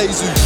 like 0.00 0.08
Lazy. 0.08 0.39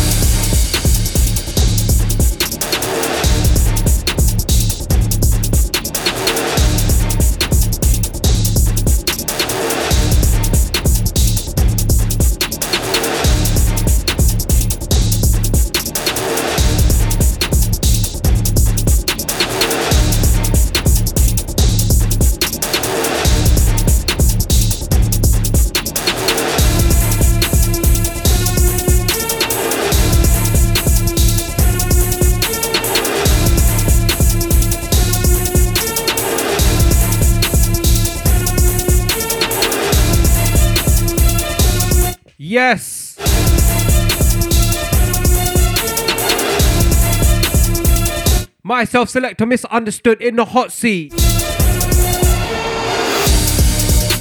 Myself 48.85 49.09
selector 49.09 49.47
misunderstood 49.47 50.21
in 50.21 50.37
the 50.37 50.45
hot 50.45 50.71
seat. 50.71 51.11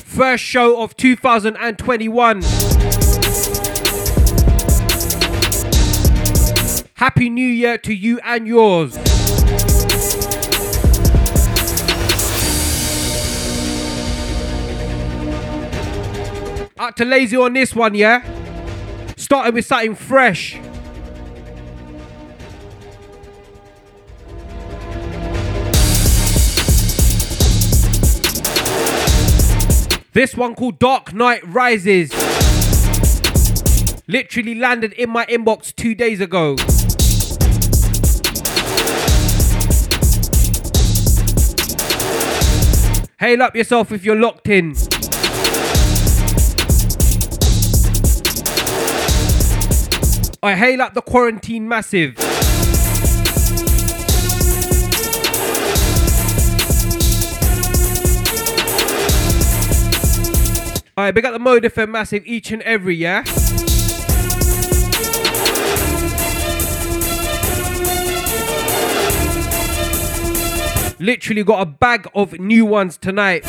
First 0.08 0.42
show 0.42 0.82
of 0.82 0.96
2021. 0.96 2.42
Happy 6.94 7.30
New 7.30 7.46
Year 7.46 7.78
to 7.80 7.94
you 7.94 8.22
and 8.24 8.48
yours. 8.48 8.96
Out 16.80 16.96
to 16.96 17.04
lazy 17.04 17.36
on 17.36 17.52
this 17.52 17.76
one, 17.76 17.96
yeah? 17.96 18.24
Starting 19.18 19.56
with 19.56 19.66
something 19.66 19.96
fresh. 19.96 20.58
This 30.14 30.36
one 30.36 30.54
called 30.54 30.78
Dark 30.78 31.12
Knight 31.12 31.42
Rises. 31.44 32.12
Literally 34.08 34.54
landed 34.54 34.94
in 34.94 35.10
my 35.10 35.26
inbox 35.26 35.74
two 35.76 35.96
days 35.96 36.22
ago. 36.22 36.56
Hail 43.20 43.42
up 43.42 43.56
yourself 43.56 43.92
if 43.92 44.06
you're 44.06 44.16
locked 44.16 44.48
in. 44.50 44.76
I 50.44 50.54
hail 50.54 50.84
up 50.84 50.94
the 50.94 51.02
quarantine 51.02 51.68
massive. 51.68 52.23
Alright, 60.96 61.16
big 61.16 61.26
up 61.26 61.34
the 61.34 61.40
Mode 61.40 61.64
FM 61.64 61.90
massive 61.90 62.24
each 62.24 62.52
and 62.52 62.62
every, 62.62 62.96
yeah? 62.96 63.24
Literally 71.00 71.44
got 71.44 71.62
a 71.62 71.66
bag 71.66 72.08
of 72.14 72.40
new 72.40 72.68
ones 72.68 72.98
tonight. 72.98 73.44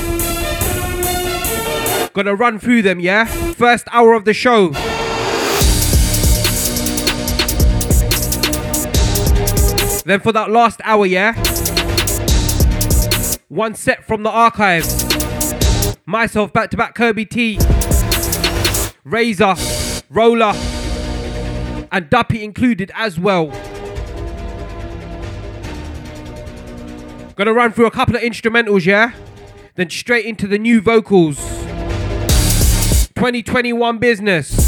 Gonna 2.15 2.35
run 2.35 2.59
through 2.59 2.81
them, 2.81 2.99
yeah? 2.99 3.27
First 3.27 3.89
hour 3.93 4.15
of 4.15 4.25
the 4.25 4.33
show. 4.33 4.71
Then 10.07 10.21
for 10.21 10.33
that 10.33 10.47
last 10.51 10.81
hour, 10.83 11.05
yeah? 11.05 11.35
One 13.49 13.75
set 13.75 14.03
from 14.07 14.23
the 14.23 14.31
archives. 14.31 15.04
Myself 16.07 16.53
back 16.53 16.71
to 16.71 16.77
back 16.77 16.95
Kirby 16.95 17.25
T. 17.25 17.59
Razor, 19.05 19.55
Roller, 20.11 20.53
and 21.91 22.11
Duppy 22.11 22.45
included 22.45 22.93
as 22.95 23.19
well. 23.19 23.47
Gonna 27.37 27.55
run 27.55 27.73
through 27.73 27.87
a 27.87 27.91
couple 27.91 28.17
of 28.17 28.23
instrumentals, 28.23 28.85
yeah? 28.85 29.13
Then 29.77 29.89
straight 29.89 30.27
into 30.27 30.47
the 30.47 30.59
new 30.59 30.83
vocals. 30.83 31.39
2021 33.15 33.97
business. 33.97 34.64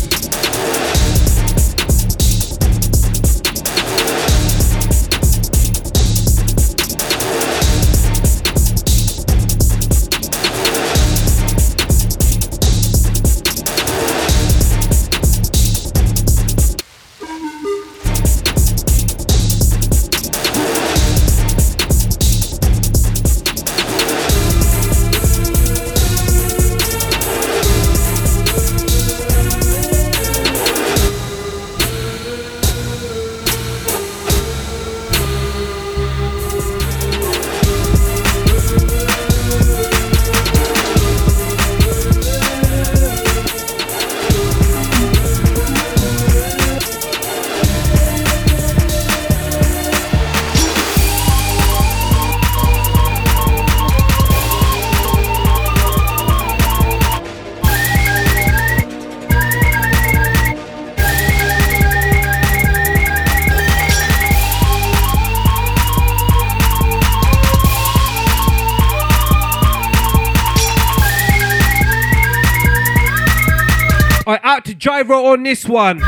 Gyro 74.86 75.26
on 75.32 75.42
this 75.42 75.66
one. 75.66 75.98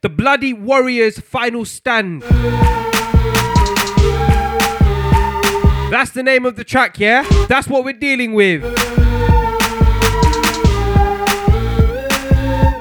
The 0.00 0.08
Bloody 0.08 0.52
Warriors 0.52 1.18
Final 1.18 1.64
Stand. 1.64 2.22
That's 5.90 6.12
the 6.12 6.22
name 6.22 6.46
of 6.46 6.54
the 6.54 6.62
track, 6.62 7.00
yeah? 7.00 7.26
That's 7.48 7.66
what 7.66 7.84
we're 7.84 7.94
dealing 7.94 8.34
with. 8.34 8.62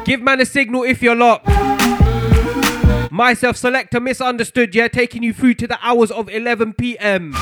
Give 0.06 0.22
man 0.22 0.42
a 0.42 0.46
signal 0.46 0.84
if 0.84 1.02
you're 1.02 1.16
locked. 1.16 1.48
Myself, 3.12 3.58
selector, 3.58 4.00
misunderstood, 4.00 4.76
yeah? 4.76 4.90
Taking 4.90 5.24
you 5.24 5.34
through 5.34 5.56
to 5.56 5.66
the 5.66 5.80
hours 5.82 6.12
of 6.12 6.30
11 6.30 6.74
p.m. 6.74 7.34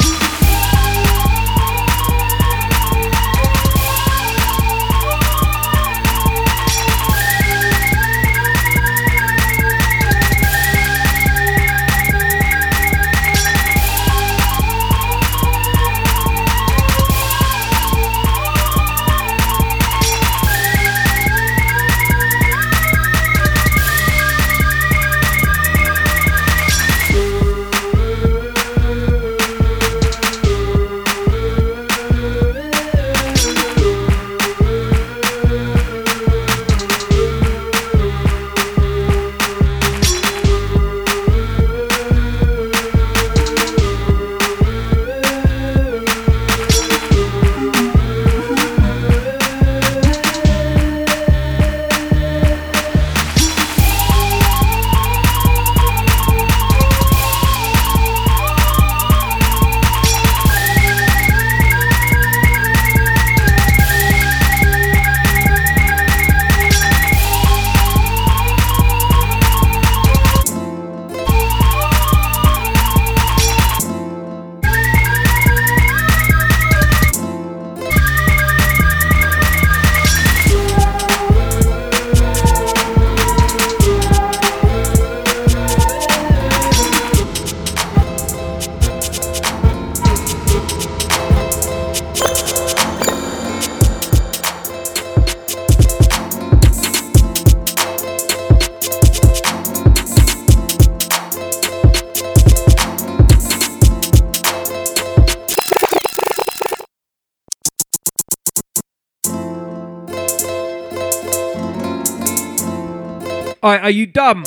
are 113.86 113.92
you 113.92 114.08
dumb? 114.08 114.44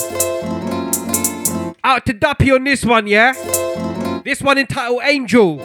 Out 1.81 2.05
to 2.07 2.11
Duppy 2.11 2.51
on 2.51 2.65
this 2.65 2.83
one, 2.83 3.07
yeah? 3.07 3.31
This 4.25 4.41
one 4.41 4.57
entitled 4.57 4.99
Angel. 5.01 5.61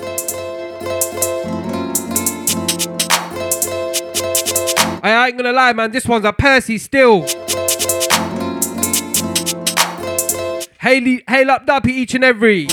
I 5.03 5.27
ain't 5.27 5.37
gonna 5.37 5.51
lie, 5.51 5.73
man. 5.73 5.91
This 5.91 6.07
one's 6.07 6.25
a 6.25 6.33
Percy 6.33 6.79
still. 6.79 7.23
Hail, 10.79 11.19
hail 11.29 11.51
up 11.51 11.67
Duppy 11.67 11.95
each 11.95 12.15
and 12.15 12.23
every. 12.23 12.69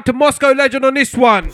Out 0.00 0.06
to 0.06 0.14
Moscow 0.14 0.52
Legend 0.52 0.82
on 0.86 0.94
this 0.94 1.14
one. 1.14 1.50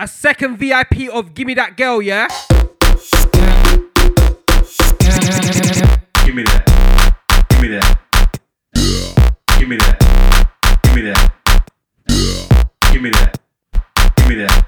A 0.00 0.08
second 0.08 0.56
VIP 0.56 1.08
of 1.12 1.32
Gimme 1.32 1.54
That 1.54 1.76
Girl, 1.76 2.02
yeah? 2.02 2.26
Give 6.24 6.34
me 6.34 6.42
that. 6.42 6.66
Give 7.50 7.60
me 7.60 7.68
that. 7.68 7.98
Give 9.60 9.68
me 9.68 9.76
that. 9.76 10.00
Give 10.80 11.00
me 11.00 11.00
that. 11.00 11.38
Give 12.90 13.00
me 13.00 13.10
that. 13.12 13.38
Give 14.16 14.26
me 14.26 14.34
that. 14.34 14.34
Give 14.34 14.34
me 14.34 14.34
that. 14.34 14.64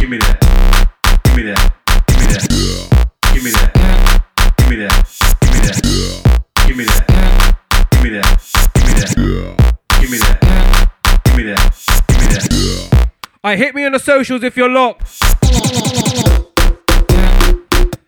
Give 0.00 0.08
me 0.08 0.16
that. 0.16 0.40
Give 1.24 1.36
me 1.36 1.42
that. 1.52 1.77
I 13.48 13.56
hit 13.56 13.74
me 13.74 13.82
on 13.86 13.92
the 13.92 13.98
socials 13.98 14.42
if 14.42 14.58
you're 14.58 14.68
locked. 14.68 15.08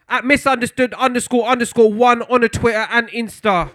At 0.07 0.27
misunderstood 0.27 0.93
underscore 0.93 1.47
underscore 1.49 1.91
one 1.91 2.21
on 2.25 2.43
the 2.43 2.51
Twitter 2.51 2.87
and 2.91 3.09
Insta. 3.09 3.71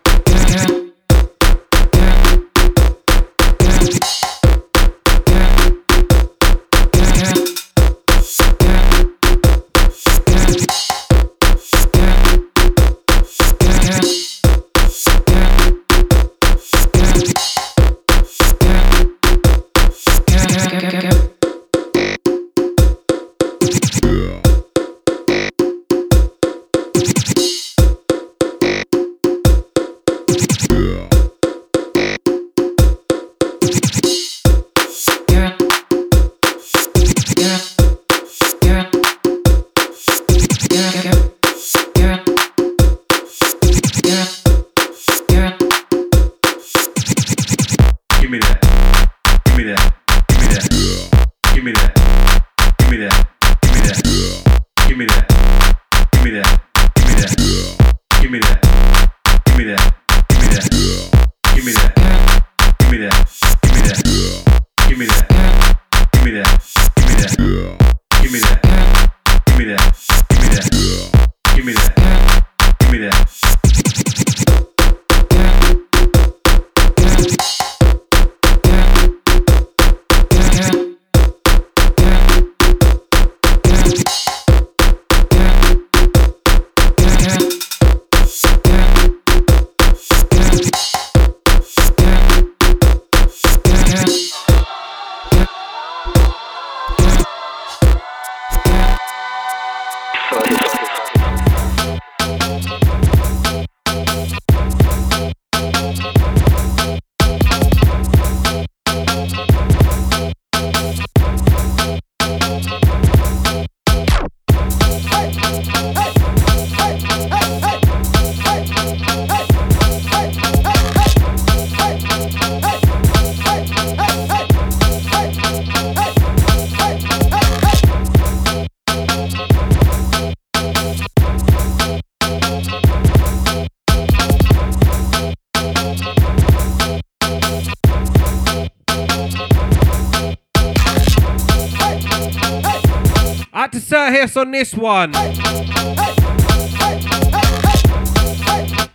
To 143.75 143.81
Serhius 143.81 144.37
on 144.37 144.51
this 144.51 144.73
one. 144.73 145.11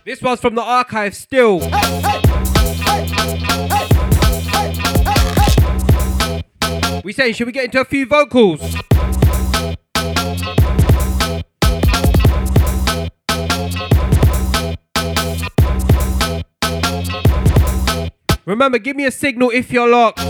This 0.03 0.19
one's 0.23 0.41
from 0.41 0.55
the 0.55 0.63
archive 0.63 1.15
still. 1.15 1.59
We 7.03 7.13
saying, 7.13 7.35
should 7.35 7.45
we 7.45 7.53
get 7.53 7.65
into 7.65 7.79
a 7.81 7.85
few 7.85 8.07
vocals? 8.07 8.59
Remember, 18.45 18.79
give 18.79 18.95
me 18.95 19.05
a 19.05 19.11
signal 19.11 19.51
if 19.51 19.71
you're 19.71 19.87
locked. 19.87 20.21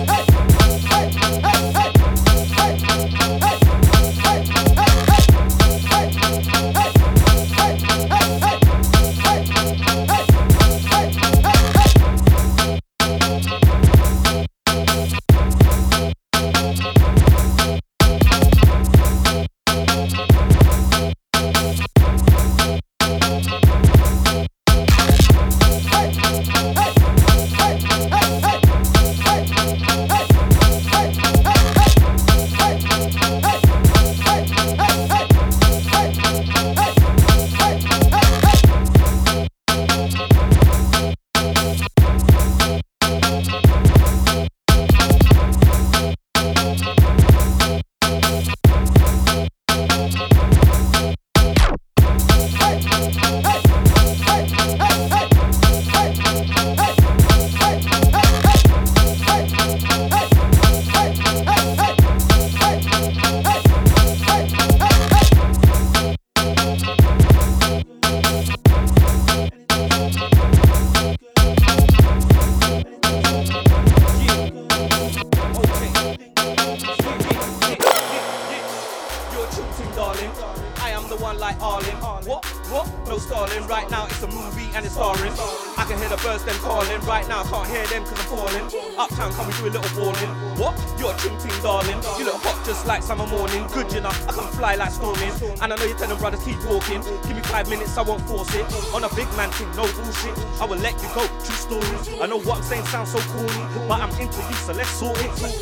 Saying 102.71 102.85
sounds 102.85 103.11
so 103.11 103.19
corny, 103.33 103.65
but 103.85 103.99
I'm 103.99 104.09
into 104.11 104.41
you, 104.47 104.55
so 104.55 104.71
let's 104.71 104.89
sort 104.91 105.19
it. 105.19 105.60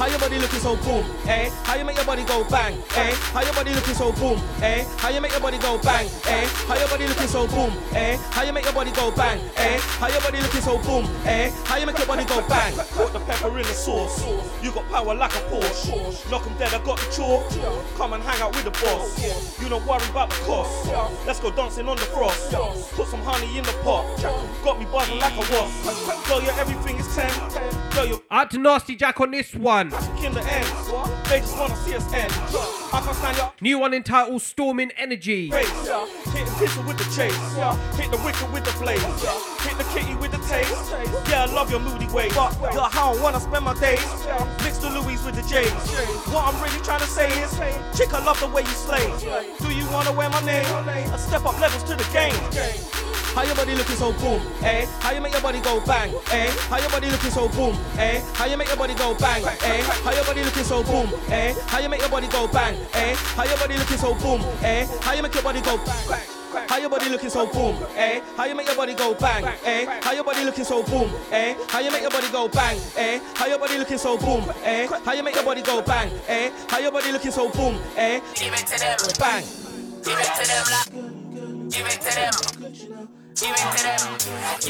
How 0.00 0.06
your 0.06 0.18
body 0.18 0.38
looking 0.38 0.60
so 0.60 0.76
boom, 0.76 1.04
eh? 1.28 1.50
How 1.64 1.74
you 1.76 1.84
make 1.84 1.96
your 1.96 2.06
body 2.06 2.24
go 2.24 2.42
bang, 2.44 2.72
eh? 2.96 3.12
How 3.36 3.42
your 3.42 3.52
body 3.52 3.74
looking 3.74 3.92
so 3.92 4.10
boom, 4.12 4.40
eh? 4.62 4.82
How 4.96 5.10
you 5.10 5.20
make 5.20 5.30
your 5.32 5.42
body 5.42 5.58
go 5.58 5.76
bang, 5.76 6.08
eh? 6.24 6.46
How 6.66 6.78
your 6.78 6.88
body 6.88 7.06
looking 7.06 7.28
so 7.28 7.46
boom, 7.46 7.70
eh? 7.92 8.16
How 8.30 8.42
you 8.42 8.52
make 8.54 8.64
your 8.64 8.72
body 8.72 8.92
go 8.92 9.10
bang, 9.10 9.38
eh? 9.58 9.78
How 10.00 10.08
your 10.08 10.22
body 10.22 10.40
looking 10.40 10.62
so 10.62 10.78
boom, 10.78 11.04
eh? 11.26 11.50
How 11.66 11.76
you 11.76 11.84
make 11.84 11.98
your 11.98 12.06
body 12.06 12.24
go 12.24 12.40
bang? 12.48 12.72
Put 12.96 13.12
the 13.12 13.20
pepper 13.20 13.50
in 13.58 13.62
the 13.64 13.74
sauce. 13.74 14.24
You 14.62 14.72
got 14.72 14.88
power 14.88 15.14
like 15.14 15.36
a 15.36 15.40
Porsche. 15.52 16.30
Knock 16.30 16.46
'em 16.46 16.56
dead, 16.56 16.72
I 16.72 16.78
got 16.82 16.98
the 16.98 17.12
chalk. 17.12 17.44
Come 17.98 18.14
and 18.14 18.24
hang 18.24 18.40
out 18.40 18.56
with 18.56 18.64
the 18.64 18.70
boss. 18.70 19.20
You 19.60 19.68
don't 19.68 19.84
worry 19.86 20.08
about 20.08 20.30
the 20.30 20.36
cost. 20.46 20.88
Let's 21.26 21.40
go 21.40 21.50
dancing 21.50 21.86
on 21.90 21.96
the 21.98 22.08
frost. 22.08 22.52
Put 22.96 23.06
some 23.08 23.22
honey 23.22 23.58
in 23.58 23.64
the 23.64 23.76
pot. 23.84 24.06
Got 24.64 24.78
me 24.80 24.86
buzzing 24.86 25.18
like 25.18 25.36
a 25.36 25.44
wasp. 25.52 26.26
Girl, 26.26 26.40
your 26.42 26.58
everything 26.58 26.99
10. 27.14 28.08
You're 28.08 28.20
Out 28.30 28.50
to 28.52 28.58
Nasty 28.58 28.96
Jack 28.96 29.20
on 29.20 29.30
this 29.30 29.54
one. 29.54 29.86
in 30.24 30.32
the 30.32 30.42
end. 30.42 31.26
They 31.26 31.40
just 31.40 31.58
wanna 31.58 31.76
see 31.76 31.94
us 31.94 32.12
end. 32.12 32.79
I 32.92 33.00
can't 33.00 33.16
stand 33.16 33.36
your 33.36 33.52
New 33.60 33.78
one 33.78 33.94
entitled 33.94 34.42
Storming 34.42 34.90
Energy. 34.98 35.50
face. 35.50 35.68
Hit 36.34 36.46
the 36.46 36.54
pistol 36.58 36.82
with 36.84 36.98
the 36.98 37.04
chase. 37.14 37.36
Hit 37.96 38.10
the 38.10 38.20
wicked 38.24 38.52
with 38.52 38.64
the 38.64 38.72
blaze. 38.82 39.00
Hit 39.62 39.78
the 39.78 39.84
kitty 39.94 40.14
with 40.16 40.32
the 40.32 40.38
taste. 40.48 40.90
Yeah, 41.30 41.44
I 41.44 41.52
love 41.52 41.70
your 41.70 41.80
moody 41.80 42.06
ways. 42.08 42.34
But 42.34 42.56
you're 42.72 42.82
how 42.82 43.14
I 43.14 43.22
wanna 43.22 43.38
spend 43.40 43.64
my 43.64 43.74
days. 43.78 44.02
Mix 44.64 44.78
the 44.78 44.90
Louis 44.90 45.22
with 45.24 45.36
the 45.36 45.42
J's. 45.42 45.70
What 46.32 46.52
I'm 46.52 46.60
really 46.62 46.82
trying 46.82 47.00
to 47.00 47.06
say 47.06 47.28
is, 47.42 47.52
chick, 47.96 48.12
I 48.12 48.24
love 48.24 48.40
the 48.40 48.48
way 48.48 48.62
you 48.62 48.74
slay. 48.74 49.06
Do 49.60 49.72
you 49.72 49.86
wanna 49.90 50.12
wear 50.12 50.28
my 50.28 50.40
name? 50.44 50.66
I 50.66 51.16
step 51.16 51.44
up 51.46 51.60
levels 51.60 51.84
to 51.84 51.94
the 51.94 52.06
game. 52.12 52.34
How 53.34 53.44
your 53.44 53.54
body 53.54 53.76
looking 53.76 53.94
so 53.94 54.12
boom, 54.14 54.42
eh? 54.64 54.86
How 54.98 55.12
you 55.12 55.20
make 55.20 55.32
your 55.32 55.40
body 55.40 55.60
go 55.60 55.80
bang, 55.86 56.12
eh? 56.32 56.50
How 56.68 56.78
your 56.80 56.90
body 56.90 57.08
looking 57.10 57.30
so 57.30 57.48
boom, 57.50 57.76
eh? 57.96 58.20
How 58.34 58.46
you 58.46 58.56
make 58.56 58.66
your 58.66 58.76
body 58.76 58.92
go 58.94 59.14
bang, 59.14 59.44
eh? 59.44 59.82
How 60.02 60.10
your 60.12 60.24
body 60.24 60.42
looking 60.42 60.64
so 60.64 60.82
boom, 60.82 61.08
eh? 61.28 61.54
How 61.68 61.78
you 61.78 61.88
make 61.88 62.00
your 62.00 62.10
body 62.10 62.26
go 62.26 62.48
bang, 62.48 62.74
eh? 62.94 63.14
How 63.36 63.44
your 63.44 63.56
body 63.58 63.76
looking 63.78 63.98
so 63.98 64.14
boom, 64.14 64.40
eh? 64.62 64.86
How 65.00 65.12
you 65.14 65.22
make 65.22 65.34
your 65.34 65.42
body 65.42 65.60
go 65.60 65.76
bang? 65.78 66.20
How 66.68 66.78
your 66.78 66.90
body 66.90 67.08
looking 67.08 67.30
so 67.30 67.46
boom, 67.46 67.76
eh? 67.96 68.20
How 68.36 68.44
you 68.44 68.54
make 68.56 68.66
your 68.66 68.76
body 68.76 68.94
go 68.94 69.14
bang, 69.14 69.44
eh? 69.64 70.00
How 70.02 70.12
your 70.12 70.24
body 70.24 70.44
looking 70.44 70.64
so 70.64 70.82
boom, 70.82 71.10
eh? 71.30 71.54
How 71.68 71.78
you 71.80 71.90
make 71.92 72.02
your 72.02 72.10
body 72.10 72.28
go 72.30 72.48
bang, 72.48 72.80
eh? 72.96 73.20
How 73.34 73.46
your 73.46 73.58
body 73.58 73.78
looking 73.78 73.98
so 73.98 74.16
boom, 74.18 74.44
eh? 74.64 74.86
How 75.04 75.12
you 75.12 75.22
make 75.22 75.34
your 75.34 75.44
body 75.44 75.62
go 75.62 75.80
bang, 75.82 76.10
eh? 76.28 76.50
How 76.68 76.78
your 76.78 76.90
body 76.92 77.12
looking 77.12 77.30
so 77.30 77.48
boom, 77.50 77.78
eh? 77.96 78.20
Give 78.34 78.52
it 78.52 78.66
to 78.66 78.78
them. 78.78 78.98
Bang. 79.18 79.44
Give 80.04 80.18
it 80.18 80.34
to 80.34 80.46
them. 80.48 80.64
like- 80.70 81.70
Give 81.70 81.86
it 81.86 82.00
to 82.00 82.14
them. 82.14 82.32
Give 83.34 83.50
it 83.50 83.76
to 83.76 83.82
them. 83.84 84.00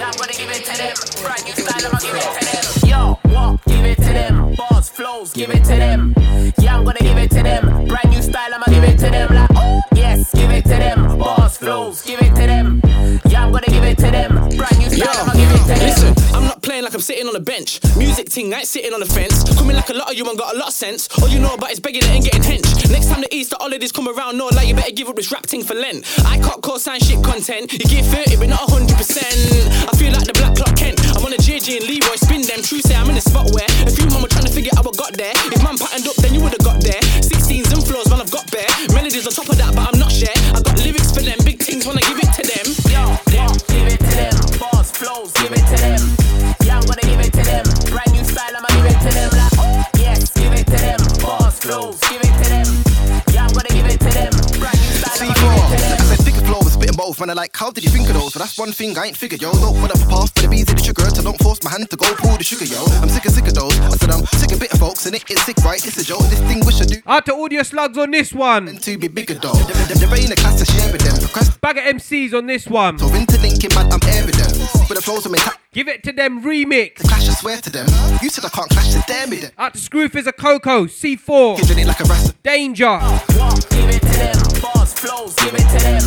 I'm 0.02 0.12
gonna 0.16 0.32
give 0.32 0.50
it 0.50 0.64
to 0.66 0.76
them. 0.76 0.94
Brand 1.22 1.44
new 1.44 1.54
style, 1.54 1.86
I'ma 1.86 1.98
give 1.98 2.14
it 2.14 2.22
to 2.38 2.44
them. 2.44 2.88
Yo, 2.90 3.18
what? 3.32 3.69
Give 3.90 3.98
it 3.98 4.06
to 4.06 4.12
them. 4.12 4.54
Bars, 4.54 4.88
flows, 4.88 5.32
give 5.32 5.50
it 5.50 5.64
to 5.64 5.74
them. 5.74 6.14
Yeah, 6.60 6.76
I'm 6.76 6.84
gonna 6.84 7.00
give 7.00 7.18
it 7.18 7.30
to 7.32 7.42
them. 7.42 7.88
Brand 7.88 8.10
new 8.10 8.22
style, 8.22 8.54
I'ma 8.54 8.66
give 8.66 8.84
it 8.84 8.98
to 8.98 9.10
them. 9.10 9.34
Like, 9.34 9.49
I'm 17.00 17.08
sitting 17.08 17.32
on 17.32 17.34
a 17.34 17.40
bench. 17.40 17.80
Music 17.96 18.28
ting, 18.28 18.52
I 18.52 18.60
ain't 18.60 18.68
sitting 18.68 18.92
on 18.92 19.00
the 19.00 19.08
fence. 19.08 19.40
Coming 19.56 19.72
like 19.72 19.88
a 19.88 19.96
lot 19.96 20.12
of 20.12 20.18
you 20.20 20.28
and 20.28 20.36
got 20.36 20.52
a 20.52 20.58
lot 20.58 20.68
of 20.68 20.76
sense. 20.76 21.08
All 21.16 21.32
you 21.32 21.40
know 21.40 21.56
about 21.56 21.72
is 21.72 21.80
begging 21.80 22.04
it 22.04 22.12
and 22.12 22.20
getting 22.20 22.44
hench. 22.44 22.68
Next 22.92 23.08
time 23.08 23.24
the 23.24 23.32
Easter 23.32 23.56
holidays 23.58 23.90
come 23.90 24.04
around, 24.04 24.36
no 24.36 24.52
like 24.52 24.68
you 24.68 24.76
better 24.76 24.92
give 24.92 25.08
up 25.08 25.16
this 25.16 25.32
rap 25.32 25.48
ting 25.48 25.64
for 25.64 25.72
Lent. 25.72 26.04
I 26.28 26.36
can't 26.36 26.60
call 26.60 26.78
sign 26.78 27.00
shit 27.00 27.24
content. 27.24 27.72
You 27.72 27.88
get 27.88 28.04
30, 28.04 28.36
but 28.36 28.52
not 28.52 28.68
100%. 28.68 28.84
I 28.84 29.96
feel 29.96 30.12
like 30.12 30.28
the 30.28 30.36
black 30.36 30.60
Clark 30.60 30.76
Kent. 30.76 31.00
I'm 31.16 31.24
on 31.24 31.32
a 31.32 31.40
JJ 31.40 31.80
and 31.80 31.88
Leroy, 31.88 32.20
spin 32.20 32.44
them. 32.44 32.60
True 32.60 32.84
say 32.84 32.92
I'm 32.92 33.08
in 33.08 33.16
a 33.16 33.24
spot 33.24 33.48
where 33.56 33.64
a 33.88 33.88
few 33.88 34.04
mama 34.12 34.28
trying 34.28 34.44
to 34.44 34.52
figure 34.52 34.76
out 34.76 34.84
what 34.84 35.00
got 35.00 35.16
there. 35.16 35.32
If 35.48 35.64
man 35.64 35.80
patterned 35.80 36.04
up, 36.04 36.20
then 36.20 36.36
you 36.36 36.44
would've 36.44 36.60
got 36.60 36.84
there. 36.84 37.00
16s 37.24 37.72
and 37.72 37.80
floors, 37.80 38.12
man, 38.12 38.20
I've 38.20 38.28
got 38.28 38.44
bare. 38.52 38.68
Melodies 38.92 39.24
on 39.24 39.32
top 39.32 39.48
of 39.48 39.56
that, 39.56 39.72
but 39.72 39.88
I'm 39.88 39.96
not 39.96 40.12
share. 40.12 40.36
I 40.52 40.60
got 40.60 40.76
lyrics 40.84 41.16
for 41.16 41.24
them, 41.24 41.40
big 41.48 41.64
things 41.64 41.88
when 41.88 41.96
I 41.96 42.04
give 42.04 42.20
it 42.20 42.29
flows, 51.70 52.00
give 52.10 52.20
it 52.20 52.34
to 52.42 52.46
them. 52.50 52.68
Yeah, 53.30 53.46
I'm 53.46 53.52
gonna 53.54 53.70
give 53.70 53.86
it 53.86 54.00
to 54.02 54.10
them. 54.10 54.32
Brand 54.58 54.74
new 54.74 54.94
style, 54.98 55.22
I'ma 55.22 55.34
give 55.38 55.54
it 55.54 55.70
to 55.70 55.78
them. 55.78 55.98
C4. 55.98 56.02
I 56.02 56.16
said 56.16 56.24
figure 56.26 56.42
flow 56.42 56.58
was 56.66 56.74
spitting 56.74 56.96
both, 56.96 57.20
man. 57.20 57.30
I 57.30 57.34
like, 57.34 57.54
how 57.54 57.70
did 57.70 57.84
you 57.84 57.90
think 57.90 58.08
of 58.08 58.14
those? 58.14 58.32
But 58.32 58.40
that's 58.40 58.58
one 58.58 58.72
thing 58.72 58.98
I 58.98 59.06
ain't 59.06 59.16
figured, 59.16 59.40
yo. 59.40 59.52
Don't 59.52 59.78
put 59.78 59.90
up 59.94 60.02
a 60.02 60.08
path 60.10 60.34
for 60.34 60.42
the 60.42 60.48
bees 60.48 60.68
and 60.68 60.78
the 60.78 60.82
sugar, 60.82 61.06
so 61.10 61.22
don't 61.22 61.38
force 61.38 61.62
my 61.62 61.70
hand 61.70 61.88
to 61.90 61.96
go 61.96 62.06
pull 62.18 62.36
the 62.36 62.44
sugar, 62.44 62.66
yo. 62.66 62.82
I'm 63.00 63.08
sick 63.08 63.24
of 63.24 63.32
sick 63.32 63.46
of 63.46 63.54
those. 63.54 63.78
I 63.78 63.94
said 63.96 64.10
I'm 64.10 64.26
sick 64.26 64.50
of 64.52 64.58
bitter 64.58 64.76
folks, 64.76 65.06
and 65.06 65.14
it, 65.14 65.22
it's 65.30 65.42
sick, 65.46 65.58
right? 65.62 65.78
It's 65.78 65.98
a 65.98 66.04
joke. 66.04 66.26
This 66.30 66.42
thing 66.50 66.64
wish 66.66 66.80
I 66.80 66.86
do. 66.86 66.98
Out 67.06 67.26
to 67.26 67.34
Audio 67.34 67.62
Slugs 67.62 67.98
on 67.98 68.10
this 68.10 68.32
one. 68.34 68.66
And 68.68 68.80
to 68.82 68.98
be 68.98 69.08
bigger 69.08 69.34
though. 69.34 69.54
There, 69.54 69.94
there 69.94 70.18
ain't 70.18 70.32
a 70.32 70.36
class 70.36 70.58
to 70.58 70.66
share 70.66 70.90
with 70.90 71.02
them. 71.06 71.18
Bag 71.60 71.78
of 71.78 71.84
MCs 71.96 72.34
on 72.34 72.46
this 72.46 72.66
one. 72.66 72.98
interlinking, 72.98 73.74
man. 73.74 73.92
I'm 73.92 74.02
evident. 74.10 74.49
But 74.90 74.96
the 74.96 75.02
flows 75.02 75.24
are 75.24 75.30
made. 75.30 75.40
Give 75.72 75.86
it 75.86 76.02
to 76.02 76.10
them 76.10 76.42
remix. 76.42 76.96
The 76.96 77.04
clash 77.06 77.28
is 77.28 77.38
swear 77.38 77.58
to 77.58 77.70
them. 77.70 77.86
You 78.20 78.28
said 78.28 78.44
I 78.44 78.48
can't 78.48 78.68
clash 78.68 78.92
the 78.92 79.04
damn 79.06 79.32
it. 79.32 79.52
Out 79.56 79.74
to 79.74 79.78
Screwfizz 79.78 80.26
a 80.26 80.32
Coco, 80.32 80.86
C4, 80.86 81.58
Kids 81.58 81.70
in 81.70 81.78
it 81.78 81.86
like 81.86 82.00
a 82.00 82.04
rasta. 82.10 82.34
Danger. 82.42 82.98
What? 82.98 83.70
Give 83.70 83.88
it 83.88 84.02
to 84.02 84.14
them. 84.18 84.34
Bars, 84.60 84.92
flows, 84.92 85.36
give 85.36 85.54
it 85.54 85.62
to 85.62 85.78
them. 85.78 86.02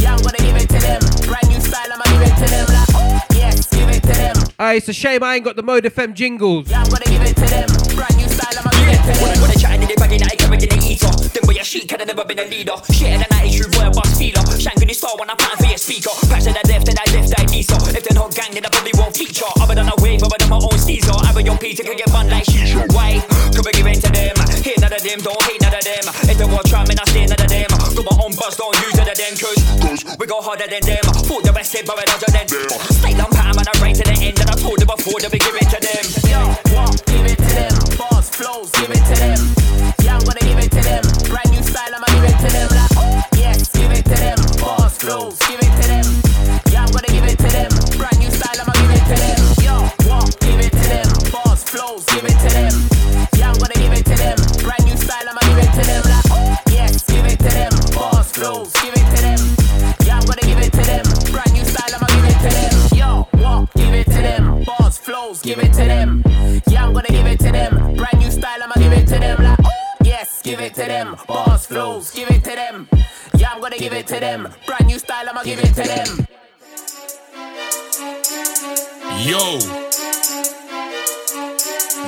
Yeah, 0.00 0.16
I'm 0.16 0.22
gonna 0.24 0.38
give 0.38 0.56
it 0.56 0.68
to 0.72 0.78
them. 0.80 1.00
Brand 1.28 1.48
new 1.52 1.60
style, 1.60 1.92
I'ma 1.92 2.04
give 2.16 2.32
it 2.32 2.34
to 2.40 2.48
them. 2.48 2.66
Like, 2.72 3.28
yes, 3.36 3.68
give 3.68 3.88
it 3.90 4.00
to 4.00 4.12
them. 4.16 4.36
Uh, 4.58 4.72
it's 4.74 4.88
a 4.88 4.94
shame 4.94 5.22
I 5.22 5.34
ain't 5.36 5.44
got 5.44 5.56
the 5.56 5.62
Mode 5.62 5.84
FM 5.84 6.14
jingles. 6.14 6.70
Yeah, 6.70 6.80
I'm 6.80 6.88
gonna 6.88 7.04
give 7.04 7.20
it 7.20 7.36
to 7.36 7.44
them. 7.44 7.68
Brand 7.94 8.16
new 8.16 8.28
style, 8.32 8.56
I'ma 8.56 8.70
give 8.72 8.88
it 8.88 9.04
to 9.04 9.20
When 9.20 9.30
I 9.30 9.34
them. 9.36 9.40
got 9.44 9.54
a 9.54 9.58
chat 9.60 9.70
and 9.72 9.82
they 9.84 9.94
bagging 9.96 10.20
that 10.24 10.32
I 10.32 10.36
carried 10.36 10.62
in 10.62 10.68
the 10.70 10.80
eater. 10.80 11.12
Then 11.44 11.56
boy, 11.56 11.60
a 11.60 11.64
chic, 11.64 11.90
had 11.90 12.06
never 12.06 12.24
been 12.24 12.38
a 12.38 12.44
leader. 12.44 12.72
Shit, 12.88 13.20
and 13.20 13.26
I 13.32 13.52
true 13.52 13.68
boy, 13.68 13.84
a 13.84 13.90
boss 13.90 14.16
feeler. 14.16 14.40
Shanking 14.56 14.88
his 14.88 14.96
star 14.96 15.12
when 15.18 15.28
I'm 15.28 15.36
pattern 15.36 15.58
for 15.58 15.68
your 15.68 15.76
speaker. 15.76 16.08
Patch 16.32 16.44
the 16.44 16.56
left, 16.56 16.86
then 16.86 16.96
I 16.96 17.04
left, 17.12 17.36
I 17.36 17.44
diesel. 17.44 17.76
If 17.92 18.04
they're 18.04 18.16
not 18.16 18.34
gang, 18.34 18.52
then 18.56 18.64
I 18.64 18.70
probably 18.72 18.92
won't 18.96 19.16
feature. 19.16 19.52
Other 19.60 19.74
than 19.74 19.88
a 19.88 19.96
wave, 20.00 20.22
other 20.22 20.36
than 20.38 20.48
my 20.48 20.56
own. 20.56 20.74
Have 20.74 21.36
a 21.36 21.42
young 21.42 21.58
Peter, 21.58 21.82
can 21.82 21.96
get 21.96 22.08
fun 22.08 22.30
like 22.30 22.44
shisha. 22.46 22.80
Why? 22.94 23.20
Could 23.52 23.66
we 23.66 23.72
give 23.72 23.86
it 23.86 24.00
to 24.06 24.12
them? 24.12 24.36
Hate 24.62 24.80
none 24.80 24.92
of 24.92 25.02
them, 25.02 25.18
don't 25.20 25.42
hate 25.44 25.60
none 25.60 25.74
of 25.74 25.84
them. 25.84 26.04
If 26.30 26.38
they 26.38 26.44
want 26.46 26.64
try, 26.66 26.86
man, 26.86 26.96
I 26.96 27.04
stay 27.10 27.26
none 27.26 27.40
of 27.40 27.48
them. 27.48 27.68
Do 27.92 28.02
my 28.06 28.14
own 28.24 28.32
buzz, 28.38 28.56
don't 28.56 28.72
use 28.80 28.94
none 28.94 29.10
of 29.10 29.16
them, 29.18 29.34
cause, 29.36 30.16
we 30.16 30.26
go 30.26 30.40
harder 30.40 30.68
than 30.70 30.80
them. 30.80 31.04
Thought 31.28 31.44
the 31.44 31.52
best 31.52 31.74
head, 31.74 31.84
but 31.84 31.98
we're 31.98 32.06
larger 32.06 32.30
than 32.30 32.46
them. 32.46 32.70
Stay 32.88 33.12
down 33.18 33.30
pattern, 33.34 33.56
man, 33.58 33.66
I 33.66 33.74
right 33.82 33.96
to 33.98 34.04
the 34.06 34.16
end. 34.16 34.38
And 34.40 34.48
I 34.48 34.54
told 34.54 34.78
them 34.78 34.88
before 34.88 35.18
that 35.20 35.32
we 35.34 35.38
give 35.42 35.58
it 35.58 35.68
to 35.74 35.78
them. 35.82 36.04
Yo, 36.24 36.40
what? 36.72 37.02
Give 37.04 37.26
it 37.26 37.36
to 37.36 37.50
them. 37.50 37.74
Bars, 37.98 38.30
flows, 38.30 38.70
give 38.78 38.94
it 38.94 39.02
to 39.10 39.14
them. 39.18 39.73
It 44.04 44.14
to 44.14 44.20
them. 44.20 44.38
Bars, 44.60 44.96
flows, 44.98 45.38
give 45.48 45.60
it 45.60 45.72
to 45.82 45.88
them. 45.88 46.06
Yeah, 46.72 46.84
I'm 46.84 46.92
gonna 46.92 47.08
give 47.08 47.24
it 47.24 47.38
to 47.38 47.48
them. 47.48 47.70
Brand 47.96 48.18
new 48.18 48.30
style, 48.30 48.60
I'ma 48.60 48.72
give 48.72 48.92
it 48.92 49.04
to 49.10 49.16
them. 49.22 49.40
Yo, 49.64 49.74
what? 50.08 50.40
Give 50.40 50.60
it 50.60 50.72
to 50.72 50.86
them. 50.88 51.08
Bars, 51.32 51.64
flows, 51.64 52.04
give 52.06 52.24
it 52.24 52.38
to 52.44 52.50
them. 52.52 52.74
Yeah, 53.36 53.50
I'm 53.50 53.58
gonna 53.58 53.74
give 53.74 53.92
it 53.92 54.04
to 54.04 54.16
them. 54.16 54.36
Brand 54.64 54.84
new 54.84 54.96
style, 54.96 55.26
I'ma 55.28 55.40
give 55.48 55.58
it 55.58 55.72
to 55.78 55.82
them. 55.88 56.02
Like, 56.04 56.60
yes, 56.70 57.04
give 57.04 57.24
it 57.24 57.38
to 57.38 57.50
them. 57.50 57.72
Bars, 57.94 58.30
flows, 58.32 58.72
give 58.82 58.94
it 58.94 59.06
to 59.14 59.20
them. 59.22 59.40
Yeah, 60.06 60.18
I'm 60.18 60.26
gonna 60.26 60.46
give 60.48 60.60
it 60.60 60.72
to 60.72 60.82
them. 60.84 61.04
Brand 61.32 61.52
new 61.52 61.64
style, 61.64 61.92
I'ma 61.94 62.08
give 62.14 62.26
it 62.28 62.38
to 62.44 62.50
them. 62.54 62.74
Yo, 62.98 63.10
what? 63.40 63.72
Give 63.74 63.94
it 63.94 64.04
to 64.06 64.20
them. 64.20 64.64
Bars, 64.64 64.98
flows, 64.98 65.40
give 65.42 65.58
it 65.58 65.72
to 65.72 65.84
them. 65.84 66.22
Yeah, 66.68 66.86
I'm 66.86 66.92
gonna 66.92 67.08
give 67.08 67.26
it 67.26 67.38
to 67.40 67.50
them. 67.52 67.96
Brand 67.96 68.18
new 68.18 68.30
style, 68.30 68.62
I'ma 68.62 68.76
give 68.76 68.92
it 68.92 69.06
to 69.08 69.18
them. 69.18 69.42
Like, 69.42 69.58
yes, 70.04 70.42
give 70.42 70.60
it 70.60 70.74
to 70.74 70.84
them. 70.84 71.16
Bars, 71.26 71.66
flows, 71.66 72.10
give 72.10 72.28
it 72.30 72.44
to 72.44 72.54
them. 72.54 72.88
Yeah, 73.54 73.58
I'm 73.58 73.62
gonna 73.62 73.78
give 73.78 73.92
it 73.92 74.06
to 74.08 74.18
them. 74.18 74.48
Brand 74.66 74.86
new 74.86 74.98
style, 74.98 75.28
I'ma 75.28 75.42
give 75.44 75.60
it 75.60 75.74
to 75.74 75.82
them. 75.82 76.26
Yo. 79.22 79.58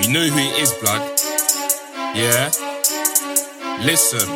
You 0.01 0.09
know 0.13 0.27
who 0.27 0.39
it 0.39 0.59
is, 0.61 0.73
blood. 0.83 1.03
Yeah? 2.17 2.51
Listen. 3.85 4.29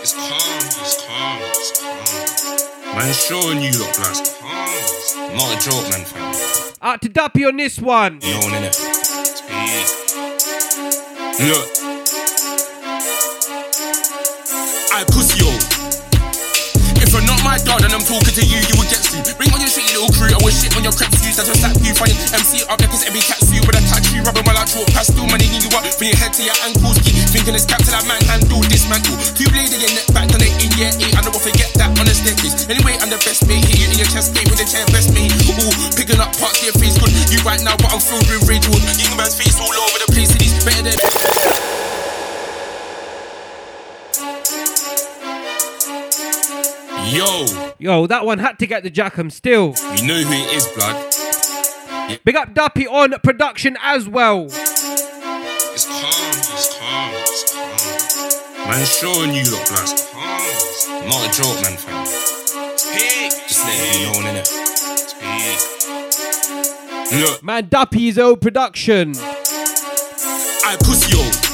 It's 0.00 0.14
calm, 0.14 0.58
it's 0.80 1.06
calm, 1.06 1.38
it's 1.42 1.80
calm. 1.82 2.96
Man, 2.96 3.12
showing 3.12 3.60
you 3.60 3.72
lot, 3.78 3.94
blood. 3.94 4.16
It's 4.16 4.32
calm. 4.40 5.36
Not 5.36 5.54
a 5.54 5.58
joke, 5.68 5.90
man, 5.90 6.04
fam. 6.06 6.34
Out 6.80 7.02
to 7.02 7.08
Duppy 7.10 7.44
on 7.44 7.56
this 7.56 7.78
one. 7.78 8.20
You 8.22 8.32
know 8.32 8.38
what 8.38 8.54
innit? 8.54 8.78
Look. 11.40 11.78
I 14.90 15.04
pussy 15.04 15.27
my 17.58 17.74
dog 17.74 17.82
and 17.82 17.92
I'm 17.94 18.04
talking 18.06 18.34
to 18.34 18.44
you, 18.46 18.58
you 18.62 18.74
will 18.78 18.86
get 18.86 19.02
sued. 19.02 19.26
Bring 19.34 19.50
on 19.50 19.58
your 19.58 19.70
shitty 19.70 19.90
little 19.98 20.12
crew, 20.14 20.30
I 20.30 20.38
will 20.38 20.54
shit 20.54 20.70
on 20.78 20.86
your 20.86 20.94
crap 20.94 21.10
views. 21.18 21.34
That's 21.34 21.50
just 21.50 21.60
slap 21.62 21.74
you, 21.82 21.90
funny 21.94 22.14
MC 22.30 22.62
up 22.70 22.78
like 22.78 22.92
it's 22.94 23.02
every 23.02 23.22
cat 23.22 23.42
suit 23.42 23.62
with 23.66 23.78
a 23.78 23.82
tattoo, 23.82 24.22
rubbing 24.22 24.46
while 24.46 24.58
I 24.58 24.64
talk 24.66 24.86
past 24.94 25.14
still 25.14 25.26
money 25.26 25.50
you 25.50 25.70
up 25.74 25.82
from 25.82 26.06
your 26.06 26.18
head 26.18 26.30
to 26.38 26.42
your 26.46 26.54
ankles. 26.62 27.02
Keep 27.02 27.18
thinking 27.34 27.54
it's 27.58 27.66
cap 27.66 27.82
to 27.82 27.90
that 27.90 28.06
man 28.06 28.22
handle 28.30 28.62
dismantle. 28.70 29.18
Two 29.34 29.48
blade 29.50 29.74
in 29.74 29.80
your 29.82 29.92
neck 29.96 30.06
back, 30.14 30.30
done 30.30 30.44
it 30.44 30.54
in 30.62 30.70
year 30.78 30.92
eight. 31.02 31.14
I 31.18 31.20
never 31.24 31.40
forget 31.40 31.70
that 31.82 31.90
on 31.98 32.06
the 32.06 32.14
staircase. 32.14 32.68
Anyway, 32.70 32.94
I'm 33.02 33.10
the 33.10 33.18
best 33.26 33.42
mate. 33.50 33.64
Hit 33.66 33.82
you 33.82 33.88
in 33.90 33.98
your 33.98 34.10
chest 34.10 34.36
gate 34.36 34.46
with 34.46 34.62
the 34.62 34.68
chair 34.68 34.86
best 34.94 35.10
mate. 35.10 35.32
Ooh, 35.50 35.72
picking 35.98 36.22
up 36.22 36.30
parts 36.38 36.62
of 36.62 36.70
your 36.70 36.76
face 36.78 36.94
good. 37.00 37.10
You 37.32 37.42
right 37.42 37.62
now, 37.64 37.74
but 37.80 37.90
I'm 37.90 38.02
filled 38.02 38.28
with 38.30 38.46
rage 38.46 38.66
wood. 38.70 38.82
Young 39.02 39.18
man's 39.18 39.34
face 39.34 39.58
all 39.58 39.72
over 39.72 39.98
the 39.98 40.08
place. 40.14 40.30
It 40.36 40.42
is 40.46 40.54
better 40.62 40.84
than. 40.84 41.77
Yo, 47.10 47.46
Yo, 47.78 48.06
that 48.06 48.24
one 48.26 48.38
had 48.38 48.58
to 48.58 48.66
get 48.66 48.82
the 48.82 48.90
Jackham 48.90 49.30
still. 49.30 49.74
you 49.96 50.06
know 50.06 50.14
who 50.22 50.32
it 50.32 50.52
is, 50.54 50.66
blood. 50.76 51.14
Big 52.24 52.36
up 52.36 52.52
Duppy 52.54 52.86
on 52.86 53.12
production 53.22 53.76
as 53.82 54.06
well. 54.08 54.44
It's 54.46 55.84
calm, 55.86 56.04
it's 56.30 56.78
calm, 56.78 57.10
it's 57.14 57.52
calm. 57.52 58.68
Man, 58.68 58.84
showing 58.86 59.32
you 59.32 59.44
lot, 59.50 59.68
blood. 59.68 59.88
It's 59.88 60.04
calm. 60.12 61.08
Not 61.08 61.26
a 61.26 61.30
joke, 61.32 61.62
man, 61.62 61.76
fam. 61.78 62.04
Just 63.48 63.64
let 63.64 63.74
it 63.78 63.92
be 63.92 63.98
known, 64.04 64.24
innit? 64.34 64.48
Look, 67.22 67.42
Man, 67.42 67.68
Duppy's 67.68 68.18
own 68.18 68.36
production. 68.38 69.14
I 69.16 70.76
pussy 70.80 71.16
yo. 71.16 71.47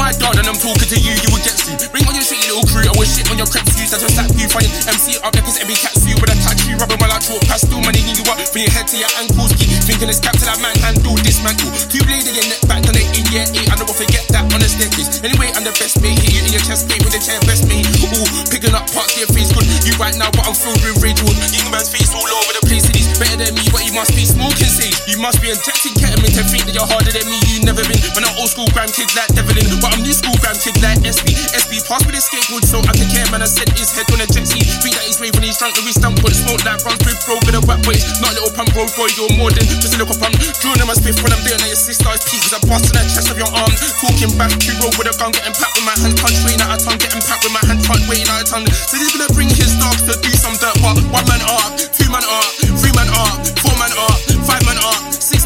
Not 0.00 0.16
my 0.16 0.16
dog 0.16 0.40
and 0.40 0.48
I'm 0.48 0.56
talking 0.56 0.88
to 0.88 0.96
you, 0.96 1.12
you 1.12 1.28
will 1.28 1.44
get 1.44 1.60
sued. 1.60 1.76
Bring 1.92 2.08
on 2.08 2.16
your 2.16 2.24
shitty 2.24 2.48
little 2.48 2.64
crew, 2.72 2.88
I 2.88 2.92
will 2.96 3.04
shit 3.04 3.28
on 3.28 3.36
your 3.36 3.44
crap 3.44 3.68
views. 3.68 3.92
That's 3.92 4.00
just 4.00 4.16
slap 4.16 4.32
you, 4.32 4.48
funny 4.48 4.72
MC 4.88 5.20
up 5.20 5.36
like 5.36 5.44
it's 5.44 5.60
every 5.60 5.76
cat 5.76 5.92
suit 5.92 6.16
with 6.16 6.32
a 6.32 6.36
tattoo, 6.40 6.72
rubbing 6.80 6.96
while 6.96 7.12
I 7.12 7.20
talk 7.20 7.44
past 7.44 7.68
still 7.68 7.84
money 7.84 8.00
need 8.00 8.16
you 8.16 8.24
up 8.32 8.40
from 8.40 8.64
your 8.64 8.72
head 8.72 8.88
to 8.88 8.96
your 8.96 9.12
ankles. 9.20 9.52
Keep 9.60 9.68
thinking 9.84 10.08
it's 10.08 10.16
cap 10.16 10.40
to 10.40 10.44
that 10.48 10.56
man 10.64 10.72
handle 10.80 11.20
dismantle. 11.20 11.68
Two 11.92 12.00
blade 12.08 12.24
in 12.24 12.32
your 12.32 12.48
neck 12.48 12.64
back, 12.64 12.80
done 12.80 12.96
it 12.96 13.12
in 13.12 13.28
year 13.28 13.44
eight. 13.52 13.68
I 13.68 13.76
never 13.76 13.92
forget 13.92 14.24
that 14.32 14.48
on 14.48 14.64
the 14.64 14.72
staircase. 14.72 15.20
Anyway, 15.20 15.52
I'm 15.52 15.68
the 15.68 15.74
best 15.76 16.00
mate. 16.00 16.16
Hit 16.16 16.32
you 16.32 16.48
in 16.48 16.52
your 16.56 16.64
chest 16.64 16.88
gate 16.88 17.04
with 17.04 17.12
the 17.12 17.20
chair 17.20 17.36
best 17.44 17.68
mate. 17.68 17.84
Ooh, 18.00 18.24
picking 18.48 18.72
up 18.72 18.88
parts 18.96 19.20
of 19.20 19.28
your 19.28 19.30
face 19.36 19.52
good. 19.52 19.68
You 19.84 19.92
right 20.00 20.16
now, 20.16 20.32
but 20.32 20.48
I'm 20.48 20.56
filled 20.56 20.80
with 20.80 20.96
rage 21.04 21.20
wood. 21.28 21.36
Young 21.52 21.68
man's 21.68 21.92
face 21.92 22.08
all 22.16 22.24
over 22.24 22.56
the 22.56 22.64
place. 22.64 22.88
It 22.88 22.96
is 22.96 23.12
better 23.20 23.36
than 23.36 23.52
me, 23.52 23.68
but 23.68 23.84
you 23.84 23.92
must 23.92 24.16
be 24.16 24.24
smoking 24.24 24.64
sage. 24.64 24.96
You 25.04 25.20
must 25.20 25.44
be 25.44 25.52
injecting 25.52 25.92
ketamine 26.00 26.32
to 26.40 26.44
think 26.48 26.64
that 26.64 26.72
you're 26.72 26.88
harder 26.88 27.12
than 27.12 27.28
me. 27.28 27.36
You 27.52 27.68
never 27.68 27.84
been. 27.84 28.00
Man, 28.16 28.24
I'm 28.24 28.40
old 28.40 28.48
school 28.48 28.70
gram 28.72 28.88
kid 28.88 29.12
like 29.12 29.28
Devlin, 29.36 29.68
but 29.84 29.89
I'm 29.90 30.06
new 30.06 30.14
school 30.14 30.34
gram 30.38 30.54
kid 30.58 30.78
like 30.78 31.02
SB. 31.02 31.34
SB 31.54 31.82
pass 31.86 32.02
me 32.06 32.14
the 32.14 32.22
skateboard 32.22 32.62
so 32.62 32.78
I 32.86 32.94
can 32.94 33.10
care. 33.10 33.26
Man, 33.34 33.42
I 33.42 33.50
set 33.50 33.66
his 33.74 33.90
head 33.90 34.06
on 34.14 34.22
a 34.22 34.26
jet 34.30 34.46
ski. 34.46 34.62
Think 34.82 34.94
that 34.94 35.04
he's 35.06 35.18
waving 35.18 35.42
when 35.42 35.50
he's 35.50 35.58
drunk, 35.58 35.74
and 35.78 35.86
we 35.86 35.92
stamp 35.92 36.22
with 36.22 36.36
smoke 36.36 36.62
that 36.66 36.82
runs 36.86 37.02
with 37.02 37.18
bro 37.26 37.38
with 37.46 37.58
a 37.58 37.62
wet 37.66 37.82
waist. 37.86 38.22
Not 38.22 38.34
a 38.34 38.42
little 38.42 38.54
pump 38.54 38.74
road 38.74 38.90
boy, 38.98 39.10
you're 39.14 39.30
more 39.38 39.50
than 39.50 39.66
just 39.80 39.94
a 39.94 39.98
little 39.98 40.14
pump. 40.14 40.34
Drawing 40.62 40.82
in 40.82 40.86
my 40.86 40.96
spiff 40.98 41.18
when 41.22 41.32
I'm 41.32 41.42
doing 41.46 41.60
that. 41.62 41.70
Your 41.70 41.78
sister's 41.78 42.22
peak, 42.26 42.42
cause 42.42 42.54
I 42.54 42.60
bust 42.66 42.90
in 42.90 42.94
the 42.98 43.02
chest 43.06 43.30
of 43.30 43.38
your 43.38 43.50
arm. 43.54 43.72
Talking 44.02 44.32
back, 44.36 44.52
you 44.66 44.74
roll 44.82 44.92
with 45.00 45.10
a 45.10 45.14
gun, 45.16 45.30
getting 45.32 45.54
packed 45.56 45.74
with 45.78 45.86
my 45.86 45.96
hand 45.96 46.16
punch, 46.18 46.36
weighing 46.42 46.60
out 46.60 46.74
a 46.74 46.78
tongue, 46.82 46.98
getting 46.98 47.22
packed 47.22 47.46
with 47.46 47.54
my 47.54 47.62
hand 47.64 47.80
punch, 47.86 48.02
weighing 48.10 48.28
out 48.28 48.42
a 48.42 48.46
tongue. 48.46 48.66
So 48.68 48.98
he's 48.98 49.14
gonna 49.14 49.30
bring 49.32 49.48
his 49.48 49.72
dogs 49.78 50.04
to 50.04 50.14
do 50.18 50.32
some 50.36 50.58
dirt, 50.58 50.76
but 50.82 50.98
one 51.08 51.26
man 51.30 51.42
up, 51.46 51.78
two 51.78 52.08
man 52.12 52.24
up, 52.26 52.50
three 52.82 52.92
man 52.92 52.99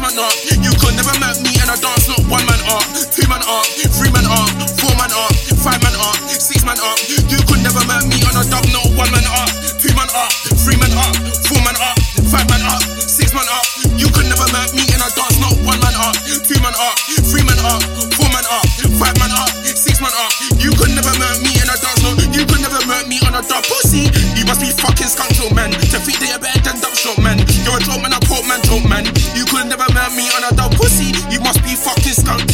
man 0.05 0.21
up. 0.21 0.37
You 0.61 0.69
could 0.77 0.93
never 0.93 1.13
map 1.17 1.33
me 1.41 1.49
and 1.57 1.69
I 1.69 1.77
dance, 1.81 2.05
not 2.05 2.21
one 2.29 2.45
man 2.45 2.61
up, 2.69 2.85
two 3.09 3.25
man 3.25 3.41
up, 3.41 3.65
three 3.89 4.13
man 4.13 4.29
up, 4.29 4.45
four 4.77 4.93
man 5.01 5.09
up, 5.09 5.33
five 5.65 5.81
man 5.81 5.97
up, 5.97 6.13
six 6.29 6.61
man 6.61 6.77
up. 6.77 6.97
You 7.09 7.41
could 7.49 7.65
never 7.65 7.81
map 7.89 8.05
me 8.05 8.21
on 8.29 8.37
a 8.37 8.45
dub, 8.45 8.65
not 8.69 8.85
one 8.93 9.09
man 9.09 9.25
up, 9.25 9.49
two 9.81 9.89
man 9.97 10.09
up, 10.13 10.29
three 10.61 10.77
man 10.77 10.93
up, 10.93 11.17
four 11.49 11.57
man 11.65 11.73
up, 11.81 11.97
five 12.29 12.45
man 12.53 12.61
up, 12.69 12.81
six 13.01 13.33
man 13.33 13.49
up. 13.49 13.65
You 13.97 14.05
could 14.13 14.29
never 14.29 14.45
map 14.53 14.69
me 14.77 14.85
and 14.93 15.01
I 15.01 15.09
dance, 15.09 15.41
not 15.41 15.57
one 15.65 15.81
man 15.81 15.97
up, 15.97 16.13
two 16.21 16.59
man 16.61 16.75
up, 16.77 16.95
three 17.25 17.41
man 17.41 17.57
up, 17.65 17.81
four 18.13 18.29
man 18.29 18.45
up, 18.45 18.65
five 19.01 19.17
man 19.17 19.33
up, 19.33 19.49
six 19.65 19.97
man 20.05 20.13
up. 20.13 20.29
You 20.61 20.69
could 20.77 20.93
never 20.93 21.13
map 21.17 21.41
me 21.41 21.49
and 21.57 21.71
I 21.71 21.77
dance, 21.81 22.05
no. 22.05 22.13
You 22.29 22.45
could 22.45 22.61
never 22.61 22.81
map 22.85 23.09
me 23.09 23.17
on 23.25 23.33
a 23.33 23.41
dub, 23.41 23.65
pussy. 23.65 24.05
You 24.37 24.45
must 24.45 24.61
be 24.61 24.69
fucking 24.69 25.09
skunk 25.09 25.33
man. 25.53 25.73
To 25.73 25.97
think 25.97 26.21
that 26.21 26.29
you're 26.29 26.41
better 26.41 26.61
than 26.61 26.77
dub 26.77 26.93
short, 26.93 27.17
man. 27.21 27.41
You're 27.65 27.77
a 27.77 27.81
joke 27.81 28.01
man, 28.01 28.13
a 28.13 28.19
poor 28.25 28.41
man, 28.45 28.61
joke 28.65 28.85
man. 28.85 29.05
You 29.33 29.45
could 29.45 29.65
never 29.65 29.84
map 30.05 30.17
me 30.17 30.29
on 30.37 30.43
a 30.45 30.53
dub, 30.53 30.71
pussy. 30.77 31.09
You 31.33 31.41
must 31.41 31.63
be 31.65 31.73
fucking 31.73 32.13
skunk. 32.13 32.45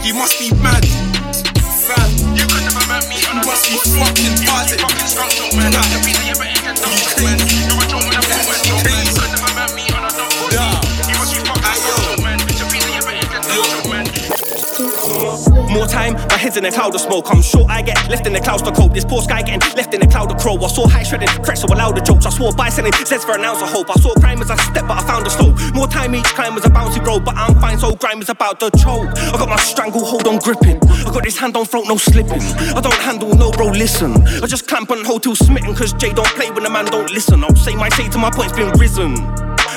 You 0.00 0.14
must 0.14 0.40
be 0.40 0.48
mad. 0.64 0.84
Fam, 1.84 2.08
you 2.32 2.48
could 2.48 2.64
never 2.64 2.80
map 2.88 3.04
me 3.12 3.20
on 3.28 3.36
a 3.36 3.44
dub, 3.44 3.52
pussy. 3.52 3.76
You 3.76 3.84
must 4.00 4.16
be 4.16 4.40
fucking 4.40 4.80
fucking 4.80 5.10
skunk 5.12 5.32
short, 5.36 5.52
man. 5.52 5.68
To 5.68 5.80
think 6.00 6.16
that 6.16 6.24
you're 6.24 6.40
better 6.40 6.64
than 6.64 6.76
dub 6.80 6.96
short, 6.96 7.20
man. 7.20 7.36
You're 7.68 7.76
a 7.76 7.92
joke 7.92 8.08
man, 8.08 8.16
a 8.16 8.24
poor 8.24 8.48
man, 8.48 8.64
joke 8.64 8.88
man. 8.88 9.04
You 9.04 9.12
could 9.20 9.36
never 9.36 9.52
map 9.52 9.70
me 9.76 9.84
on 9.92 10.00
a 10.00 10.10
dub, 10.16 10.32
pussy. 10.32 10.64
You 11.12 11.16
must 11.20 11.36
be 11.36 11.44
fucking 11.44 11.76
skunk 11.76 12.08
short, 12.08 12.24
man. 12.24 12.40
To 12.40 12.64
think 12.72 12.88
that 12.88 12.92
you're 12.96 13.04
better 13.04 13.28
than 13.28 13.44
dub 13.44 13.68
short, 13.68 13.92
man. 13.92 14.08
More 15.68 15.88
time, 15.88 16.16
my 16.16 16.31
head's 16.42 16.56
in 16.56 16.64
a 16.64 16.72
cloud 16.72 16.92
of 16.92 17.00
smoke. 17.00 17.26
I'm 17.30 17.40
sure 17.40 17.64
I 17.68 17.82
get 17.82 17.96
left 18.10 18.26
in 18.26 18.32
the 18.32 18.40
clouds 18.40 18.62
to 18.62 18.72
cope. 18.72 18.92
This 18.92 19.04
poor 19.04 19.22
sky 19.22 19.42
getting 19.42 19.62
left 19.76 19.94
in 19.94 20.00
the 20.00 20.08
cloud 20.08 20.30
of 20.32 20.38
crow. 20.38 20.58
I 20.58 20.66
saw 20.66 20.88
high 20.88 21.04
shredding, 21.04 21.28
cracks 21.44 21.60
so 21.60 21.68
allowed 21.68 21.96
the 21.96 22.00
jokes. 22.00 22.26
I 22.26 22.30
swore 22.30 22.52
by 22.52 22.68
sending 22.68 22.92
sets 22.92 23.24
for 23.24 23.32
an 23.38 23.44
ounce 23.44 23.62
of 23.62 23.70
hope. 23.70 23.88
I 23.88 23.94
saw 24.00 24.12
crime 24.14 24.42
as 24.42 24.50
I 24.50 24.56
stepped, 24.56 24.88
but 24.88 24.98
I 24.98 25.06
found 25.06 25.24
a 25.26 25.30
slope. 25.30 25.56
More 25.72 25.86
time 25.86 26.14
each 26.14 26.32
climb 26.34 26.54
was 26.54 26.64
a 26.64 26.68
bouncy 26.68 27.04
road, 27.06 27.24
but 27.24 27.36
I'm 27.36 27.54
fine, 27.60 27.78
so 27.78 27.94
grime 27.94 28.20
is 28.20 28.28
about 28.28 28.58
to 28.60 28.70
choke. 28.72 29.08
I 29.16 29.38
got 29.38 29.48
my 29.48 29.56
stranglehold 29.56 30.26
on 30.26 30.38
gripping. 30.38 30.82
I 30.82 31.10
got 31.14 31.22
this 31.22 31.38
hand 31.38 31.56
on 31.56 31.64
throat, 31.64 31.84
no 31.86 31.96
slipping. 31.96 32.42
I 32.76 32.80
don't 32.80 33.00
handle 33.06 33.34
no 33.36 33.52
bro, 33.52 33.68
listen. 33.68 34.12
I 34.42 34.46
just 34.46 34.66
clamp 34.66 34.90
on 34.90 35.04
hold 35.04 35.22
till 35.22 35.36
smitten, 35.36 35.74
cause 35.76 35.92
Jay 35.92 36.12
don't 36.12 36.34
play 36.34 36.50
when 36.50 36.64
the 36.64 36.70
man 36.70 36.86
don't 36.86 37.10
listen. 37.12 37.44
I'll 37.44 37.54
say 37.54 37.76
my 37.76 37.88
say 37.90 38.08
to 38.08 38.18
my 38.18 38.30
point's 38.30 38.52
been 38.52 38.70
risen. 38.78 39.14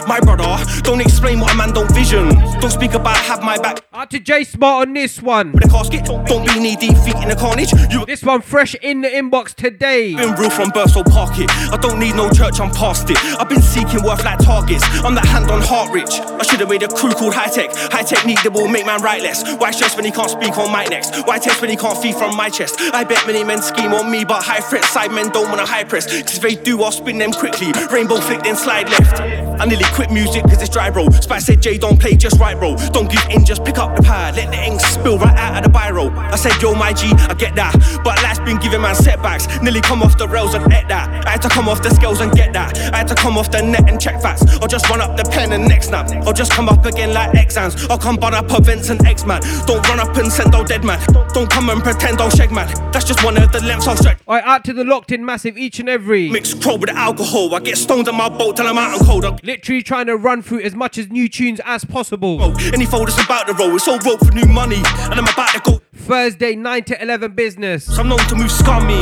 My 0.08 0.20
brother, 0.20 0.64
don't 0.84 1.02
explain 1.02 1.40
what 1.40 1.52
a 1.52 1.56
man 1.56 1.74
don't 1.74 1.90
vision. 1.92 2.30
Don't 2.60 2.70
speak 2.70 2.94
about 2.94 3.18
have 3.18 3.42
my 3.42 3.58
back. 3.58 3.84
Out 3.92 4.12
to 4.12 4.20
J 4.20 4.44
Smart 4.44 4.88
on 4.88 4.94
this 4.94 5.20
one. 5.20 5.52
With 5.52 5.64
the 5.64 5.70
casket, 5.70 6.06
don't 6.06 6.46
be 6.46 6.55
knee 6.60 6.76
deep 6.76 6.98
feet 7.00 7.16
in 7.16 7.30
the 7.30 7.36
carnage. 7.36 7.72
You 7.92 8.06
This 8.06 8.24
one 8.24 8.42
fresh 8.42 8.76
in 8.76 9.02
the 9.02 9.10
inbox 9.10 9.54
today. 9.54 10.16
been 10.16 10.34
real 10.36 10.50
from 10.50 10.70
birth, 10.70 10.92
so 10.92 11.04
park 11.04 11.38
it. 11.40 11.50
I 11.72 11.78
don't 11.78 12.00
need 12.00 12.16
no 12.16 12.30
church, 12.32 12.60
I'm 12.60 12.72
past 12.72 13.10
it. 13.10 13.18
I've 13.40 13.50
been 13.50 13.62
seeking 13.62 14.04
worth 14.04 14.24
like 14.24 14.40
targets. 14.40 14.84
I'm 15.04 15.16
that 15.16 15.26
hand 15.26 15.52
on 15.52 15.62
heart 15.62 15.92
rich. 15.92 16.20
I 16.20 16.44
should 16.44 16.60
have 16.60 16.70
made 16.70 16.84
a 16.84 16.88
crew 16.88 17.12
called 17.12 17.34
high 17.34 17.50
tech. 17.50 17.72
High 17.92 18.04
technique 18.04 18.42
that 18.44 18.54
will 18.54 18.68
make 18.68 18.86
man 18.86 19.02
right 19.02 19.22
less. 19.22 19.44
Why 19.58 19.72
stress 19.72 19.96
when 19.96 20.06
he 20.06 20.12
can't 20.12 20.30
speak 20.30 20.58
on 20.58 20.72
mic 20.72 20.90
next? 20.90 21.26
Why 21.28 21.40
test 21.40 21.62
when 21.62 21.70
he 21.70 21.76
can't 21.76 21.98
feed 21.98 22.16
from 22.16 22.36
my 22.36 22.50
chest? 22.50 22.80
I 22.94 23.04
bet 23.04 23.26
many 23.28 23.44
men 23.44 23.62
scheme 23.62 23.94
on 23.94 24.10
me, 24.10 24.26
but 24.26 24.44
high 24.44 24.62
threat 24.62 24.84
side 24.86 25.12
men 25.12 25.30
don't 25.30 25.50
wanna 25.50 25.66
high 25.66 25.84
press. 25.84 26.06
Cause 26.06 26.38
if 26.38 26.42
they 26.42 26.56
do, 26.56 26.82
I'll 26.84 26.92
spin 26.92 27.18
them 27.18 27.32
quickly. 27.32 27.72
Rainbow 27.92 28.18
flick, 28.18 28.44
then 28.44 28.56
slide 28.56 28.90
left. 28.90 29.55
I 29.60 29.66
nearly 29.66 29.86
quit 29.94 30.12
music 30.12 30.44
cause 30.44 30.62
it's 30.62 30.70
dry, 30.70 30.90
bro. 30.90 31.10
Spice 31.10 31.46
said, 31.46 31.62
Jay, 31.62 31.78
don't 31.78 32.00
play 32.00 32.16
just 32.16 32.40
right, 32.40 32.58
bro. 32.58 32.76
Don't 32.92 33.10
give 33.10 33.24
in, 33.30 33.46
just 33.46 33.64
pick 33.64 33.78
up 33.78 33.96
the 33.96 34.04
pad. 34.04 34.36
Let 34.36 34.52
the 34.52 34.62
ink 34.64 34.80
spill 34.82 35.18
right 35.18 35.38
out 35.38 35.58
of 35.58 35.72
the 35.72 35.78
biro. 35.78 36.16
I 36.18 36.36
said, 36.36 36.62
yo, 36.62 36.74
my 36.74 36.94
G, 36.94 37.08
I 37.30 37.34
get 37.34 37.56
that. 37.56 37.74
But 38.04 38.22
life's 38.24 38.40
been 38.40 38.58
giving 38.58 38.82
man 38.82 38.96
setbacks. 38.96 39.48
Nearly 39.62 39.82
come 39.82 40.04
off 40.04 40.18
the 40.18 40.28
rails 40.28 40.54
and 40.54 40.72
et 40.74 40.88
that. 40.90 41.26
I 41.26 41.32
had 41.32 41.42
to 41.44 41.50
come 41.50 41.68
off 41.68 41.82
the 41.82 41.90
scales 41.90 42.22
and 42.22 42.32
get 42.32 42.54
that. 42.54 42.78
I 42.94 42.98
had 42.98 43.08
to 43.08 43.16
come 43.16 43.38
off 43.38 43.52
the 43.52 43.62
net 43.62 43.90
and 43.90 44.00
check 44.00 44.22
facts. 44.22 44.44
Or 44.62 44.68
just 44.68 44.90
run 44.90 45.02
up 45.02 45.18
the 45.18 45.24
pen 45.24 45.52
and 45.54 45.68
next 45.68 45.88
snap. 45.88 46.10
Or 46.26 46.34
just 46.34 46.52
come 46.52 46.70
up 46.70 46.86
again 46.86 47.14
like 47.14 47.34
exams. 47.36 47.86
Or 47.88 47.98
come 47.98 48.18
bud 48.18 48.34
up 48.34 48.52
events 48.52 48.90
and 48.90 49.06
X 49.06 49.26
man. 49.26 49.42
Don't 49.66 49.88
run 49.88 50.00
up 50.00 50.16
and 50.18 50.32
send 50.32 50.52
no 50.52 50.64
dead 50.64 50.84
man. 50.84 51.00
Don't 51.34 51.50
come 51.50 51.70
and 51.70 51.82
pretend 51.82 52.22
I'll 52.22 52.30
shag 52.30 52.52
man. 52.52 52.68
That's 52.92 53.06
just 53.06 53.24
one 53.24 53.38
of 53.38 53.52
the 53.52 53.62
lengths 53.62 53.88
I'll 53.88 53.98
stretch. 53.98 54.20
Alright, 54.28 54.44
out 54.44 54.64
to 54.66 54.74
the 54.74 54.84
locked 54.84 55.12
in 55.12 55.26
massive 55.26 55.58
each 55.58 55.80
and 55.80 55.90
every. 55.90 56.30
Mix 56.30 56.54
crow 56.54 56.76
with 56.76 56.90
alcohol. 56.90 57.54
I 57.56 57.60
get 57.60 57.78
stoned 57.78 58.08
on 58.08 58.16
my 58.16 58.30
boat 58.30 58.58
till 58.58 58.68
I'm 58.68 58.78
out 58.78 58.98
and 58.98 59.06
cold. 59.06 59.26
Literally 59.46 59.84
trying 59.84 60.08
to 60.08 60.18
run 60.18 60.42
through 60.42 60.62
as 60.62 60.74
much 60.74 60.98
as 60.98 61.10
new 61.12 61.30
tunes 61.30 61.62
as 61.66 61.86
possible. 61.86 62.40
go. 62.40 62.56
Any 62.74 62.88
fold 62.88 63.10
that's 63.10 63.24
about 63.24 63.46
to 63.46 63.54
roll. 63.54 63.76
It's 63.76 63.88
all 63.88 64.00
rope 64.00 64.26
for 64.26 64.32
new 64.32 64.48
money. 64.48 64.78
And 64.78 65.14
I'm 65.14 65.28
about 65.28 65.54
to 65.54 65.62
go. 65.64 65.82
Thursday, 65.94 66.56
9 66.56 66.84
to 66.86 67.00
11 67.00 67.34
business. 67.36 67.88
I'm 68.00 68.10
known 68.10 68.18
to 68.18 68.36
move 68.36 68.52
scummy. 68.52 69.02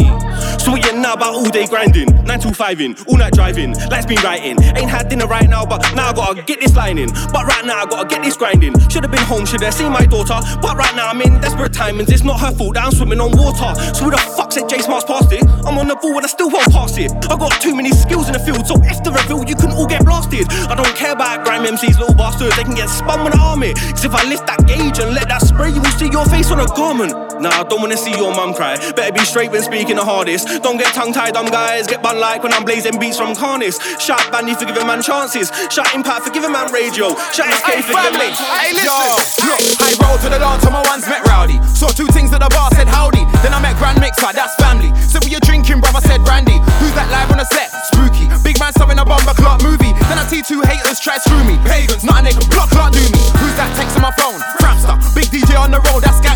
So 0.63 0.76
you 0.76 0.95
know 0.95 1.12
about 1.12 1.34
all 1.34 1.49
day 1.49 1.67
grinding? 1.67 2.08
9 2.23 2.39
to 2.39 2.54
5 2.54 2.80
in, 2.80 2.95
all 3.08 3.17
night 3.17 3.34
driving, 3.34 3.73
lights 3.91 4.06
been 4.06 4.23
writing. 4.23 4.56
Ain't 4.63 4.89
had 4.89 5.10
dinner 5.10 5.28
right 5.28 5.49
now, 5.49 5.65
but 5.65 5.84
now 5.93 6.10
I 6.10 6.13
gotta 6.13 6.41
get 6.41 6.62
this 6.62 6.73
line 6.73 6.97
in. 6.97 7.10
But 7.34 7.43
right 7.45 7.65
now 7.65 7.84
I 7.84 7.86
gotta 7.86 8.08
get 8.08 8.23
this 8.23 8.38
grinding. 8.38 8.80
Should've 8.88 9.12
been 9.12 9.28
home, 9.28 9.45
should've 9.45 9.73
seen 9.73 9.91
my 9.91 10.06
daughter. 10.06 10.39
But 10.62 10.78
right 10.78 10.95
now 10.95 11.10
I'm 11.10 11.21
in 11.21 11.41
desperate 11.41 11.73
timings. 11.73 12.10
It's 12.10 12.23
not 12.23 12.39
her 12.39 12.52
fault 12.56 12.76
that 12.76 12.86
I'm 12.86 12.93
swimming 12.93 13.19
on 13.19 13.36
water. 13.36 13.76
So 13.93 14.06
who 14.06 14.12
the 14.12 14.17
fuck 14.17 14.54
said 14.54 14.69
J 14.69 14.80
Smart's 14.80 15.04
past 15.04 15.34
it? 15.34 15.43
I'm 15.67 15.78
on 15.78 15.89
the 15.89 15.97
ball 15.97 16.15
and 16.15 16.23
I 16.23 16.30
still 16.30 16.49
won't 16.49 16.71
pass 16.71 16.97
it. 16.97 17.12
I 17.12 17.36
got 17.36 17.52
too 17.60 17.76
many 17.76 17.91
skills 17.91 18.28
in 18.28 18.34
the 18.34 18.39
field, 18.39 18.65
so 18.65 18.80
if 18.88 19.04
the 19.04 19.12
reveal, 19.12 19.43
you 19.43 19.56
can 19.56 19.71
all 19.73 19.86
get 19.86 20.06
blasted. 20.06 20.47
I 20.71 20.76
don't 20.76 20.95
care 20.95 21.12
about 21.12 21.43
grime 21.43 21.65
MCs, 21.65 21.99
little 21.99 22.15
bastards. 22.15 22.56
They 22.56 22.63
can 22.63 22.76
get 22.76 22.88
spun 22.88 23.26
when 23.26 23.34
I 23.34 23.52
arm 23.52 23.63
it. 23.63 23.76
Cause 23.76 24.06
if 24.06 24.15
I 24.15 24.23
lift 24.30 24.47
that 24.47 24.65
gauge 24.65 24.99
and 25.04 25.12
let 25.12 25.28
that 25.28 25.41
spray, 25.41 25.76
you 25.76 25.82
will 25.82 25.97
see 25.99 26.08
your 26.08 26.26
face 26.26 26.52
on 26.52 26.62
a 26.62 26.67
garment. 26.71 27.32
Nah, 27.39 27.49
I 27.49 27.63
don't 27.63 27.81
wanna 27.81 27.97
see 27.97 28.11
your 28.11 28.33
mum 28.33 28.53
cry. 28.53 28.77
Better 28.93 29.11
be 29.11 29.25
straight 29.25 29.51
when 29.51 29.61
speaking 29.61 29.95
the 29.95 30.05
hardest. 30.05 30.47
Don't 30.61 30.77
get 30.77 30.93
tongue 30.93 31.13
tied, 31.13 31.33
dumb 31.33 31.47
guys. 31.47 31.87
Get 31.87 32.01
bun 32.01 32.19
like 32.19 32.43
when 32.43 32.53
I'm 32.53 32.63
blazing 32.63 32.99
beats 32.99 33.17
from 33.17 33.33
Carnis. 33.33 33.79
Shout 33.99 34.31
Bandy 34.31 34.53
for 34.53 34.65
giving 34.65 34.85
man 34.85 35.01
chances. 35.01 35.51
Shout 35.69 35.93
Impact 35.93 36.25
for 36.25 36.31
giving 36.31 36.51
man 36.51 36.71
radio. 36.71 37.15
Shout 37.31 37.49
SK 37.53 37.85
for 37.85 37.93
giving 37.93 38.19
man. 38.19 38.33
Hey, 38.33 38.73
listen. 38.73 39.47
Look, 39.47 39.61
I 39.81 39.89
rolled 40.03 40.21
to 40.21 40.29
the 40.29 40.39
dance, 40.39 40.65
my 40.69 40.83
ones 40.89 41.07
met 41.07 41.25
rowdy. 41.27 41.61
Saw 41.73 41.89
two 41.89 42.07
things 42.13 42.33
at 42.33 42.41
the 42.41 42.49
bar, 42.49 42.69
said 42.75 42.87
howdy. 42.87 43.25
Then 43.41 43.53
I 43.53 43.59
met 43.59 43.77
Grand 43.77 43.99
Mixer, 43.99 44.33
that's 44.33 44.55
family. 44.55 44.93
Said, 44.99 45.23
what 45.23 45.31
you 45.31 45.39
drinking, 45.41 45.81
brother? 45.81 46.01
Said 46.01 46.23
brandy. 46.23 46.57
Who's 46.79 46.93
that 46.93 47.09
live 47.11 47.31
on 47.31 47.37
the 47.37 47.47
set? 47.49 47.69
Spooky. 47.91 48.27
Big 48.43 48.59
man 48.59 48.73
serving 48.73 48.99
a 48.99 49.05
bomber 49.05 49.35
clock 49.35 49.61
movie. 49.63 49.93
Then 50.09 50.17
I 50.19 50.25
see 50.27 50.41
two 50.41 50.61
haters 50.61 50.99
try 50.99 51.17
screw 51.17 51.43
me. 51.43 51.57
Pagans, 51.67 52.03
nothing 52.03 52.25
they 52.25 52.35
can 52.35 52.47
block, 52.49 52.69
clock 52.69 52.91
do 52.91 53.03
me. 53.11 53.21
Who's 53.39 53.55
that 53.59 53.69
texting 53.77 54.01
my 54.01 54.11
phone? 54.19 54.39
Frampster. 54.59 54.95
Big 55.15 55.29
DJ 55.29 55.59
on 55.59 55.71
the 55.71 55.79
road, 55.91 56.03
that's 56.03 56.19
gangster. 56.19 56.32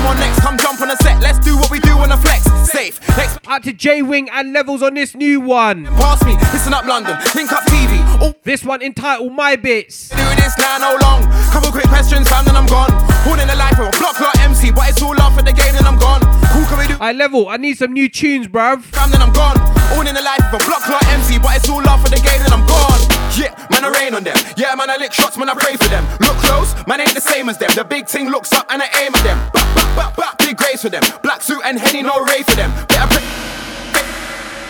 I'm 0.00 0.06
on 0.06 0.16
next, 0.18 0.40
come 0.40 0.56
jump 0.56 0.80
on 0.80 0.88
the 0.88 0.96
set. 0.96 1.20
Let's 1.20 1.38
do 1.38 1.56
what 1.56 1.70
we 1.70 1.78
do 1.80 1.92
on 1.98 2.08
the 2.08 2.16
flex. 2.16 2.44
Safe. 2.70 2.98
Next. 3.18 3.38
Out 3.46 3.62
to 3.64 3.72
J 3.72 4.00
Wing 4.00 4.30
and 4.32 4.52
levels 4.52 4.82
on 4.82 4.94
this 4.94 5.14
new 5.14 5.40
one. 5.40 5.84
Pass 6.00 6.24
me, 6.24 6.34
listen 6.56 6.72
up 6.72 6.86
London, 6.86 7.18
link 7.34 7.52
up 7.52 7.64
TV. 7.64 8.00
Oh, 8.22 8.32
This 8.42 8.64
one 8.64 8.80
entitled 8.80 9.32
My 9.34 9.56
Bits. 9.56 10.08
doing 10.08 10.36
this 10.36 10.56
now 10.56 10.78
no 10.78 10.96
long. 11.02 11.22
Couple 11.52 11.70
quick 11.70 11.88
questions, 11.88 12.28
fam, 12.28 12.44
then 12.46 12.56
I'm 12.56 12.66
gone. 12.66 12.90
Horn 13.26 13.40
in 13.40 13.48
the 13.48 13.56
life 13.56 13.78
of 13.78 13.88
a 13.88 13.98
block 13.98 14.14
clock 14.16 14.38
MC, 14.38 14.70
but 14.70 14.88
it's 14.88 15.02
all 15.02 15.14
love 15.16 15.34
for 15.36 15.42
the 15.42 15.52
game, 15.52 15.74
then 15.74 15.84
I'm 15.86 15.98
gone. 15.98 16.22
Who 16.56 16.64
can 16.66 16.78
we 16.78 16.86
do? 16.86 16.96
I 17.00 17.12
level, 17.12 17.48
I 17.48 17.56
need 17.58 17.76
some 17.76 17.92
new 17.92 18.08
tunes, 18.08 18.48
bruv. 18.48 18.82
Fam, 18.82 19.10
then 19.10 19.20
I'm 19.20 19.32
gone. 19.32 19.58
All 19.92 20.06
in 20.06 20.14
the 20.14 20.22
life 20.22 20.40
of 20.54 20.62
a 20.62 20.64
block 20.64 20.80
clock 20.82 21.04
MC, 21.08 21.38
but 21.38 21.56
it's 21.56 21.68
all 21.68 21.82
love 21.82 22.00
for 22.02 22.08
the 22.08 22.16
game, 22.22 22.40
then 22.40 22.52
I'm 22.52 22.66
gone. 22.66 23.19
Yeah, 23.36 23.54
man, 23.70 23.84
I 23.84 23.90
rain 24.00 24.14
on 24.14 24.24
them. 24.24 24.36
Yeah, 24.56 24.74
man, 24.74 24.90
I 24.90 24.96
lick 24.96 25.12
shots, 25.12 25.36
man, 25.36 25.48
I 25.48 25.54
pray 25.54 25.76
for 25.76 25.88
them. 25.88 26.04
Look 26.20 26.36
close, 26.38 26.74
man, 26.86 27.00
ain't 27.00 27.14
the 27.14 27.20
same 27.20 27.48
as 27.48 27.58
them. 27.58 27.70
The 27.74 27.84
big 27.84 28.06
thing 28.06 28.28
looks 28.28 28.52
up 28.52 28.66
and 28.70 28.82
I 28.82 28.86
aim 29.02 29.14
at 29.14 29.22
them. 29.22 29.38
Back, 29.52 29.74
back, 29.74 29.96
back, 29.96 30.16
back, 30.16 30.38
big 30.38 30.56
grace 30.56 30.82
for 30.82 30.88
them. 30.88 31.02
Black 31.22 31.42
suit 31.42 31.60
and 31.64 31.78
Henny, 31.78 32.02
no 32.02 32.24
ray 32.24 32.42
for 32.42 32.56
them. 32.56 32.70
Better 32.86 33.20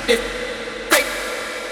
pray. 0.06 0.49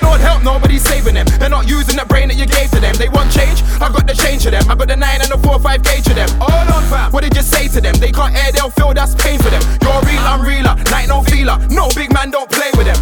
Lord 0.03 0.21
help, 0.21 0.43
nobody's 0.43 0.83
saving 0.83 1.15
them. 1.15 1.27
They're 1.39 1.49
not 1.53 1.69
using 1.69 1.97
the 1.97 2.07
brain 2.07 2.29
that 2.29 2.37
you 2.37 2.47
gave 2.47 2.71
to 2.73 2.81
them. 2.81 2.95
They 2.97 3.09
want 3.09 3.33
change, 3.33 3.63
I 3.81 3.91
got 3.91 4.07
the 4.07 4.15
change 4.15 4.43
to 4.45 4.51
them. 4.51 4.65
I 4.69 4.75
got 4.75 4.89
the 4.89 4.97
9 4.97 5.03
and 5.21 5.31
the 5.31 5.39
4 5.39 5.59
5 5.59 5.83
gauge 5.83 6.05
to 6.05 6.15
them. 6.15 6.29
Oh, 6.41 6.49
All 6.49 6.77
on 6.77 6.83
fam. 6.91 7.13
What 7.13 7.23
did 7.25 7.35
you 7.35 7.43
say 7.43 7.69
to 7.69 7.81
them? 7.81 7.95
They 7.99 8.13
can't 8.13 8.35
air, 8.35 8.53
they'll 8.53 8.71
feel 8.71 8.95
that's 8.95 9.15
pain 9.15 9.39
for 9.39 9.51
them. 9.51 9.63
You're 9.83 10.01
real, 10.07 10.25
I'm 10.25 10.43
realer. 10.45 10.75
Night 10.91 11.09
no 11.09 11.23
feeler. 11.23 11.59
No 11.71 11.89
big 11.95 12.13
man, 12.13 12.31
don't 12.31 12.51
play 12.51 12.71
with 12.77 12.87
them. 12.87 13.01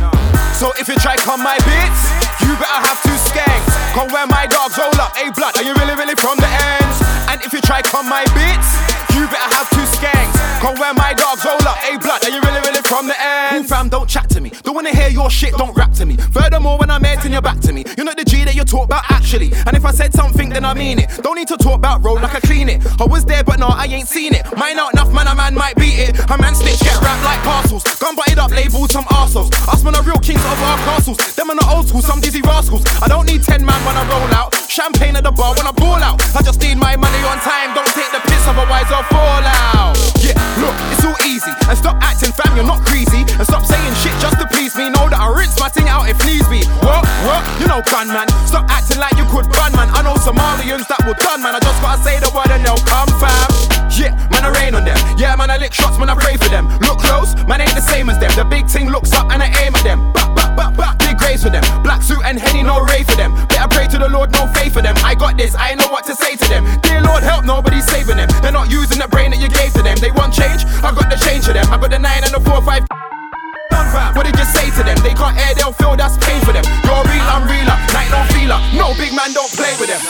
So 0.57 0.73
if 0.81 0.89
you 0.89 0.97
try 0.97 1.17
come 1.21 1.43
my 1.45 1.61
bits, 1.69 2.01
you 2.41 2.53
better 2.57 2.81
have 2.81 2.99
two 3.05 3.17
skanks. 3.29 3.73
Come 3.93 4.09
where 4.09 4.27
my 4.27 4.47
dogs 4.47 4.77
roll 4.79 4.95
up, 5.01 5.13
a 5.17 5.29
blood. 5.33 5.57
Are 5.57 5.65
you 5.65 5.75
really, 5.77 5.95
really 5.97 6.17
from 6.17 6.39
the 6.39 6.49
ends? 6.49 6.97
And 7.29 7.41
if 7.45 7.53
you 7.53 7.61
try 7.61 7.83
come 7.83 8.09
my 8.09 8.25
bits, 8.33 8.69
you 9.13 9.29
better 9.29 9.51
have 9.53 9.69
two 9.71 9.85
skanks. 9.97 10.37
Come 10.61 10.77
where 10.81 10.95
my 10.95 11.13
dogs 11.13 11.45
roll 11.45 11.61
up, 11.69 11.77
a 11.85 11.99
blood. 12.01 12.25
Are 12.25 12.33
you 12.33 12.41
really, 12.41 12.61
really 12.65 12.76
from 12.87 13.09
the 13.09 13.15
ends? 13.21 13.69
Cool 13.69 13.77
fam, 13.79 13.89
don't 13.89 14.09
chat 14.09 14.29
to 14.31 14.41
me. 14.41 14.51
Don't 14.63 14.75
wanna 14.75 14.95
hear 14.95 15.09
your 15.09 15.31
shit, 15.31 15.53
don't 15.55 15.77
rap 15.77 15.93
to 15.95 16.07
me. 16.07 16.17
Furthermore, 16.17 16.79
when 16.79 16.91
I'm 16.91 17.03
turn 17.27 17.33
your 17.33 17.43
back 17.43 17.59
to 17.61 17.73
me. 17.73 17.85
You're 17.97 18.07
not 18.07 18.17
the 18.17 18.25
G 18.25 18.45
that 18.45 18.55
you 18.55 18.65
talk 18.65 18.85
about 18.85 19.03
actually. 19.11 19.51
And 19.67 19.77
if 19.77 19.85
I 19.85 19.91
said 19.91 20.13
something, 20.13 20.49
then 20.49 20.65
I 20.65 20.75
mean 20.75 20.99
it. 20.99 21.11
Don't 21.23 21.35
need 21.35 21.49
to 21.49 21.57
talk 21.57 21.75
about 21.75 22.05
roll 22.05 22.17
like 22.17 22.35
I 22.35 22.41
clean 22.41 22.69
it. 22.69 22.85
I 23.01 23.05
was 23.05 23.25
there, 23.25 23.43
but 23.43 23.59
no, 23.59 23.67
I 23.67 23.87
ain't 23.87 24.09
seen 24.09 24.35
it. 24.35 24.47
Mine 24.57 24.79
out 24.79 24.93
enough, 24.93 25.13
man, 25.13 25.27
a 25.27 25.35
man 25.35 25.55
might 25.55 25.77
beat 25.77 25.99
it. 25.99 26.15
A 26.31 26.39
man 26.39 26.55
snitch, 26.55 26.81
get 26.81 26.95
wrapped 27.03 27.25
like 27.25 27.41
parcels. 27.43 27.83
Gun 27.99 28.15
butted 28.15 28.39
up, 28.39 28.51
labeled 28.51 28.91
some 28.91 29.05
arseholes. 29.07 29.51
Us 29.67 29.83
man 29.83 29.95
are 29.97 30.03
real 30.03 30.21
kings 30.23 30.45
of 30.45 30.59
our 30.63 30.79
castles. 30.87 31.19
Them 31.35 31.51
are 31.51 31.57
not 31.57 31.69
old 31.75 31.89
school, 31.89 32.03
some 32.03 32.21
dizzy 32.21 32.43
rascals. 32.43 32.85
I 33.03 33.09
don't 33.09 33.27
need 33.27 33.43
10 33.43 33.65
man 33.65 33.81
when 33.85 33.97
I 33.97 34.07
roll 34.07 34.31
out. 34.35 34.55
Champagne 34.69 35.17
at 35.17 35.25
the 35.25 35.33
bar 35.33 35.55
when 35.57 35.67
I 35.67 35.73
ball 35.73 35.99
out. 36.03 36.23
I 36.37 36.43
just 36.43 36.61
need 36.61 36.77
my 36.79 36.97
money 36.97 37.23
on 37.27 37.39
time. 37.41 37.75
Don't 37.75 37.91
take 37.91 38.11
the 38.13 38.21
piss, 38.29 38.47
otherwise 38.47 38.87
I'll 38.93 39.09
fall 39.11 39.43
out. 39.43 39.97
Yeah, 40.23 40.39
look, 40.63 40.77
it's 40.93 41.05
all 41.05 41.17
easy. 41.27 41.51
And 41.69 41.77
stop 41.79 41.97
acting 42.03 42.33
fam, 42.33 42.55
you're 42.55 42.67
not 42.67 42.76
greasy. 42.85 43.25
And 43.39 43.47
stop 43.47 43.65
saying 43.65 43.95
shit 44.01 44.15
just 44.21 44.39
to 44.41 44.47
please 44.49 44.77
me. 44.77 44.91
Know 44.91 45.09
that 45.09 45.21
I 45.21 45.29
rinse 45.33 45.59
my 45.61 45.69
thing 45.69 45.89
out 45.89 46.09
if 46.09 46.19
needs 46.27 46.49
be. 46.49 46.65
What? 46.85 47.05
What? 47.25 47.43
You 47.61 47.67
know, 47.69 47.81
gunman. 47.89 48.29
Stop 48.45 48.69
acting 48.69 48.99
like 48.99 49.17
you 49.17 49.25
could 49.33 49.49
run, 49.57 49.73
man. 49.73 49.89
I 49.93 50.03
know 50.03 50.15
Somalians 50.21 50.87
that 50.89 51.01
will 51.07 51.17
done, 51.17 51.43
man. 51.43 51.55
I 51.55 51.61
just 51.61 51.81
gotta 51.81 52.03
say 52.03 52.21
the 52.21 52.31
word 52.35 52.51
and 52.53 52.65
they'll 52.65 52.81
come, 52.85 53.09
fam. 53.21 53.49
Yeah, 53.97 54.13
man, 54.29 54.45
I 54.45 54.53
rain 54.61 54.75
on 54.75 54.85
them. 54.85 54.99
Yeah, 55.17 55.37
man, 55.37 55.51
I 55.51 55.57
lick 55.57 55.73
shots, 55.73 55.99
man, 55.99 56.11
I 56.11 56.15
pray 56.15 56.37
for 56.37 56.51
them. 56.53 56.69
Look 56.85 57.01
close, 57.01 57.33
man, 57.49 57.61
ain't 57.61 57.73
the 57.73 57.81
same 57.81 58.11
as 58.11 58.19
them. 58.19 58.29
The 58.37 58.45
big 58.45 58.69
thing 58.69 58.91
looks 58.91 59.13
up 59.13 59.33
and 59.33 59.43
I 59.43 59.49
aim 59.65 59.75
at 59.75 59.83
them. 59.85 60.13
Back, 60.13 60.57
back, 60.57 60.77
back. 60.77 60.99
Big 60.99 61.17
grace 61.17 61.43
for 61.43 61.51
them. 61.51 61.65
Black 61.83 62.03
suit 62.03 62.21
and 62.25 62.39
Henny, 62.39 62.63
no 62.63 62.85
ray 62.85 63.05
for 63.05 63.17
them. 63.17 63.33
Better 63.49 63.69
pray 63.69 63.87
to 63.89 63.99
the 63.99 64.09
Lord, 64.09 64.33
no 64.33 64.47
faith 64.53 64.75
for 64.75 64.83
them. 64.83 64.95
I 65.01 65.15
got 65.15 65.39
this, 65.39 65.55
I 65.57 65.75
know 65.75 65.89
what 65.89 66.05
to 66.07 66.15
say 66.15 66.37
to 66.37 66.47
them. 66.49 66.65
Dear 66.83 67.01
Lord, 67.01 67.23
help, 67.23 67.45
nobody's 67.45 67.87
saving 67.87 68.19
them. 68.19 68.29
They're 68.43 68.53
not 68.53 68.71
using 68.71 68.99
the 68.99 69.09
brain 69.09 69.31
that 69.31 69.41
you 69.41 69.49
gave 69.49 69.73
to 69.75 69.83
them. 69.83 69.97
They 69.97 70.11
want 70.11 70.35
change, 70.35 70.67
I 70.85 70.93
got 70.93 71.09
the 71.09 71.17
change 71.17 71.47
to 71.47 71.53
them. 71.55 71.65
I 71.73 71.79
got 71.79 71.91
the 71.91 71.99
nine 71.99 72.25
and 72.25 72.35
the 72.35 72.41
four, 72.41 72.61
What 72.67 74.27
did 74.27 74.35
you 74.35 74.49
say 74.51 74.75
to 74.75 74.83
them? 74.83 74.99
They 75.07 75.15
can't 75.15 75.39
air, 75.39 75.55
they'll 75.55 75.77
feel 75.77 75.95
that's 75.95 76.19
pain 76.27 76.43
for 76.43 76.51
them. 76.51 76.67
You're 76.83 77.05
real, 77.07 77.23
I'm 77.31 77.47
realer, 77.47 77.79
night 77.95 78.11
no 78.11 78.27
feeler. 78.35 78.59
No 78.75 78.91
big 78.99 79.15
man, 79.15 79.31
don't 79.31 79.53
play 79.55 79.71
with 79.79 79.87
them. 79.87 80.03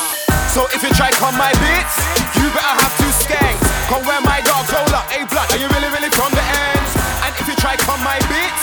So 0.49 0.65
if 0.73 0.81
you 0.81 0.89
try 0.97 1.13
come 1.21 1.37
my 1.37 1.53
bits, 1.61 1.95
you 2.41 2.49
better 2.57 2.75
have 2.81 2.93
two 2.97 3.13
skanks. 3.13 3.67
Come 3.93 4.07
where 4.09 4.23
my 4.25 4.41
dogs 4.41 4.73
roll 4.73 4.89
up, 4.97 5.05
a 5.13 5.27
blood. 5.29 5.53
Are 5.53 5.61
you 5.61 5.69
really, 5.69 5.91
really 5.93 6.09
from 6.17 6.33
the 6.33 6.41
ends? 6.41 6.91
And 7.29 7.35
if 7.37 7.45
you 7.45 7.57
try 7.61 7.77
come 7.77 8.01
my 8.01 8.17
bits, 8.25 8.63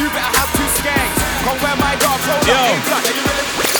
you 0.00 0.08
better 0.08 0.32
have 0.40 0.50
two 0.56 0.68
skanks. 0.80 1.18
Come 1.44 1.58
where 1.60 1.76
my 1.76 1.94
dogs 2.00 2.24
roll 2.24 2.40
up, 2.40 2.48
a 2.48 2.80
blood. 2.88 3.13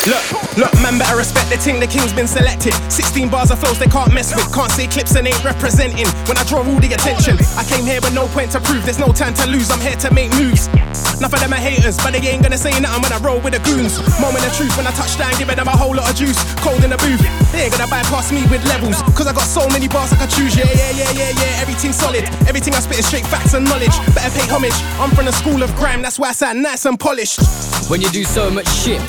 Look, 0.05 0.21
look, 0.61 0.75
man, 0.85 0.99
better 1.01 1.17
respect 1.17 1.49
the 1.49 1.57
ting, 1.57 1.81
the 1.81 1.87
king's 1.89 2.13
been 2.13 2.29
selected. 2.29 2.77
16 2.93 3.31
bars 3.33 3.51
of 3.51 3.59
flows 3.59 3.79
they 3.79 3.89
can't 3.89 4.13
mess 4.13 4.37
with. 4.37 4.53
Can't 4.53 4.71
say 4.71 4.87
clips 4.87 5.17
and 5.17 5.27
ain't 5.27 5.41
representing. 5.43 6.05
When 6.29 6.37
I 6.37 6.45
draw 6.45 6.61
all 6.61 6.77
the 6.77 6.93
attention, 6.93 7.41
I 7.57 7.65
came 7.65 7.89
here 7.89 8.05
with 8.05 8.13
no 8.13 8.29
point 8.29 8.53
to 8.53 8.61
prove. 8.61 8.85
There's 8.85 8.99
no 9.01 9.17
time 9.17 9.33
to 9.41 9.49
lose, 9.49 9.71
I'm 9.73 9.81
here 9.81 9.97
to 10.05 10.13
make 10.13 10.29
moves. 10.37 10.69
Enough 11.17 11.33
of 11.33 11.41
them 11.41 11.57
are 11.57 11.63
haters, 11.63 11.97
but 11.97 12.13
they 12.13 12.21
ain't 12.21 12.43
gonna 12.43 12.61
say 12.61 12.77
nothing 12.85 13.01
when 13.01 13.13
I 13.17 13.19
roll 13.25 13.41
with 13.41 13.57
the 13.57 13.65
goons. 13.65 13.97
Moment 14.21 14.45
of 14.45 14.53
truth 14.53 14.77
when 14.77 14.87
I 14.87 14.93
touch 14.93 15.17
down, 15.17 15.33
giving 15.41 15.57
them 15.57 15.69
a 15.69 15.77
whole 15.77 15.97
lot 15.97 16.05
of 16.05 16.17
juice. 16.17 16.37
Cold 16.61 16.85
in 16.85 16.93
the 16.93 17.01
booth, 17.01 17.25
they 17.53 17.65
ain't 17.65 17.73
gonna 17.73 17.89
bypass 17.89 18.29
me 18.29 18.45
with 18.53 18.61
levels. 18.69 19.01
Cause 19.17 19.25
I 19.25 19.33
got 19.33 19.49
so 19.49 19.65
many 19.73 19.89
bars 19.89 20.13
I 20.13 20.21
can 20.21 20.29
choose. 20.29 20.53
Yeah, 20.53 20.69
yeah, 20.69 21.01
yeah, 21.01 21.13
yeah, 21.17 21.33
yeah. 21.33 21.65
Everything's 21.65 21.97
solid. 21.97 22.29
Everything 22.45 22.77
I 22.77 22.85
spit 22.85 23.01
is 23.01 23.09
straight 23.09 23.25
facts 23.25 23.55
and 23.57 23.65
knowledge. 23.65 23.97
Better 24.13 24.37
pay 24.37 24.45
homage. 24.53 24.77
I'm 25.01 25.17
from 25.17 25.25
the 25.25 25.33
school 25.33 25.63
of 25.63 25.73
grime, 25.77 26.03
that's 26.03 26.19
why 26.19 26.29
I 26.29 26.33
sound 26.33 26.61
nice 26.61 26.85
and 26.85 27.01
polished. 27.01 27.41
When 27.89 28.03
you 28.03 28.11
do 28.11 28.25
so 28.25 28.51
much 28.51 28.69
shit, 28.69 29.01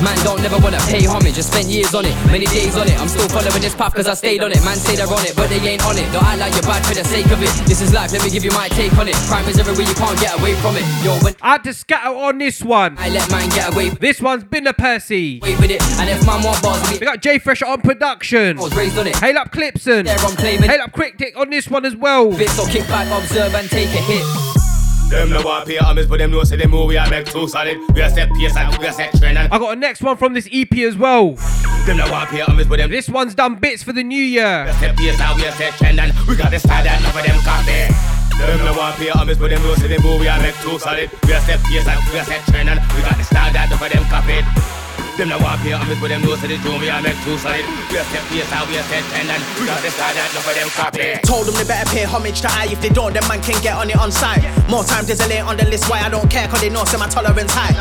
Man 0.00 0.16
don't 0.24 0.40
never 0.40 0.58
wanna 0.58 0.78
pay 0.88 1.04
homage. 1.04 1.36
I 1.36 1.42
spent 1.42 1.66
years 1.68 1.94
on 1.94 2.04
it, 2.06 2.14
many 2.26 2.46
days 2.46 2.76
on 2.76 2.88
it. 2.88 2.98
I'm 2.98 3.08
still 3.08 3.28
following 3.28 3.60
this 3.60 3.74
path 3.74 3.94
cause 3.94 4.06
I 4.06 4.14
stayed 4.14 4.42
on 4.42 4.50
it. 4.52 4.62
Man 4.64 4.76
say 4.76 4.96
they're 4.96 5.06
on 5.06 5.24
it, 5.26 5.36
but 5.36 5.48
they 5.50 5.60
ain't 5.60 5.84
on 5.84 5.98
it. 5.98 6.10
Don't 6.12 6.24
act 6.24 6.38
like 6.40 6.52
you're 6.54 6.62
bad 6.62 6.84
for 6.86 6.94
the 6.94 7.04
sake 7.04 7.26
of 7.26 7.42
it. 7.42 7.52
This 7.68 7.80
is 7.82 7.92
life, 7.92 8.12
let 8.12 8.24
me 8.24 8.30
give 8.30 8.44
you 8.44 8.50
my 8.52 8.68
take 8.68 8.96
on 8.96 9.08
it. 9.08 9.14
Crime 9.28 9.46
is 9.48 9.58
everywhere, 9.58 9.86
you 9.86 9.94
can't 9.94 10.18
get 10.18 10.38
away 10.40 10.54
from 10.56 10.76
it. 10.76 10.84
Yo, 11.04 11.18
when 11.20 11.34
I 11.42 11.52
had 11.52 11.64
to 11.64 11.74
scatter 11.74 12.08
on 12.10 12.38
this 12.38 12.62
one. 12.62 12.96
I 12.98 13.10
let 13.10 13.30
man 13.30 13.48
get 13.50 13.72
away 13.72 13.90
This 13.90 14.20
one's 14.20 14.44
been 14.44 14.66
a 14.66 14.72
Percy. 14.72 15.40
away 15.42 15.56
with 15.56 15.70
it, 15.70 15.82
and 16.00 16.08
if 16.08 16.24
man 16.26 16.42
want 16.42 16.62
bars, 16.62 16.80
We 16.90 16.98
we 16.98 17.06
got 17.06 17.20
J 17.20 17.38
Fresh 17.38 17.62
on 17.62 17.80
production. 17.82 18.58
I 18.58 18.62
was 18.62 18.74
raised 18.74 18.98
on 18.98 19.06
it. 19.06 19.16
Hail 19.16 19.36
up 19.38 19.52
Clipson. 19.52 20.06
They're 20.06 20.18
on 20.24 20.36
claiming 20.36 20.70
Hail 20.70 20.80
up 20.80 20.92
Quick 20.92 21.18
Dick 21.18 21.36
on 21.36 21.50
this 21.50 21.68
one 21.68 21.84
as 21.84 21.94
well. 21.94 22.30
bits, 22.30 22.52
so 22.52 22.66
kick 22.66 22.86
back, 22.88 23.06
observe, 23.12 23.54
and 23.54 23.68
take 23.68 23.88
a 23.88 24.02
hit. 24.02 24.49
Them 25.10 25.30
no 25.30 25.42
want 25.42 25.66
pay 25.66 25.76
homage, 25.76 26.08
but 26.08 26.20
them 26.20 26.30
know 26.30 26.44
say 26.44 26.54
them 26.54 26.70
movie 26.70 26.96
I 26.96 27.10
make 27.10 27.26
too 27.26 27.48
solid. 27.48 27.78
We 27.92 28.00
are 28.00 28.08
set 28.08 28.32
pace 28.32 28.56
and 28.56 28.78
we 28.78 28.86
are 28.86 28.92
set 28.92 29.12
trend 29.18 29.38
I 29.38 29.48
got 29.58 29.76
a 29.76 29.76
next 29.76 30.02
one 30.02 30.16
from 30.16 30.34
this 30.34 30.48
EP 30.52 30.72
as 30.78 30.96
well. 30.96 31.32
them 31.84 31.96
no 31.96 32.10
want 32.12 32.30
pay 32.30 32.40
homage, 32.40 32.68
but 32.68 32.78
them 32.78 32.90
This 32.90 33.08
one's 33.08 33.34
done 33.34 33.56
bits 33.56 33.82
for 33.82 33.92
the 33.92 34.04
new 34.04 34.22
year. 34.22 34.64
We 34.64 34.70
are 34.70 34.72
set 34.74 34.96
pace 34.96 35.20
and 35.20 35.36
we 35.36 35.46
are 35.46 35.52
set 35.52 35.72
trend 35.74 35.98
and 35.98 36.12
we 36.28 36.36
got 36.36 36.52
the 36.52 36.60
style 36.60 36.84
that 36.84 37.02
none 37.02 37.10
of 37.10 37.26
them 37.26 37.40
copy. 37.42 37.92
Them 38.38 38.64
no 38.64 38.78
want 38.78 38.96
pay 38.96 39.08
homage, 39.08 39.38
but 39.40 39.50
them 39.50 39.60
know 39.62 39.74
say 39.74 39.88
them 39.88 40.00
movie 40.02 40.28
I 40.28 40.40
make 40.40 40.54
too 40.62 40.78
solid. 40.78 41.10
We 41.26 41.32
are 41.34 41.40
set 41.40 41.58
pace 41.64 41.88
and 41.88 42.12
we 42.12 42.18
are 42.18 42.24
set 42.24 42.46
trend 42.46 42.68
and 42.68 42.80
we 42.94 43.02
got 43.02 43.18
the 43.18 43.24
style 43.24 43.52
that 43.52 43.68
none 43.68 43.82
of 43.82 43.92
them 43.92 44.04
copy. 44.04 44.79
Them 45.20 45.28
no 45.28 45.36
want 45.36 45.60
pay 45.60 45.76
homage, 45.76 46.00
but 46.00 46.08
them 46.08 46.22
know 46.24 46.34
say 46.36 46.48
the 46.48 46.56
tune 46.64 46.80
we 46.80 46.88
are 46.88 46.96
make 47.02 47.12
too 47.20 47.36
solid. 47.36 47.60
We 47.92 48.00
are 48.00 48.08
set 48.08 48.24
pace 48.32 48.48
and 48.56 48.64
we 48.72 48.80
are 48.80 48.86
set 48.88 49.04
trend 49.12 49.28
and 49.28 49.42
we 49.60 49.68
got 49.68 49.76
the 49.84 49.92
style 49.92 50.16
that 50.16 50.32
none 50.32 50.48
of 50.48 50.54
them 50.56 50.68
copy. 50.72 51.20
Told 51.28 51.44
them 51.44 51.60
they 51.60 51.68
better 51.68 51.84
pay 51.92 52.08
homage 52.08 52.40
to 52.40 52.48
I. 52.48 52.72
If 52.72 52.80
they 52.80 52.88
don't, 52.88 53.12
then 53.12 53.28
man 53.28 53.44
can 53.44 53.60
get 53.60 53.76
on 53.76 53.92
it 53.92 54.00
on 54.00 54.08
site. 54.08 54.40
More 54.72 54.80
times 54.80 55.12
there's 55.12 55.20
a 55.20 55.28
lane 55.28 55.44
on 55.44 55.60
the 55.60 55.68
list, 55.68 55.92
why 55.92 56.00
I 56.00 56.08
don't 56.08 56.24
care, 56.32 56.48
cause 56.48 56.62
they 56.64 56.72
know 56.72 56.88
say 56.88 56.96
my 56.96 57.04
tolerance 57.06 57.52
high. 57.52 57.76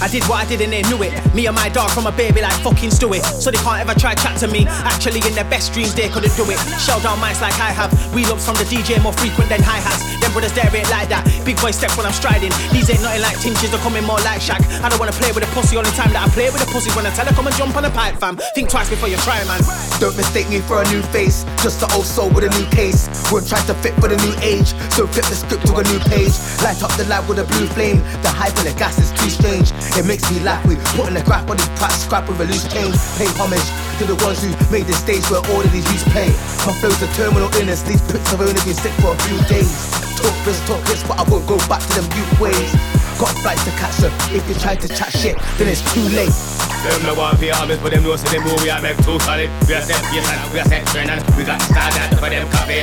I 0.00 0.08
did 0.08 0.24
what 0.32 0.40
I 0.40 0.48
did 0.48 0.64
and 0.64 0.72
they 0.72 0.80
knew 0.88 0.96
it. 1.04 1.12
Me 1.34 1.44
and 1.44 1.54
my 1.54 1.68
dog 1.68 1.90
from 1.90 2.06
a 2.06 2.12
baby 2.12 2.40
like 2.40 2.56
fucking 2.64 2.88
Stewie. 2.88 3.20
So 3.20 3.50
they 3.50 3.60
can't 3.60 3.84
ever 3.84 3.92
try 3.92 4.14
chat 4.14 4.40
to 4.40 4.48
me. 4.48 4.64
Actually, 4.88 5.20
in 5.28 5.36
their 5.36 5.44
best 5.52 5.74
dreams, 5.74 5.92
they 5.92 6.08
couldn't 6.08 6.32
do 6.40 6.48
it. 6.48 6.56
Shell 6.80 7.04
down 7.04 7.20
mics 7.20 7.44
like 7.44 7.60
I 7.60 7.68
have. 7.68 7.92
Wheel 8.14 8.32
ups 8.32 8.48
from 8.48 8.56
the 8.56 8.64
DJ 8.64 8.96
more 9.02 9.12
frequent 9.12 9.52
than 9.52 9.60
hi 9.60 9.76
hats. 9.76 10.17
Them 10.28 10.44
brothers 10.44 10.52
there 10.52 10.68
ain't 10.68 10.92
like 10.92 11.08
that. 11.08 11.24
Big 11.48 11.56
boy 11.56 11.72
steps 11.72 11.96
when 11.96 12.04
I'm 12.04 12.12
striding. 12.12 12.52
These 12.68 12.92
ain't 12.92 13.00
nothing 13.00 13.24
like 13.24 13.40
tinges, 13.40 13.72
they're 13.72 13.80
coming 13.80 14.04
more 14.04 14.20
like 14.28 14.44
Shaq. 14.44 14.60
I 14.84 14.92
don't 14.92 15.00
wanna 15.00 15.16
play 15.16 15.32
with 15.32 15.40
a 15.40 15.48
pussy. 15.56 15.80
all 15.80 15.82
the 15.82 15.96
time 15.96 16.12
that 16.12 16.20
I 16.20 16.28
play 16.36 16.52
with 16.52 16.60
a 16.60 16.68
pussy 16.68 16.92
when 16.92 17.08
I 17.08 17.10
tell 17.16 17.24
her 17.24 17.32
come 17.32 17.48
and 17.48 17.56
jump 17.56 17.72
on 17.80 17.88
the 17.88 17.92
pipe, 17.96 18.20
fam. 18.20 18.36
Think 18.52 18.68
twice 18.68 18.92
before 18.92 19.08
you 19.08 19.16
try, 19.24 19.40
man. 19.48 19.64
Don't 19.96 20.12
mistake 20.20 20.44
me 20.52 20.60
for 20.60 20.84
a 20.84 20.86
new 20.92 21.00
face, 21.16 21.48
just 21.64 21.80
an 21.80 21.88
old 21.96 22.04
soul 22.04 22.28
with 22.28 22.44
a 22.44 22.52
new 22.60 22.68
case. 22.76 23.08
Won't 23.32 23.48
try 23.48 23.56
to 23.72 23.74
fit 23.80 23.96
for 23.96 24.12
the 24.12 24.20
new 24.20 24.36
age, 24.44 24.76
so 24.92 25.08
flip 25.08 25.24
the 25.32 25.36
script 25.40 25.64
to 25.64 25.80
a 25.80 25.84
new 25.88 26.00
page. 26.12 26.36
Light 26.60 26.76
up 26.84 26.92
the 27.00 27.08
lab 27.08 27.24
with 27.24 27.40
a 27.40 27.48
blue 27.48 27.64
flame. 27.72 28.04
The 28.20 28.28
hype 28.28 28.52
and 28.60 28.68
the 28.68 28.76
gas 28.76 29.00
is 29.00 29.08
too 29.16 29.32
strange. 29.32 29.72
It 29.96 30.04
makes 30.04 30.28
me 30.28 30.44
laugh. 30.44 30.60
We 30.68 30.76
putting 30.92 31.16
the 31.16 31.24
crap 31.24 31.48
on 31.48 31.56
these 31.56 31.72
tracks, 31.80 32.04
scrap 32.04 32.28
with 32.28 32.36
a 32.44 32.44
loose 32.44 32.68
change. 32.68 32.92
Pay 33.16 33.32
homage 33.40 33.64
to 33.96 34.04
the 34.04 34.20
ones 34.28 34.44
who 34.44 34.52
made 34.68 34.84
the 34.84 34.92
stage 34.92 35.24
where 35.32 35.40
all 35.56 35.64
of 35.64 35.72
these 35.72 35.88
youths 35.88 36.04
play. 36.12 36.28
My 36.68 36.76
flow's 36.84 37.00
a 37.00 37.08
terminal 37.16 37.48
illness. 37.56 37.80
These 37.80 38.04
pricks 38.04 38.28
have 38.28 38.44
only 38.44 38.60
been 38.68 38.76
sick 38.76 38.92
for 39.00 39.16
a 39.16 39.18
few 39.24 39.40
days. 39.48 40.17
Talk 40.18 40.34
this, 40.44 40.58
talk 40.66 40.82
this, 40.84 41.02
but 41.06 41.18
I 41.18 41.24
won't 41.30 41.46
go 41.46 41.56
back 41.70 41.80
to 41.80 42.02
them 42.02 42.06
youth 42.18 42.40
ways. 42.40 42.70
Got 43.18 43.34
flights 43.38 43.64
to 43.66 43.72
catch 43.78 43.98
them. 43.98 44.12
If 44.34 44.46
you 44.50 44.54
try 44.58 44.74
to 44.74 44.88
chat 44.88 45.10
shit, 45.14 45.38
then 45.58 45.70
it's 45.70 45.82
too 45.94 46.02
late. 46.14 46.34
Them 46.82 47.02
no 47.06 47.14
want 47.14 47.38
pay 47.38 47.50
homage, 47.50 47.82
but 47.82 47.90
them 47.90 48.02
know 48.02 48.14
say 48.14 48.30
them 48.34 48.46
movie 48.46 48.70
I 48.70 48.80
make 48.82 48.98
too 49.02 49.18
solid. 49.22 49.50
We 49.66 49.74
are 49.74 49.82
set 49.82 49.98
pace 50.10 50.26
and 50.26 50.42
we 50.52 50.58
are 50.58 50.66
set 50.66 50.82
and 50.94 51.22
we 51.38 51.42
got 51.42 51.58
none 51.70 52.14
of 52.14 52.22
them 52.22 52.46
copy. 52.50 52.82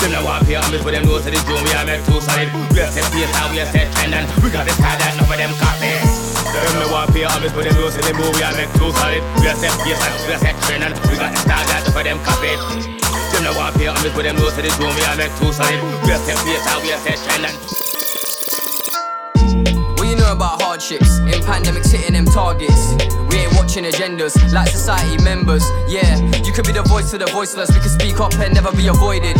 Them 0.00 0.12
no 0.16 0.24
want 0.24 0.48
pay 0.48 0.56
homage, 0.56 0.80
but 0.80 0.92
them 0.96 1.04
know 1.04 1.20
say 1.20 1.28
the 1.28 1.40
tune 1.44 1.60
we 1.60 1.72
are 1.76 1.84
make 1.84 2.00
too 2.08 2.20
solid. 2.24 2.48
We 2.72 2.80
are 2.80 2.88
set 2.88 3.04
pace 3.12 3.28
and 3.28 3.48
we 3.52 3.60
are 3.60 3.68
set 3.68 3.88
trend 3.92 4.16
and 4.16 4.24
we 4.40 4.48
got 4.48 4.64
the 4.64 4.72
that 4.80 4.96
none 5.16 5.28
of 5.28 5.36
them 5.36 5.52
copy. 5.60 5.92
Them 5.92 6.72
no 6.80 6.88
want 6.88 7.12
pay 7.12 7.28
homage, 7.28 7.52
but 7.52 7.64
them 7.68 7.76
know 7.76 7.92
say 7.92 8.00
the 8.00 8.12
movie 8.16 8.40
I 8.40 8.56
make 8.56 8.72
too 8.80 8.88
solid. 8.96 9.20
We 9.40 9.48
are 9.48 9.56
set 9.60 9.76
pace 9.84 10.00
and 10.00 10.14
we 10.24 10.32
are 10.32 10.40
set 10.40 10.56
trend 10.64 10.84
and 10.88 10.94
we 11.04 11.20
got 11.20 11.36
the 11.36 11.40
that 11.44 11.64
none 11.68 11.88
of 11.88 12.04
them 12.04 12.20
copy. 12.24 13.09
Them 13.40 13.54
no 13.54 13.58
want 13.58 13.74
pay 13.74 13.86
homage, 13.86 14.12
but 14.14 14.24
them 14.24 14.36
know 14.36 14.50
say 14.50 14.60
the 14.60 14.68
tune 14.76 14.92
we 14.94 15.00
are 15.00 15.16
make 15.16 15.32
too 15.40 15.50
solid. 15.50 15.80
Pace 16.04 16.28
and 16.28 16.36
we 16.84 16.92
are 16.92 17.00
set 17.00 17.16
trend 17.24 17.48
and 17.48 17.56
What 19.96 20.08
you 20.08 20.16
know 20.16 20.32
about 20.32 20.60
hardships? 20.60 21.20
In 21.20 21.40
pandemics 21.48 21.90
hitting 21.90 22.12
them 22.12 22.26
targets. 22.26 22.92
We 23.30 23.38
ain't 23.38 23.56
watching 23.56 23.84
agendas 23.84 24.36
like 24.52 24.68
society 24.68 25.24
members. 25.24 25.64
Yeah, 25.88 26.20
you 26.44 26.52
could 26.52 26.66
be 26.66 26.72
the 26.72 26.82
voice 26.82 27.14
of 27.14 27.20
the 27.20 27.32
voiceless. 27.32 27.72
We 27.72 27.80
could 27.80 27.90
speak 27.90 28.20
up 28.20 28.34
and 28.34 28.52
never 28.52 28.72
be 28.72 28.88
avoided. 28.88 29.38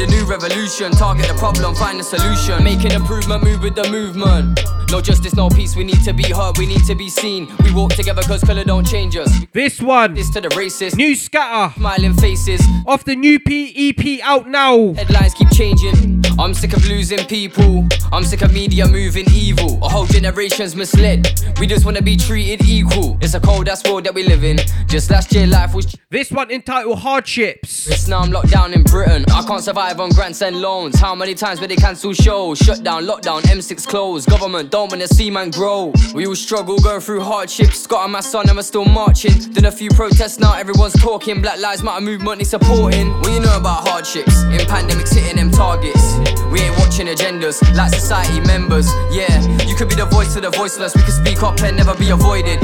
A 0.00 0.06
new 0.06 0.24
revolution, 0.24 0.90
target 0.92 1.28
the 1.28 1.34
problem, 1.34 1.74
find 1.74 2.00
the 2.00 2.02
solution. 2.02 2.64
Making 2.64 2.92
improvement, 2.92 3.44
move 3.44 3.62
with 3.62 3.74
the 3.74 3.86
movement. 3.90 4.58
No 4.90 5.00
justice, 5.00 5.34
no 5.36 5.48
peace. 5.50 5.76
We 5.76 5.84
need 5.84 6.02
to 6.04 6.12
be 6.14 6.24
heard, 6.24 6.56
we 6.56 6.66
need 6.66 6.84
to 6.86 6.94
be 6.94 7.08
seen. 7.10 7.46
We 7.62 7.72
walk 7.74 7.92
together 7.92 8.22
cause 8.22 8.42
colour 8.42 8.64
don't 8.64 8.86
change 8.86 9.14
us. 9.16 9.30
This 9.52 9.80
one, 9.80 10.14
This 10.14 10.30
to 10.30 10.40
the 10.40 10.48
racist, 10.48 10.96
New 10.96 11.14
Scatter, 11.14 11.74
smiling 11.78 12.14
faces. 12.14 12.62
off 12.86 13.04
the 13.04 13.14
new 13.14 13.38
PEP 13.38 14.20
out 14.24 14.48
now. 14.48 14.94
Headlines 14.94 15.34
keep 15.34 15.50
changing. 15.50 16.24
I'm 16.38 16.54
sick 16.54 16.72
of 16.72 16.84
losing 16.88 17.24
people. 17.26 17.86
I'm 18.10 18.24
sick 18.24 18.40
of 18.42 18.52
media 18.54 18.88
moving 18.88 19.26
evil. 19.32 19.78
A 19.82 19.88
whole 19.88 20.06
generation's 20.06 20.74
misled. 20.74 21.28
We 21.60 21.66
just 21.66 21.84
wanna 21.84 22.02
be 22.02 22.16
treated 22.16 22.66
equal. 22.66 23.18
It's 23.20 23.34
a 23.34 23.40
cold 23.40 23.68
ass 23.68 23.84
world 23.84 24.04
that 24.04 24.14
we 24.14 24.22
live 24.22 24.44
in. 24.44 24.58
Just 24.88 25.10
last 25.10 25.32
year, 25.34 25.46
life 25.46 25.74
was. 25.74 25.94
This 26.10 26.32
one 26.32 26.50
entitled 26.50 26.98
Hardships. 26.98 27.86
It's 27.86 28.08
now 28.08 28.20
I'm 28.20 28.32
locked 28.32 28.50
down 28.50 28.72
in 28.72 28.82
Britain. 28.82 29.24
I 29.30 29.44
can't 29.46 29.62
survive 29.62 29.89
on 29.98 30.10
grants 30.10 30.42
and 30.42 30.60
loans. 30.60 31.00
How 31.00 31.14
many 31.14 31.34
times 31.34 31.60
will 31.60 31.68
they 31.68 31.76
cancel 31.76 32.12
shows? 32.12 32.58
Shut 32.58 32.84
down, 32.84 33.04
lockdown, 33.06 33.40
M6 33.42 33.86
closed. 33.88 34.28
Government 34.28 34.70
don't 34.70 34.90
wanna 34.92 35.08
see 35.08 35.30
man 35.30 35.50
grow. 35.50 35.92
We 36.14 36.26
all 36.26 36.36
struggle, 36.36 36.78
going 36.78 37.00
through 37.00 37.22
hardships. 37.22 37.86
Got 37.86 38.04
on 38.04 38.10
my 38.12 38.20
son 38.20 38.48
and 38.48 38.56
we're 38.56 38.62
still 38.62 38.84
marching. 38.84 39.52
Done 39.52 39.64
a 39.64 39.72
few 39.72 39.90
protests 39.90 40.38
now, 40.38 40.54
everyone's 40.54 40.92
talking. 41.00 41.40
Black 41.42 41.58
Lives 41.58 41.82
Matter 41.82 42.02
movement 42.02 42.42
is 42.42 42.50
supporting. 42.50 43.10
What 43.20 43.32
you 43.32 43.40
know 43.40 43.56
about 43.56 43.88
hardships? 43.88 44.42
In 44.44 44.60
pandemics 44.68 45.14
hitting 45.14 45.36
them 45.36 45.50
targets. 45.50 46.18
We 46.52 46.60
ain't 46.60 46.78
watching 46.78 47.06
agendas 47.06 47.60
like 47.74 47.92
society 47.92 48.40
members. 48.46 48.86
Yeah, 49.10 49.40
you 49.66 49.74
could 49.74 49.88
be 49.88 49.94
the 49.94 50.06
voice 50.06 50.36
of 50.36 50.42
the 50.42 50.50
voiceless. 50.50 50.94
We 50.94 51.02
could 51.02 51.14
speak 51.14 51.42
up 51.42 51.60
and 51.62 51.76
never 51.76 51.94
be 51.94 52.10
avoided. 52.10 52.60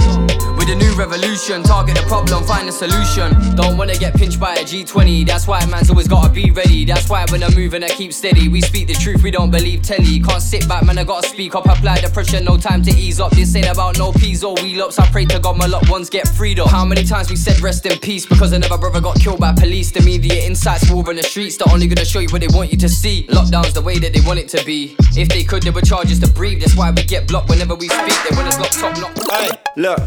With 0.66 0.74
a 0.74 0.78
new 0.84 0.94
revolution, 0.94 1.62
target 1.62 1.94
the 1.94 2.02
problem, 2.08 2.42
find 2.42 2.68
a 2.68 2.72
solution. 2.72 3.30
Don't 3.54 3.76
wanna 3.78 3.94
get 3.94 4.16
pinched 4.16 4.40
by 4.40 4.54
a 4.54 4.64
G20. 4.64 5.24
That's 5.24 5.46
why 5.46 5.64
man's 5.66 5.90
always 5.90 6.08
gotta 6.08 6.28
be 6.28 6.50
ready. 6.50 6.84
That's 6.84 7.08
why 7.08 7.24
when 7.30 7.44
I'm 7.44 7.54
moving, 7.54 7.84
I 7.84 7.88
keep 7.88 8.12
steady. 8.12 8.48
We 8.48 8.60
speak 8.60 8.88
the 8.88 8.94
truth, 8.94 9.22
we 9.22 9.30
don't 9.30 9.52
believe 9.52 9.82
telly. 9.82 10.18
Can't 10.18 10.42
sit 10.42 10.66
back, 10.66 10.84
man, 10.84 10.98
I 10.98 11.04
gotta 11.04 11.28
speak 11.28 11.54
up. 11.54 11.66
Apply 11.66 12.00
the 12.00 12.10
pressure, 12.10 12.40
no 12.40 12.56
time 12.56 12.82
to 12.82 12.90
ease 12.90 13.20
up. 13.20 13.30
This 13.30 13.54
ain't 13.54 13.68
about 13.68 13.96
no 13.96 14.10
peas 14.10 14.42
or 14.42 14.54
wheel 14.56 14.82
ups. 14.82 14.98
I 14.98 15.06
pray 15.06 15.24
to 15.26 15.38
God 15.38 15.56
my 15.56 15.66
loved 15.66 15.88
ones 15.88 16.10
get 16.10 16.26
freed 16.26 16.58
up. 16.58 16.68
How 16.68 16.84
many 16.84 17.04
times 17.04 17.30
we 17.30 17.36
said 17.36 17.60
rest 17.60 17.86
in 17.86 17.96
peace 18.00 18.26
because 18.26 18.50
another 18.50 18.76
brother 18.76 19.00
got 19.00 19.20
killed 19.20 19.38
by 19.38 19.52
police? 19.52 19.92
The 19.92 20.00
media 20.00 20.44
insights 20.44 20.90
war 20.90 21.08
in 21.10 21.16
the 21.16 21.22
streets. 21.22 21.56
They're 21.56 21.72
only 21.72 21.86
gonna 21.86 22.04
show 22.04 22.18
you 22.18 22.28
what 22.30 22.40
they 22.40 22.48
want 22.48 22.72
you 22.72 22.78
to 22.78 22.88
see. 22.88 23.28
Lockdown's 23.28 23.72
the 23.72 23.82
way 23.82 24.00
that 24.00 24.12
they 24.12 24.20
want 24.26 24.40
it 24.40 24.48
to 24.48 24.64
be. 24.64 24.96
If 25.16 25.28
they 25.28 25.44
could, 25.44 25.62
they 25.62 25.70
would 25.70 25.86
charge 25.86 26.10
us 26.10 26.18
to 26.18 26.28
breathe. 26.28 26.58
That's 26.58 26.74
why 26.74 26.90
we 26.90 27.04
get 27.04 27.28
blocked 27.28 27.50
whenever 27.50 27.76
we 27.76 27.86
speak. 27.86 28.18
They 28.28 28.34
want 28.34 28.48
us 28.48 28.58
locked 28.58 28.82
up, 28.82 29.00
locked 29.00 29.30
Hey, 29.30 29.50
look, 29.76 30.00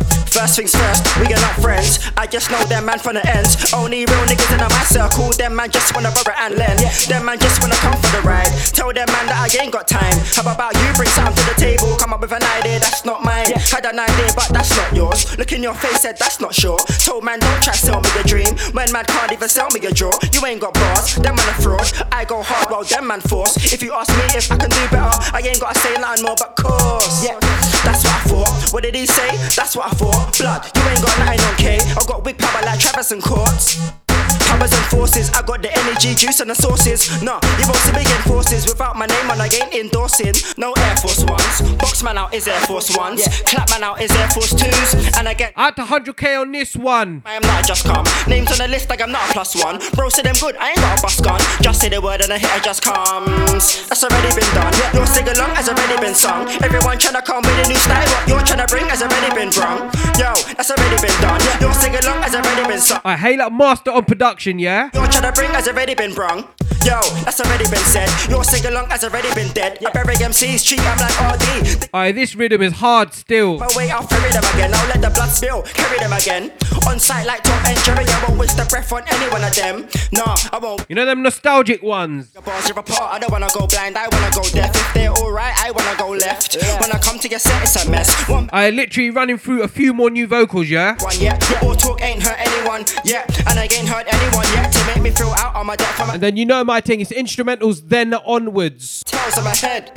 first 0.49 0.57
things 0.57 0.73
first, 0.73 1.05
we 1.19 1.25
are 1.33 1.41
not 1.41 1.55
friends. 1.61 1.99
I 2.17 2.25
just 2.25 2.49
know 2.49 2.61
them 2.65 2.85
man 2.85 2.97
from 2.97 3.15
the 3.15 3.25
ends. 3.29 3.71
Only 3.73 4.05
real 4.05 4.25
niggas 4.25 4.49
in 4.49 4.59
my 4.59 4.83
circle. 4.89 5.29
Them 5.37 5.55
man 5.55 5.69
just 5.69 5.93
wanna 5.93 6.09
borrow 6.09 6.33
and 6.39 6.55
lend. 6.55 6.79
Them 7.05 7.25
man 7.25 7.37
just 7.37 7.61
wanna 7.61 7.77
come 7.85 7.93
for 8.01 8.09
the 8.17 8.21
ride. 8.25 8.49
Tell 8.73 8.89
them 8.89 9.05
man 9.13 9.25
that 9.29 9.37
I 9.37 9.47
ain't 9.61 9.71
got 9.71 9.87
time. 9.87 10.17
How 10.33 10.41
about 10.41 10.73
you 10.73 10.89
bring 10.97 11.09
something 11.09 11.35
to 11.37 11.43
the 11.53 11.57
table? 11.59 11.93
Come 11.97 12.13
up 12.13 12.21
with 12.21 12.33
an 12.33 12.41
idea 12.57 12.79
that's 12.79 13.05
not 13.05 13.21
mine. 13.23 13.53
Had 13.69 13.85
an 13.85 13.99
idea, 13.99 14.29
but 14.33 14.49
that's 14.49 14.73
not 14.75 14.89
yours. 14.95 15.37
Look 15.37 15.51
in 15.53 15.61
your 15.61 15.75
face, 15.75 16.01
said 16.01 16.17
that's 16.17 16.39
not 16.39 16.53
sure. 16.55 16.79
Told 17.05 17.23
man 17.23 17.39
don't 17.39 17.61
try 17.61 17.73
to 17.73 17.79
sell 17.79 18.01
me 18.01 18.09
a 18.17 18.23
dream. 18.23 18.57
When 18.73 18.91
man 18.91 19.05
can't 19.05 19.31
even 19.31 19.49
sell 19.49 19.69
me 19.69 19.85
a 19.85 19.91
draw. 19.93 20.13
You 20.33 20.41
ain't 20.45 20.61
got 20.61 20.73
bars, 20.73 21.15
them 21.15 21.35
man 21.35 21.49
a 21.49 21.55
fraud. 21.61 21.85
I 22.11 22.25
go 22.25 22.41
hard 22.41 22.71
while 22.71 22.83
them 22.83 23.05
man 23.05 23.21
force. 23.21 23.53
If 23.73 23.83
you 23.83 23.93
ask 23.93 24.09
me 24.17 24.25
if 24.33 24.51
I 24.51 24.57
can 24.57 24.69
do 24.69 24.83
better, 24.89 25.13
I 25.29 25.45
ain't 25.45 25.59
gotta 25.61 25.77
say 25.77 25.93
nothing 26.01 26.25
more 26.25 26.35
but 26.39 26.55
course. 26.57 27.21
Yeah, 27.21 27.37
that's 27.85 28.01
what 28.01 28.17
I 28.17 28.21
thought. 28.25 28.73
What 28.73 28.83
did 28.83 28.95
he 28.95 29.05
say? 29.05 29.29
That's 29.53 29.75
what 29.75 29.85
I 29.85 29.93
thought. 29.93 30.38
Blood, 30.39 30.71
you 30.73 30.81
ain't 30.83 31.01
got 31.01 31.19
nothing 31.19 31.41
on 31.41 31.55
K. 31.57 31.79
I 31.79 32.05
got 32.07 32.23
big 32.23 32.37
power 32.37 32.61
like 32.61 32.79
Travis 32.79 33.11
and 33.11 33.21
Courts. 33.21 34.08
Powers 34.49 34.73
and 34.73 34.85
forces, 34.89 35.29
I 35.31 35.41
got 35.43 35.61
the 35.61 35.69
energy, 35.77 36.15
juice 36.15 36.39
and 36.39 36.49
the 36.49 36.55
sources. 36.55 37.21
Nah, 37.21 37.39
you 37.61 37.65
won't 37.69 37.77
see 37.85 37.93
me 37.93 38.01
in 38.01 38.21
forces 38.25 38.65
without 38.65 38.97
my 38.97 39.05
name 39.05 39.29
on. 39.29 39.39
I 39.39 39.45
ain't 39.45 39.73
endorsing. 39.77 40.33
No 40.57 40.73
Air 40.73 40.95
Force 40.97 41.23
Ones. 41.23 41.61
Box 41.77 42.01
man 42.01 42.17
out 42.17 42.33
is 42.33 42.47
Air 42.47 42.59
Force 42.61 42.97
Ones. 42.97 43.21
Clap 43.45 43.69
man 43.69 43.83
out 43.83 44.01
is 44.01 44.09
Air 44.11 44.27
Force 44.29 44.49
Twos. 44.49 45.17
And 45.17 45.29
I 45.29 45.35
get 45.35 45.53
Out 45.55 45.75
to 45.75 45.83
100k 45.83 46.41
on 46.41 46.51
this 46.51 46.75
one. 46.75 47.21
I 47.25 47.35
am 47.35 47.43
not 47.43 47.65
just 47.65 47.85
come. 47.85 48.05
Names 48.27 48.49
on 48.51 48.57
the 48.57 48.67
list 48.67 48.89
like 48.89 49.01
I'm 49.01 49.11
not 49.11 49.29
a 49.29 49.33
plus 49.33 49.53
one. 49.63 49.77
Bro 49.93 50.09
said 50.09 50.25
them 50.25 50.35
good, 50.41 50.57
I 50.57 50.69
ain't 50.69 50.81
got 50.81 50.97
a 50.97 51.01
bus 51.03 51.21
gun. 51.21 51.39
Just 51.61 51.81
say 51.81 51.89
the 51.89 52.01
word 52.01 52.21
and 52.21 52.31
a 52.31 52.39
hitter 52.39 52.59
just 52.63 52.81
comes. 52.81 53.87
That's 53.87 54.03
already 54.03 54.33
been 54.33 54.49
done. 54.57 54.73
Your 54.97 55.05
sing 55.05 55.29
along 55.29 55.53
has 55.61 55.69
already 55.69 56.01
been 56.01 56.15
sung. 56.15 56.49
Everyone 56.65 56.97
tryna 56.97 57.23
come 57.23 57.45
with 57.45 57.65
a 57.65 57.69
new 57.69 57.77
style. 57.77 58.01
What 58.09 58.27
you're 58.27 58.41
tryna 58.41 58.67
bring 58.67 58.89
has 58.89 59.03
already 59.03 59.29
been 59.35 59.51
brung. 59.53 59.93
Yo, 60.17 60.33
that's 60.57 60.71
already 60.71 60.97
been 60.97 61.21
done. 61.21 61.39
Your 61.61 61.73
sing 61.73 61.93
along 61.93 62.23
has 62.25 62.33
already 62.33 62.67
been 62.67 62.79
sung. 62.81 63.01
I 63.05 63.15
hail 63.15 63.41
up 63.41 63.53
Master 63.53 63.91
on 63.91 64.05
production. 64.05 64.38
Session, 64.39 64.57
yeah? 64.57 64.89
You're 64.93 65.07
trying 65.07 65.23
to 65.23 65.31
bring 65.33 65.51
has 65.51 65.67
already 65.67 65.95
been 65.95 66.13
brung. 66.13 66.47
Yo, 66.85 66.95
that's 67.25 67.41
already 67.41 67.65
been 67.65 67.83
said. 67.91 68.07
Your 68.29 68.41
sing 68.45 68.65
along 68.65 68.89
has 68.89 69.03
already 69.03 69.33
been 69.35 69.51
dead. 69.51 69.83
I 69.85 69.91
bury 69.91 70.15
MCs, 70.15 70.65
treat 70.65 70.79
I'm 70.79 70.97
like 70.97 71.35
RD. 71.35 71.89
Alright, 71.93 72.15
this 72.15 72.35
rhythm 72.35 72.61
is 72.61 72.73
hard 72.73 73.13
still. 73.13 73.59
My 73.59 73.67
way, 73.75 73.91
I'll 73.91 74.07
ferry 74.07 74.31
them 74.31 74.43
again. 74.55 74.71
I'll 74.73 74.87
let 74.87 75.01
the 75.01 75.09
blood 75.09 75.29
spill, 75.29 75.63
carry 75.63 75.99
them 75.99 76.13
again. 76.13 76.53
On 76.87 76.97
sight 76.97 77.27
like 77.27 77.43
Tom 77.43 77.59
and 77.65 77.77
Jerry, 77.83 78.05
I 78.07 78.25
won't 78.27 78.39
waste 78.39 78.55
the 78.55 78.63
breath 78.63 78.93
on 78.93 79.03
any 79.07 79.29
one 79.29 79.43
of 79.43 79.53
them. 79.55 79.89
Nah, 80.13 80.37
I 80.53 80.57
won't. 80.57 80.85
You 80.87 80.95
know 80.95 81.05
them 81.05 81.21
nostalgic 81.21 81.83
ones. 81.83 82.31
Your 82.33 82.43
bars 82.43 82.65
rip 82.65 82.77
apart, 82.77 83.13
I 83.13 83.19
don't 83.19 83.31
wanna 83.31 83.49
go 83.53 83.67
blind, 83.67 83.97
I 83.97 84.07
wanna 84.07 84.31
go 84.33 84.43
deaf. 84.43 84.73
If 84.73 84.93
they're 84.93 85.11
alright, 85.11 85.53
I 85.59 85.71
wanna 85.71 85.97
go 85.97 86.11
left. 86.11 86.55
When 86.79 86.91
I 86.93 86.97
come 86.99 87.19
to 87.19 87.27
your 87.27 87.39
set, 87.39 87.61
it's 87.61 87.85
a 87.85 87.91
mess. 87.91 88.09
One 88.29 88.49
I 88.53 88.69
literally 88.69 89.09
running 89.09 89.37
through 89.37 89.63
a 89.63 89.67
few 89.67 89.93
more 89.93 90.09
new 90.09 90.27
vocals, 90.27 90.69
yeah? 90.69 90.95
one, 91.01 91.19
yeah. 91.19 91.37
All 91.61 91.75
talk 91.75 92.01
ain't 92.01 92.23
hurt 92.23 92.39
anyone, 92.39 92.85
yeah. 93.03 93.25
And 93.49 93.59
I 93.59 93.63
ain't 93.63 93.89
hurt 93.89 94.07
anyone 94.07 94.28
yet 94.53 94.71
to 94.71 94.85
make 94.87 95.01
me 95.01 95.11
feel 95.11 95.33
out 95.37 95.55
on 95.55 95.65
my 95.65 95.75
depth. 95.75 95.99
I'm 95.99 96.09
And 96.11 96.21
then 96.21 96.37
you 96.37 96.45
know 96.45 96.63
my 96.63 96.81
thing, 96.81 97.01
it's 97.01 97.11
instrumentals, 97.11 97.81
then 97.87 98.13
onwards. 98.13 99.03
tails 99.05 99.37
in 99.37 99.43
my 99.43 99.55
head. 99.55 99.91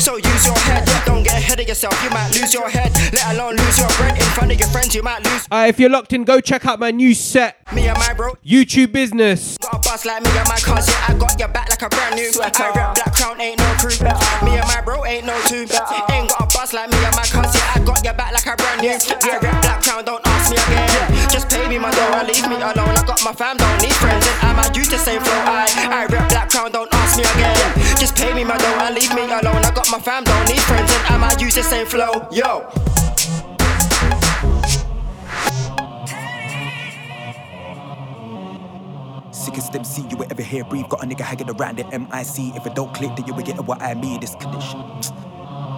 So 0.00 0.16
use 0.16 0.46
your 0.46 0.58
head, 0.58 0.84
don't 1.06 1.22
get 1.22 1.34
ahead 1.38 1.60
of 1.60 1.68
yourself, 1.68 1.94
you 2.02 2.10
might 2.10 2.28
lose 2.34 2.52
your 2.52 2.68
head. 2.68 2.90
Let 3.12 3.34
alone 3.36 3.54
lose 3.54 3.78
your 3.78 3.86
bread 3.96 4.16
in 4.16 4.24
front 4.34 4.50
of 4.50 4.58
your 4.58 4.68
friends, 4.70 4.92
you 4.94 5.02
might 5.02 5.22
lose 5.24 5.46
Uh, 5.52 5.66
if 5.68 5.78
you're 5.78 5.88
locked 5.90 6.12
in, 6.12 6.24
go 6.24 6.40
check 6.40 6.66
out 6.66 6.80
my 6.80 6.90
new 6.90 7.14
set, 7.14 7.58
me 7.72 7.86
and 7.86 7.96
my 7.98 8.12
bro. 8.12 8.34
YouTube 8.44 8.90
Business. 8.92 9.56
Got 9.58 9.74
a 9.74 9.78
boss 9.78 10.04
like 10.04 10.22
me 10.24 10.30
and 10.36 10.48
my 10.48 10.56
cousin, 10.58 10.94
I 11.06 11.14
got 11.14 11.38
your 11.38 11.48
back 11.48 11.70
like 11.70 11.82
a 11.82 11.88
brand 11.88 12.16
new. 12.16 12.28
I 12.42 12.50
rep 12.74 12.94
Black 12.96 13.12
Crown, 13.14 13.40
ain't 13.40 13.58
no 13.58 13.74
crew. 13.78 13.94
Me 14.44 14.58
and 14.58 14.66
my 14.66 14.80
bro 14.84 15.04
ain't 15.04 15.26
no 15.26 15.40
two. 15.46 15.62
Ain't 15.62 16.28
got 16.28 16.40
a 16.42 16.46
boss 16.58 16.72
like 16.72 16.90
me 16.90 16.98
and 17.04 17.14
my 17.14 17.22
cousin, 17.22 17.60
I 17.74 17.78
got 17.84 18.02
your 18.04 18.14
back 18.14 18.32
like 18.32 18.46
a 18.46 18.56
brand 18.56 18.80
new. 18.80 18.88
Yeah, 18.88 19.38
rep 19.38 19.62
Black 19.62 19.82
Crown, 19.82 20.04
don't 20.04 20.26
ask 20.26 20.50
me 20.50 20.56
again. 20.56 21.13
Just 21.44 21.56
pay 21.60 21.68
me 21.68 21.78
my 21.78 21.90
dough 21.90 22.16
and 22.16 22.26
leave 22.26 22.48
me 22.48 22.56
alone. 22.56 22.96
I 22.96 23.04
got 23.06 23.22
my 23.22 23.32
fam, 23.32 23.58
don't 23.58 23.82
need 23.82 23.92
friends, 23.92 24.26
and 24.26 24.56
I'm 24.56 24.58
a 24.58 24.74
used 24.74 24.90
to 24.92 24.98
same 24.98 25.20
flow. 25.20 25.32
I, 25.44 25.68
I 25.90 26.06
rep 26.06 26.28
Black 26.30 26.48
Crown, 26.48 26.72
don't 26.72 26.88
ask 26.94 27.18
me 27.18 27.24
again. 27.24 27.98
Just 28.00 28.16
pay 28.16 28.32
me 28.32 28.44
my 28.44 28.56
dough 28.56 28.78
and 28.80 28.94
leave 28.94 29.14
me 29.14 29.24
alone. 29.24 29.60
I 29.60 29.70
got 29.74 29.90
my 29.90 29.98
fam, 29.98 30.24
don't 30.24 30.48
need 30.48 30.60
friends, 30.60 30.90
and 30.90 31.22
I'm 31.22 31.22
a 31.22 31.38
used 31.38 31.56
to 31.56 31.62
same 31.62 31.86
flow. 31.86 32.26
Yo. 32.32 32.64
Sickest 39.30 39.74
MC 39.74 40.06
you 40.08 40.16
will 40.16 40.26
ever 40.30 40.42
hear 40.42 40.64
breathe. 40.64 40.88
Got 40.88 41.04
a 41.04 41.06
nigga 41.06 41.20
hanging 41.20 41.50
around 41.50 41.76
the 41.76 41.84
MIC. 41.84 42.56
If 42.56 42.66
it 42.66 42.74
don't 42.74 42.94
click, 42.94 43.16
then 43.16 43.26
you 43.26 43.34
will 43.34 43.44
get 43.44 43.62
what 43.62 43.82
I 43.82 43.92
mean. 43.92 44.20
This 44.20 44.34
condition. 44.36 44.80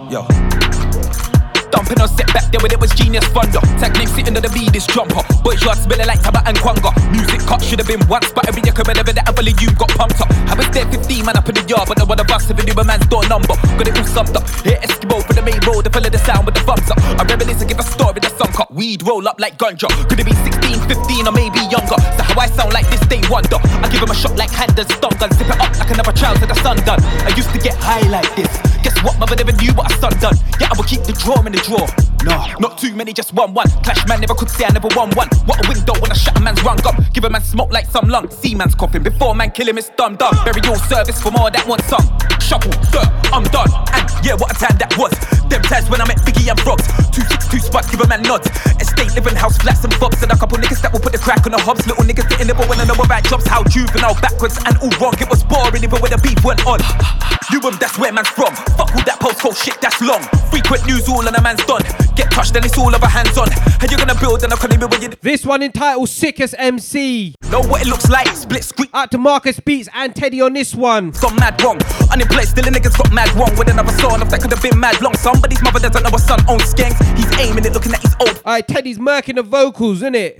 Yo. 0.09 1.36
Dumping 1.71 1.99
on 2.01 2.09
set 2.09 2.27
back 2.33 2.51
there 2.51 2.61
when 2.61 2.71
it 2.71 2.79
was 2.79 2.91
genius 2.91 3.25
thunder. 3.35 3.59
Name 3.97 4.07
sitting 4.07 4.35
on 4.35 4.43
the 4.43 4.51
beat 4.53 4.75
is 4.75 4.85
jumper. 4.85 5.23
Yard 5.57 5.77
smelling 5.79 6.05
like 6.05 6.21
Taba 6.21 6.45
and 6.45 6.55
Kwanga. 6.61 6.93
Music 7.09 7.41
cut 7.49 7.63
should 7.63 7.79
have 7.79 7.87
been 7.87 8.03
once, 8.07 8.29
but 8.31 8.47
every 8.47 8.61
year 8.61 8.75
over 8.77 8.93
that 8.93 9.57
you 9.57 9.73
got 9.73 9.89
pumped 9.97 10.21
up. 10.21 10.29
I 10.45 10.53
was 10.53 10.69
there 10.69 10.85
15 10.85 11.25
man 11.25 11.35
up 11.35 11.49
in 11.49 11.55
the 11.55 11.65
yard, 11.65 11.89
but 11.89 11.97
no 11.97 12.05
one 12.05 12.19
of 12.19 12.29
us 12.29 12.45
knew 12.45 12.77
a 12.77 12.85
man's 12.85 13.07
door 13.07 13.25
number. 13.25 13.57
Got 13.75 13.87
it 13.89 13.97
all 13.97 14.05
summed 14.05 14.37
up. 14.37 14.45
Here 14.61 14.77
Eskimo 14.85 15.17
for 15.25 15.33
the 15.33 15.41
main 15.41 15.57
road, 15.65 15.83
to 15.83 15.89
follow 15.89 16.09
the 16.13 16.21
sound 16.21 16.45
with 16.45 16.55
the 16.55 16.61
thumbs 16.61 16.85
up. 16.91 16.99
I 17.17 17.25
reminisce 17.25 17.65
and 17.65 17.69
give 17.69 17.79
a 17.79 17.87
story 17.87 18.21
the 18.21 18.29
song 18.37 18.53
cut. 18.53 18.69
Weed 18.69 19.01
roll 19.01 19.25
up 19.27 19.39
like 19.41 19.57
ganja. 19.57 19.89
Could 20.07 20.19
it 20.21 20.29
be 20.29 20.35
16, 20.35 20.77
15, 20.87 21.27
or 21.27 21.33
maybe 21.33 21.59
younger? 21.73 21.97
So 22.15 22.21
how 22.21 22.37
I 22.37 22.47
sound 22.53 22.71
like 22.71 22.85
this, 22.93 23.01
they 23.09 23.19
wonder. 23.27 23.57
I 23.81 23.89
give 23.89 24.03
him 24.03 24.11
a 24.11 24.17
shot 24.17 24.37
like 24.37 24.51
hand 24.51 24.77
and 24.77 24.87
stun 24.93 25.17
gun. 25.17 25.31
Sip 25.33 25.49
it 25.49 25.57
up 25.57 25.73
like 25.73 25.89
another 25.89 26.13
child 26.13 26.37
to 26.39 26.45
the 26.45 26.57
sun 26.61 26.77
done. 26.85 27.01
I 27.25 27.33
used 27.33 27.49
to 27.51 27.59
get 27.59 27.75
high 27.81 28.05
like 28.13 28.29
this. 28.37 28.51
Guess 28.85 29.01
what, 29.01 29.17
mother 29.17 29.35
never 29.35 29.57
knew 29.57 29.73
what 29.73 29.89
a 29.89 29.93
son 29.97 30.13
done. 30.21 30.37
Yeah, 30.61 30.69
I 30.69 30.77
will 30.77 30.85
keep 30.85 31.01
the 31.01 31.17
draw 31.17 31.41
in 31.41 31.51
the 31.51 31.56
drawer. 31.63 31.87
Nah, 32.23 32.57
not 32.59 32.77
too 32.77 32.93
many, 32.95 33.13
just 33.13 33.33
one 33.33 33.53
one. 33.53 33.69
Clash 33.83 34.05
man 34.07 34.19
never 34.19 34.33
could 34.33 34.49
say 34.49 34.65
I 34.65 34.71
never 34.73 34.89
won 34.95 35.11
one. 35.11 35.29
What 35.45 35.63
a 35.63 35.69
window 35.69 35.93
when 36.01 36.11
I 36.11 36.15
shut 36.15 36.37
a 36.37 36.41
man's 36.41 36.63
rung 36.63 36.79
up. 36.85 36.95
Give 37.13 37.23
a 37.23 37.29
man 37.29 37.41
smoke 37.41 37.71
like 37.71 37.85
some 37.85 38.09
lung. 38.09 38.29
See 38.29 38.55
man's 38.55 38.75
coughing 38.75 39.03
before 39.03 39.35
man 39.35 39.51
kill 39.51 39.67
him, 39.67 39.77
it's 39.77 39.89
dumb 39.95 40.15
dumb. 40.15 40.35
Burial 40.43 40.75
service 40.75 41.21
for 41.21 41.31
more 41.31 41.51
that 41.51 41.67
one 41.67 41.81
song. 41.83 42.03
Shuffle, 42.41 42.73
sir, 42.89 43.05
I'm 43.31 43.43
done. 43.53 43.69
And 43.93 44.09
yeah, 44.25 44.35
what 44.35 44.51
a 44.51 44.57
time 44.59 44.77
that 44.79 44.97
was. 44.97 45.13
Them 45.47 45.61
times 45.61 45.89
when 45.89 46.01
I 46.01 46.07
met 46.07 46.17
Biggie 46.25 46.49
and 46.49 46.59
Frogs. 46.59 46.87
Two 47.13 47.21
six 47.21 47.47
two 47.47 47.59
spots, 47.59 47.89
give 47.91 48.01
a 48.01 48.07
man 48.07 48.23
nods. 48.23 48.49
Estate 48.81 49.13
living 49.15 49.35
house 49.35 49.57
flats 49.57 49.83
and 49.83 49.93
bobs 49.99 50.21
and 50.23 50.31
a 50.31 50.37
couple 50.37 50.57
niggas 50.57 50.81
that 50.81 50.91
will 50.91 50.99
put 50.99 51.13
the 51.13 51.19
crack 51.19 51.45
on 51.45 51.51
the 51.51 51.61
hobs. 51.61 51.85
Little 51.87 52.03
niggas 52.03 52.27
nibble 52.45 52.65
when 52.65 52.79
I 52.79 52.85
know 52.85 52.97
about 52.97 53.23
jobs. 53.23 53.47
How 53.47 53.63
juvenile 53.63 54.15
backwards 54.19 54.57
and 54.65 54.75
all 54.83 54.91
wrong. 54.99 55.15
It 55.21 55.29
was 55.29 55.43
boring 55.43 55.83
even 55.83 56.01
when 56.01 56.11
the 56.11 56.19
beef 56.19 56.43
went 56.43 56.65
on. 56.65 56.79
You 57.51 57.63
that's 57.79 57.97
where 57.97 58.11
man's 58.11 58.29
from. 58.29 58.55
Fuck 58.79 58.95
all 58.95 59.03
that 59.03 59.19
postcode 59.19 59.55
shit, 59.55 59.79
that's 59.81 59.99
long. 60.01 60.23
Frequent 60.51 60.85
news 60.87 61.07
all 61.09 61.25
and 61.27 61.35
a 61.35 61.41
man's 61.47 61.63
done. 61.65 61.81
Get 62.15 62.29
touched, 62.31 62.53
then 62.53 62.65
it's 62.65 62.77
all 62.77 62.91
hands 63.07 63.37
on. 63.37 63.47
And 63.81 63.89
you're 63.89 63.97
gonna 63.97 64.19
build 64.19 64.43
and 64.43 64.51
I 64.51 64.57
can't 64.57 64.73
even 64.73 64.89
when 64.89 65.01
you 65.01 65.09
This 65.21 65.45
one 65.45 65.63
entitled 65.63 66.09
Sickest 66.09 66.53
MC. 66.57 67.35
know 67.51 67.61
what 67.61 67.81
it 67.81 67.87
looks 67.87 68.09
like. 68.09 68.27
Split 68.35 68.65
screen. 68.65 68.89
Out 68.93 69.11
to 69.11 69.17
Marcus 69.17 69.59
Beats 69.61 69.87
and 69.93 70.13
Teddy 70.13 70.41
on 70.41 70.53
this 70.53 70.75
one. 70.75 71.11
Got 71.11 71.39
mad 71.39 71.61
wrong. 71.61 71.79
Unemployed, 72.11 72.47
still 72.47 72.67
a 72.67 72.71
niggas 72.71 72.97
got 72.97 73.13
mad 73.13 73.33
wrong. 73.35 73.55
With 73.57 73.69
another 73.69 73.93
son 73.93 74.21
of 74.21 74.29
that 74.29 74.41
could 74.41 74.51
have 74.51 74.61
been 74.61 74.77
mad 74.77 75.01
long. 75.01 75.15
Somebody's 75.15 75.61
mother 75.63 75.79
doesn't 75.79 76.03
know 76.03 76.09
a 76.13 76.19
son 76.19 76.39
owns 76.49 76.73
skanks. 76.73 76.99
He's 77.15 77.31
aiming 77.39 77.63
it, 77.63 77.71
looking 77.71 77.93
at 77.93 78.01
his 78.01 78.15
old. 78.19 78.35
Alright, 78.45 78.67
Teddy's 78.67 78.99
murking 78.99 79.35
the 79.35 79.43
vocals, 79.43 80.01
innit? 80.01 80.35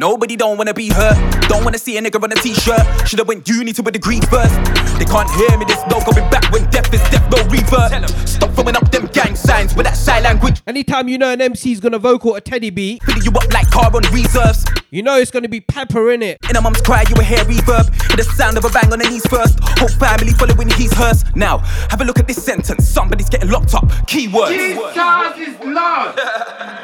Nobody 0.00 0.34
don't 0.34 0.56
wanna 0.56 0.72
be 0.72 0.88
hurt. 0.88 1.18
Don't 1.46 1.62
wanna 1.62 1.76
see 1.76 1.98
a 1.98 2.00
nigga 2.00 2.22
on 2.22 2.32
a 2.32 2.34
t-shirt. 2.34 3.06
Should've 3.06 3.28
went 3.28 3.46
uni 3.46 3.74
to 3.74 3.82
a 3.86 3.90
degree 3.90 4.22
first. 4.22 4.54
They 4.98 5.04
can't 5.04 5.30
hear 5.32 5.58
me, 5.58 5.66
there's 5.66 5.86
no 5.88 6.00
going 6.00 6.26
back 6.30 6.50
when 6.50 6.64
death 6.70 6.90
is 6.94 7.02
death, 7.10 7.30
no 7.30 7.44
revert. 7.50 8.08
Stop 8.26 8.50
throwing 8.52 8.76
up 8.76 8.90
them 8.90 9.08
gang 9.12 9.36
signs 9.36 9.76
with 9.76 9.84
that 9.84 9.98
sign 9.98 10.22
language. 10.22 10.62
Anytime 10.66 11.06
you 11.08 11.18
know 11.18 11.30
an 11.30 11.40
MC's 11.40 11.80
gonna 11.80 11.98
vocal 11.98 12.34
a 12.34 12.40
Teddy 12.40 12.70
beat, 12.70 13.02
Filling 13.02 13.24
you 13.24 13.30
up 13.32 13.52
like 13.52 13.70
car 13.70 13.94
on 13.94 14.02
reserves. 14.10 14.64
You 14.90 15.02
know 15.02 15.18
it's 15.18 15.30
gonna 15.30 15.48
be 15.48 15.60
pepper 15.60 16.12
in 16.12 16.22
it. 16.22 16.38
In 16.48 16.56
a 16.56 16.60
mum's 16.60 16.80
cry, 16.80 17.04
you 17.08 17.14
will 17.16 17.24
hear 17.24 17.44
reverb. 17.44 17.90
Hear 18.08 18.16
the 18.16 18.24
sound 18.36 18.58
of 18.58 18.64
a 18.64 18.70
bang 18.70 18.92
on 18.92 18.98
the 18.98 19.08
knees 19.08 19.26
first. 19.26 19.58
Whole 19.78 19.88
family 19.88 20.32
following 20.32 20.68
his 20.70 20.92
hearse. 20.92 21.24
Now, 21.34 21.58
have 21.90 22.00
a 22.00 22.04
look 22.04 22.18
at 22.18 22.26
this 22.26 22.42
sentence. 22.42 22.88
Somebody's 22.88 23.28
getting 23.28 23.50
locked 23.50 23.74
up. 23.74 23.84
Keyword. 24.06 24.50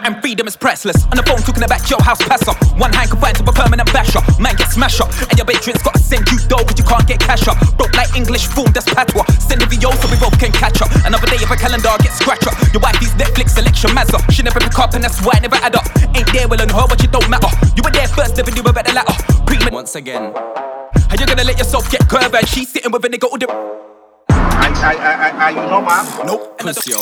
and 0.04 0.20
freedom 0.20 0.46
is 0.46 0.56
priceless. 0.56 1.04
On 1.06 1.16
the 1.16 1.22
phone 1.22 1.42
talking 1.42 1.62
about 1.62 1.80
jailhouse 1.82 2.20
passer. 2.26 2.54
One 2.78 2.92
hand 2.92 3.10
confined 3.10 3.36
to 3.38 3.44
a 3.44 3.52
permanent 3.52 3.92
basher. 3.92 4.20
Man 4.40 4.54
get 4.56 4.70
smash 4.70 5.00
up. 5.00 5.10
And 5.30 5.38
your 5.38 5.46
patrons 5.46 5.82
gotta 5.82 5.98
send 5.98 6.28
you 6.30 6.38
dough, 6.46 6.62
cause 6.62 6.78
you 6.78 6.84
can't 6.84 7.06
get 7.06 7.20
cash 7.20 7.48
up. 7.48 7.58
Broke 7.76 7.96
like 7.96 8.14
English 8.14 8.46
form, 8.46 8.70
that's 8.72 8.86
patois. 8.86 9.26
Send 9.42 9.62
a 9.62 9.66
VO 9.66 9.90
so 9.98 10.08
we 10.10 10.18
both 10.18 10.38
can 10.38 10.52
catch 10.52 10.80
up. 10.82 10.90
Another 11.04 11.26
day 11.26 11.42
of 11.42 11.50
a 11.50 11.56
calendar 11.56 11.90
get 12.02 12.12
scratch 12.12 12.46
up. 12.46 12.54
Your 12.72 12.82
wife 12.82 12.96
wifey's 12.96 13.14
Netflix 13.18 13.50
selection 13.50 13.90
mazza. 13.90 14.18
She 14.30 14.42
never 14.42 14.60
pick 14.60 14.78
up 14.78 14.94
and 14.94 15.02
that's 15.02 15.20
why 15.24 15.34
I 15.36 15.40
never 15.40 15.56
add 15.56 15.74
up. 15.74 15.86
Ain't 16.14 16.32
there 16.32 16.48
well 16.48 16.62
on 16.62 16.68
her, 16.68 16.86
but 16.88 17.02
you 17.02 17.08
don't 17.08 17.28
matter. 17.28 17.48
You 17.76 17.82
were 17.82 17.90
there 17.96 18.08
first, 18.08 18.36
never 18.36 18.50
knew 18.50 18.62
about 18.62 18.84
the 18.86 18.92
latter. 18.92 19.16
Pre- 19.46 19.70
Once 19.72 19.94
again. 19.96 20.32
How 20.34 21.16
you 21.18 21.26
gonna 21.26 21.44
let 21.44 21.58
yourself 21.58 21.90
get 21.90 22.08
curved 22.08 22.34
and 22.34 22.46
she's 22.48 22.68
sitting 22.70 22.92
with 22.92 23.04
a 23.04 23.08
nigga 23.08 23.24
all 23.30 23.38
the 23.38 23.46
Nope. 26.26 26.58
Pussy. 26.58 26.92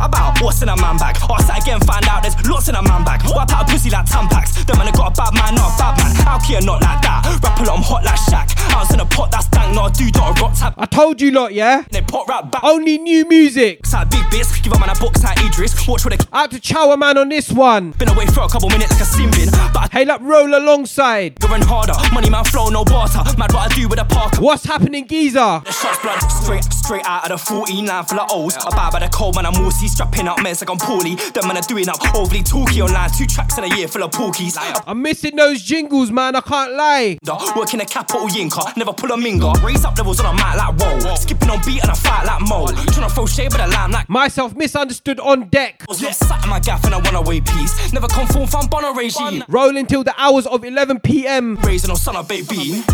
About 0.00 0.40
what's 0.40 0.62
in 0.62 0.68
a 0.68 0.76
man 0.76 0.96
bag. 0.96 1.16
Ask 1.16 1.46
that 1.48 1.62
again, 1.62 1.80
find 1.80 2.04
out 2.08 2.22
there's 2.22 2.36
lots 2.48 2.68
in 2.68 2.74
a 2.74 2.82
man 2.82 3.04
bag. 3.04 3.22
Wipe 3.26 3.50
out 3.52 3.68
a 3.68 3.72
pussy 3.72 3.90
like 3.90 4.06
Tampax. 4.06 4.64
Them 4.66 4.78
man, 4.78 4.88
I 4.88 4.92
got 4.92 5.10
a 5.10 5.14
bad 5.16 5.32
man, 5.34 5.54
not 5.54 5.74
a 5.74 5.78
bad 5.78 5.94
man. 5.98 6.26
Out 6.26 6.42
here, 6.44 6.60
not 6.60 6.80
like 6.82 7.00
that. 7.02 7.24
Rap 7.42 7.58
a 7.58 7.62
lot, 7.64 7.76
I'm 7.78 7.82
hot 7.82 8.04
like 8.04 8.20
Shaq. 8.28 8.52
Ounce 8.74 8.92
in 8.92 9.00
a 9.00 9.06
pot, 9.06 9.30
that's 9.30 9.48
dank, 9.48 9.74
not 9.74 9.94
dude, 9.94 10.14
not 10.14 10.36
a 10.38 10.42
rock 10.42 10.54
tap. 10.54 10.74
I 10.76 10.86
told 10.86 11.20
you 11.20 11.30
lot, 11.30 11.52
yeah? 11.52 11.84
They 11.90 12.02
pot 12.02 12.28
rap 12.28 12.50
back. 12.52 12.62
Only 12.64 12.98
new 12.98 13.26
music. 13.28 13.86
Side 13.86 14.10
big 14.10 14.28
bits, 14.30 14.60
give 14.60 14.72
a 14.72 14.78
man 14.78 14.90
a 14.90 14.94
box 15.00 15.22
like 15.24 15.38
Idris. 15.44 15.74
Watch 15.88 16.04
what 16.04 16.18
they 16.18 16.24
Out 16.32 16.50
to 16.50 16.60
Chower 16.60 16.96
Man 16.96 17.16
on 17.18 17.28
this 17.28 17.50
one. 17.50 17.92
been 17.92 18.08
away 18.10 18.26
for 18.26 18.40
a 18.42 18.48
couple 18.48 18.68
minutes 18.70 18.92
like 18.92 19.02
a 19.02 19.04
sim 19.04 19.30
bin. 19.30 19.48
But 19.72 19.88
I 19.94 19.96
Hail 19.96 20.10
up 20.10 20.20
roll 20.20 20.54
alongside. 20.54 21.38
going 21.40 21.62
harder. 21.62 21.94
Money 22.12 22.28
man 22.28 22.44
flow, 22.44 22.68
no 22.68 22.84
barter. 22.84 23.24
Mad 23.38 23.52
what 23.52 23.70
I 23.72 23.74
do 23.74 23.88
with 23.88 23.98
a 23.98 24.04
parker. 24.04 24.40
What's 24.42 24.64
happening, 24.64 25.06
Geezer? 25.08 25.62
The 25.64 25.72
shots 25.72 25.98
blood 26.02 26.18
straight, 26.30 26.64
straight 26.64 27.04
out 27.06 27.30
of 27.30 27.40
the 27.40 27.46
49 27.46 28.04
full 28.04 28.20
of 28.20 28.28
O's. 28.32 28.56
I 28.58 28.70
buy 28.76 28.90
by 28.90 28.98
the 29.00 29.08
cold 29.08 29.36
man, 29.36 29.46
I'm 29.46 29.54
Strapping 29.88 30.28
up 30.28 30.38
meds 30.38 30.60
like 30.60 30.70
I'm 30.70 30.78
poorly. 30.78 31.14
Them 31.14 31.46
man 31.48 31.56
are 31.56 31.62
doing 31.62 31.88
up 31.88 31.96
overly 32.14 32.42
talky 32.42 32.82
online. 32.82 33.10
Two 33.10 33.26
tracks 33.26 33.58
in 33.58 33.64
a 33.64 33.76
year 33.76 33.88
full 33.88 34.02
of 34.02 34.10
porkies. 34.10 34.56
I'm 34.86 35.02
missing 35.02 35.36
those 35.36 35.62
jingles, 35.62 36.10
man. 36.10 36.34
I 36.36 36.40
can't 36.40 36.72
lie. 36.74 37.18
Working 37.56 37.80
a 37.80 37.84
capital 37.84 38.26
yinka, 38.28 38.76
never 38.76 38.92
pull 38.92 39.10
a 39.12 39.16
minger. 39.16 39.54
Raise 39.62 39.84
up 39.84 39.96
levels 39.98 40.20
on 40.20 40.26
a 40.34 40.36
mat 40.36 40.56
like 40.56 40.74
whoa. 40.78 41.14
Skipping 41.16 41.50
on 41.50 41.60
beat 41.64 41.82
and 41.82 41.90
I 41.90 41.94
fight 41.94 42.26
like 42.26 42.40
Mo. 42.48 42.66
Tryna 42.66 43.10
throw 43.10 43.26
shade 43.26 43.52
with 43.52 43.60
a 43.60 43.66
lamb 43.68 43.90
like 43.92 44.08
Myself 44.08 44.54
misunderstood 44.54 45.20
on 45.20 45.48
deck. 45.48 45.84
was 45.88 46.02
not 46.02 46.14
sat 46.14 46.42
in 46.44 46.50
my 46.50 46.60
gaff 46.60 46.84
and 46.84 46.94
I 46.94 46.98
want 46.98 47.16
away 47.16 47.40
peace. 47.40 47.92
Never 47.92 48.08
conform 48.08 48.46
from 48.48 48.66
Bono 48.68 48.92
regime. 48.92 49.44
Rolling 49.48 49.86
till 49.86 50.04
the 50.04 50.14
hours 50.20 50.46
of 50.46 50.64
11 50.64 51.00
p.m. 51.00 51.56
Raising 51.56 51.90
on 51.90 51.96
son 51.96 52.16
of 52.16 52.28
bean. 52.28 52.84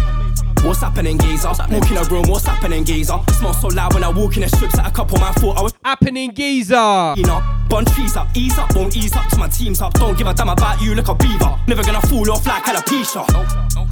What's 0.62 0.80
happening, 0.80 1.18
geezer? 1.18 1.48
Walk 1.48 1.90
in 1.90 1.96
a 1.96 2.04
room, 2.04 2.24
what's 2.28 2.46
happening, 2.46 2.84
geezer? 2.84 3.18
Smell 3.38 3.52
so 3.52 3.68
loud 3.68 3.94
when 3.94 4.04
I 4.04 4.08
walk 4.10 4.36
in 4.36 4.42
the 4.42 4.48
strips 4.48 4.76
that 4.76 4.86
a 4.86 4.90
couple 4.92 5.18
man 5.18 5.32
thought 5.34 5.58
I 5.58 5.62
was 5.62 5.74
Happening, 5.84 6.32
Geezer. 6.32 7.14
you 7.16 7.24
know. 7.24 7.42
Bun 7.68 7.84
trees 7.86 8.16
up, 8.16 8.28
ease 8.36 8.56
up, 8.58 8.74
won't 8.76 8.96
ease 8.96 9.14
up 9.16 9.28
to 9.30 9.36
my 9.38 9.48
team's 9.48 9.80
up. 9.80 9.94
Don't 9.94 10.16
give 10.16 10.26
a 10.26 10.34
damn 10.34 10.48
about 10.50 10.80
you, 10.80 10.94
look 10.94 11.08
a 11.08 11.14
beaver. 11.14 11.58
Never 11.66 11.82
gonna 11.82 12.00
fall 12.02 12.30
off 12.30 12.46
like 12.46 12.66
a 12.66 12.70
alopecia. 12.70 13.24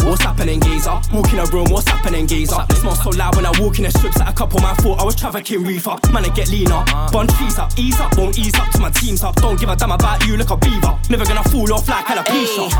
What's 0.04 0.22
happening, 0.22 0.60
geezer? 0.60 1.00
Walk 1.12 1.32
in 1.32 1.38
a 1.40 1.44
room, 1.46 1.66
what's 1.70 1.88
happening, 1.88 2.26
geezer? 2.26 2.64
Smell 2.74 2.94
so 2.94 3.10
loud 3.10 3.34
when 3.36 3.46
I 3.46 3.50
walk 3.58 3.78
in 3.78 3.84
the 3.84 3.90
strips 3.90 4.18
that 4.18 4.28
a 4.28 4.32
couple 4.32 4.60
man 4.60 4.76
thought 4.76 5.00
I 5.00 5.04
was 5.04 5.16
trafficking 5.16 5.64
reefer. 5.64 5.96
Man, 6.12 6.24
I 6.24 6.28
get 6.28 6.50
leaner. 6.50 6.84
Bun 7.10 7.26
trees 7.26 7.58
up, 7.58 7.72
ease 7.78 7.98
up, 8.00 8.16
won't 8.16 8.38
ease 8.38 8.54
up 8.54 8.70
to 8.72 8.78
my 8.80 8.90
team's 8.90 9.24
up. 9.24 9.34
Don't 9.36 9.58
give 9.58 9.68
a 9.70 9.76
damn 9.76 9.90
about 9.92 10.24
you, 10.26 10.36
look 10.36 10.50
a 10.50 10.56
beaver. 10.56 10.98
Never 11.08 11.24
gonna 11.24 11.44
fall 11.44 11.72
off 11.72 11.88
like 11.88 12.08
a 12.08 12.12
alopecia. 12.12 12.70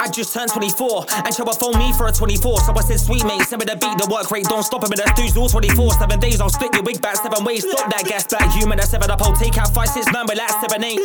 I 0.00 0.08
just 0.10 0.32
turned 0.34 0.50
24 0.50 1.06
and 1.12 1.26
Chubba 1.34 1.54
phone 1.58 1.78
me 1.78 1.92
for 1.92 2.06
a 2.08 2.12
24. 2.12 2.60
So 2.60 2.72
I 2.74 2.80
said, 2.80 2.98
sweet 3.12 3.24
mate, 3.28 3.44
send 3.46 3.60
me 3.60 3.66
the 3.66 3.76
beat, 3.76 3.96
the 4.00 4.08
work 4.08 4.30
rate, 4.30 4.46
don't 4.46 4.62
stop 4.62 4.84
it. 4.84 4.88
But 4.88 4.98
that's 4.98 5.12
dudes 5.12 5.36
all 5.36 5.48
24. 5.48 5.92
Seven 5.92 6.20
days, 6.20 6.40
I'll 6.40 6.48
split 6.48 6.72
your 6.72 6.82
wig 6.82 7.00
back 7.00 7.16
seven 7.16 7.44
ways. 7.44 7.62
Stop 7.68 7.90
that 7.90 8.04
gas 8.08 8.26
back, 8.26 8.48
human, 8.52 8.78
that's 8.78 8.90
seven 8.90 9.10
up. 9.10 9.20
I'll 9.20 9.36
take 9.36 9.58
out 9.58 9.72
five, 9.74 9.88
six, 9.88 10.10
man, 10.12 10.26
relax, 10.26 10.56
seven, 10.60 10.84
eight. 10.84 11.00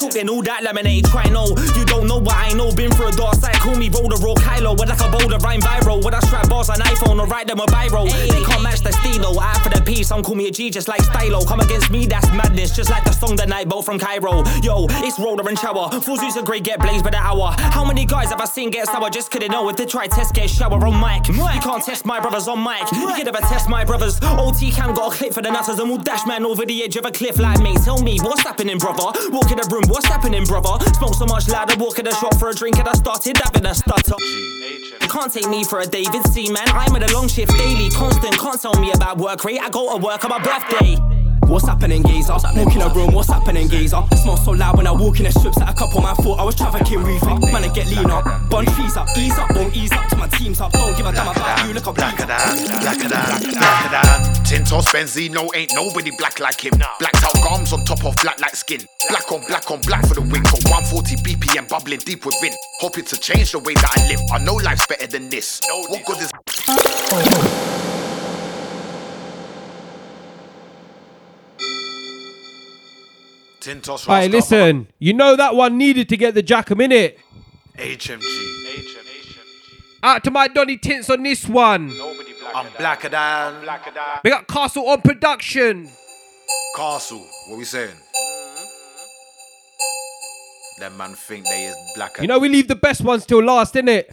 Talking 0.00 0.28
all 0.28 0.42
that 0.42 0.62
lemonade, 0.62 1.04
try 1.06 1.24
no. 1.28 1.48
You 1.76 1.84
don't 1.84 2.06
know 2.06 2.18
what 2.18 2.36
I 2.36 2.52
know, 2.54 2.72
been 2.72 2.90
through 2.92 3.08
a 3.08 3.12
dark 3.12 3.36
side. 3.36 3.54
Call 3.60 3.76
me 3.76 3.88
roller 3.90 4.16
or 4.16 4.34
Kylo, 4.40 4.78
with 4.78 4.88
like 4.88 5.00
a 5.00 5.08
boulder, 5.12 5.38
rhyme 5.38 5.60
viral. 5.60 6.02
With 6.04 6.14
I 6.14 6.20
strap 6.20 6.48
bars 6.48 6.70
on 6.70 6.80
iPhone 6.80 7.20
or 7.20 7.26
write 7.26 7.46
them 7.46 7.60
a 7.60 7.66
viral. 7.66 8.08
They 8.08 8.42
can't 8.44 8.62
match 8.62 8.80
the 8.80 8.92
stilo. 8.92 9.36
I 9.38 9.52
for 9.60 9.68
the 9.68 9.82
piece, 9.84 10.08
some 10.08 10.22
call 10.22 10.34
me 10.34 10.48
a 10.48 10.50
G 10.50 10.70
just 10.70 10.88
like 10.88 11.02
Stylo. 11.02 11.44
Come 11.44 11.60
against 11.60 11.90
me, 11.90 12.06
that's 12.06 12.28
madness, 12.32 12.74
just 12.74 12.90
like 12.90 13.04
the 13.04 13.12
song 13.12 13.36
The 13.36 13.46
Night 13.46 13.68
Boat 13.68 13.84
from 13.84 13.98
Cairo. 13.98 14.44
Yo, 14.62 14.86
it's 15.04 15.18
roller 15.18 15.46
and 15.48 15.58
shower. 15.58 15.90
Fools 16.00 16.20
who's 16.20 16.36
a 16.36 16.42
great 16.42 16.64
get 16.64 16.80
blazed 16.80 17.04
by 17.04 17.10
the 17.10 17.18
hour. 17.18 17.54
How 17.58 17.84
many 17.84 18.06
guys 18.06 18.30
have 18.30 18.40
I 18.40 18.46
seen 18.46 18.70
get 18.70 18.86
sour? 18.86 19.10
Just 19.10 19.30
couldn't 19.30 19.52
know 19.52 19.68
if 19.68 19.76
they 19.76 19.86
try 19.86 20.06
test 20.06 20.34
get 20.34 20.48
shower 20.48 20.80
on 20.86 20.96
mic. 21.00 21.28
You 21.54 21.60
can't 21.60 21.84
test 21.84 22.04
my 22.04 22.20
brothers 22.20 22.48
on 22.48 22.62
mic. 22.62 22.90
You 22.92 23.08
can 23.08 23.24
never 23.24 23.38
test 23.38 23.68
my 23.68 23.84
brothers. 23.84 24.18
OT 24.22 24.70
cam 24.70 24.94
got 24.94 25.12
a 25.12 25.16
clip 25.16 25.34
for 25.34 25.42
the 25.42 25.50
nutters 25.50 25.78
and 25.78 25.88
we'll 25.88 25.98
dash 25.98 26.26
man 26.26 26.44
over 26.44 26.64
the 26.64 26.82
edge 26.82 26.96
of 26.96 27.04
a 27.04 27.10
cliff 27.10 27.38
like 27.38 27.60
me. 27.60 27.74
Tell 27.76 28.02
me 28.02 28.18
what's 28.20 28.42
happening, 28.42 28.78
brother. 28.78 29.12
Walk 29.30 29.50
in 29.50 29.58
the 29.58 29.68
room, 29.70 29.84
what's 29.88 30.06
happening, 30.06 30.44
brother? 30.44 30.84
Smoke 30.94 31.14
so 31.14 31.26
much 31.26 31.48
louder, 31.48 31.74
walk 31.78 31.98
in 31.98 32.04
the 32.04 32.14
shop 32.14 32.34
for 32.36 32.50
a 32.50 32.54
drink 32.54 32.78
and 32.78 32.88
I 32.88 32.92
started 32.92 33.36
having 33.36 33.66
a 33.66 33.74
stutter. 33.74 34.14
You 34.18 35.08
can't 35.08 35.32
take 35.32 35.48
me 35.48 35.64
for 35.64 35.80
a 35.80 35.86
David 35.86 36.26
C 36.28 36.50
man. 36.50 36.68
I'm 36.68 36.94
at 36.96 37.10
a 37.10 37.14
long 37.14 37.28
shift 37.28 37.52
daily, 37.56 37.90
constant. 37.90 38.38
Can't 38.38 38.60
tell 38.60 38.74
me 38.80 38.92
about 38.92 39.18
work 39.18 39.44
rate. 39.44 39.60
I 39.60 39.70
go 39.70 39.96
to 39.96 40.02
work 40.02 40.24
on 40.24 40.30
my 40.30 40.42
birthday. 40.42 41.19
What's 41.50 41.66
happening, 41.66 42.04
geezer? 42.04 42.34
Walk 42.54 42.76
in 42.76 42.80
a 42.80 42.88
room, 42.90 43.12
what's 43.12 43.28
happening, 43.28 43.68
geezer? 43.68 44.00
Smell 44.22 44.36
so 44.36 44.52
loud 44.52 44.76
when 44.76 44.86
I 44.86 44.92
walk 44.92 45.18
in 45.18 45.24
the 45.24 45.32
strips 45.32 45.58
that 45.58 45.68
a 45.68 45.74
couple 45.74 46.00
man 46.00 46.14
thought 46.14 46.38
I 46.38 46.44
was 46.44 46.54
trafficking 46.54 47.02
reefer. 47.02 47.34
Man, 47.50 47.64
I 47.64 47.68
get 47.74 47.88
leaner. 47.88 48.22
Bun 48.48 48.66
fees 48.66 48.96
up, 48.96 49.08
ease 49.18 49.36
up, 49.36 49.52
won't 49.56 49.74
ease 49.76 49.90
up 49.90 50.06
to 50.10 50.16
my 50.16 50.28
team's 50.28 50.60
up. 50.60 50.70
Don't 50.70 50.96
give 50.96 51.06
a 51.06 51.12
damn 51.12 51.26
about 51.26 51.66
you, 51.66 51.74
look 51.74 51.88
up 51.88 51.96
black 51.96 52.10
Blacker 52.16 52.26
than, 52.26 52.80
blacker 52.80 53.08
than, 53.08 53.52
blacker 53.58 53.90
than. 53.90 54.44
Tintos 54.46 54.86
Benzino 54.94 55.48
ain't 55.56 55.74
nobody 55.74 56.12
black 56.18 56.38
like 56.38 56.64
him. 56.64 56.72
Blacked 57.00 57.24
out 57.24 57.34
gums 57.42 57.72
on 57.72 57.84
top 57.84 58.04
of 58.04 58.14
black 58.22 58.40
like 58.40 58.54
skin. 58.54 58.86
Black 59.08 59.32
on 59.32 59.44
black 59.48 59.68
on 59.72 59.80
black 59.80 60.06
for 60.06 60.14
the 60.14 60.20
win. 60.20 60.42
Got 60.42 60.62
140 60.70 61.16
BPM 61.16 61.68
bubbling 61.68 61.98
deep 61.98 62.24
within. 62.24 62.52
Hoping 62.78 63.04
to 63.06 63.18
change 63.18 63.50
the 63.50 63.58
way 63.58 63.74
that 63.74 63.90
I 63.98 64.08
live. 64.08 64.20
I 64.32 64.38
know 64.38 64.54
life's 64.54 64.86
better 64.86 65.08
than 65.08 65.28
this. 65.28 65.60
What 65.88 66.04
good 66.06 66.18
is. 66.18 67.89
Tintos 73.60 74.06
Hey, 74.06 74.28
Rasta- 74.28 74.30
listen, 74.30 74.88
you 74.98 75.12
know 75.12 75.36
that 75.36 75.54
one 75.54 75.76
needed 75.78 76.08
to 76.08 76.16
get 76.16 76.34
the 76.34 76.42
Jackham 76.42 76.80
in 76.80 76.92
it. 76.92 77.18
HMG. 77.76 78.50
Out 80.02 80.24
to 80.24 80.30
my 80.30 80.48
Donny 80.48 80.78
Tints 80.78 81.10
on 81.10 81.22
this 81.22 81.46
one. 81.46 81.92
I'm 82.54 82.66
blacker 82.78 83.10
than. 83.10 83.60
We 84.24 84.30
got 84.30 84.48
Castle 84.48 84.88
on 84.88 85.02
production. 85.02 85.90
Castle. 86.74 87.24
What 87.48 87.58
we 87.58 87.64
saying? 87.64 87.90
Mm-hmm. 87.90 88.64
Them 90.80 90.96
man 90.96 91.14
think 91.14 91.44
they 91.44 91.66
is 91.66 91.76
blacker. 91.94 92.22
You 92.22 92.28
know 92.28 92.38
we 92.38 92.48
leave 92.48 92.66
the 92.68 92.76
best 92.76 93.02
ones 93.02 93.26
till 93.26 93.42
last, 93.42 93.74
innit? 93.74 94.04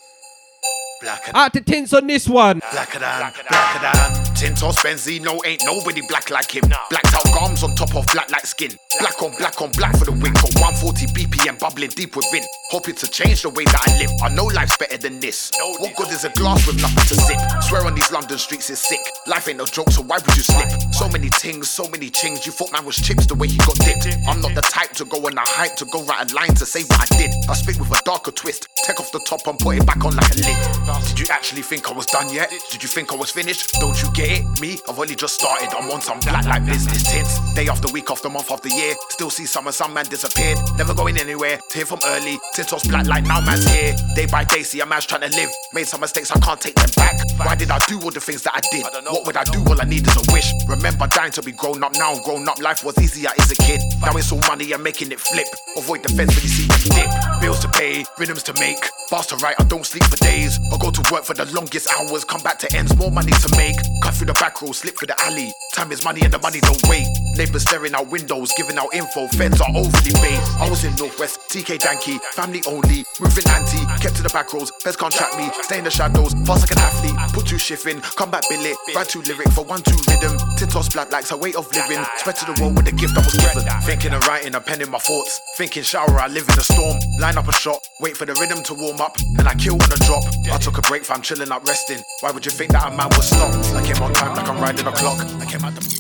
Blacker 1.02 1.32
Out 1.34 1.54
to 1.54 1.62
Tints 1.62 1.94
on 1.94 2.08
this 2.08 2.28
one. 2.28 2.60
Blacker 2.72 3.00
than, 3.00 3.32
blacker 3.50 3.80
than. 3.80 4.27
Tintos 4.38 4.78
Benzino 4.86 5.40
ain't 5.46 5.64
nobody 5.66 6.02
black 6.08 6.30
like 6.30 6.56
him. 6.56 6.62
Blacked 6.92 7.14
out 7.16 7.26
gums 7.34 7.64
on 7.64 7.74
top 7.74 7.96
of 7.96 8.06
black 8.14 8.30
like 8.30 8.46
skin. 8.46 8.70
Black 9.00 9.20
on 9.24 9.32
black 9.38 9.60
on 9.64 9.72
black 9.72 9.98
for 9.98 10.06
the 10.06 10.12
win. 10.12 10.32
Got 10.34 10.54
140 10.62 11.08
BPM 11.08 11.60
bubbling 11.60 11.90
deep 11.90 12.16
within. 12.16 12.44
Hoping 12.70 12.94
to 12.96 13.08
change 13.08 13.42
the 13.42 13.50
way 13.50 13.66
that 13.66 13.82
I 13.88 13.98
live. 13.98 14.12
I 14.22 14.30
know 14.30 14.46
life's 14.46 14.78
better 14.78 14.98
than 14.98 15.20
this. 15.20 15.52
What 15.58 15.96
good 15.96 16.10
is 16.10 16.24
a 16.24 16.30
glass 16.30 16.68
with 16.68 16.80
nothing 16.80 17.02
to 17.10 17.16
sip? 17.18 17.40
Swear 17.64 17.88
on 17.88 17.96
these 17.96 18.12
London 18.12 18.38
streets 18.38 18.70
is 18.70 18.78
sick. 18.78 19.02
Life 19.26 19.48
ain't 19.48 19.58
no 19.58 19.66
joke, 19.66 19.90
so 19.90 20.04
why 20.04 20.18
would 20.18 20.36
you 20.38 20.44
slip? 20.44 20.70
So 20.94 21.10
many 21.10 21.30
things, 21.30 21.68
so 21.68 21.88
many 21.90 22.12
chings. 22.12 22.46
You 22.46 22.52
thought 22.52 22.72
man 22.72 22.86
was 22.86 22.98
chips 22.98 23.26
the 23.26 23.34
way 23.34 23.48
he 23.48 23.58
got 23.58 23.74
dipped. 23.80 24.06
I'm 24.28 24.40
not 24.40 24.54
the 24.54 24.62
type 24.62 24.94
to 25.02 25.06
go 25.06 25.18
on 25.26 25.36
a 25.36 25.42
hype 25.50 25.76
to 25.78 25.86
go 25.86 26.04
write 26.04 26.32
a 26.32 26.36
line 26.36 26.54
to 26.62 26.66
say 26.66 26.84
what 26.84 27.10
I 27.12 27.18
did. 27.18 27.34
I 27.50 27.54
spit 27.56 27.80
with 27.80 27.90
a 27.90 28.02
darker 28.06 28.32
twist. 28.32 28.70
Take 28.86 29.00
off 29.00 29.12
the 29.12 29.20
top 29.20 29.48
and 29.48 29.58
put 29.58 29.78
it 29.78 29.86
back 29.88 30.06
on 30.06 30.16
like 30.16 30.32
a 30.32 30.40
lid. 30.46 31.08
Did 31.10 31.20
you 31.20 31.26
actually 31.32 31.64
think 31.64 31.90
I 31.90 31.94
was 31.94 32.06
done 32.06 32.32
yet? 32.32 32.54
Did 32.70 32.84
you 32.84 32.90
think 32.90 33.12
I 33.12 33.16
was 33.16 33.32
finished? 33.32 33.72
Don't 33.80 34.00
you 34.02 34.12
get 34.14 34.27
it? 34.28 34.62
Me, 34.62 34.78
I've 34.88 35.00
only 35.00 35.16
just 35.16 35.36
started. 35.36 35.70
I'm 35.78 35.90
on 35.92 36.02
some 36.02 36.20
black 36.20 36.46
like 36.46 36.66
business 36.66 37.04
tints. 37.04 37.40
Day 37.54 37.68
after 37.68 37.92
week 37.92 38.10
after 38.12 38.30
month 38.30 38.52
after 38.52 38.70
year. 38.70 38.96
Still 39.10 39.30
see 39.30 39.48
and 39.58 39.74
some 39.74 39.94
man 39.94 40.06
disappeared. 40.06 40.58
Never 40.78 40.94
going 40.94 41.18
anywhere. 41.18 41.60
Here 41.74 41.86
from 41.86 42.00
early. 42.06 42.38
Tintos 42.56 42.88
black 42.88 43.08
like 43.08 43.26
now 43.26 43.42
man's 43.42 43.68
here. 43.70 43.96
Day 44.16 44.26
by 44.26 44.44
day, 44.44 44.64
see 44.64 44.80
a 44.82 44.86
man's 44.86 45.06
trying 45.06 45.30
to 45.30 45.36
live. 45.36 45.50
Made 45.74 45.88
some 45.88 46.02
mistakes, 46.02 46.32
I 46.32 46.40
can't 46.40 46.60
take 46.60 46.76
them 46.76 46.90
back. 46.96 47.20
Why 47.38 47.56
did 47.56 47.72
I 47.72 47.80
do 47.88 48.00
all 48.02 48.12
the 48.12 48.20
things 48.20 48.44
that 48.44 48.56
I 48.56 48.62
did? 48.72 48.86
What 49.06 49.26
would 49.26 49.38
I 49.38 49.44
do? 49.46 49.64
All 49.66 49.80
I 49.80 49.86
need 49.86 50.06
is 50.06 50.16
a 50.18 50.34
wish. 50.34 50.52
Remember 50.68 51.08
dying 51.08 51.32
to 51.32 51.42
be 51.42 51.52
grown 51.52 51.84
up 51.84 51.94
now. 51.96 52.20
Grown 52.20 52.48
up 52.48 52.60
life 52.62 52.84
was 52.84 52.98
easier 53.00 53.30
as 53.40 53.52
a 53.52 53.56
kid. 53.56 53.82
Now 54.02 54.12
it's 54.16 54.32
all 54.32 54.42
money 54.48 54.72
and 54.72 54.84
making 54.84 55.12
it 55.12 55.20
flip. 55.20 55.48
Avoid 55.78 56.04
the 56.04 56.10
fence 56.10 56.36
when 56.36 56.44
you 56.44 56.50
see 56.50 56.68
them 56.68 57.10
dip. 57.10 57.42
Bills 57.42 57.60
to 57.60 57.70
pay, 57.70 58.06
rhythms 58.18 58.44
to 58.44 58.54
make. 58.60 58.80
Bars 59.10 59.28
to 59.28 59.36
write, 59.38 59.56
I 59.60 59.64
don't 59.64 59.86
sleep 59.86 60.04
for 60.04 60.18
days. 60.18 60.60
I 60.74 60.78
go 60.78 60.92
to 60.92 61.14
work 61.14 61.24
for 61.24 61.34
the 61.34 61.46
longest 61.54 61.88
hours, 61.98 62.26
come 62.26 62.42
back 62.42 62.60
to 62.60 62.76
ends, 62.76 62.96
more 62.98 63.12
money 63.12 63.32
to 63.32 63.50
make. 63.56 63.76
Cut 64.02 64.17
through 64.18 64.28
the 64.28 64.34
back 64.34 64.62
road, 64.62 64.74
slip 64.74 64.98
through 64.98 65.08
the 65.08 65.22
alley. 65.22 65.54
Time 65.74 65.92
is 65.92 66.04
money 66.04 66.22
and 66.22 66.34
the 66.34 66.40
money 66.40 66.60
don't 66.60 66.82
wait. 66.90 67.06
Neighbors 67.38 67.62
staring 67.62 67.94
out 67.94 68.10
windows, 68.10 68.52
giving 68.58 68.78
out 68.78 68.90
info. 68.94 69.28
Feds 69.38 69.62
are 69.62 69.70
overly 69.70 70.14
paid. 70.18 70.42
I 70.58 70.68
was 70.70 70.84
in 70.84 70.96
Northwest, 70.96 71.40
TK 71.54 71.78
Danky, 71.78 72.20
family 72.34 72.62
only. 72.68 73.06
Moving 73.22 73.46
anti, 73.54 73.78
kept 74.02 74.18
to 74.18 74.24
the 74.24 74.34
back 74.34 74.52
roads. 74.54 74.72
Feds 74.82 74.98
can't 74.98 75.14
track 75.14 75.38
me, 75.38 75.50
stay 75.62 75.78
in 75.78 75.84
the 75.84 75.92
shadows. 75.92 76.34
Fast 76.50 76.66
like 76.66 76.72
an 76.74 76.80
athlete, 76.82 77.16
put 77.34 77.46
two 77.46 77.60
shift 77.60 77.86
in, 77.86 78.02
come 78.02 78.32
back 78.32 78.44
billet. 78.50 78.76
Write 78.96 79.10
two 79.10 79.22
lyric 79.22 79.50
for 79.54 79.64
one 79.64 79.84
two 79.84 79.98
rhythm. 80.10 80.34
Tintos 80.58 80.92
black 80.92 81.12
likes 81.12 81.32
a 81.32 81.38
way 81.38 81.54
of 81.54 81.70
living. 81.74 82.04
Spread 82.18 82.36
to 82.38 82.46
the 82.50 82.58
world 82.62 82.76
with 82.76 82.86
the 82.86 82.92
gift 82.98 83.16
I 83.18 83.22
was 83.22 83.38
given. 83.38 83.64
Thinking 83.86 84.14
and 84.14 84.26
writing 84.26 84.56
a 84.56 84.62
pen 84.62 84.82
in 84.82 84.90
my 84.90 85.00
thoughts. 85.00 85.40
Thinking 85.58 85.84
shower, 85.84 86.18
I 86.18 86.28
live 86.28 86.50
in 86.50 86.58
a 86.58 86.66
storm. 86.66 86.98
Line 87.20 87.38
up 87.38 87.48
a 87.48 87.54
shot, 87.54 87.80
wait 88.02 88.18
for 88.18 88.26
the 88.26 88.34
rhythm 88.42 88.64
to 88.64 88.74
warm 88.74 89.00
up, 89.00 89.18
and 89.38 89.48
I 89.48 89.54
kill 89.54 89.76
on 89.76 89.92
a 89.94 90.00
drop. 90.10 90.24
I 90.52 90.58
took 90.58 90.78
a 90.78 90.82
break, 90.82 91.06
fam, 91.06 91.22
chilling 91.22 91.52
up, 91.52 91.68
resting. 91.68 92.02
Why 92.22 92.32
would 92.32 92.46
you 92.46 92.52
think 92.52 92.72
that 92.72 92.92
a 92.92 92.96
man 92.96 93.10
would 93.14 93.24
stop? 93.24 93.54
I 93.78 93.86
came 93.86 94.02
time 94.14 94.36
like 94.36 94.48
I'm 94.48 94.60
riding 94.60 94.88
a 94.88 94.92
clock. 94.92 95.20
I 95.20 95.46
came 95.46 95.64
out 95.64 95.76
the 95.76 95.98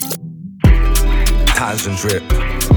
Times 1.55 1.87
and 1.87 1.97
drip, 1.97 2.21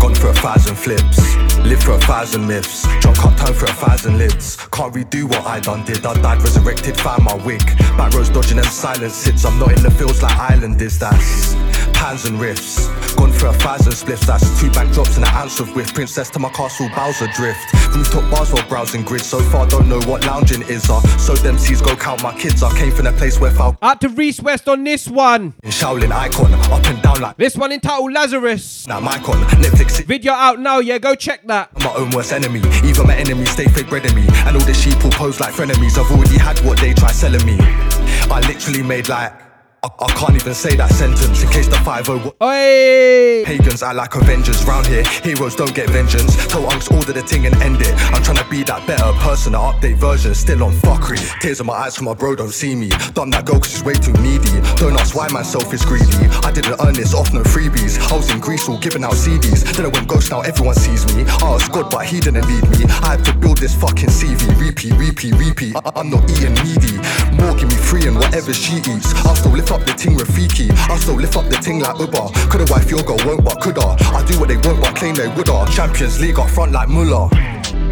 gone 0.00 0.14
for 0.14 0.28
a 0.28 0.34
thousand 0.34 0.74
flips, 0.74 1.36
live 1.58 1.82
for 1.82 1.92
a 1.92 2.00
thousand 2.00 2.46
myths, 2.46 2.86
drunk 3.00 3.22
up 3.24 3.36
time 3.36 3.52
for 3.52 3.66
a 3.66 3.72
thousand 3.74 4.16
lids. 4.16 4.56
Can't 4.72 4.94
redo 4.94 5.24
what 5.24 5.44
I 5.44 5.60
done 5.60 5.84
did. 5.84 6.06
I 6.06 6.14
died 6.14 6.40
resurrected, 6.40 6.96
found 6.96 7.24
my 7.24 7.34
wig. 7.44 7.60
Back 7.98 8.14
rows 8.14 8.30
dodging 8.30 8.56
them 8.56 8.64
silent 8.64 9.12
sits. 9.12 9.44
I'm 9.44 9.58
not 9.58 9.72
in 9.72 9.82
the 9.82 9.90
fields 9.90 10.22
like 10.22 10.36
Island 10.36 10.80
is. 10.80 10.98
That's 10.98 11.54
pans 12.00 12.24
and 12.24 12.38
riffs. 12.38 12.88
Gone 13.16 13.30
for 13.32 13.48
a 13.48 13.52
thousand 13.52 13.92
spliffs. 13.92 14.26
That's 14.26 14.58
two 14.58 14.70
bank 14.70 14.92
drops 14.94 15.16
and 15.16 15.24
an 15.26 15.34
ounce 15.34 15.60
of 15.60 15.74
whiff. 15.76 15.92
Princess 15.94 16.30
to 16.30 16.38
my 16.38 16.48
castle, 16.50 16.88
Bowser 16.96 17.26
drift. 17.36 17.72
Rooftop 17.94 18.30
bars 18.30 18.50
while 18.52 18.66
browsing 18.68 19.02
grid. 19.02 19.20
So 19.20 19.40
far, 19.40 19.66
don't 19.66 19.88
know 19.88 20.00
what 20.10 20.24
lounging 20.24 20.62
is. 20.62 20.88
Uh. 20.88 21.00
So 21.18 21.34
them 21.34 21.58
seas 21.58 21.82
go 21.82 21.94
count 21.94 22.22
my 22.22 22.34
kids. 22.38 22.62
I 22.62 22.76
came 22.78 22.90
from 22.90 23.06
a 23.06 23.12
place 23.12 23.38
where 23.38 23.50
Falcon 23.50 23.78
Out 23.82 24.00
to 24.00 24.08
Reese 24.08 24.40
West 24.40 24.68
on 24.68 24.82
this 24.82 25.06
one. 25.08 25.52
Shaolin 25.64 26.10
icon 26.10 26.54
up 26.54 26.86
and 26.86 27.02
down 27.02 27.20
like 27.20 27.36
This 27.36 27.56
one 27.56 27.70
entitled 27.72 28.12
Lazarus. 28.12 28.86
now 28.86 29.00
my 29.00 29.18
con 29.18 29.36
Netflix. 29.62 30.02
Video 30.06 30.32
out 30.32 30.58
now, 30.58 30.78
yeah, 30.78 30.98
go 30.98 31.14
check 31.14 31.46
that. 31.46 31.68
I'm 31.76 31.84
my 31.84 31.94
own 31.94 32.10
worst 32.10 32.32
enemy. 32.32 32.60
Even 32.84 33.06
my 33.06 33.16
enemies 33.16 33.50
stay 33.50 33.66
fake 33.66 33.88
bread 33.88 34.06
in 34.06 34.14
me. 34.14 34.26
And 34.46 34.56
all 34.56 34.64
the 34.64 34.74
sheep 34.74 35.02
will 35.04 35.10
pose 35.10 35.38
like 35.38 35.52
frenemies. 35.52 35.98
I've 35.98 36.10
already 36.10 36.38
had 36.38 36.58
what 36.60 36.78
they 36.78 36.94
try 36.94 37.12
selling 37.12 37.44
me. 37.44 37.58
I 37.60 38.40
literally 38.48 38.82
made 38.82 39.08
like. 39.08 39.49
I, 39.82 39.88
I 40.00 40.12
can't 40.12 40.34
even 40.34 40.52
say 40.54 40.76
that 40.76 40.90
sentence 40.92 41.42
in 41.42 41.48
case 41.48 41.66
the 41.66 41.76
5 41.76 42.04
0 42.06 42.34
Hey! 42.38 43.42
Pagans 43.46 43.82
act 43.82 43.96
like 43.96 44.14
Avengers 44.14 44.62
round 44.64 44.86
here. 44.86 45.02
Heroes 45.24 45.56
don't 45.56 45.74
get 45.74 45.88
vengeance. 45.88 46.36
Tell 46.48 46.62
unks 46.64 46.94
order 46.94 47.14
the 47.14 47.22
thing 47.22 47.46
and 47.46 47.56
end 47.62 47.80
it. 47.80 47.94
I'm 48.12 48.22
trying 48.22 48.36
to 48.36 48.48
be 48.50 48.62
that 48.64 48.86
better 48.86 49.10
person, 49.20 49.54
an 49.54 49.60
update 49.62 49.96
version. 49.96 50.34
Still 50.34 50.64
on 50.64 50.72
fuckery. 50.72 51.18
Tears 51.40 51.60
in 51.60 51.66
my 51.66 51.72
eyes 51.72 51.96
from 51.96 52.06
my 52.06 52.14
bro 52.14 52.34
don't 52.36 52.50
see 52.52 52.74
me. 52.74 52.90
Done 53.14 53.30
that 53.30 53.46
girl 53.46 53.58
cause 53.58 53.70
she's 53.70 53.82
way 53.82 53.94
too 53.94 54.12
needy. 54.20 54.60
Don't 54.76 54.92
ask 55.00 55.16
why 55.16 55.28
myself 55.28 55.72
is 55.72 55.82
greedy. 55.84 56.28
I 56.44 56.52
didn't 56.52 56.76
earn 56.84 56.92
this 56.92 57.14
off 57.14 57.32
no 57.32 57.40
freebies. 57.42 57.96
I 58.12 58.16
was 58.16 58.30
in 58.30 58.40
Greece 58.40 58.68
all 58.68 58.78
giving 58.78 59.02
out 59.02 59.12
CDs. 59.14 59.64
Then 59.76 59.86
I 59.86 59.88
went 59.88 60.08
ghost, 60.08 60.30
now 60.30 60.40
everyone 60.42 60.74
sees 60.74 61.06
me. 61.14 61.24
I 61.24 61.54
asked 61.56 61.72
God, 61.72 61.90
but 61.90 62.04
he 62.04 62.20
didn't 62.20 62.46
lead 62.46 62.68
me. 62.68 62.84
I 63.00 63.16
had 63.16 63.24
to 63.24 63.32
build 63.34 63.56
this 63.56 63.74
fucking 63.80 64.10
CV. 64.10 64.44
Repeat, 64.60 64.92
repeat, 64.94 65.34
repeat. 65.36 65.74
I- 65.76 65.92
I'm 65.96 66.10
not 66.10 66.28
eating 66.30 66.52
needy. 66.68 67.00
More 67.40 67.54
give 67.56 67.68
me 67.72 67.76
free 67.80 68.06
and 68.06 68.16
whatever 68.16 68.52
she 68.52 68.76
eats. 68.76 69.14
I'll 69.24 69.34
still 69.34 69.52
up 69.70 69.84
the 69.84 69.92
ting 69.92 70.16
Rafiki. 70.16 70.70
I'll 70.88 70.98
still 70.98 71.14
lift 71.14 71.36
up 71.36 71.46
the 71.48 71.56
ting 71.56 71.80
like 71.80 71.98
Uber. 71.98 72.28
Coulda 72.50 72.66
wife 72.72 72.90
your 72.90 73.02
girl 73.02 73.18
won't, 73.24 73.44
but 73.44 73.60
coulda. 73.60 73.96
I 74.12 74.24
do 74.26 74.38
what 74.38 74.48
they 74.48 74.56
want, 74.56 74.80
but 74.80 74.96
claim 74.96 75.14
they 75.14 75.28
woulda. 75.28 75.66
Champions 75.70 76.20
League 76.20 76.38
up 76.38 76.48
front 76.50 76.72
like 76.72 76.88
Muller. 76.88 77.28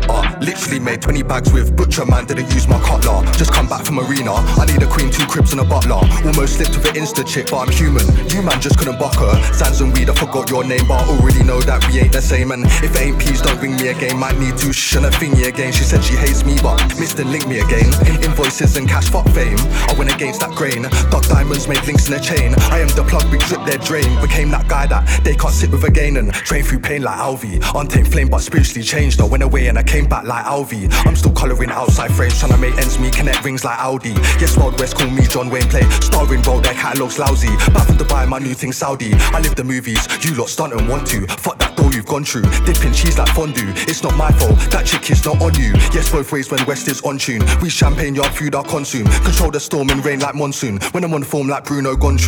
Uh, 0.08 0.24
literally 0.40 0.78
made 0.80 1.02
20 1.02 1.22
bags 1.22 1.52
with 1.52 1.76
butcher 1.76 2.06
man, 2.06 2.24
didn't 2.26 2.50
use 2.52 2.66
my 2.66 2.80
cutler. 2.80 3.20
Just 3.32 3.52
come 3.52 3.68
back 3.68 3.84
from 3.84 4.00
arena. 4.00 4.32
I 4.56 4.64
need 4.66 4.82
a 4.82 4.86
queen, 4.86 5.10
two 5.10 5.26
cribs 5.26 5.52
and 5.52 5.60
a 5.60 5.64
butler. 5.64 6.00
Almost 6.24 6.56
slipped 6.56 6.76
with 6.76 6.86
an 6.88 6.94
insta 6.94 7.26
chick, 7.26 7.48
but 7.50 7.58
I'm 7.58 7.70
human. 7.70 8.04
You 8.30 8.42
man 8.42 8.60
just 8.60 8.78
couldn't 8.78 8.98
buck 8.98 9.16
her. 9.16 9.34
Sands 9.52 9.80
and 9.80 9.92
weed, 9.92 10.08
I 10.08 10.14
forgot 10.14 10.48
your 10.50 10.64
name, 10.64 10.86
but 10.88 11.04
I 11.04 11.08
already 11.08 11.44
know 11.44 11.60
that 11.60 11.86
we 11.88 12.00
ain't 12.00 12.12
the 12.12 12.22
same. 12.22 12.52
And 12.52 12.64
if 12.64 12.94
it 12.94 13.00
ain't 13.00 13.18
peas, 13.20 13.42
don't 13.42 13.60
ring 13.60 13.76
me 13.76 13.88
again. 13.88 14.18
Might 14.18 14.38
need 14.38 14.56
to 14.58 14.72
shh 14.72 14.96
and 14.96 15.06
a 15.06 15.10
thingy 15.10 15.46
again. 15.46 15.72
She 15.72 15.84
said 15.84 16.02
she 16.02 16.14
hates 16.16 16.44
me, 16.44 16.56
but 16.62 16.78
Mr. 16.96 17.24
Link 17.24 17.46
me 17.46 17.60
again. 17.60 17.92
In- 18.08 18.22
invoices 18.24 18.76
and 18.76 18.88
cash, 18.88 19.08
fuck 19.10 19.28
fame. 19.30 19.58
I 19.88 19.94
went 19.98 20.12
against 20.12 20.40
that 20.40 20.54
grain. 20.56 20.82
Duck 21.10 21.26
diamonds 21.28 21.68
made 21.68 21.84
links 21.84 22.08
in 22.08 22.14
a 22.14 22.20
chain. 22.20 22.54
I 22.72 22.80
am 22.80 22.88
the 22.88 23.04
plug, 23.04 23.30
we 23.30 23.38
drip 23.38 23.64
their 23.66 23.78
drain. 23.78 24.20
Became 24.20 24.50
that 24.50 24.68
guy 24.68 24.86
that 24.86 25.24
they 25.24 25.34
can't 25.34 25.54
sit 25.54 25.70
with 25.70 25.84
again 25.84 26.16
and 26.16 26.32
train 26.32 26.64
through 26.64 26.80
pain 26.80 27.02
like 27.02 27.18
Alvi. 27.18 27.60
Untamed 27.78 28.10
flame, 28.10 28.28
but 28.28 28.40
spiritually 28.40 28.82
changed. 28.82 29.20
I 29.20 29.24
went 29.24 29.42
away 29.42 29.68
and 29.68 29.78
I 29.78 29.82
came 29.82 29.97
back 30.06 30.24
like 30.24 30.44
Alvi. 30.44 30.92
I'm 31.06 31.16
still 31.16 31.32
colouring 31.32 31.70
outside 31.70 32.12
frames, 32.12 32.38
trying 32.38 32.52
to 32.52 32.58
make 32.58 32.76
ends 32.76 32.98
meet, 32.98 33.14
connect 33.14 33.42
rings 33.44 33.64
like 33.64 33.78
Audi. 33.78 34.10
Yes, 34.38 34.56
Wild 34.58 34.78
West, 34.78 34.96
call 34.96 35.08
me 35.10 35.26
John 35.26 35.48
Wayne 35.48 35.68
Play. 35.68 35.88
Starring 36.00 36.42
role, 36.42 36.60
their 36.60 36.74
catalog's 36.74 37.18
lousy. 37.18 37.48
Back 37.72 37.86
from 37.86 37.96
Dubai, 37.96 38.28
my 38.28 38.38
new 38.38 38.54
thing 38.54 38.72
Saudi. 38.72 39.14
I 39.14 39.40
live 39.40 39.54
the 39.54 39.64
movies, 39.64 40.06
you 40.24 40.34
lot 40.34 40.50
stunt 40.50 40.74
and 40.74 40.86
want 40.86 41.06
to. 41.08 41.26
Fuck 41.26 41.58
that 41.58 41.76
door 41.76 41.90
you've 41.92 42.06
gone 42.06 42.24
through. 42.24 42.42
Dipping 42.66 42.92
cheese 42.92 43.18
like 43.18 43.28
fondue. 43.30 43.72
It's 43.88 44.02
not 44.02 44.14
my 44.16 44.30
fault, 44.32 44.58
that 44.70 44.84
chick 44.84 45.10
is 45.10 45.24
not 45.24 45.40
on 45.40 45.54
you. 45.54 45.72
Yes, 45.94 46.12
both 46.12 46.30
ways 46.30 46.50
when 46.50 46.64
West 46.66 46.88
is 46.88 47.00
on 47.02 47.16
tune. 47.16 47.42
We 47.62 47.70
champagne 47.70 48.14
yard 48.14 48.34
food 48.34 48.54
I 48.54 48.62
consume. 48.64 49.06
Control 49.24 49.50
the 49.50 49.60
storm 49.60 49.88
and 49.90 50.04
rain 50.04 50.20
like 50.20 50.34
monsoon. 50.34 50.78
When 50.92 51.04
I'm 51.04 51.14
on 51.14 51.22
form 51.22 51.48
like 51.48 51.64
Bruno 51.64 51.96
gone. 51.96 52.18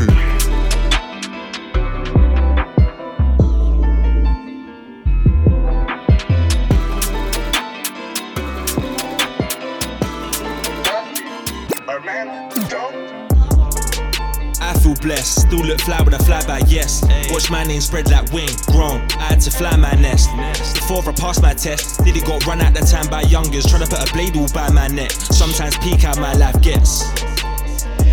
Blessed, 15.01 15.43
still 15.43 15.61
look 15.61 15.81
fly 15.81 16.03
with 16.03 16.15
a 16.15 16.19
flyby, 16.19 16.63
yes. 16.67 17.03
Watch 17.31 17.51
my 17.51 17.65
name 17.65 17.81
spread 17.81 18.11
like 18.11 18.33
wing, 18.33 18.49
grown. 18.67 19.01
I 19.19 19.35
had 19.35 19.41
to 19.41 19.51
fly 19.51 19.77
my 19.77 19.93
nest. 19.95 20.29
Before 20.75 21.03
I 21.09 21.13
passed 21.13 21.43
my 21.43 21.55
test, 21.55 22.05
did 22.05 22.17
it 22.17 22.25
got 22.27 22.47
run 22.47 22.61
out 22.61 22.75
the 22.75 22.81
time 22.81 23.09
by 23.09 23.23
youngers, 23.23 23.67
trying 23.67 23.85
to 23.85 23.89
put 23.89 24.09
a 24.09 24.13
blade 24.13 24.37
all 24.37 24.49
by 24.53 24.71
my 24.71 24.89
neck. 24.89 25.11
Sometimes 25.11 25.77
peak 25.79 26.01
how 26.01 26.19
my 26.21 26.35
life 26.35 26.61
gets. 26.63 27.11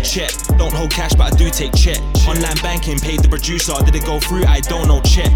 Check, 0.02 0.30
don't 0.56 0.72
hold 0.72 0.90
cash, 0.90 1.14
but 1.14 1.32
I 1.32 1.36
do 1.36 1.50
take 1.50 1.74
check. 1.74 2.00
Online 2.26 2.56
banking, 2.62 2.98
paid 2.98 3.20
the 3.20 3.28
producer, 3.28 3.74
did 3.84 3.94
it 3.94 4.04
go 4.04 4.20
through? 4.20 4.44
I 4.44 4.60
don't 4.60 4.88
know, 4.88 5.00
check. 5.02 5.32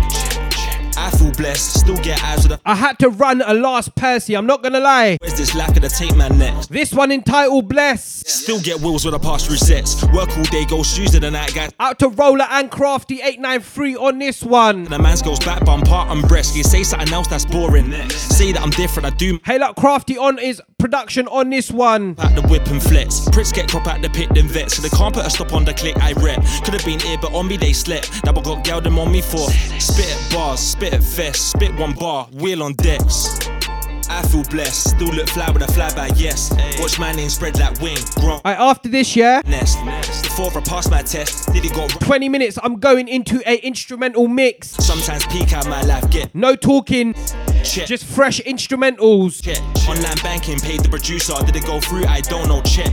I 1.03 1.11
feel 1.11 1.33
blessed, 1.33 1.81
still 1.81 1.97
get 1.97 2.23
eyes 2.23 2.49
with 2.49 2.53
the. 2.53 2.61
I 2.65 2.77
had 2.77 2.97
to 3.01 3.09
run 3.09 3.43
a 3.45 3.55
last 3.55 3.93
Percy, 3.97 4.37
I'm 4.37 4.47
not 4.47 4.63
gonna 4.63 4.79
lie. 4.79 5.19
Where's 5.21 5.35
this 5.35 5.53
lack 5.53 5.71
of 5.71 5.83
the 5.83 5.89
tape 5.89 6.15
man 6.15 6.39
next? 6.39 6.69
This 6.69 6.93
one 6.93 7.11
entitled 7.11 7.69
Bless. 7.69 8.23
Still 8.25 8.61
get 8.61 8.81
wheels 8.81 9.05
with 9.05 9.15
a 9.15 9.19
pass 9.19 9.45
through 9.45 9.57
sets. 9.57 10.05
Work 10.13 10.37
all 10.39 10.45
day, 10.45 10.65
go 10.65 10.85
shoes 10.85 11.11
to 11.11 11.19
the 11.19 11.29
night, 11.29 11.55
guys. 11.55 11.71
Out 11.81 11.99
to 11.99 12.09
Roller 12.09 12.47
and 12.49 12.71
Crafty 12.71 13.17
893 13.17 13.97
on 13.97 14.19
this 14.21 14.45
one. 14.45 14.85
The 14.85 14.99
man's 14.99 15.23
goes 15.23 15.41
back 15.41 15.65
bumper 15.65 15.91
and 15.93 16.23
breast. 16.29 16.55
You 16.55 16.63
say 16.63 16.85
something 16.85 17.13
else 17.13 17.27
that's 17.27 17.47
boring. 17.47 17.91
Say 18.11 18.53
that 18.53 18.63
I'm 18.63 18.71
different, 18.71 19.07
I 19.13 19.17
do. 19.17 19.41
Hey, 19.45 19.59
look, 19.59 19.75
Crafty 19.75 20.17
on 20.17 20.39
is 20.39 20.63
production 20.83 21.29
on 21.29 21.49
this 21.49 21.71
one. 21.71 22.17
At 22.19 22.35
the 22.35 22.43
whip 22.49 22.67
and 22.67 22.83
flex. 22.83 23.21
Pricks 23.31 23.53
get 23.53 23.71
crop 23.71 23.87
at 23.87 24.03
the 24.03 24.11
pit, 24.11 24.29
then 24.35 24.49
vet. 24.49 24.69
So 24.73 24.83
they 24.83 24.89
can't 24.89 25.15
put 25.15 25.25
a 25.25 25.31
stop 25.31 25.55
on 25.55 25.65
the 25.65 25.73
click 25.73 25.97
I 26.03 26.13
rep. 26.15 26.43
Could 26.65 26.75
have 26.75 26.85
been 26.85 26.99
here, 26.99 27.17
but 27.23 27.33
on 27.33 27.47
me 27.47 27.57
they 27.57 27.73
slept. 27.73 28.25
Now 28.25 28.33
I 28.33 28.43
got 28.43 28.65
gal 28.65 28.81
them 28.81 28.99
on 28.99 29.13
me 29.13 29.23
for. 29.23 29.49
Spit 29.79 30.11
at 30.11 30.33
bars, 30.33 30.59
spit 30.59 30.93
at 30.93 31.05
fest, 31.05 31.51
spit 31.51 31.73
one 31.77 31.93
bar, 31.93 32.27
wheel 32.33 32.65
on 32.65 32.75
decks. 32.75 33.39
I 34.11 34.23
feel 34.27 34.43
blessed, 34.45 34.91
still 34.91 35.09
look 35.09 35.29
fly 35.29 35.51
with 35.51 35.63
a 35.63 35.67
flyby, 35.67 36.13
yes. 36.17 36.53
Watch 36.81 36.99
my 36.99 37.13
name 37.13 37.31
spread 37.31 37.59
like 37.59 37.81
wing, 37.81 37.97
grown. 38.17 38.41
Alright, 38.45 38.59
after 38.59 38.89
this, 38.89 39.15
yeah, 39.17 39.41
Nest. 39.47 39.83
Nest. 39.85 40.25
Before 40.25 40.51
I 40.55 40.61
pass 40.61 40.91
my 40.91 41.01
test, 41.01 41.51
did 41.53 41.65
it 41.65 41.73
got 41.73 41.89
20 41.89 42.29
minutes, 42.29 42.59
I'm 42.63 42.79
going 42.79 43.09
into 43.09 43.41
a 43.49 43.57
instrumental 43.59 44.29
mix. 44.29 44.71
Sometimes 44.71 45.25
peak 45.27 45.51
how 45.51 45.67
my 45.69 45.83
life 45.83 46.11
get. 46.11 46.35
No 46.35 46.57
talking, 46.57 47.15
Check. 47.65 47.87
just 47.87 48.05
fresh 48.05 48.41
instrumentals. 48.41 49.43
check. 49.43 49.59
Online 49.89 50.17
banking, 50.23 50.59
paid 50.59 50.81
the 50.81 50.89
producer, 50.89 51.35
did 51.45 51.57
it 51.57 51.65
go 51.65 51.81
through? 51.81 52.05
I 52.05 52.21
don't 52.21 52.49
know, 52.49 52.61
check. 52.63 52.93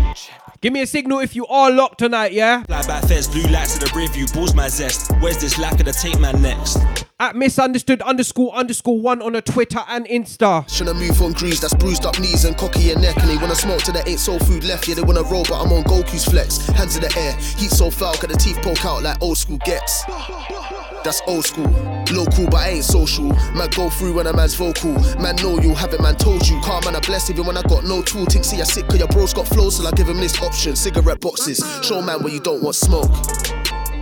Give 0.61 0.73
me 0.73 0.81
a 0.81 0.87
signal 0.87 1.19
if 1.19 1.37
you 1.37 1.47
are 1.47 1.71
locked 1.71 1.99
tonight, 1.99 2.33
yeah? 2.33 2.63
Fly 2.63 2.85
by 2.85 2.99
feds, 3.07 3.29
blue 3.29 3.43
lights 3.43 3.77
to 3.77 3.85
the 3.85 3.89
rear 3.95 4.09
balls 4.33 4.53
my 4.53 4.67
zest. 4.67 5.09
Where's 5.21 5.37
this 5.37 5.57
lack 5.57 5.79
of 5.79 5.85
the 5.85 5.93
tape 5.93 6.19
man 6.19 6.41
next? 6.41 6.79
At 7.17 7.37
misunderstood 7.37 8.01
underscore 8.01 8.53
underscore 8.53 8.99
one 8.99 9.21
on 9.21 9.35
a 9.35 9.41
Twitter 9.41 9.79
and 9.87 10.05
Insta. 10.07 10.65
Tryna 10.65 10.95
move 10.95 11.21
on 11.21 11.31
grease, 11.31 11.61
that's 11.61 11.73
bruised 11.75 12.05
up 12.05 12.19
knees 12.19 12.43
and 12.43 12.57
cocky 12.57 12.81
your 12.81 12.99
neck. 12.99 13.15
And 13.21 13.29
they 13.29 13.37
wanna 13.37 13.55
smoke 13.55 13.83
till 13.83 13.93
there 13.93 14.03
ain't 14.05 14.19
soul 14.19 14.39
food 14.39 14.65
left. 14.65 14.85
Yeah, 14.89 14.95
they 14.95 15.01
wanna 15.01 15.23
roll, 15.23 15.45
but 15.45 15.63
I'm 15.63 15.71
on 15.71 15.83
Goku's 15.83 16.25
flex. 16.25 16.57
Hands 16.67 16.93
in 16.93 17.03
the 17.03 17.17
air, 17.17 17.31
heat 17.57 17.71
so 17.71 17.89
foul, 17.89 18.17
got 18.17 18.29
the 18.29 18.35
teeth 18.35 18.57
poke 18.61 18.83
out 18.83 19.01
like 19.01 19.21
old 19.21 19.37
school 19.37 19.59
gets. 19.59 20.03
That's 21.03 21.21
old 21.27 21.45
school. 21.45 21.67
Local, 22.11 22.45
but 22.49 22.55
I 22.55 22.69
ain't 22.69 22.83
social. 22.83 23.25
Man, 23.53 23.69
go 23.69 23.89
through 23.89 24.13
when 24.13 24.27
a 24.27 24.33
man's 24.33 24.55
vocal. 24.55 24.93
Man, 25.21 25.35
know 25.37 25.59
you 25.61 25.73
have 25.73 25.93
it, 25.93 26.01
man, 26.01 26.15
told 26.15 26.45
you. 26.47 26.59
Calm 26.61 26.83
man, 26.83 26.95
I 26.95 26.99
bless 26.99 27.29
even 27.29 27.45
when 27.45 27.55
I 27.55 27.61
got 27.63 27.85
no 27.85 28.01
tool. 28.01 28.25
Think, 28.25 28.43
see, 28.43 28.59
I 28.59 28.65
sick, 28.65 28.87
cause 28.87 28.99
your 28.99 29.07
bros 29.07 29.33
got 29.33 29.47
flow, 29.47 29.69
so 29.69 29.87
I 29.87 29.91
give 29.91 30.09
him 30.09 30.17
this 30.17 30.33
option. 30.49 30.75
Cigarette 30.75 31.21
boxes. 31.21 31.63
Show 31.83 32.01
man 32.01 32.23
where 32.23 32.33
you 32.33 32.39
don't 32.39 32.61
want 32.63 32.75
smoke. 32.75 33.11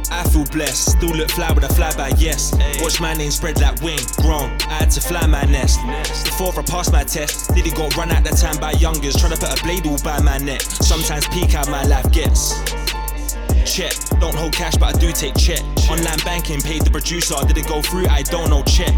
I 0.09 0.23
feel 0.31 0.45
blessed, 0.45 0.97
still 0.97 1.13
look 1.15 1.29
fly 1.29 1.51
with 1.51 1.65
a 1.65 1.67
flyby, 1.67 2.15
yes. 2.17 2.55
Watch 2.81 3.01
my 3.01 3.13
name 3.13 3.29
spread 3.29 3.59
like 3.59 3.81
wing, 3.81 3.99
grown. 4.21 4.49
I 4.71 4.79
had 4.79 4.91
to 4.91 5.01
fly 5.01 5.27
my 5.27 5.43
nest. 5.43 5.79
Before 6.23 6.57
I 6.57 6.63
passed 6.63 6.93
my 6.93 7.03
test, 7.03 7.53
did 7.53 7.67
it 7.67 7.75
got 7.75 7.95
run 7.97 8.11
out 8.11 8.23
the 8.23 8.29
time 8.29 8.57
by 8.57 8.71
youngers, 8.79 9.17
trying 9.17 9.33
to 9.33 9.37
put 9.37 9.59
a 9.59 9.63
blade 9.63 9.85
all 9.85 9.99
by 10.01 10.21
my 10.21 10.37
neck. 10.37 10.61
Sometimes 10.61 11.27
peak 11.27 11.51
how 11.51 11.69
my 11.69 11.83
life 11.83 12.09
gets. 12.13 12.55
Check, 13.67 13.91
don't 14.21 14.33
hold 14.33 14.53
cash, 14.53 14.77
but 14.77 14.95
I 14.95 14.97
do 14.97 15.11
take 15.11 15.35
check. 15.35 15.61
Online 15.91 16.19
banking, 16.23 16.61
paid 16.61 16.83
the 16.83 16.89
producer, 16.89 17.35
did 17.45 17.57
it 17.57 17.67
go 17.67 17.81
through? 17.81 18.07
I 18.07 18.23
don't 18.23 18.49
know, 18.49 18.63
check. 18.63 18.95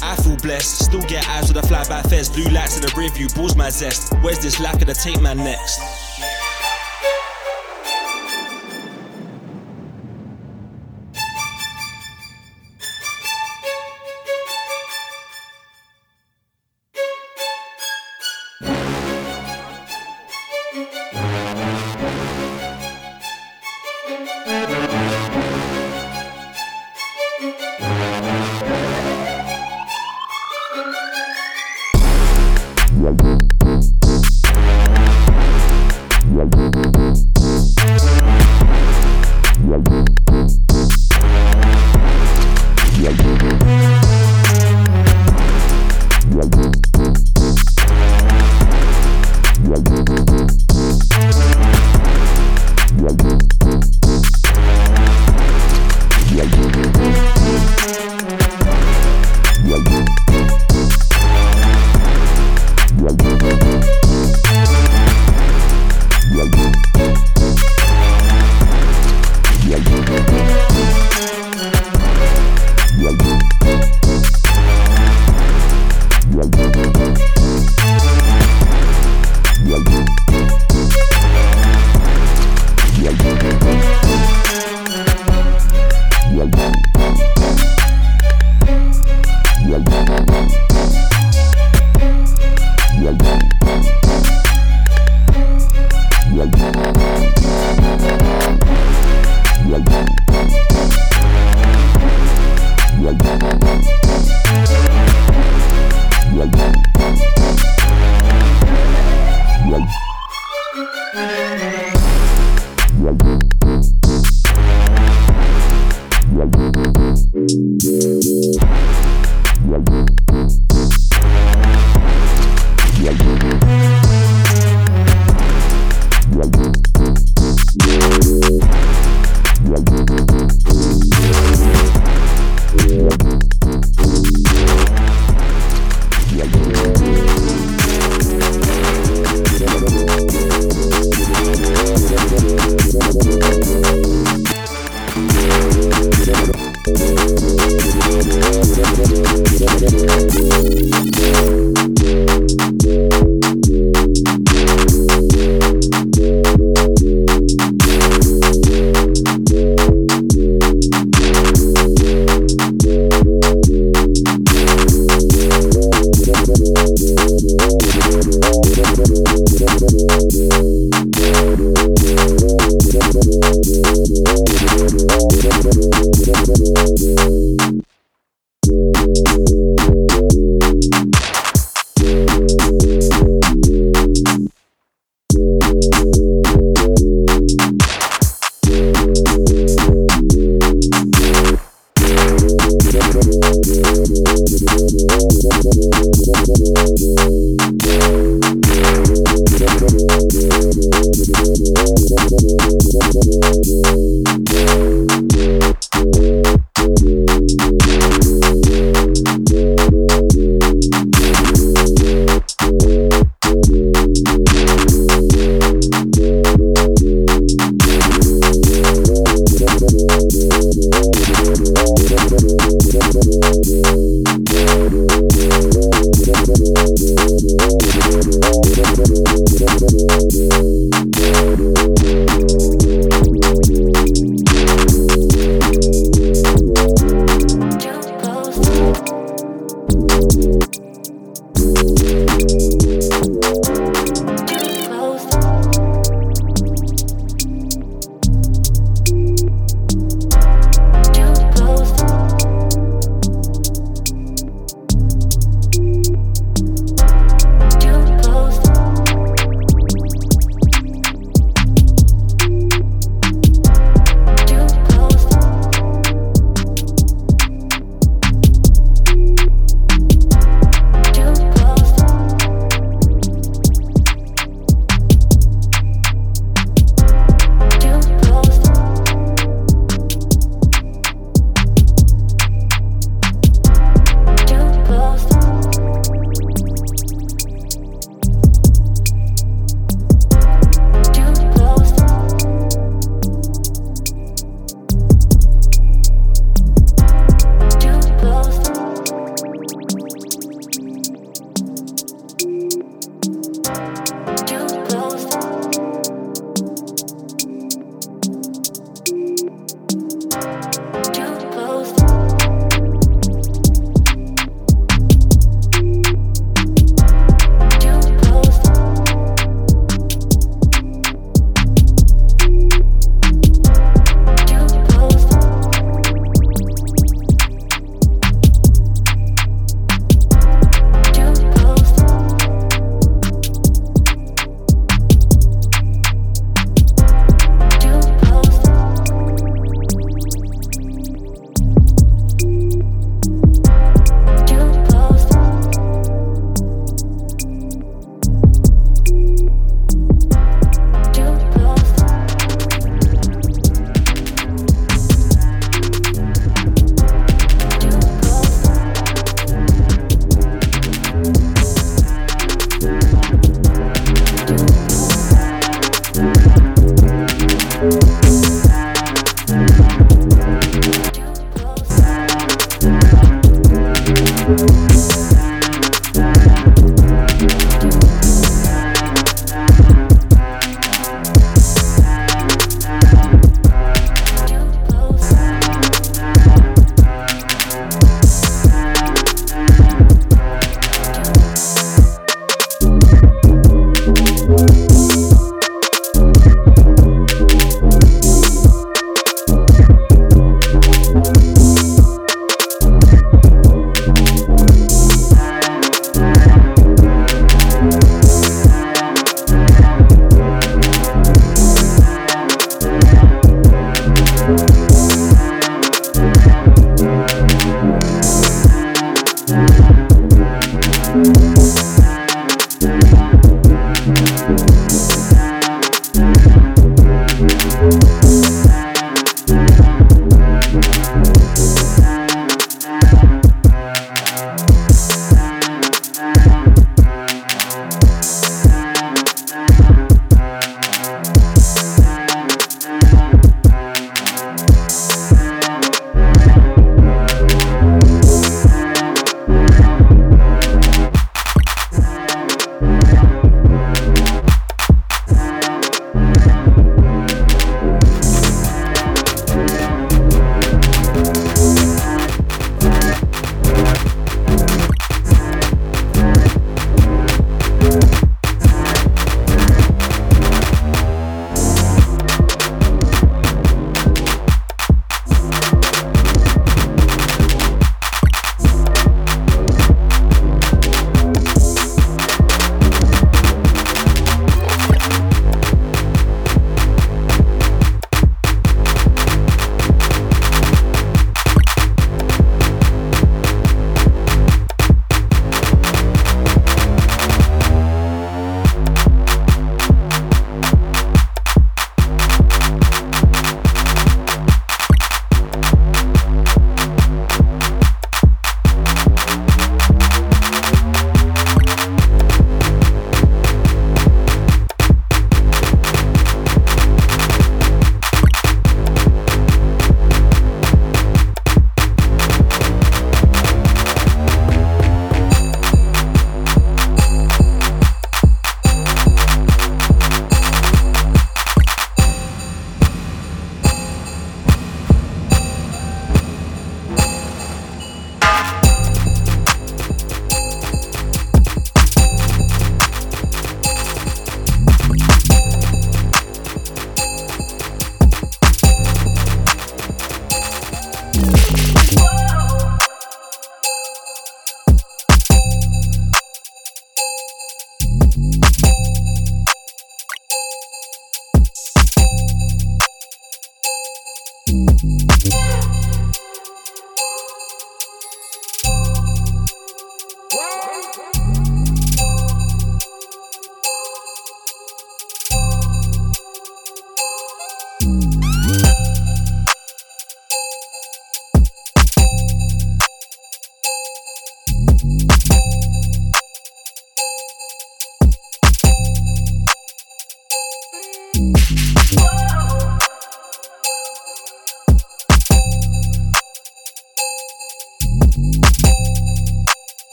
I 0.00 0.14
feel 0.22 0.36
blessed, 0.36 0.84
still 0.84 1.02
get 1.02 1.26
eyes 1.28 1.52
with 1.52 1.64
a 1.64 1.66
flyby 1.66 2.08
fez, 2.08 2.30
blue 2.30 2.50
lights 2.54 2.76
in 2.76 2.82
the 2.82 2.94
rear 2.96 3.10
view, 3.10 3.26
balls 3.34 3.56
my 3.56 3.70
zest. 3.70 4.14
Where's 4.22 4.38
this 4.38 4.60
lack 4.60 4.80
of 4.80 4.86
the 4.86 4.94
tape 4.94 5.20
man 5.20 5.38
next? 5.38 5.80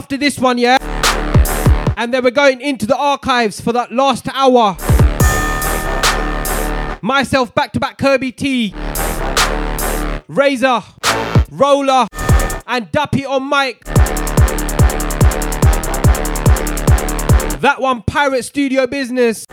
After 0.00 0.16
this 0.16 0.38
one, 0.38 0.56
yeah? 0.56 0.78
And 1.98 2.14
then 2.14 2.24
we're 2.24 2.30
going 2.30 2.62
into 2.62 2.86
the 2.86 2.96
archives 2.96 3.60
for 3.60 3.70
that 3.74 3.92
last 3.92 4.26
hour. 4.32 4.74
Myself 7.02 7.54
back 7.54 7.74
to 7.74 7.80
back 7.80 7.98
Kirby 7.98 8.32
T, 8.32 8.72
Razor, 10.26 10.80
Roller, 11.50 12.06
and 12.66 12.90
Duppy 12.90 13.26
on 13.26 13.46
mic. 13.46 13.84
That 17.60 17.76
one, 17.78 18.02
Pirate 18.02 18.46
Studio 18.46 18.86
Business. 18.86 19.44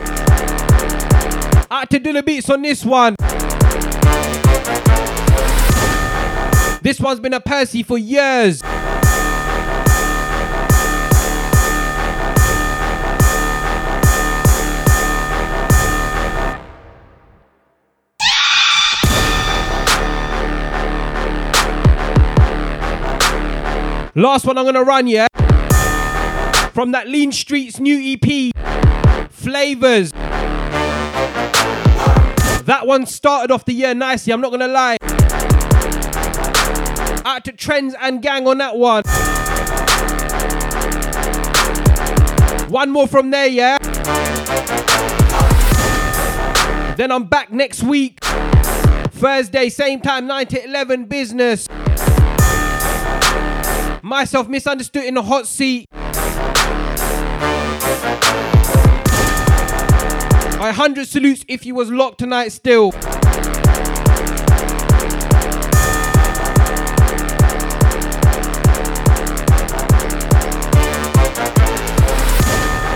Out 1.70 1.90
to 1.90 1.98
do 1.98 2.14
the 2.14 2.22
beats 2.22 2.48
on 2.48 2.62
this 2.62 2.86
one. 2.86 3.16
This 6.80 6.98
one's 7.00 7.20
been 7.20 7.34
a 7.34 7.40
Percy 7.40 7.82
for 7.82 7.98
years. 7.98 8.62
Last 24.18 24.44
one 24.46 24.58
I'm 24.58 24.64
gonna 24.64 24.82
run, 24.82 25.06
yeah? 25.06 25.28
From 26.72 26.90
that 26.90 27.06
Lean 27.06 27.30
Streets 27.30 27.78
new 27.78 27.96
EP, 27.96 28.52
Flavors. 29.30 30.10
That 32.64 32.80
one 32.82 33.06
started 33.06 33.52
off 33.52 33.64
the 33.64 33.72
year 33.72 33.94
nicely, 33.94 34.32
I'm 34.32 34.40
not 34.40 34.50
gonna 34.50 34.66
lie. 34.66 34.96
Out 37.24 37.44
to 37.44 37.52
Trends 37.52 37.94
and 38.00 38.20
Gang 38.20 38.48
on 38.48 38.58
that 38.58 38.74
one. 38.76 39.04
One 42.68 42.90
more 42.90 43.06
from 43.06 43.30
there, 43.30 43.46
yeah? 43.46 43.78
Then 46.96 47.12
I'm 47.12 47.26
back 47.26 47.52
next 47.52 47.84
week. 47.84 48.18
Thursday, 48.24 49.68
same 49.68 50.00
time, 50.00 50.26
9 50.26 50.46
to 50.48 50.64
11 50.64 51.04
business. 51.04 51.68
Myself 54.08 54.48
misunderstood 54.48 55.04
in 55.04 55.12
the 55.12 55.22
hot 55.22 55.46
seat. 55.46 55.86
I 60.56 60.72
100 60.74 61.06
salutes 61.06 61.44
if 61.46 61.66
you 61.66 61.74
was 61.74 61.90
locked 61.90 62.16
tonight 62.18 62.48
still. 62.48 62.92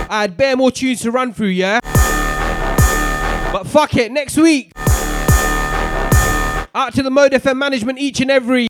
I 0.09 0.21
had 0.21 0.35
bare 0.35 0.55
more 0.57 0.71
tunes 0.71 1.01
to 1.01 1.11
run 1.11 1.31
through, 1.31 1.49
yeah? 1.49 1.79
But 3.51 3.67
fuck 3.67 3.95
it, 3.97 4.11
next 4.11 4.35
week. 4.37 4.71
Out 6.73 6.95
to 6.95 7.03
the 7.03 7.11
Mode 7.11 7.33
FM 7.33 7.57
management 7.57 7.99
each 7.99 8.19
and 8.19 8.31
every. 8.31 8.67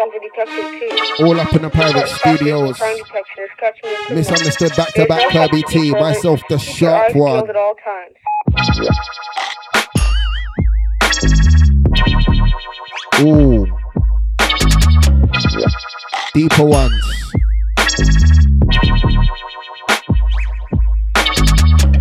All 0.00 1.38
up 1.38 1.54
in 1.54 1.60
the 1.60 1.70
private 1.70 2.08
studios. 2.08 2.78
Crime 2.78 2.96
detection 2.96 3.44
is 3.44 3.50
catching 3.58 3.90
you. 3.90 4.14
Misunderstood 4.14 4.74
back 4.74 4.94
to 4.94 5.04
back 5.04 5.30
Kirby 5.30 5.62
T. 5.64 5.90
Myself 5.90 6.40
the 6.48 6.58
sharp 6.58 7.14
one. 7.14 7.46
At 7.50 7.56
all 7.56 7.74
times. 7.84 8.16
Ooh. 13.20 13.66
Deeper 16.32 16.64
ones. 16.64 17.04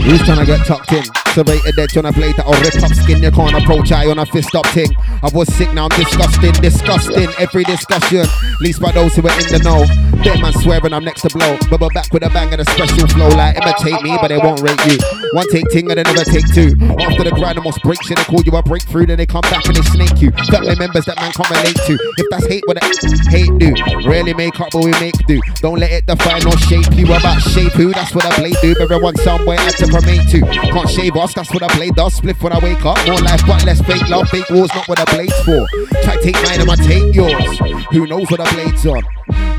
Who's 0.03 0.21
trying 0.23 0.39
to 0.39 0.45
get 0.45 0.65
tucked 0.65 0.93
in? 0.93 1.18
Edge 1.37 1.95
on 1.95 2.05
a 2.05 2.11
blade 2.11 2.35
that'll 2.37 2.53
rip 2.53 2.83
up 2.83 2.91
skin. 2.93 3.21
You 3.21 3.31
can't 3.31 3.55
approach 3.55 3.91
eye 3.91 4.09
on 4.09 4.17
a 4.19 4.25
fist 4.25 4.53
up 4.55 4.65
ting. 4.67 4.89
I 5.23 5.29
was 5.33 5.47
sick, 5.53 5.71
now 5.73 5.87
I'm 5.89 5.97
disgusting, 5.97 6.51
disgusting. 6.53 7.29
Every 7.37 7.63
discussion, 7.63 8.25
least 8.61 8.81
by 8.81 8.91
those 8.91 9.15
who 9.15 9.21
are 9.27 9.39
in 9.39 9.51
the 9.51 9.59
know. 9.63 10.08
Dead 10.23 10.41
man 10.41 10.53
swearing 10.53 10.93
I'm 10.93 11.03
next 11.03 11.21
to 11.21 11.29
blow. 11.29 11.57
Bubble 11.69 11.89
back 11.93 12.11
with 12.11 12.23
a 12.23 12.29
bang 12.29 12.51
and 12.51 12.61
a 12.61 12.65
special 12.65 13.07
flow. 13.07 13.29
Like 13.29 13.55
imitate 13.55 14.01
me, 14.01 14.17
but 14.21 14.27
they 14.27 14.37
won't 14.37 14.61
rate 14.61 14.79
you. 14.85 14.97
One 15.31 15.47
take 15.51 15.69
ting 15.69 15.89
and 15.89 15.97
they 15.97 16.03
never 16.03 16.25
take 16.25 16.47
two. 16.53 16.75
After 16.99 17.23
the 17.23 17.31
grind, 17.31 17.57
almost 17.57 17.81
break 17.83 18.01
shit. 18.03 18.17
They 18.17 18.23
call 18.23 18.41
you 18.43 18.51
a 18.57 18.63
breakthrough, 18.63 19.05
then 19.05 19.17
they 19.17 19.25
come 19.25 19.47
back 19.47 19.65
and 19.65 19.75
they 19.75 19.85
snake 19.95 20.21
you. 20.21 20.31
Family 20.51 20.75
members 20.75 21.05
that 21.05 21.15
man 21.17 21.31
can't 21.31 21.49
relate 21.49 21.79
to. 21.87 21.93
If 22.17 22.25
that's 22.29 22.47
hate, 22.47 22.63
what 22.67 22.77
it 22.77 22.83
hate 23.29 23.53
do. 23.59 23.71
Rarely 24.07 24.33
make 24.33 24.59
up, 24.59 24.69
but 24.71 24.83
we 24.83 24.91
make 24.99 25.15
do. 25.27 25.39
Don't 25.61 25.79
let 25.79 25.91
it 25.91 26.05
define 26.05 26.45
or 26.45 26.57
shape 26.57 26.91
you. 26.93 27.05
About 27.05 27.41
shape 27.41 27.73
who? 27.73 27.93
That's 27.93 28.13
what 28.13 28.25
I 28.25 28.35
blade 28.37 28.57
do. 28.61 28.75
Everyone 28.79 29.15
somewhere 29.17 29.57
had 29.57 29.75
to 29.77 29.87
promote 29.87 30.27
to. 30.29 30.41
Can't 30.41 30.89
shave 30.89 31.15
us, 31.15 31.33
that's 31.33 31.53
what 31.53 31.63
I 31.63 31.73
blade 31.75 31.95
does. 31.95 32.15
Split 32.15 32.41
when 32.41 32.53
I 32.53 32.59
wake 32.59 32.83
up. 32.85 32.97
More 33.07 33.19
life, 33.21 33.41
but 33.47 33.63
less 33.65 33.81
fake 33.81 34.07
love. 34.09 34.27
Fake 34.29 34.49
wars, 34.49 34.73
not 34.75 34.87
what 34.87 34.99
I 34.99 35.05
blade's 35.13 35.37
for. 35.43 35.65
Try 36.03 36.17
take 36.21 36.35
mine 36.43 36.61
and 36.61 36.69
I 36.69 36.75
take 36.75 37.15
yours. 37.15 37.59
Who 37.91 38.07
knows 38.07 38.29
what 38.29 38.39
I 38.41 38.51
blade's 38.53 38.85
on? 38.85 39.03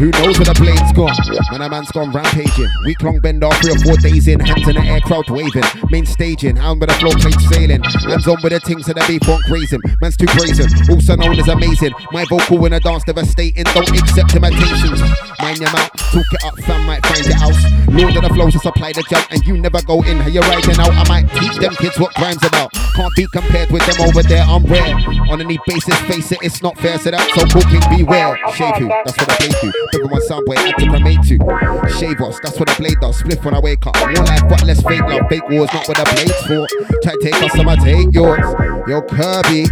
Who 0.01 0.09
knows 0.17 0.41
where 0.41 0.49
the 0.49 0.57
blade's 0.57 0.93
gone? 0.97 1.13
Man, 1.53 1.61
a 1.61 1.69
man's 1.69 1.93
gone 1.93 2.11
rampaging. 2.11 2.73
Week 2.89 3.03
long 3.03 3.21
bend 3.21 3.45
off, 3.45 3.53
three 3.61 3.77
or 3.77 3.79
four 3.85 3.97
days 4.01 4.29
in. 4.29 4.41
Hands 4.41 4.65
in 4.65 4.81
the 4.81 5.01
crowd 5.05 5.29
waving. 5.29 5.69
Main 5.91 6.07
staging, 6.07 6.57
hand 6.57 6.81
with 6.81 6.89
a 6.89 6.97
floor 6.97 7.13
plate 7.21 7.37
sailing. 7.53 7.85
Hands 7.85 8.27
on 8.27 8.41
with 8.41 8.57
the 8.57 8.61
things 8.65 8.89
and 8.89 8.97
the 8.97 9.05
beef 9.05 9.21
won't 9.29 9.45
grazing. 9.45 9.85
Man's 10.01 10.17
too 10.17 10.25
brazen, 10.33 10.73
also 10.89 11.17
known 11.17 11.37
as 11.37 11.49
amazing. 11.49 11.93
My 12.13 12.25
vocal 12.33 12.65
in 12.65 12.73
a 12.73 12.81
dance 12.81 13.05
devastating. 13.05 13.65
Don't 13.77 13.93
accept 13.93 14.33
imitations. 14.33 15.05
Mind 15.37 15.61
your 15.61 15.69
mouth, 15.69 15.93
talk 15.93 16.29
it 16.33 16.45
up, 16.49 16.57
fam 16.65 16.87
might 16.89 17.05
find 17.05 17.25
your 17.29 17.37
house. 17.37 17.61
Lord 17.93 18.17
of 18.17 18.25
the 18.25 18.33
flows 18.33 18.57
to 18.57 18.61
supply 18.65 18.93
the 18.97 19.05
jump, 19.05 19.29
and 19.29 19.45
you 19.45 19.61
never 19.61 19.83
go 19.85 20.01
in. 20.09 20.17
How 20.17 20.33
you 20.33 20.41
riding 20.41 20.81
out? 20.81 20.97
I 20.97 21.05
might 21.13 21.29
teach 21.37 21.61
them 21.61 21.77
kids 21.77 22.01
what 22.01 22.15
crime's 22.15 22.41
about. 22.41 22.73
Can't 22.97 23.13
be 23.17 23.27
compared 23.37 23.71
with 23.71 23.85
them 23.85 24.01
over 24.09 24.23
there. 24.25 24.49
I'm 24.49 24.65
rare. 24.65 24.97
On 25.29 25.41
any 25.41 25.59
basis, 25.67 25.99
face 26.09 26.33
it, 26.33 26.39
it's 26.41 26.63
not 26.63 26.79
fair. 26.79 26.99
So 26.99 27.11
that's 27.11 27.29
so 27.37 27.45
cooking, 27.53 27.85
beware. 27.93 28.41
Shave 28.57 28.81
you, 28.81 28.89
that's 28.89 29.17
what 29.21 29.29
I 29.29 29.70
play 29.71 29.81
to. 29.81 29.99
Everyone 29.99 30.23
soundboy 30.23 30.57
had 30.57 30.79
to 30.79 30.87
cremate 30.87 31.23
to. 31.23 31.99
Shave 31.99 32.21
us, 32.21 32.39
that's 32.43 32.59
what 32.59 32.71
I 32.71 32.77
blade 32.77 33.01
does. 33.01 33.19
Split 33.19 33.45
when 33.45 33.55
I 33.55 33.61
wake 33.61 33.87
up. 33.87 33.97
More 33.97 34.25
life, 34.25 34.43
but 34.49 34.65
less 34.65 34.83
fake 34.83 35.01
love. 35.03 35.29
Fake 35.29 35.49
wars, 35.49 35.73
not 35.73 35.89
what 35.89 35.99
I 35.99 36.05
blade's 36.15 36.41
for. 36.43 36.67
Try 37.03 37.13
to 37.13 37.19
take 37.23 37.43
us, 37.43 37.59
I'ma 37.59 37.77
take 37.77 38.13
yours. 38.13 38.45
Yo, 38.89 39.03
Kirby. 39.03 39.67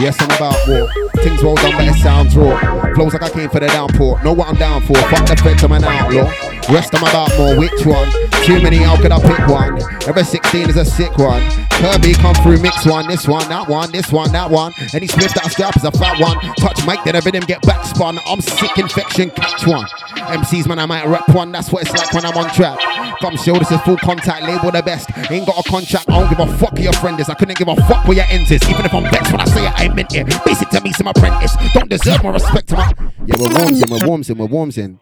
Yes, 0.00 0.16
I'm 0.20 0.30
about 0.30 0.56
war. 0.68 0.88
Things 1.24 1.42
well 1.42 1.56
done, 1.56 1.72
but 1.72 1.88
it 1.88 2.00
sounds 2.00 2.36
raw. 2.36 2.94
Flows 2.94 3.14
like 3.14 3.22
I 3.22 3.30
came 3.30 3.50
for 3.50 3.58
the 3.58 3.66
downpour. 3.66 4.22
Know 4.22 4.32
what 4.32 4.48
I'm 4.48 4.54
down 4.54 4.80
for. 4.82 4.94
Fuck 4.94 5.26
the 5.26 5.36
feds, 5.36 5.64
I'm 5.64 5.72
an 5.72 5.82
outlaw. 5.82 6.30
Rest 6.72 6.94
I'm 6.94 7.02
about 7.02 7.36
more. 7.36 7.58
Which 7.58 7.84
one? 7.84 8.08
Too 8.44 8.62
many, 8.62 8.76
how 8.76 9.00
could 9.00 9.10
I 9.10 9.18
pick 9.20 9.48
one? 9.48 9.80
Every 10.06 10.22
16 10.22 10.70
is 10.70 10.76
a 10.76 10.84
sick 10.84 11.16
one. 11.18 11.42
Kirby 11.80 12.14
come 12.14 12.34
through, 12.36 12.60
mix 12.60 12.86
one. 12.86 13.08
This 13.08 13.26
one, 13.26 13.48
that 13.48 13.68
one, 13.68 13.90
this 13.90 14.12
one, 14.12 14.30
that 14.32 14.50
one. 14.50 14.72
Any 14.94 15.06
split 15.06 15.34
that 15.34 15.50
strap 15.50 15.76
is 15.76 15.84
a 15.84 15.92
fat 15.92 16.20
one. 16.20 16.38
Touch 16.56 16.86
mic, 16.86 17.02
then 17.04 17.16
every 17.16 17.32
them 17.32 17.42
get 17.42 17.62
back 17.62 17.84
spun. 17.84 18.18
I'm 18.26 18.40
sick 18.40 18.78
infection, 18.78 19.30
catch 19.30 19.66
one. 19.66 19.86
MCs, 20.28 20.66
man, 20.68 20.78
I 20.78 20.86
might 20.86 21.06
rap 21.06 21.28
one. 21.30 21.52
That's 21.52 21.72
what 21.72 21.82
it's 21.82 21.92
like 21.92 22.12
when 22.12 22.24
I'm 22.24 22.36
on 22.36 22.52
track. 22.54 22.78
Come 23.20 23.36
show 23.36 23.54
this 23.54 23.70
is 23.70 23.80
full 23.80 23.96
contact, 23.96 24.42
label 24.44 24.70
the 24.70 24.82
best. 24.82 25.10
Ain't 25.30 25.46
got 25.46 25.58
a 25.58 25.68
contract, 25.68 26.08
I 26.08 26.20
don't 26.20 26.28
give 26.28 26.40
a 26.40 26.58
fuck 26.58 26.76
who 26.76 26.84
your 26.84 26.92
friend 26.94 27.18
is. 27.18 27.28
I 27.28 27.34
couldn't 27.34 27.58
give 27.58 27.68
a 27.68 27.76
fuck 27.88 28.06
where 28.06 28.16
your 28.16 28.26
ends 28.28 28.50
is. 28.50 28.62
Even 28.68 28.84
if 28.84 28.94
I'm 28.94 29.04
vexed 29.04 29.32
when 29.32 29.40
I 29.40 29.46
say 29.46 29.66
it, 29.66 29.72
I 29.74 29.87
meant 29.94 30.14
it. 30.14 30.26
Basic 30.44 30.68
to 30.70 30.80
me, 30.80 30.92
some 30.92 31.06
apprentice. 31.06 31.56
Don't 31.74 31.88
deserve 31.88 32.22
my 32.22 32.30
respect 32.30 32.68
to 32.68 32.76
my. 32.76 32.92
Yeah, 33.26 33.36
we're 33.38 33.54
warms 33.56 33.82
in, 33.82 33.90
we're 33.90 34.06
warms 34.06 34.30
in, 34.30 34.38
we're 34.38 34.46
warms 34.46 34.78
in. 34.78 35.00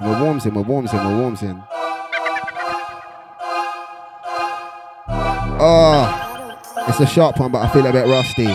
We're 0.00 0.22
warms 0.22 0.46
in, 0.46 0.54
we're 0.54 0.62
warms 0.62 0.92
in, 0.92 0.98
we're 0.98 1.18
warms 1.20 1.42
in. 1.42 1.62
Oh, 5.60 5.64
ah, 5.64 6.86
it's 6.88 7.00
a 7.00 7.06
sharp 7.06 7.40
one, 7.40 7.50
but 7.50 7.58
I 7.58 7.68
feel 7.72 7.84
a 7.86 7.92
bit 7.92 8.06
rusty. 8.06 8.46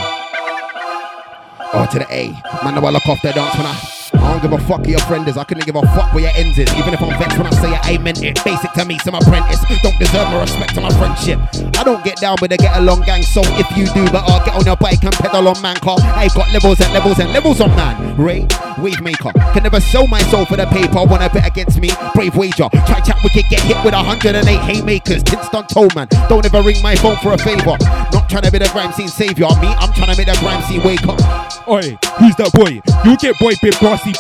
Oh, 1.76 1.88
to 1.92 2.00
the 2.00 2.08
A. 2.10 2.30
Man, 2.64 2.78
I 2.78 2.90
look 2.92 3.08
off 3.08 3.22
the 3.22 3.34
dance 3.34 3.56
when 3.58 3.66
I. 3.66 4.03
I 4.24 4.32
don't 4.32 4.42
give 4.42 4.54
a 4.54 4.64
fuck 4.66 4.86
who 4.86 4.92
your 4.92 5.02
friend 5.02 5.28
is. 5.28 5.38
I 5.38 5.44
couldn't 5.44 5.66
give 5.66 5.76
a 5.76 5.82
fuck 5.94 6.14
where 6.14 6.24
your 6.24 6.32
ends 6.36 6.58
is. 6.58 6.72
Even 6.76 6.94
if 6.94 7.02
I'm 7.02 7.12
vexed 7.20 7.38
when 7.38 7.48
I 7.48 7.52
say 7.52 7.72
I 7.76 7.98
meant 7.98 8.24
it. 8.24 8.44
Basic 8.44 8.72
to 8.74 8.86
me, 8.86 8.98
some 9.00 9.16
apprentice. 9.16 9.60
Don't 9.84 10.00
deserve 10.00 10.28
my 10.32 10.40
respect 10.40 10.76
to 10.76 10.82
my 10.82 10.90
friendship. 10.96 11.40
I 11.78 11.84
don't 11.84 12.04
get 12.04 12.18
down 12.18 12.38
with 12.42 12.52
a 12.54 12.58
get 12.58 12.78
along 12.78 13.02
gang. 13.02 13.22
So 13.22 13.42
if 13.60 13.68
you 13.76 13.86
do, 13.94 14.06
but 14.12 14.24
I'll 14.24 14.44
get 14.46 14.56
on 14.56 14.64
your 14.66 14.78
bike 14.78 15.04
and 15.04 15.14
pedal 15.14 15.48
on 15.48 15.62
man 15.62 15.76
car. 15.78 15.98
I've 16.00 16.34
got 16.34 16.52
levels 16.54 16.80
and 16.80 16.94
levels 16.94 17.20
and 17.20 17.34
levels 17.34 17.60
on 17.60 17.70
man. 17.76 18.16
Ray, 18.16 18.48
wave 18.80 19.02
maker. 19.02 19.32
Can 19.52 19.64
never 19.64 19.82
sell 19.82 20.08
my 20.08 20.22
soul 20.32 20.46
for 20.46 20.56
the 20.56 20.68
paper. 20.68 21.04
Wanna 21.04 21.30
bet 21.30 21.46
against 21.46 21.80
me? 21.80 21.92
Brave 22.16 22.36
wager. 22.38 22.70
Try 22.88 23.02
chat 23.02 23.18
wicked, 23.24 23.44
get 23.50 23.60
hit 23.62 23.78
with 23.84 23.94
108 23.94 24.48
haymakers. 24.48 25.24
Tints 25.24 25.50
done 25.50 25.68
told 25.68 25.94
man. 25.96 26.08
Don't 26.30 26.46
ever 26.46 26.62
ring 26.62 26.82
my 26.82 26.96
phone 26.96 27.18
for 27.18 27.34
a 27.34 27.38
favor. 27.38 27.76
Not 28.16 28.30
trying 28.30 28.44
to 28.44 28.52
be 28.52 28.60
the 28.60 28.70
grime 28.72 28.94
scene 28.94 29.10
savior. 29.10 29.48
Me, 29.60 29.68
I'm 29.76 29.92
trying 29.94 30.12
to 30.12 30.18
make 30.18 30.28
the 30.28 30.38
grime 30.40 30.62
scene 30.64 30.82
wake 30.84 31.06
up. 31.08 31.20
Oi, 31.68 31.98
who's 32.20 32.36
that 32.38 32.52
boy? 32.54 32.82
You 33.04 33.18
get 33.18 33.38
boy, 33.40 33.54
big 33.62 33.78
brassy 33.80 34.13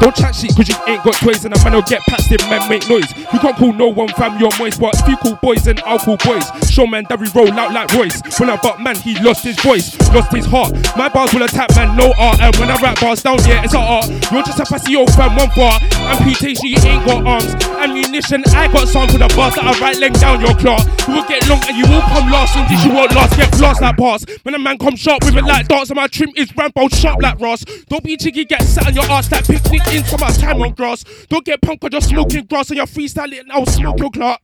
Don't 0.00 0.14
chat 0.14 0.34
shit 0.34 0.54
cause 0.56 0.68
you 0.68 0.76
ain't 0.86 1.02
got 1.04 1.14
toys 1.14 1.44
and 1.44 1.54
a 1.56 1.64
man 1.64 1.74
will 1.74 1.82
get 1.82 2.02
past 2.08 2.30
him, 2.30 2.38
man 2.50 2.68
make 2.68 2.88
noise. 2.88 3.10
You 3.32 3.38
can't 3.38 3.56
call 3.56 3.72
no 3.72 3.88
one 3.88 4.08
fam, 4.08 4.38
you're 4.38 4.50
moist, 4.58 4.80
but 4.80 4.94
if 4.98 5.08
you 5.08 5.16
call 5.16 5.36
boys 5.42 5.64
then 5.64 5.78
I'll 5.84 5.98
call 5.98 6.16
boys. 6.16 6.44
Show 6.72 6.86
man 6.86 7.04
that 7.10 7.20
we 7.20 7.28
roll 7.36 7.52
out 7.52 7.76
like 7.76 7.92
Royce. 7.92 8.16
When 8.40 8.48
I 8.48 8.56
butt 8.56 8.80
man, 8.80 8.96
he 8.96 9.12
lost 9.20 9.44
his 9.44 9.60
voice, 9.60 9.92
lost 10.08 10.32
his 10.32 10.48
heart. 10.48 10.72
My 10.96 11.12
bars 11.12 11.28
will 11.36 11.44
attack 11.44 11.68
man, 11.76 11.92
no 12.00 12.16
art. 12.16 12.40
And 12.40 12.56
when 12.56 12.72
I 12.72 12.80
rap 12.80 12.96
bars 12.96 13.20
down, 13.20 13.44
yeah, 13.44 13.60
it's 13.60 13.76
art. 13.76 14.08
You're 14.32 14.40
just 14.40 14.56
a 14.56 14.64
passy 14.64 14.96
old 14.96 15.12
fam, 15.12 15.36
one 15.36 15.52
bar. 15.52 15.76
Amputation, 16.16 16.72
you 16.72 16.80
ain't 16.88 17.04
got 17.04 17.28
arms. 17.28 17.52
Ammunition, 17.76 18.40
I 18.56 18.72
got 18.72 18.88
some 18.88 19.04
for 19.12 19.20
the 19.20 19.28
bars 19.36 19.52
that 19.60 19.68
I 19.68 19.76
right 19.84 20.00
leg 20.00 20.16
down 20.16 20.40
your 20.40 20.56
claw. 20.56 20.80
You 21.04 21.20
will 21.20 21.28
get 21.28 21.44
long 21.44 21.60
and 21.68 21.76
you 21.76 21.84
will 21.84 22.00
come 22.08 22.32
last, 22.32 22.56
and 22.56 22.64
this 22.72 22.80
you 22.88 22.96
won't 22.96 23.12
last, 23.12 23.36
get 23.36 23.52
blast 23.60 23.82
like 23.84 23.96
bars. 24.00 24.24
When 24.40 24.54
a 24.54 24.58
man 24.58 24.78
come 24.78 24.96
sharp 24.96 25.28
with 25.28 25.36
it 25.36 25.44
like 25.44 25.68
darts, 25.68 25.90
and 25.90 26.00
my 26.00 26.06
trim 26.08 26.32
is 26.36 26.56
rambo 26.56 26.88
sharp 26.88 27.20
like 27.20 27.38
Ross. 27.38 27.68
Don't 27.92 28.02
be 28.02 28.16
cheeky, 28.16 28.46
get 28.46 28.62
sat 28.62 28.86
on 28.86 28.94
your 28.94 29.04
ass 29.12 29.30
like 29.30 29.44
picnic 29.44 29.84
in 29.92 30.04
summer 30.04 30.32
time 30.32 30.62
on 30.62 30.72
grass. 30.72 31.04
Don't 31.28 31.44
get 31.44 31.60
punk 31.60 31.82
cause 31.82 31.92
you're 31.92 32.00
smoking 32.00 32.46
grass 32.46 32.70
and 32.70 32.78
you're 32.78 32.86
freestyling 32.86 33.44
I'll 33.50 33.66
smoke 33.66 33.98
your 33.98 34.10
clock. 34.10 34.40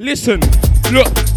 Listen, 0.00 0.40
look. 0.90 1.27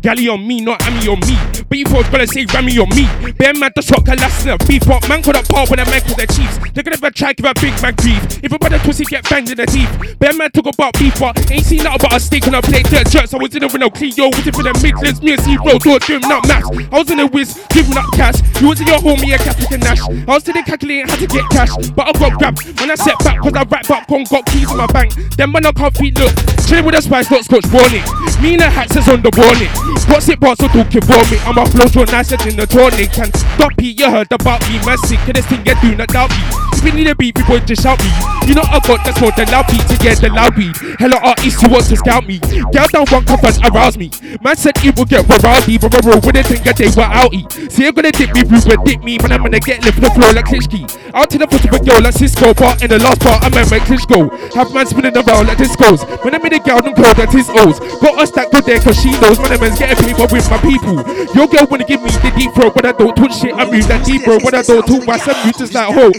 Galley 0.00 0.28
on 0.28 0.46
me, 0.46 0.62
not 0.62 0.80
Ammy 0.80 1.12
on 1.12 1.20
me. 1.28 1.36
But 1.68 1.76
you 1.76 1.84
folks 1.84 2.08
gonna 2.08 2.26
say 2.26 2.46
Rammy 2.46 2.80
on 2.80 2.88
me. 2.96 3.04
Bear 3.36 3.52
man 3.52 3.70
to 3.74 3.82
shock 3.82 4.08
a 4.08 4.16
last 4.16 4.46
in 4.46 4.50
a 4.50 4.58
beef 4.64 4.88
up. 4.88 5.06
Man 5.08 5.22
could 5.22 5.36
have 5.36 5.46
part 5.46 5.68
when 5.68 5.78
a 5.78 5.84
man 5.84 6.00
called 6.00 6.16
the 6.16 6.26
chiefs. 6.26 6.56
They're 6.72 6.82
gonna 6.82 6.96
ever 6.96 7.10
try 7.10 7.34
give 7.34 7.44
a 7.44 7.52
big 7.60 7.76
man 7.82 7.92
grief. 8.00 8.40
If 8.42 8.50
a 8.50 8.58
brother 8.58 8.78
pussy 8.80 9.04
get 9.04 9.28
banged 9.28 9.50
in 9.50 9.58
the 9.58 9.66
teeth. 9.66 9.92
Bear 10.18 10.32
man 10.32 10.50
talk 10.52 10.72
about 10.72 10.96
beef 10.96 11.20
up. 11.20 11.36
Ain't 11.50 11.66
seen 11.66 11.84
nothing 11.84 12.00
but 12.00 12.16
a 12.16 12.20
steak 12.20 12.48
on 12.48 12.54
a 12.54 12.62
plate. 12.62 12.86
Dirt 12.88 13.12
shirts. 13.12 13.34
I 13.34 13.36
was 13.36 13.54
in 13.54 13.62
a 13.62 13.68
window 13.68 13.90
clean. 13.90 14.16
Yo, 14.16 14.32
it 14.32 14.54
for 14.56 14.64
the 14.64 14.72
Midlands? 14.80 15.20
Me 15.20 15.36
and 15.36 15.42
C 15.44 15.58
road, 15.60 15.84
door 15.84 15.98
doing 16.00 16.24
not 16.24 16.48
maths. 16.48 16.70
I 16.72 16.96
was 16.96 17.10
in 17.10 17.18
the 17.18 17.26
whiz, 17.28 17.60
giving 17.68 17.96
up 17.96 18.08
cash. 18.16 18.40
You 18.60 18.72
was 18.72 18.80
in 18.80 18.88
your 18.88 19.04
homie, 19.04 19.36
a 19.36 19.38
Catholic 19.38 19.70
and 19.70 19.84
Nash. 19.84 20.00
I 20.00 20.24
was 20.24 20.42
still 20.42 20.56
calculating 20.64 21.08
how 21.08 21.16
to 21.20 21.26
get 21.28 21.44
cash. 21.52 21.76
But 21.92 22.08
I 22.08 22.12
got 22.16 22.38
grabbed 22.40 22.64
when 22.80 22.90
I 22.90 22.96
set 22.96 23.18
back 23.20 23.38
cause 23.44 23.52
I 23.52 23.68
rap 23.68 23.90
up, 23.90 24.08
gone 24.08 24.24
got 24.24 24.46
keys 24.46 24.70
in 24.70 24.78
my 24.80 24.86
bank. 24.88 25.12
Then 25.36 25.52
man 25.52 25.66
I 25.66 25.72
can't 25.72 25.94
feet 25.96 26.18
look. 26.18 26.32
Chilling 26.64 26.88
with 26.88 26.96
a 26.96 27.02
spice, 27.02 27.30
not 27.30 27.44
scotch 27.44 27.68
warning. 27.68 28.02
Me 28.40 28.56
and 28.56 28.64
the 28.64 28.70
hats 28.70 28.96
is 28.96 29.06
on 29.06 29.20
the 29.20 29.30
warning. 29.36 29.89
What's 30.08 30.28
it, 30.28 30.40
boss? 30.40 30.58
talking 30.58 31.02
for 31.02 31.22
me. 31.30 31.38
I'm 31.46 31.58
a 31.58 31.66
flow 31.66 31.86
so 31.86 32.04
nicer 32.04 32.36
than 32.36 32.56
the 32.56 32.66
tonic. 32.66 33.16
And 33.18 33.34
stop 33.36 33.72
it, 33.78 33.98
you 33.98 34.10
heard 34.10 34.32
about 34.32 34.60
me. 34.68 34.78
Man, 34.86 34.98
sick 34.98 35.20
this 35.26 35.46
thing, 35.46 35.64
you 35.66 35.74
do 35.80 35.96
not 35.96 36.08
doubt 36.08 36.30
me. 36.30 36.42
You 36.80 36.92
need 36.96 37.08
a 37.08 37.14
beat, 37.14 37.36
people 37.36 37.60
just 37.60 37.82
shout 37.82 38.00
me. 38.00 38.08
You 38.48 38.56
know 38.56 38.64
I 38.64 38.80
got 38.80 39.04
that's 39.04 39.20
more 39.20 39.30
than 39.36 39.52
loud 39.52 39.68
beat 39.68 39.84
to 39.84 40.00
get 40.00 40.16
the 40.16 40.32
loud 40.32 40.56
beat. 40.56 40.72
Hello 40.96 41.20
artists 41.20 41.60
who 41.60 41.68
want 41.68 41.84
to 41.92 41.96
scout 41.96 42.24
me. 42.24 42.40
Girl 42.72 42.88
down 42.88 43.04
one 43.12 43.20
cup 43.28 43.44
and 43.44 43.52
arouse 43.68 44.00
me. 44.00 44.08
Man 44.40 44.56
said 44.56 44.80
it 44.80 44.96
will 44.96 45.04
get 45.04 45.28
rowdy, 45.28 45.76
but 45.76 45.92
roll 46.00 46.24
with 46.24 46.40
it 46.40 46.48
think 46.48 46.64
that 46.64 46.80
they 46.80 46.88
were 46.88 47.04
outy. 47.04 47.44
See, 47.68 47.84
you're 47.84 47.92
gonna 47.92 48.10
dip 48.10 48.32
me, 48.32 48.48
but 48.48 48.80
dip 48.88 49.04
me, 49.04 49.20
man. 49.20 49.36
I'm 49.36 49.44
gonna 49.44 49.60
get 49.60 49.84
left 49.84 50.00
the 50.00 50.08
floor 50.08 50.32
like 50.32 50.48
Klitschko. 50.48 50.88
Out 51.12 51.28
to 51.28 51.36
the 51.36 51.46
foot 51.46 51.68
of 51.68 51.76
a 51.76 51.80
girl 51.84 52.00
like 52.00 52.16
Cisco, 52.16 52.54
but 52.56 52.80
in 52.80 52.88
the 52.88 52.98
last 52.98 53.20
part, 53.20 53.44
I'm 53.44 53.52
at 53.52 53.68
my 53.68 53.78
Klitschko. 53.84 54.32
Have 54.56 54.72
man 54.72 54.88
spinning 54.88 55.12
around 55.12 55.52
like 55.52 55.60
discos. 55.60 56.00
When 56.24 56.32
I'm 56.32 56.40
in 56.48 56.56
the 56.56 56.64
girl, 56.64 56.80
I'm 56.80 56.96
cold 56.96 57.18
like 57.20 57.28
his 57.28 57.48
O's. 57.60 57.76
Got 58.00 58.16
a 58.16 58.30
just 58.30 58.38
that 58.38 58.50
good 58.54 58.64
there, 58.64 58.78
cause 58.78 58.94
she 58.94 59.10
knows 59.18 59.38
my 59.42 59.50
name 59.50 59.62
is 59.80 59.96
getting 59.96 60.14
paper 60.14 60.26
with 60.32 60.50
my 60.50 60.58
people. 60.58 60.96
Your 61.34 61.48
girl 61.48 61.66
wanna 61.70 61.84
give 61.84 62.02
me 62.02 62.10
the 62.10 62.32
deep 62.36 62.52
throat, 62.54 62.74
but 62.74 62.84
I 62.84 62.92
don't 62.92 63.14
touch 63.16 63.40
shit. 63.40 63.54
I 63.54 63.64
move 63.64 63.86
that 63.88 64.04
deep 64.04 64.24
bro, 64.24 64.38
but 64.40 64.54
I 64.54 64.62
don't 64.62 64.86
talk 64.86 65.06
myself. 65.06 65.44
You 65.44 65.52
just 65.52 65.74
like 65.74 65.94
ho. 65.94 66.12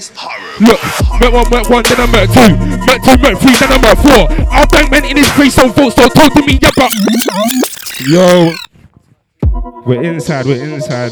Look, 0.61 0.81
met 1.19 1.31
one, 1.31 1.49
met 1.49 1.69
one, 1.69 1.83
then 1.83 1.99
I 1.99 2.07
met 2.09 2.27
two, 2.33 2.57
met 2.85 2.99
two, 3.03 3.17
met 3.21 3.37
three, 3.37 3.55
then 3.55 3.71
I 3.71 3.77
met 3.81 3.97
four. 4.01 4.25
I'll 4.51 4.67
bang 4.67 4.89
man 4.89 5.05
in 5.05 5.17
his 5.17 5.29
face 5.33 5.57
on 5.59 5.71
folks, 5.73 5.95
don't 5.95 6.13
talk 6.13 6.33
to 6.33 6.41
me, 6.45 6.59
yeah, 6.61 6.71
but 6.75 6.91
yo, 8.07 8.53
we're 9.85 10.03
inside, 10.03 10.45
we're 10.45 10.63
inside. 10.63 11.11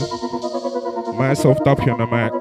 Myself 1.15 1.61
Duppy 1.63 1.89
on 1.89 1.99
the 1.99 2.07
mic. 2.07 2.31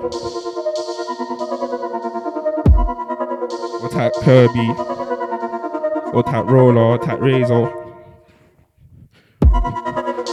What 3.82 3.92
type 3.92 4.12
Kirby? 4.22 4.68
What 6.12 6.26
type 6.26 6.46
Roller? 6.46 6.98
Type 6.98 7.20
Razor? 7.20 7.77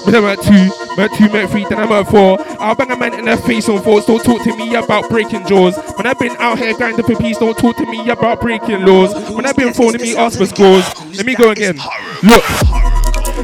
Then 0.06 0.16
I'm 0.16 0.26
at 0.26 0.42
two, 0.42 0.52
I'm 0.52 1.00
at 1.00 1.12
two, 1.18 1.26
I'm 1.26 1.36
at 1.36 1.50
three, 1.50 1.66
then 1.70 1.80
I'm 1.80 1.92
at 1.92 2.08
four. 2.10 2.38
I'll 2.60 2.76
bang 2.76 2.92
a 2.92 2.98
man 2.98 3.14
in 3.18 3.26
the 3.26 3.38
face 3.38 3.68
on 3.70 3.82
fours. 3.82 4.06
Don't 4.06 4.24
talk 4.24 4.44
to 4.44 4.56
me 4.56 4.76
about 4.76 5.10
breaking 5.10 5.46
jaws. 5.48 5.76
When 5.98 6.06
I've 6.06 6.20
been 6.20 6.36
out 6.38 6.60
here 6.60 6.74
grinding 6.76 7.06
for 7.06 7.16
peace, 7.16 7.38
don't 7.38 7.58
talk 7.58 7.76
to 7.78 7.86
me 7.86 8.10
about 8.10 8.42
breaking 8.42 8.86
laws. 8.86 9.14
When 9.32 9.46
I've 9.46 9.56
been 9.56 9.74
phoning 9.74 10.02
me, 10.02 10.16
ask 10.16 10.38
for 10.38 10.46
scores. 10.46 10.86
Let 11.16 11.26
me 11.26 11.36
go 11.36 11.50
again. 11.52 11.80
Look. 12.24 12.95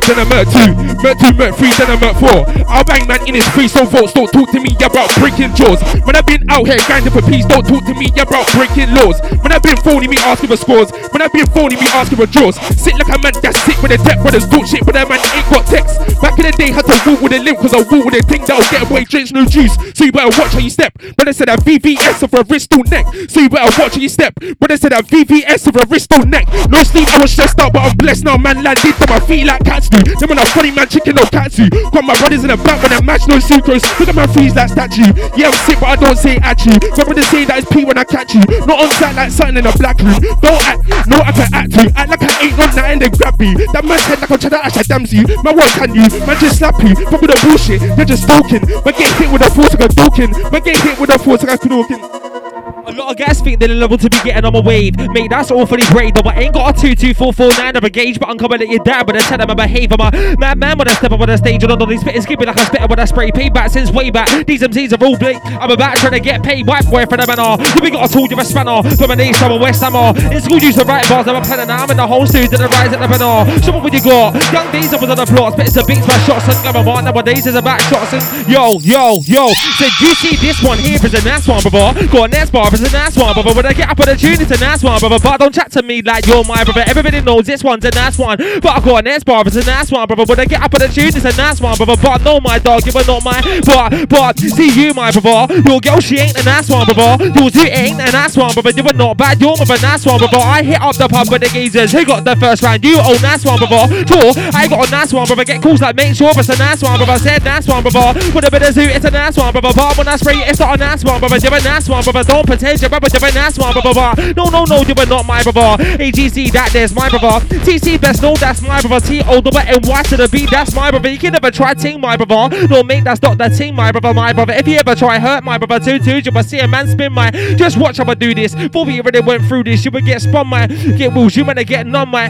Then 0.08 0.24
I'm 0.24 0.32
at 0.32 0.48
two, 0.48 0.72
met 1.04 1.20
two, 1.20 1.34
met 1.36 1.56
three, 1.60 1.72
then 1.76 1.92
I'm 1.92 2.04
at 2.04 2.16
four. 2.16 2.48
I'll 2.72 2.84
bang 2.84 3.08
man 3.08 3.28
in 3.28 3.36
his 3.36 3.48
face 3.52 3.74
so 3.74 3.86
votes. 3.86 4.14
Don't 4.14 4.32
talk 4.32 4.50
to 4.52 4.60
me 4.60 4.72
about 4.80 5.12
breaking 5.20 5.54
jaws. 5.56 5.84
When 6.08 6.16
I've 6.16 6.26
been 6.26 6.48
out 6.50 6.66
here 6.66 6.80
grinding 6.88 7.12
for 7.12 7.22
peace, 7.22 7.46
don't 7.46 7.68
talk 7.68 7.84
to 7.86 7.94
me 7.94 8.08
about 8.16 8.48
breaking 8.56 8.94
laws. 8.96 9.20
When 9.44 9.52
I've 9.52 9.64
been 9.64 9.78
phoning 9.84 10.10
me 10.10 10.18
asking 10.24 10.50
for 10.50 10.58
scores. 10.58 10.92
When 11.12 11.22
I've 11.22 11.34
been 11.34 11.48
phoning 11.52 11.80
me 11.80 11.88
asking 11.92 12.18
for 12.18 12.26
draws. 12.26 12.56
Sit 12.80 12.96
like 12.96 13.12
a 13.12 13.20
man 13.20 13.36
that's 13.44 13.60
sick 13.68 13.82
with 13.84 13.92
a 13.92 14.00
tech 14.00 14.22
brothers 14.22 14.48
talk 14.48 14.66
shit, 14.66 14.86
but 14.86 14.96
that 14.96 15.10
man 15.10 15.20
ain't 15.36 15.48
got 15.52 15.68
text. 15.68 16.00
Back 16.22 16.40
in 16.40 16.46
the 16.48 16.54
day, 16.56 16.72
had 16.72 16.88
to 16.88 16.96
walk 17.04 17.22
with 17.22 17.34
a 17.34 17.40
limp 17.40 17.60
cause 17.60 17.74
I 17.74 17.84
walk 17.84 18.06
with 18.06 18.16
a 18.16 18.24
thing 18.24 18.42
that'll 18.48 18.64
get 18.72 18.88
away, 18.90 19.04
drinks 19.04 19.32
no 19.32 19.46
juice. 19.46 19.76
So 19.96 20.06
you 20.06 20.12
better 20.12 20.32
watch 20.40 20.54
how 20.54 20.60
you 20.60 20.70
step. 20.70 20.94
Brother 21.18 21.34
said 21.34 21.48
that 21.48 21.60
VVS 21.62 22.24
of 22.24 22.34
a 22.34 22.44
wrist 22.48 22.74
or 22.74 22.84
neck. 22.86 23.06
So 23.28 23.42
you 23.42 23.50
better 23.50 23.72
watch 23.82 23.96
how 23.96 24.02
you 24.02 24.10
step. 24.10 24.34
Brother 24.60 24.78
said 24.78 24.92
that 24.92 25.06
VVS 25.06 25.68
of 25.68 25.76
a 25.76 25.86
wrist 25.88 26.12
or 26.14 26.26
neck. 26.26 26.48
No 26.70 26.84
sleep, 26.84 27.08
I 27.10 27.22
was 27.22 27.32
stressed 27.32 27.60
out, 27.60 27.74
but 27.74 27.84
I'm 27.84 27.98
blessed 27.98 28.24
now. 28.24 28.38
Man 28.38 28.64
landed 28.64 28.96
to 28.96 29.06
my 29.08 29.20
feet 29.20 29.46
like 29.46 29.64
cats 29.82 29.90
do. 29.90 30.16
Then 30.20 30.30
when 30.30 30.40
I 30.40 30.45
funny 30.45 30.72
man 30.72 30.88
chicken 30.88 31.16
no 31.16 31.26
katsu. 31.26 31.70
Got 31.70 32.06
my 32.06 32.18
brothers 32.20 32.44
in 32.44 32.49
the 32.49 32.58
back 32.58 32.82
when 32.84 32.94
I 32.94 33.02
match 33.02 33.26
no 33.28 33.38
sucrose. 33.38 33.82
Look 33.99 34.10
at 34.10 34.16
my 34.16 34.28
freeze 34.28 34.53
that 34.53 34.70
statue. 34.70 35.10
Yeah, 35.36 35.49
I'm 35.49 35.58
sick, 35.66 35.80
but 35.80 35.90
I 35.90 35.95
don't 35.95 36.18
say 36.18 36.36
you. 36.36 36.78
My 36.98 37.03
brother 37.03 37.24
say 37.24 37.45
that 37.45 37.58
it's 37.60 37.70
P 37.72 37.86
when 37.86 37.98
I 37.98 38.03
catch 38.03 38.36
you. 38.36 38.41
Not 38.66 38.78
on 38.78 38.91
site 38.91 39.16
like 39.16 39.32
something 39.32 39.58
in 39.58 39.66
a 39.66 39.74
black 39.78 39.98
room. 39.99 40.20
Don't 40.41 40.62
act, 40.62 40.86
no 41.08 41.18
I 41.18 41.32
can 41.32 41.49
act 41.53 41.72
to. 41.74 41.84
Act 41.98 42.10
like 42.10 42.22
I 42.22 42.32
ain't 42.45 42.60
on 42.60 42.70
that 42.76 42.86
and 42.91 43.02
then 43.02 43.12
grab 43.12 43.40
me. 43.40 43.53
That 43.74 43.84
man's 43.86 44.06
head 44.06 44.22
like 44.22 44.32
I'm 44.32 44.40
trying 44.40 44.56
to 44.58 44.66
ash, 44.66 44.88
damns 44.88 45.14
you. 45.14 45.26
Man, 45.41 45.56
what 45.56 45.70
can 45.74 45.94
you? 45.95 46.06
Man, 46.26 46.38
just 46.38 46.60
slap 46.60 46.78
you. 46.84 46.94
But 47.10 47.22
with 47.22 47.32
the 47.32 47.40
bullshit, 47.41 47.82
you're 47.98 48.06
just 48.06 48.28
talking. 48.28 48.62
But 48.84 48.98
get 48.98 49.10
hit 49.18 49.32
with 49.32 49.41
a 49.41 49.49
force 49.49 49.74
like 49.74 49.90
a 49.90 49.94
talking. 49.94 50.32
But 50.52 50.64
get 50.66 50.78
hit 50.78 50.99
with 50.99 51.14
a 51.14 51.20
force 51.20 51.44
like 51.44 51.58
a 51.58 51.68
talking. 51.68 52.61
A 52.88 52.91
lot 52.94 53.12
of 53.12 53.18
guys 53.18 53.40
think 53.41 53.60
they're 53.60 53.70
level 53.70 53.98
to 53.98 54.10
be 54.10 54.18
getting 54.24 54.44
on 54.44 54.53
my 54.53 54.60
wave. 54.60 54.98
Mate, 54.98 55.30
that's 55.30 55.52
awfully 55.52 55.84
great 55.91 56.16
though. 56.16 56.24
But 56.24 56.36
I 56.36 56.41
ain't 56.41 56.53
got 56.53 56.76
a 56.76 56.82
22449 56.82 57.76
of 57.76 57.84
a 57.84 57.90
gauge, 57.90 58.20
but 58.20 58.30
I'm 58.30 58.38
coming 58.38 58.62
at 58.62 58.70
you 58.70 58.80
dad 58.84 59.06
But 59.06 59.18
I 59.18 59.20
tell 59.20 59.38
them 59.38 59.52
I 59.52 59.53
behave. 59.53 59.91
I'm 59.94 60.02
a 60.02 60.36
mad 60.38 60.58
man 60.58 60.78
when 60.78 60.88
I 60.88 60.94
step 60.94 61.12
up 61.12 61.20
on 61.20 61.28
the 61.28 61.38
stage. 61.38 61.62
And 61.62 61.72
all 61.72 61.86
these 61.86 62.03
give 62.03 62.40
me 62.40 62.45
like 62.45 62.58
a 62.58 62.66
spitter 62.66 62.88
when 62.88 62.99
I 62.99 63.06
spray 63.06 63.30
payback 63.32 63.70
since 63.70 63.91
way 63.91 64.10
back. 64.10 64.48
These 64.48 64.62
MCs 64.64 64.98
are 64.98 65.06
all 65.06 65.18
bleak. 65.18 65.38
I'm 65.45 65.70
about 65.70 65.98
trying 65.98 66.14
to 66.14 66.20
get 66.20 66.41
paid. 66.41 66.66
White 66.66 66.90
boy 66.90 67.06
for 67.06 67.18
the 67.18 67.28
man 67.28 67.40
are. 67.40 67.62
You 67.76 67.82
we 67.82 67.91
got 67.91 68.10
a 68.10 68.12
tool, 68.12 68.26
you're 68.28 68.40
a 68.40 68.45
spanner. 68.45 68.82
From 68.98 69.12
an 69.12 69.22
east, 69.22 69.41
I'm 69.44 69.60
west, 69.60 69.84
I'm 69.84 69.95
all. 69.95 70.18
In 70.18 70.41
school, 70.41 70.58
used 70.58 70.80
to 70.80 70.86
write 70.86 71.08
bars. 71.08 71.28
I'm 71.28 71.36
a 71.36 71.41
planner 71.41 71.68
now. 71.68 71.84
I'm 71.84 71.91
in 71.91 71.98
the 71.98 72.08
whole 72.08 72.26
studio. 72.26 72.49
The 72.49 72.68
rise 72.68 72.94
at 72.94 72.99
the 72.99 73.08
banner. 73.08 73.45
So 73.62 73.78
what 73.78 73.94
you 73.94 74.02
got? 74.02 74.34
Young 74.52 74.72
days, 74.72 74.91
I 74.94 74.98
was 74.98 75.10
on 75.10 75.18
the 75.18 75.28
floor. 75.28 75.52
Spits 75.52 75.78
a 75.78 75.86
beats, 75.86 76.08
my 76.08 76.18
shots. 76.26 76.49
And 76.49 76.58
glamour 76.66 76.84
one. 76.84 77.06
Nowadays, 77.06 77.45
is 77.45 77.56
about 77.56 77.82
shots. 77.94 78.14
And 78.14 78.24
yo, 78.49 78.80
yo, 78.82 79.22
yo. 79.30 79.53
So 79.78 79.86
you 80.02 80.16
see 80.18 80.36
this 80.41 80.64
one 80.64 80.80
here 80.80 80.98
is 80.98 81.14
a 81.14 81.24
nice 81.24 81.48
one, 81.48 81.62
brother. 81.62 82.08
Got 82.08 82.26
a 82.26 82.28
nice 82.34 82.49
bar, 82.49 82.70
is 82.73 82.88
a 82.88 82.91
nice 82.91 83.18
one, 83.18 83.34
brother. 83.34 83.53
When 83.53 83.65
I 83.65 83.73
get 83.73 83.89
up 83.89 83.99
on 83.99 84.06
the 84.06 84.15
tune, 84.15 84.39
it's 84.39 84.52
a 84.52 84.60
nice 84.60 84.84
one, 84.84 84.99
brother. 84.99 85.19
But 85.19 85.38
don't 85.39 85.53
chat 85.53 85.72
to 85.73 85.84
me 85.84 86.02
like 86.02 86.26
you're 86.27 86.43
my 86.45 86.64
brother. 86.64 86.84
Everybody 86.88 87.22
knows 87.22 87.45
this 87.45 87.64
one's 87.64 87.84
a 87.85 87.91
nice 87.91 88.18
one. 88.18 88.38
But 88.38 88.68
I 88.68 88.80
got 88.80 88.99
a 88.99 89.02
nice 89.02 89.23
bar, 89.23 89.43
it's 89.45 89.56
a 89.56 89.65
nice 89.65 89.91
one, 89.91 90.07
brother. 90.07 90.26
When 90.26 90.39
I 90.39 90.45
get 90.45 90.61
up 90.61 90.73
on 90.73 90.80
the 90.80 90.88
tune, 90.88 91.11
it's 91.11 91.26
a 91.26 91.35
nice 91.35 91.60
one, 91.60 91.76
brother. 91.76 91.95
But 92.02 92.23
know 92.23 92.39
my 92.39 92.60
dog, 92.60 92.85
you 92.85 92.93
are 92.95 93.06
not 93.06 93.23
my. 93.23 93.41
But, 93.65 94.10
but, 94.10 94.39
see 94.39 94.72
you, 94.72 94.93
my 94.93 95.11
brother. 95.11 95.53
Your 95.68 95.80
girl, 95.80 95.99
she 95.99 96.19
ain't 96.19 96.39
a 96.39 96.43
nice 96.43 96.69
one, 96.69 96.85
brother. 96.85 97.26
Yours, 97.35 97.56
you 97.56 97.68
ain't 97.68 97.99
a 97.99 98.11
nice 98.11 98.38
one, 98.38 98.53
brother. 98.53 98.72
You 98.72 98.84
were 98.84 98.93
not 98.93 99.18
bad, 99.18 99.41
you're 99.41 99.52
a 99.60 99.65
nice 99.81 100.06
one, 100.06 100.19
brother. 100.19 100.38
I 100.38 100.64
hit 100.64 100.81
up 100.81 100.95
the 100.95 101.07
pub 101.07 101.27
with 101.30 101.41
the 101.41 101.49
geezers. 101.49 101.91
Who 101.91 102.06
got 102.06 102.23
the 102.23 102.35
first 102.38 102.64
round? 102.64 102.84
You, 102.85 102.98
oh, 103.03 103.19
nice 103.22 103.43
one, 103.43 103.60
brother. 103.60 103.91
Sure, 104.07 104.31
I 104.56 104.68
got 104.68 104.88
a 104.88 104.91
nice 104.91 105.11
one, 105.11 105.27
brother. 105.27 105.43
Get 105.43 105.61
calls 105.61 105.81
like, 105.81 105.95
make 105.95 106.15
sure 106.15 106.31
it's 106.31 106.49
a 106.49 106.57
nice 106.57 106.81
one, 106.81 106.98
brother. 106.98 107.19
Said 107.19 107.43
nice 107.43 107.68
one, 107.68 107.84
brother. 107.84 108.19
Put 108.31 108.45
a 108.45 108.52
bit 108.52 108.64
of 108.64 108.73
zoo, 108.73 108.88
it's 108.88 109.06
a 109.06 109.11
nice 109.11 109.35
one, 109.35 109.52
brother. 109.52 109.73
But 109.76 109.98
when 109.98 110.07
I 110.07 110.15
spray, 110.15 110.38
it's 110.48 110.60
not 110.60 110.76
a 110.76 110.77
nice 110.77 111.03
one, 111.03 111.19
brother. 111.19 111.38
You're 111.38 111.53
a 111.53 111.61
nice 111.61 111.89
one, 111.89 112.03
brother. 112.03 112.23
Don't 112.23 112.45
pretend 112.45 112.61
you're 112.62 112.90
brother. 112.90 113.08
You're 113.12 113.30
a 113.30 113.34
nice 113.34 113.58
one, 113.58 113.74
brother. 113.74 114.34
No, 114.34 114.46
no, 114.46 114.66
no, 114.66 114.82
you 114.82 114.94
were 114.96 115.06
not 115.06 115.26
my 115.26 115.44
brother. 115.44 115.84
AGC, 115.84 116.52
that 116.52 116.72
there's 116.72 116.94
my 116.94 117.10
brother. 117.10 117.46
TC 117.64 118.00
best, 118.00 118.22
no, 118.22 118.36
that's 118.36 118.62
my 118.62 118.82
brother. 118.82 119.06
T 119.06 119.22
O 119.26 119.42
double 119.42 119.60
N 119.60 119.80
Y 119.84 120.04
to 120.04 120.18
the 120.18 120.30
B, 120.30 120.46
that's 120.50 120.74
my 120.76 120.92
brother. 120.92 121.10
You 121.10 121.18
can 121.18 121.34
never 121.34 121.52
try 121.52 121.74
ting 121.74 122.00
my 122.00 122.18
brother. 122.18 122.68
No, 122.68 122.84
mate, 122.84 123.04
that's 123.04 123.22
not 123.22 123.38
the 123.38 123.50
ting 123.50 123.76
my 123.76 123.92
brother, 123.92 124.14
my 124.14 124.34
brother. 124.34 124.54
If 124.54 124.68
you 124.68 124.78
ever 124.78 124.96
try 124.96 125.20
hurt 125.20 125.44
my 125.44 125.58
brother 125.58 125.84
too, 125.84 126.00
too, 126.00 126.20
you 126.20 126.32
must 126.32 126.50
see 126.50 126.60
a 126.60 126.68
man 126.68 126.88
spin 126.88 127.14
my. 127.14 127.32
Just 127.32 127.78
watch 127.78 127.98
how 127.98 128.06
I 128.10 128.14
do 128.14 128.34
this. 128.34 128.54
Before 128.56 128.86
we 128.86 129.00
already 129.00 129.22
went 129.22 129.46
through 129.46 129.64
this, 129.64 129.84
you 129.86 129.92
would 129.92 130.06
get 130.06 130.22
spun 130.22 130.48
my. 130.48 130.68
Get 130.68 131.14
wheels, 131.14 131.36
you 131.36 131.44
better 131.44 131.64
get 131.64 131.88
numb 131.88 132.10
my. 132.10 132.30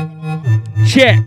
Check. 0.88 1.20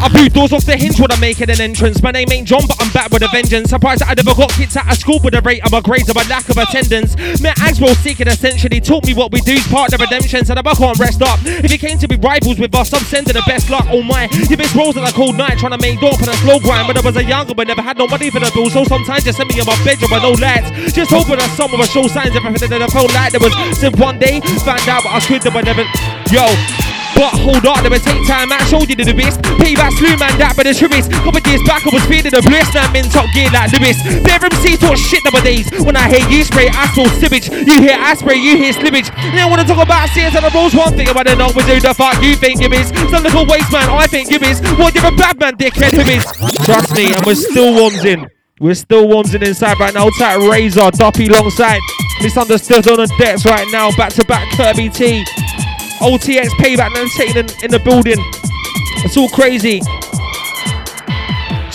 I 0.00 0.08
blew 0.08 0.28
doors 0.28 0.52
off 0.52 0.64
the 0.64 0.76
hinge 0.76 0.98
when 0.98 1.12
I'm 1.12 1.20
making 1.20 1.50
an 1.50 1.60
entrance. 1.60 2.02
My 2.02 2.10
name 2.10 2.28
ain't 2.32 2.48
John, 2.48 2.62
but 2.66 2.76
I'm 2.80 2.90
back 2.92 3.10
with 3.10 3.22
a 3.22 3.28
vengeance. 3.28 3.70
Surprised 3.70 4.00
that 4.00 4.08
I 4.08 4.14
never 4.14 4.34
got 4.34 4.50
kicked 4.52 4.76
out 4.76 4.90
of 4.90 4.96
school 4.98 5.20
with 5.22 5.34
a 5.34 5.40
rate 5.42 5.64
of 5.64 5.72
a 5.72 5.82
grades 5.82 6.08
of 6.08 6.16
a 6.16 6.26
lack 6.28 6.48
of 6.48 6.56
attendance. 6.56 7.14
Met 7.40 7.56
Axwell 7.58 7.94
seeking 7.96 8.26
essentially 8.36 8.80
taught 8.80 9.06
me 9.06 9.14
what 9.14 9.32
we 9.32 9.40
do 9.40 9.52
is 9.52 9.66
part 9.68 9.92
of 9.92 9.98
the 9.98 10.04
redemption. 10.04 10.44
Said 10.44 10.58
I 10.58 10.62
can't 10.62 10.98
rest 10.98 11.22
up. 11.22 11.40
If 11.44 11.72
you 11.72 11.78
came 11.78 11.96
to 11.98 12.08
be 12.08 12.16
rivals 12.16 12.58
with 12.58 12.74
us, 12.74 12.92
I'm 12.92 13.00
sending 13.00 13.32
the 13.32 13.42
best 13.46 13.70
luck. 13.70 13.86
Oh 13.88 14.02
my, 14.02 14.28
you 14.48 14.56
missed 14.56 14.74
rolls 14.74 14.96
on 14.96 15.04
a 15.04 15.12
cold 15.12 15.36
night 15.36 15.58
trying 15.58 15.72
to 15.72 15.80
make 15.80 15.98
door 16.00 16.12
for 16.12 16.26
the 16.26 16.36
slow 16.44 16.60
grind. 16.60 16.86
When 16.88 16.96
I 16.96 17.00
was 17.00 17.16
a 17.16 17.24
younger, 17.24 17.54
but 17.54 17.66
never 17.66 17.82
had 17.82 17.96
no 17.96 18.06
money 18.06 18.30
for 18.30 18.40
the 18.40 18.50
bill. 18.52 18.68
So 18.68 18.84
sometimes 18.84 19.24
just 19.24 19.38
send 19.38 19.48
me 19.48 19.58
in 19.58 19.64
my 19.64 19.76
bedroom 19.84 20.12
with 20.12 20.22
no 20.22 20.32
lights. 20.36 20.92
Just 20.92 21.10
hoping 21.10 21.40
that 21.40 21.50
someone 21.56 21.80
would 21.80 21.88
show 21.88 22.06
signs 22.06 22.36
of 22.36 22.44
everything 22.44 22.70
that 22.70 22.82
I 22.82 22.88
felt 22.88 23.12
like 23.14 23.32
there 23.32 23.40
was. 23.40 23.54
Since 23.78 23.96
one 23.96 24.18
day, 24.18 24.40
found 24.60 24.84
out 24.88 25.04
what 25.04 25.16
I 25.16 25.20
could 25.24 25.40
do, 25.40 25.50
but 25.50 25.64
never. 25.64 25.84
Yo. 26.28 26.95
But 27.16 27.32
hold 27.32 27.64
up, 27.64 27.80
never 27.80 27.96
take 27.96 28.20
time, 28.28 28.52
I 28.52 28.60
showed 28.68 28.92
you 28.92 28.96
the 28.96 29.16
best. 29.16 29.40
Payback 29.56 29.96
slew 29.96 30.12
man, 30.20 30.36
that 30.36 30.52
but 30.52 30.68
the 30.68 30.76
truest. 30.76 31.08
Couple 31.08 31.40
years 31.48 31.64
back, 31.64 31.80
up. 31.80 31.88
I 31.88 31.96
was 31.96 32.04
feeling 32.04 32.28
the 32.28 32.44
bliss. 32.44 32.68
Now 32.76 32.84
I'm 32.84 32.96
in 32.96 33.08
top 33.08 33.24
gear 33.32 33.48
like 33.56 33.72
Lewis. 33.72 33.96
Bear 34.20 34.36
MC 34.36 34.76
talk 34.76 35.00
shit 35.00 35.24
nowadays. 35.24 35.64
When 35.80 35.96
I 35.96 36.12
hear 36.12 36.28
you 36.28 36.44
spray, 36.44 36.68
I 36.68 36.84
saw 36.92 37.08
slippage. 37.16 37.48
You 37.48 37.80
hear 37.80 37.96
I 37.96 38.12
spray, 38.20 38.36
you 38.36 38.60
hear 38.60 38.76
slippage. 38.76 39.08
don't 39.32 39.48
wanna 39.48 39.64
talk 39.64 39.80
about 39.80 40.12
CS 40.12 40.36
and 40.36 40.44
the 40.44 40.52
rules. 40.52 40.76
One 40.76 40.92
thing 40.92 41.08
I 41.08 41.16
wanna 41.16 41.36
know 41.40 41.48
who 41.48 41.64
the 41.64 41.94
fuck 41.96 42.20
you 42.20 42.36
think 42.36 42.60
you 42.60 42.68
is. 42.68 42.92
Some 43.08 43.24
little 43.24 43.48
waste 43.48 43.72
man, 43.72 43.88
I 43.88 44.06
think 44.06 44.28
you 44.28 44.38
is. 44.44 44.60
What 44.76 44.92
you're 44.92 45.08
a 45.08 45.16
bad 45.16 45.40
man, 45.40 45.56
dickhead, 45.56 45.96
who 45.96 46.04
is? 46.04 46.24
Trust 46.68 46.92
me, 46.92 47.16
and 47.16 47.24
we're 47.24 47.34
still 47.34 47.72
warms 47.72 48.04
in. 48.04 48.28
We're 48.60 48.74
still 48.74 49.08
in 49.20 49.42
inside 49.42 49.80
right 49.80 49.92
now. 49.92 50.08
Tight 50.10 50.36
Razor, 50.36 50.90
Duppy 50.92 51.28
alongside. 51.28 51.80
Misunderstood 52.22 52.88
on 52.88 52.96
the 52.96 53.14
decks 53.18 53.44
right 53.44 53.66
now. 53.70 53.90
Back 53.96 54.12
to 54.14 54.24
back 54.24 54.50
Kirby 54.56 54.88
T. 54.88 55.24
OTX 56.00 56.48
payback 56.60 56.96
and 56.96 57.08
sitting 57.10 57.36
in, 57.36 57.64
in 57.64 57.70
the 57.70 57.78
building. 57.78 58.18
It's 59.04 59.16
all 59.16 59.28
crazy. 59.28 59.80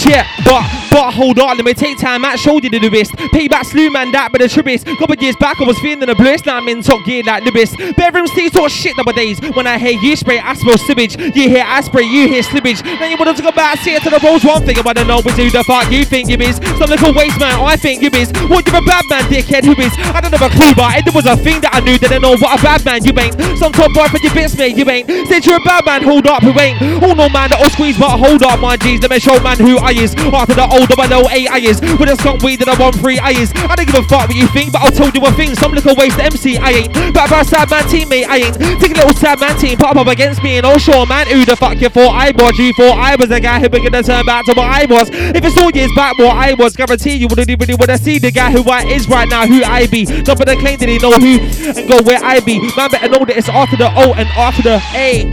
Yeah, 0.08 0.28
but 0.44 0.81
but 0.92 1.12
hold 1.14 1.40
on, 1.40 1.56
let 1.56 1.66
me 1.66 1.74
take 1.74 1.98
time 1.98 2.26
out, 2.26 2.38
showed 2.38 2.64
you 2.64 2.70
the 2.70 2.90
best. 2.90 3.12
Payback 3.32 3.66
slew 3.66 3.90
man 3.90 4.12
that 4.12 4.32
but 4.32 4.42
the 4.42 4.48
tribis. 4.48 4.84
Couple 5.00 5.16
years 5.16 5.36
back 5.38 5.60
I 5.60 5.64
was 5.64 5.80
feeling 5.80 6.06
the 6.06 6.16
bliss, 6.16 6.46
now 6.46 6.58
I'm 6.58 6.68
in 6.68 6.84
top 6.84 7.06
gear 7.06 7.24
like 7.24 7.44
the 7.44 7.52
best. 7.52 7.78
Bedroom 7.96 8.28
still 8.28 8.50
talk 8.50 8.70
shit 8.70 8.98
nowadays. 8.98 9.40
When 9.56 9.66
I 9.66 9.78
hear 9.78 9.98
you 9.98 10.16
spray, 10.16 10.40
I 10.40 10.54
smell 10.54 10.76
slippage. 10.76 11.16
You 11.36 11.50
hear 11.50 11.64
I 11.66 11.80
spray, 11.80 12.04
you 12.04 12.28
hear 12.28 12.44
slippage. 12.44 12.84
Then 12.84 13.10
you 13.10 13.18
wanna 13.18 13.34
talk 13.34 13.54
about 13.54 13.78
see 13.80 13.96
it 13.96 14.04
to 14.04 14.10
the 14.10 14.20
rolls. 14.20 14.44
One 14.44 14.64
thing 14.66 14.76
wanna 14.84 15.06
know 15.06 15.20
is 15.20 15.36
who 15.38 15.50
the 15.50 15.64
fuck 15.64 15.90
you 15.92 16.04
think 16.04 16.30
you 16.30 16.38
is. 16.38 16.58
Some 16.78 16.92
little 16.92 17.14
waste 17.14 17.40
man, 17.40 17.56
I 17.64 17.78
think 17.78 18.04
you 18.04 18.10
is. 18.12 18.32
What 18.52 18.68
you're 18.68 18.78
a 18.78 18.86
bad 18.86 19.08
man, 19.10 19.24
dickhead, 19.32 19.64
who 19.64 19.80
is? 19.80 19.94
I 20.12 20.20
don't 20.20 20.36
have 20.36 20.44
a 20.44 20.52
clue, 20.52 20.76
but 20.76 21.00
it 21.00 21.16
was 21.16 21.26
a 21.26 21.38
thing 21.38 21.62
that 21.62 21.74
I 21.74 21.80
knew 21.80 21.98
that 22.00 22.12
I 22.12 22.18
know 22.18 22.36
what 22.36 22.60
a 22.60 22.62
bad 22.62 22.84
man 22.84 23.04
you 23.04 23.14
ain't. 23.16 23.40
Some 23.58 23.72
top 23.72 23.94
boy 23.94 24.08
for 24.12 24.20
your 24.20 24.34
bits, 24.34 24.58
mate, 24.58 24.76
you 24.76 24.90
ain't. 24.90 25.08
Said 25.28 25.46
you're 25.46 25.58
a 25.58 25.64
bad 25.64 25.86
man, 25.86 26.04
hold 26.04 26.28
up, 26.28 26.44
who 26.44 26.52
ain't. 26.60 26.82
Oh 27.02 27.14
no 27.14 27.30
man, 27.30 27.50
that'll 27.50 27.70
squeeze, 27.70 27.98
but 27.98 28.18
hold 28.20 28.44
up, 28.44 28.60
my 28.60 28.76
G's. 28.76 29.02
Let 29.02 29.12
me 29.12 29.20
show 29.20 29.40
man 29.40 29.58
who 29.58 29.78
I 29.78 29.92
is. 29.92 30.16
After 30.16 30.56
the 30.56 30.81
older 30.82 30.98
I 30.98 31.08
know 31.08 31.30
eight 31.30 31.50
I 31.50 31.60
is. 31.62 31.80
With 31.82 32.10
a 32.10 32.16
skunk 32.18 32.42
weed 32.42 32.62
and 32.62 32.70
I 32.70 32.78
want 32.78 32.98
three 32.98 33.20
I 33.20 33.32
is. 33.38 33.54
I 33.56 33.76
don't 33.76 33.86
give 33.86 33.96
a 33.96 34.04
fuck 34.04 34.28
what 34.28 34.36
you 34.36 34.48
think, 34.48 34.74
but 34.74 34.82
I'll 34.82 34.92
tell 34.92 35.10
you 35.10 35.22
a 35.22 35.32
thing. 35.32 35.54
Some 35.56 35.74
little 35.74 35.96
waste 35.96 36.18
MC, 36.18 36.58
I 36.58 36.86
ain't. 36.86 36.94
But 37.14 37.30
about 37.30 37.46
sad 37.46 37.70
man 37.70 37.84
teammate, 37.86 38.26
I 38.26 38.50
ain't. 38.50 38.56
Take 38.82 38.98
a 38.98 39.06
little 39.06 39.14
sad 39.14 39.40
man 39.40 39.58
team, 39.60 39.78
pop 39.78 39.96
up 39.96 40.08
against 40.08 40.42
me 40.44 40.58
and 40.58 40.66
oh 40.66 40.78
sure 40.78 41.06
man, 41.06 41.28
who 41.28 41.46
the 41.46 41.56
fuck 41.56 41.80
you 41.80 41.90
thought 41.90 42.16
I 42.16 42.32
was? 42.32 42.58
You 42.58 42.74
thought 42.74 42.98
I 42.98 43.16
was 43.16 43.30
the 43.30 43.40
guy 43.40 43.60
who 43.60 43.70
was 43.70 43.82
gonna 43.82 44.04
turn 44.04 44.26
back 44.26 44.46
to 44.46 44.54
what 44.54 44.68
I 44.68 44.86
was. 44.90 45.10
If 45.12 45.44
it's 45.44 45.58
all 45.62 45.72
years 45.72 45.92
back 45.96 46.18
what 46.18 46.36
I 46.36 46.54
was, 46.54 46.76
guarantee 46.76 47.16
you 47.16 47.28
wouldn't 47.28 47.50
even 47.50 47.78
wanna 47.78 47.98
see 47.98 48.18
the 48.18 48.32
guy 48.32 48.52
who 48.52 48.64
I 48.70 48.84
is 48.86 49.08
right 49.08 49.30
now, 49.30 49.46
who 49.46 49.64
I 49.64 49.88
be. 49.88 50.06
Not 50.06 50.38
for 50.38 50.46
the 50.46 50.56
claim 50.58 50.80
that 50.80 50.90
he 50.90 50.98
know 50.98 51.14
who 51.14 51.40
and 51.78 51.88
go 51.88 52.02
where 52.02 52.24
I 52.24 52.40
be. 52.40 52.60
Man 52.76 52.90
better 52.90 53.10
know 53.10 53.26
that 53.26 53.38
it's 53.38 53.50
after 53.50 53.78
the 53.78 53.90
O 53.96 54.14
and 54.14 54.28
after 54.30 54.62
the 54.64 54.82
A. 54.96 55.30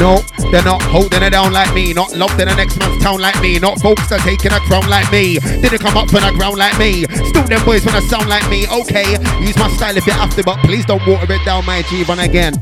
No, 0.00 0.20
they're 0.50 0.64
not 0.64 0.82
holding 0.82 1.22
it 1.22 1.30
down 1.30 1.52
like 1.52 1.72
me. 1.74 1.92
Not 1.92 2.12
loved 2.16 2.40
in 2.40 2.48
the 2.48 2.54
next 2.54 2.78
man's 2.78 3.02
town 3.02 3.20
like 3.20 3.40
me. 3.40 3.58
Not 3.58 3.80
folks 3.80 4.08
that 4.08 4.20
taking 4.20 4.52
a 4.52 4.60
crown 4.60 4.88
like 4.88 5.10
me. 5.10 5.38
Didn't 5.38 5.78
come 5.78 5.96
up 5.96 6.10
from 6.10 6.22
the 6.22 6.32
ground 6.36 6.56
like 6.56 6.78
me. 6.78 7.04
Still 7.28 7.44
them 7.44 7.64
boys 7.64 7.84
wanna 7.86 8.02
sound 8.02 8.28
like 8.28 8.48
me. 8.50 8.66
Okay, 8.68 9.12
use 9.40 9.56
my 9.56 9.68
style 9.76 9.96
if 9.96 10.06
you 10.06 10.12
to, 10.12 10.42
but 10.44 10.58
please 10.64 10.84
don't 10.84 11.04
water 11.06 11.32
it 11.32 11.44
down 11.44 11.64
my 11.64 11.82
G 11.82 12.04
run 12.04 12.20
again. 12.20 12.54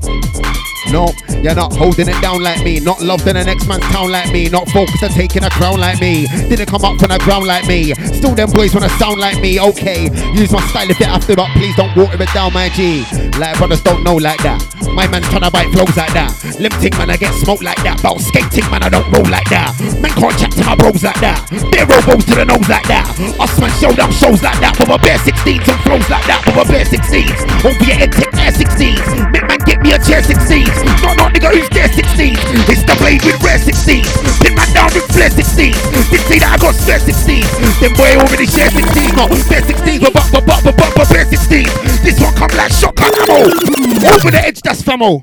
No, 0.93 1.09
you're 1.43 1.55
not 1.55 1.75
holding 1.75 2.09
it 2.09 2.21
down 2.23 2.43
like 2.43 2.63
me. 2.65 2.81
Not 2.81 3.01
loved 3.01 3.27
in 3.27 3.35
the 3.35 3.45
next 3.45 3.67
man's 3.67 3.85
town 3.93 4.11
like 4.11 4.33
me. 4.33 4.49
Not 4.49 4.69
focused 4.71 5.03
on 5.03 5.11
taking 5.11 5.45
a 5.45 5.51
crown 5.51 5.81
like 5.81 6.01
me. 6.01 6.27
Didn't 6.49 6.67
come 6.67 6.85
up 6.85 6.99
from 6.99 7.09
the 7.11 7.19
ground 7.19 7.47
like 7.47 7.67
me. 7.67 7.95
Still 7.95 8.35
them 8.35 8.51
boys 8.51 8.75
wanna 8.75 8.89
sound 8.91 9.21
like 9.21 9.41
me. 9.41 9.61
Okay, 9.61 10.05
use 10.35 10.53
my 10.53 10.63
style 10.69 10.91
if 10.91 10.99
have 10.99 11.27
to, 11.27 11.37
but 11.37 11.51
please 11.53 11.75
don't 11.77 11.95
water 11.97 12.21
it 12.21 12.33
down 12.33 12.53
my 12.53 12.69
G. 12.71 13.05
Like 13.39 13.57
brothers 13.59 13.83
don't 13.83 14.03
know 14.05 14.17
like 14.17 14.43
that. 14.43 14.63
My 14.93 15.07
man 15.09 15.23
tryna 15.23 15.53
bite 15.53 15.71
flows 15.73 15.97
like 15.97 16.13
that. 16.15 16.33
Limiting 16.59 16.97
man, 16.97 17.11
I 17.11 17.17
get 17.17 17.35
smoked 17.35 17.63
like 17.63 17.83
that. 17.83 18.01
But 18.03 18.19
skating 18.21 18.69
man, 18.71 18.83
I 18.83 18.89
don't 18.89 19.11
roll 19.13 19.27
like 19.29 19.49
that. 19.51 19.77
Man 20.01 20.11
can't 20.13 20.37
chat 20.39 20.53
to 20.53 20.65
my 20.65 20.75
bros 20.75 21.03
like 21.03 21.21
that. 21.21 21.45
Bare 21.71 21.87
robos 21.87 22.25
to 22.27 22.35
the 22.35 22.45
nose 22.45 22.69
like 22.69 22.87
that. 22.89 23.05
Us 23.39 23.61
man 23.61 23.71
show 23.77 23.93
down 23.93 24.13
shows 24.13 24.43
like 24.43 24.59
that. 24.61 24.79
With 24.79 24.89
a 24.89 24.99
bare 24.99 25.19
16s 25.19 25.69
and 25.69 25.81
flows 25.83 26.09
like 26.09 26.27
that. 26.27 26.41
With 26.47 26.57
a 26.57 26.65
bare 26.65 26.85
16s. 26.85 27.65
Won't 27.65 27.79
be 27.81 27.93
a 27.93 28.07
tech 28.09 28.33
air 28.41 28.53
16s. 28.53 29.46
Me 29.87 29.93
a 29.93 29.99
chair 30.03 30.19
16s. 30.21 30.67
Not 31.01 31.17
not 31.17 31.33
nigga 31.33 31.55
who's 31.55 31.69
there 31.71 31.87
16s. 31.87 32.35
It's 32.67 32.83
the 32.83 32.97
blade 32.99 33.23
with 33.23 33.39
rare 33.39 33.55
16s. 33.55 34.03
Pin 34.43 34.59
man 34.59 34.67
down 34.75 34.91
with 34.91 35.07
flare 35.15 35.31
16s. 35.31 35.79
Didn't 36.11 36.27
say 36.27 36.43
that 36.43 36.51
I 36.51 36.59
got 36.59 36.75
spare 36.75 36.99
16s. 36.99 37.47
Them 37.79 37.95
boy 37.95 38.19
already 38.19 38.51
share 38.51 38.67
16s. 38.67 39.15
Not 39.15 39.31
bare 39.47 39.63
16s. 39.63 40.03
But 40.03 40.11
but 40.11 40.43
but 40.43 40.43
but 40.43 40.75
but 40.75 40.91
but 40.91 41.07
bare 41.07 41.23
16s. 41.23 41.71
This 42.03 42.19
one 42.19 42.35
come 42.35 42.51
like 42.59 42.73
shotgun 42.75 43.15
ammo. 43.15 43.47
Over 44.11 44.31
the 44.35 44.43
edge, 44.43 44.61
that's 44.61 44.83
famo. 44.83 45.23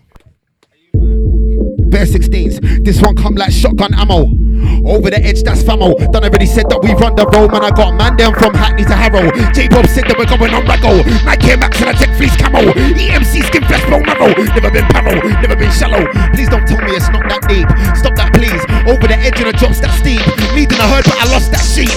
Bare 1.91 2.07
16s. 2.07 2.85
This 2.85 3.01
one 3.01 3.17
come 3.17 3.35
like 3.35 3.51
shotgun 3.51 3.93
ammo. 3.93 4.31
Over 4.85 5.09
the 5.09 5.21
edge, 5.23 5.43
that's 5.43 5.63
famo. 5.63 5.95
Done 6.11 6.23
already 6.23 6.45
said 6.45 6.67
that 6.69 6.79
we 6.83 6.91
run 6.99 7.15
the 7.15 7.25
road, 7.31 7.51
man. 7.51 7.63
I 7.63 7.71
got 7.71 7.95
man 7.95 8.15
down 8.15 8.35
from 8.35 8.53
Hackney 8.53 8.83
to 8.85 8.95
Harrow. 8.95 9.31
J 9.55 9.67
Bob 9.67 9.87
said 9.87 10.05
that 10.11 10.17
we're 10.19 10.29
going 10.29 10.53
on 10.53 10.63
Rago. 10.67 11.03
Nike 11.23 11.55
Max 11.55 11.79
and 11.79 11.89
I 11.89 11.95
take 11.95 12.11
fleece 12.15 12.35
camo. 12.35 12.71
EMC 12.95 13.47
skin 13.47 13.63
flesh 13.65 13.83
bone 13.89 14.03
marrow. 14.03 14.31
Never 14.35 14.71
been 14.71 14.87
paro, 14.91 15.15
never 15.39 15.55
been 15.55 15.71
shallow. 15.71 16.03
Please 16.35 16.49
don't 16.49 16.67
tell 16.67 16.81
me 16.83 16.95
it's 16.95 17.09
not 17.09 17.23
that 17.31 17.43
deep. 17.47 17.67
Stop 17.95 18.15
that, 18.19 18.35
please. 18.35 18.61
Over 18.87 19.07
the 19.07 19.17
edge 19.19 19.39
of 19.39 19.47
the 19.47 19.55
drops 19.55 19.79
that 19.79 19.95
steep. 19.95 20.21
Leading 20.53 20.79
a 20.79 20.87
herd, 20.87 21.05
but 21.07 21.17
I 21.19 21.25
lost 21.31 21.51
that 21.55 21.63
sheep. 21.63 21.91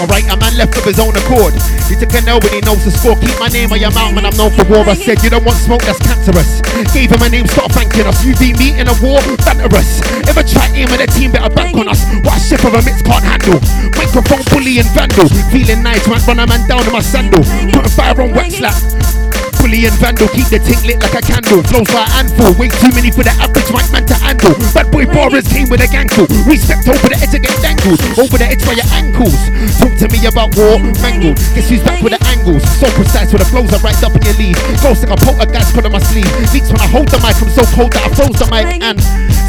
Alright, 0.00 0.24
a 0.32 0.36
man 0.40 0.56
left 0.56 0.72
of 0.80 0.84
his 0.88 0.96
own 0.96 1.12
accord. 1.12 1.52
He 1.84 1.92
took 1.92 2.08
a 2.16 2.24
L 2.24 2.40
when 2.40 2.56
he 2.56 2.60
knows 2.64 2.80
the 2.88 2.92
score. 2.94 3.18
Keep 3.20 3.36
my 3.36 3.52
name 3.52 3.68
on 3.68 3.76
your 3.76 3.92
mouth, 3.92 4.16
man. 4.16 4.24
I'm 4.24 4.36
known 4.40 4.48
for 4.56 4.64
war. 4.64 4.88
I 4.88 4.96
said 4.96 5.20
you 5.20 5.28
don't 5.28 5.44
want 5.44 5.60
smoke, 5.60 5.84
that's 5.84 6.00
cancerous. 6.00 6.64
Gave 6.96 7.12
him 7.12 7.20
a 7.20 7.28
name, 7.28 7.44
start 7.44 7.68
thanking 7.76 8.08
us. 8.08 8.24
You 8.24 8.32
beat 8.40 8.56
me 8.56 8.80
in 8.80 8.88
a 8.88 8.96
war, 9.04 9.20
banterous. 9.44 10.00
Ever 10.24 10.40
try 10.40 10.72
aiming 10.72 11.04
a 11.04 11.08
team 11.12 11.36
better 11.36 11.52
back 11.52 11.69
on 11.74 11.88
us? 11.88 12.04
What 12.24 12.36
a 12.36 12.40
chef 12.40 12.64
of 12.64 12.74
a 12.74 12.82
mix 12.82 13.02
can't 13.02 13.24
handle. 13.24 13.60
Microphone 13.96 14.44
bully 14.50 14.78
and 14.78 14.88
vandal. 14.90 15.28
Feeling 15.50 15.82
nice, 15.82 16.06
man. 16.08 16.20
Run 16.26 16.38
a 16.40 16.46
man 16.46 16.68
down 16.68 16.86
in 16.86 16.92
my 16.92 17.00
sandal. 17.00 17.44
Putting 17.72 17.90
fire 17.90 18.20
on 18.20 18.32
wet 18.32 18.52
slap. 18.52 19.19
Bully 19.58 19.86
and 19.88 19.96
vandal, 19.98 20.28
keep 20.30 20.46
the 20.52 20.62
tink 20.62 20.86
lit 20.86 21.02
like 21.02 21.16
a 21.16 21.22
candle. 21.22 21.62
Flows 21.66 21.90
a 21.90 22.04
handful, 22.06 22.54
way 22.54 22.68
too 22.68 22.92
many 22.94 23.10
for 23.10 23.24
the 23.26 23.34
average 23.40 23.70
white 23.74 23.90
man 23.90 24.06
to 24.06 24.14
handle. 24.14 24.54
Bad 24.70 24.92
boy 24.92 25.06
borrowers 25.06 25.48
came 25.48 25.68
with 25.68 25.82
a 25.82 25.88
gankle. 25.90 26.28
We 26.46 26.56
stepped 26.60 26.86
over 26.86 27.08
the 27.10 27.18
edge 27.18 27.34
and 27.34 27.42
get 27.42 27.56
dangled. 27.62 28.00
Over 28.18 28.36
the 28.38 28.46
edge 28.46 28.62
by 28.62 28.78
your 28.78 28.88
ankles. 28.94 29.36
Talk 29.80 29.94
to 30.02 30.06
me 30.12 30.20
about 30.26 30.54
war, 30.54 30.78
mangled. 31.02 31.40
Guess 31.56 31.68
who's 31.72 31.82
back 31.82 32.02
with 32.02 32.14
the 32.14 32.22
angles? 32.30 32.62
So 32.78 32.86
precise 32.94 33.32
with 33.32 33.42
the 33.42 33.48
flows 33.50 33.72
are 33.74 33.82
right 33.82 33.98
up 34.02 34.14
in 34.14 34.22
your 34.22 34.36
lead. 34.38 34.56
Ghost 34.84 35.02
like 35.02 35.14
a 35.14 35.18
poltergeist 35.18 35.74
on 35.74 35.90
my 35.90 36.02
sleeve. 36.10 36.30
Leaks 36.52 36.70
when 36.70 36.80
I 36.80 36.88
hold 36.88 37.08
the 37.08 37.18
mic, 37.24 37.38
I'm 37.40 37.50
so 37.50 37.64
cold 37.74 37.90
that 37.96 38.06
I 38.06 38.10
froze 38.14 38.38
the 38.38 38.48
mic 38.52 38.80
and 38.82 38.98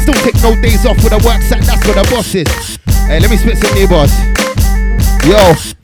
still 0.02 0.18
take 0.26 0.38
no 0.42 0.56
days 0.58 0.86
off 0.86 0.98
with 1.02 1.12
a 1.12 1.20
work 1.22 1.42
set. 1.42 1.62
That's 1.62 1.82
where 1.84 1.98
the 1.98 2.06
boss 2.10 2.34
is. 2.34 2.48
Hey, 3.06 3.20
let 3.20 3.30
me 3.30 3.36
spit 3.36 3.58
some 3.58 3.74
new 3.74 3.88
bars. 3.88 4.12
Yo. 5.26 5.81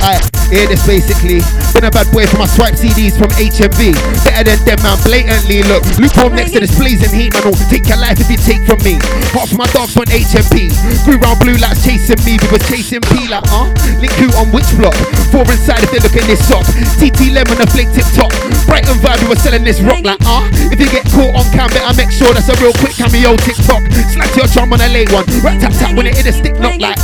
I 0.00 0.22
hear 0.50 0.66
this 0.66 0.84
basically. 0.86 1.42
Been 1.74 1.84
a 1.84 1.92
bad 1.92 2.08
boy 2.10 2.26
for 2.26 2.38
my 2.38 2.48
swipe 2.48 2.74
CDs 2.74 3.14
from 3.14 3.30
HMV. 3.36 3.94
Better 4.24 4.44
than 4.54 4.58
them, 4.64 4.78
man, 4.82 4.98
blatantly. 5.04 5.62
Look, 5.66 5.84
lukewarm 5.98 6.34
next 6.34 6.52
to 6.54 6.60
this 6.60 6.74
blazing 6.78 7.12
heat, 7.12 7.34
man. 7.34 7.50
Will 7.50 7.68
take 7.70 7.86
your 7.86 8.00
life 8.00 8.18
if 8.18 8.30
you 8.30 8.40
take 8.40 8.62
from 8.64 8.80
me. 8.82 8.96
Half 9.34 9.52
of 9.52 9.58
my 9.58 9.68
dogs 9.74 9.94
on 9.98 10.08
HMP. 10.08 10.72
Grew 11.04 11.18
round 11.18 11.38
blue 11.42 11.58
lights 11.58 11.84
chasing 11.84 12.18
me. 12.24 12.38
We 12.40 12.46
were 12.50 12.62
chasing 12.66 13.02
P 13.12 13.28
like, 13.28 13.46
huh? 13.46 13.70
Link 14.00 14.14
who 14.18 14.30
on 14.38 14.50
which 14.54 14.68
block? 14.78 14.96
Four 15.30 15.46
inside 15.50 15.84
if 15.84 15.90
they 15.92 16.00
look 16.00 16.16
in 16.16 16.26
this 16.26 16.42
sock. 16.46 16.64
TT 16.98 17.34
Lemon, 17.34 17.60
a 17.60 17.66
flake 17.68 17.90
tip 17.92 18.06
top. 18.14 18.32
Brighton 18.66 18.98
vibe, 19.02 19.20
we 19.22 19.28
were 19.30 19.40
selling 19.40 19.62
this 19.62 19.80
rock 19.84 20.02
like, 20.02 20.22
huh? 20.22 20.46
If 20.72 20.80
you 20.80 20.88
get 20.88 21.04
caught 21.12 21.34
on 21.36 21.46
cam, 21.52 21.68
better 21.70 21.94
make 21.94 22.10
sure 22.10 22.32
that's 22.32 22.48
a 22.48 22.56
real 22.62 22.72
quick 22.80 22.94
cameo 22.96 23.36
TikTok. 23.36 23.82
Slap 24.14 24.30
your 24.34 24.48
drum 24.48 24.72
on 24.72 24.80
a 24.80 24.88
late 24.88 25.12
one. 25.12 25.26
Rat 25.44 25.60
tap 25.60 25.74
tap 25.76 25.94
when 25.94 26.06
it 26.06 26.16
hit 26.16 26.26
a 26.26 26.32
stick 26.32 26.56
knock 26.58 26.80
like. 26.80 26.98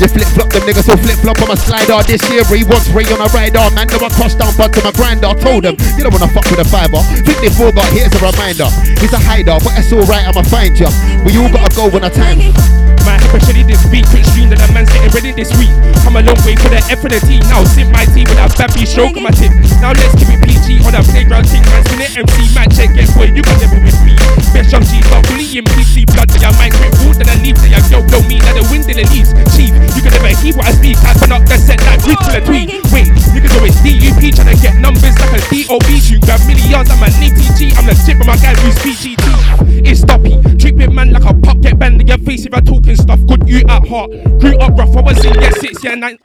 You 0.00 0.08
flip 0.10 0.26
flop 0.34 0.50
them 0.50 0.62
niggas, 0.66 0.90
so 0.90 0.96
flip 0.96 1.18
flop 1.22 1.40
on 1.42 1.48
my 1.48 1.54
slider. 1.54 2.02
This 2.02 2.22
year, 2.30 2.42
he 2.50 2.64
wants 2.64 2.90
Ray 2.90 3.06
on 3.14 3.22
a 3.22 3.30
rider. 3.30 3.62
Man, 3.78 3.86
no, 3.86 4.02
I 4.02 4.10
crossed 4.10 4.38
down, 4.38 4.52
but 4.58 4.72
to 4.74 4.82
my 4.82 4.90
grinder. 4.90 5.30
Told 5.38 5.64
him, 5.64 5.76
you 5.96 6.02
don't 6.02 6.12
wanna 6.12 6.28
fuck 6.34 6.50
with 6.50 6.58
a 6.58 6.66
fiber. 6.66 6.98
Think 7.22 7.38
they 7.38 7.50
forgot, 7.50 7.86
here's 7.94 8.10
a 8.10 8.18
reminder. 8.18 8.66
He's 8.98 9.12
a 9.12 9.22
hider, 9.22 9.54
but 9.62 9.78
it's 9.78 9.92
alright, 9.92 10.26
I'ma 10.26 10.42
find 10.42 10.74
ya. 10.78 10.90
We 11.24 11.38
all 11.38 11.50
gotta 11.50 11.74
go 11.76 11.88
when 11.88 12.02
I 12.02 12.10
time. 12.10 12.93
My 13.04 13.20
especially 13.20 13.64
this 13.68 13.84
beat, 13.92 14.08
quick 14.08 14.24
stream 14.24 14.48
that 14.48 14.58
the 14.60 14.68
man's 14.72 14.88
getting 14.88 15.12
ready 15.12 15.32
this 15.36 15.52
week. 15.60 15.72
Come 16.04 16.16
a 16.16 16.22
long 16.24 16.38
way 16.48 16.56
for 16.56 16.72
the 16.72 16.80
F 16.88 17.04
and 17.04 17.12
the 17.12 17.20
T. 17.20 17.40
Now 17.52 17.60
sip 17.68 17.88
my 17.92 18.08
tea 18.16 18.24
with 18.24 18.40
a 18.40 18.48
baby 18.56 18.88
stroke 18.88 19.16
on 19.16 19.28
my 19.28 19.34
tip. 19.34 19.52
Now 19.82 19.92
let's 19.92 20.16
keep 20.16 20.32
it 20.32 20.40
PG 20.40 20.80
on 20.86 20.96
a 20.96 21.02
playground 21.04 21.44
thing. 21.48 21.64
Man, 21.68 21.82
spin 21.84 22.00
it 22.00 22.12
MC, 22.16 22.36
man, 22.56 22.68
check 22.72 22.90
it, 22.96 23.08
boy, 23.12 23.28
you 23.28 23.42
got 23.44 23.60
never 23.60 23.76
with 23.82 23.98
me. 24.06 24.16
Best 24.54 24.70
jump 24.70 24.86
cheese, 24.86 25.04
but 25.10 25.20
bullying 25.26 25.66
PC 25.74 26.06
blood 26.14 26.30
to 26.30 26.38
your 26.38 26.54
mind, 26.56 26.72
quick 26.78 26.94
food 27.02 27.18
and 27.18 27.28
I 27.28 27.36
leave 27.42 27.58
to 27.58 27.66
your 27.66 27.82
yo, 27.90 27.98
blow 28.06 28.22
me 28.30 28.38
like 28.40 28.54
the 28.54 28.64
wind 28.70 28.86
in 28.86 28.96
the 29.02 29.06
leaves. 29.10 29.34
Chief, 29.52 29.74
you 29.98 30.00
can 30.00 30.14
never 30.14 30.30
hear 30.40 30.54
what 30.54 30.70
I 30.70 30.72
speak. 30.78 30.96
I 31.02 31.12
put 31.18 31.34
up 31.34 31.42
the 31.44 31.58
set 31.58 31.82
like 31.84 32.00
rich 32.06 32.22
till 32.22 32.38
a 32.38 32.40
tweet. 32.40 32.70
Wait, 32.94 33.10
niggas 33.34 33.52
always 33.58 33.76
DUP 33.82 34.22
trying 34.32 34.54
to 34.54 34.56
get 34.62 34.78
numbers 34.78 35.18
like 35.18 35.34
a 35.34 35.40
DOB. 35.42 35.88
You 36.06 36.22
grab 36.22 36.40
millions, 36.46 36.88
I'm 36.88 37.02
an 37.02 37.12
ATG. 37.18 37.74
I'm 37.74 37.86
the 37.90 37.96
tip 38.06 38.22
of 38.22 38.26
my 38.30 38.38
guy 38.38 38.54
who's 38.62 38.78
PGT. 38.80 39.26
It's 39.82 40.00
stoppy, 40.00 40.38
man 40.92 41.12
like 41.12 41.24
a 41.24 41.34
pop, 41.34 41.60
get 41.60 41.78
banned 41.78 42.00
in 42.00 42.06
your 42.06 42.18
face 42.18 42.46
if 42.46 42.52
you're 42.52 42.60
talking 42.60 42.96
stuff. 42.96 43.20
Good 43.26 43.48
you 43.48 43.60
at 43.68 43.86
heart, 43.86 44.10
grew 44.40 44.56
up 44.58 44.76
rough. 44.78 44.96
I 44.96 45.00
was 45.00 45.24
in 45.24 45.34
year 45.40 45.52
six, 45.52 45.82
year 45.84 45.96
nine. 45.96 46.18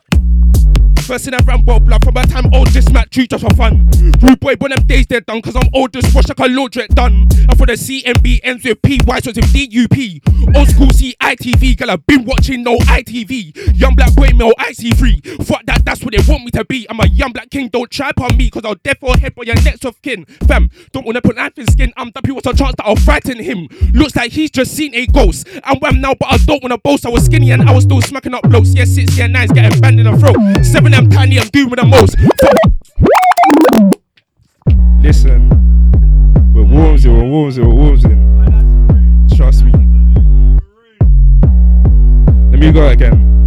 First 1.03 1.27
in 1.27 1.34
a 1.34 1.39
Rambo 1.43 1.80
blood 1.80 2.03
from 2.03 2.17
a 2.17 2.26
time 2.26 2.49
old 2.53 2.69
just 2.69 2.93
Matt 2.93 3.11
true 3.11 3.26
just 3.26 3.43
for 3.43 3.53
fun. 3.55 3.89
Rude 4.21 4.39
boy, 4.39 4.55
when 4.59 4.71
them 4.71 4.85
days 4.85 5.07
they're 5.07 5.21
done, 5.21 5.41
cause 5.41 5.55
I'm 5.55 5.67
old 5.73 5.93
just 5.93 6.13
wash 6.13 6.27
like 6.27 6.39
a 6.39 6.43
laundrette 6.43 6.93
done. 6.93 7.27
And 7.31 7.57
for 7.57 7.65
the 7.65 7.73
CMB 7.73 8.41
ends 8.43 8.63
with 8.63 8.81
PY, 8.81 9.19
so 9.19 9.31
it's 9.31 9.38
with 9.38 9.53
DUP. 9.53 10.55
Old 10.55 10.69
school 10.69 10.88
CITV, 10.88 11.77
girl, 11.77 11.91
I've 11.91 12.05
been 12.05 12.26
watching 12.26 12.63
no 12.63 12.77
ITV. 12.77 13.77
Young 13.80 13.95
black 13.95 14.13
boy, 14.15 14.30
male 14.35 14.53
IC3. 14.59 15.45
Fuck 15.45 15.65
that, 15.65 15.84
that's 15.84 16.03
what 16.03 16.13
they 16.15 16.31
want 16.31 16.45
me 16.45 16.51
to 16.51 16.65
be. 16.65 16.85
I'm 16.89 16.99
a 16.99 17.07
young 17.07 17.31
black 17.31 17.49
king, 17.49 17.69
don't 17.69 17.89
try 17.89 18.11
on 18.21 18.38
me, 18.38 18.49
cause 18.49 18.63
I'll 18.65 18.76
death 18.76 18.97
or 19.01 19.15
head 19.17 19.34
for 19.34 19.43
your 19.43 19.55
next 19.63 19.85
of 19.85 20.01
kin. 20.01 20.26
Fam, 20.47 20.69
don't 20.91 21.05
wanna 21.05 21.21
put 21.21 21.35
knife 21.35 21.57
in 21.57 21.67
skin, 21.67 21.93
I'm 21.97 22.11
the 22.11 22.34
what's 22.34 22.47
a 22.47 22.53
chance 22.53 22.76
that 22.77 22.85
I'll 22.85 22.95
frighten 22.95 23.39
him. 23.39 23.67
Looks 23.93 24.15
like 24.15 24.31
he's 24.31 24.51
just 24.51 24.76
seen 24.76 24.93
a 24.93 25.05
ghost. 25.07 25.47
I'm 25.63 25.80
wham 25.80 26.01
now, 26.01 26.13
but 26.19 26.31
I 26.31 26.38
don't 26.38 26.61
wanna 26.61 26.77
boast. 26.77 27.05
I 27.05 27.09
was 27.09 27.26
skinny 27.26 27.51
and 27.51 27.67
I 27.67 27.73
was 27.73 27.84
still 27.84 28.01
smacking 28.01 28.34
up 28.34 28.43
blokes. 28.43 28.73
Yeah, 28.73 28.85
six, 28.85 29.17
yeah, 29.17 29.27
nine's 29.27 29.51
getting 29.51 29.80
banned 29.81 29.99
in 29.99 30.05
the 30.05 30.17
throat. 30.17 30.65
Seven 30.65 30.89
I'm 30.95 31.10
tiny, 31.10 31.40
I'm 31.40 31.48
doing 31.48 31.70
the 31.70 31.86
most. 31.86 32.16
Listen, 35.02 35.49
we're 36.53 36.64
wolves, 36.64 37.07
we're 37.07 37.24
wolves, 37.24 37.60
we're 37.60 37.68
wolves. 37.74 38.06
In. 38.06 39.28
Trust 39.36 39.64
me. 39.64 39.72
Let 42.52 42.60
me 42.60 42.72
go 42.72 42.88
again. 42.88 43.39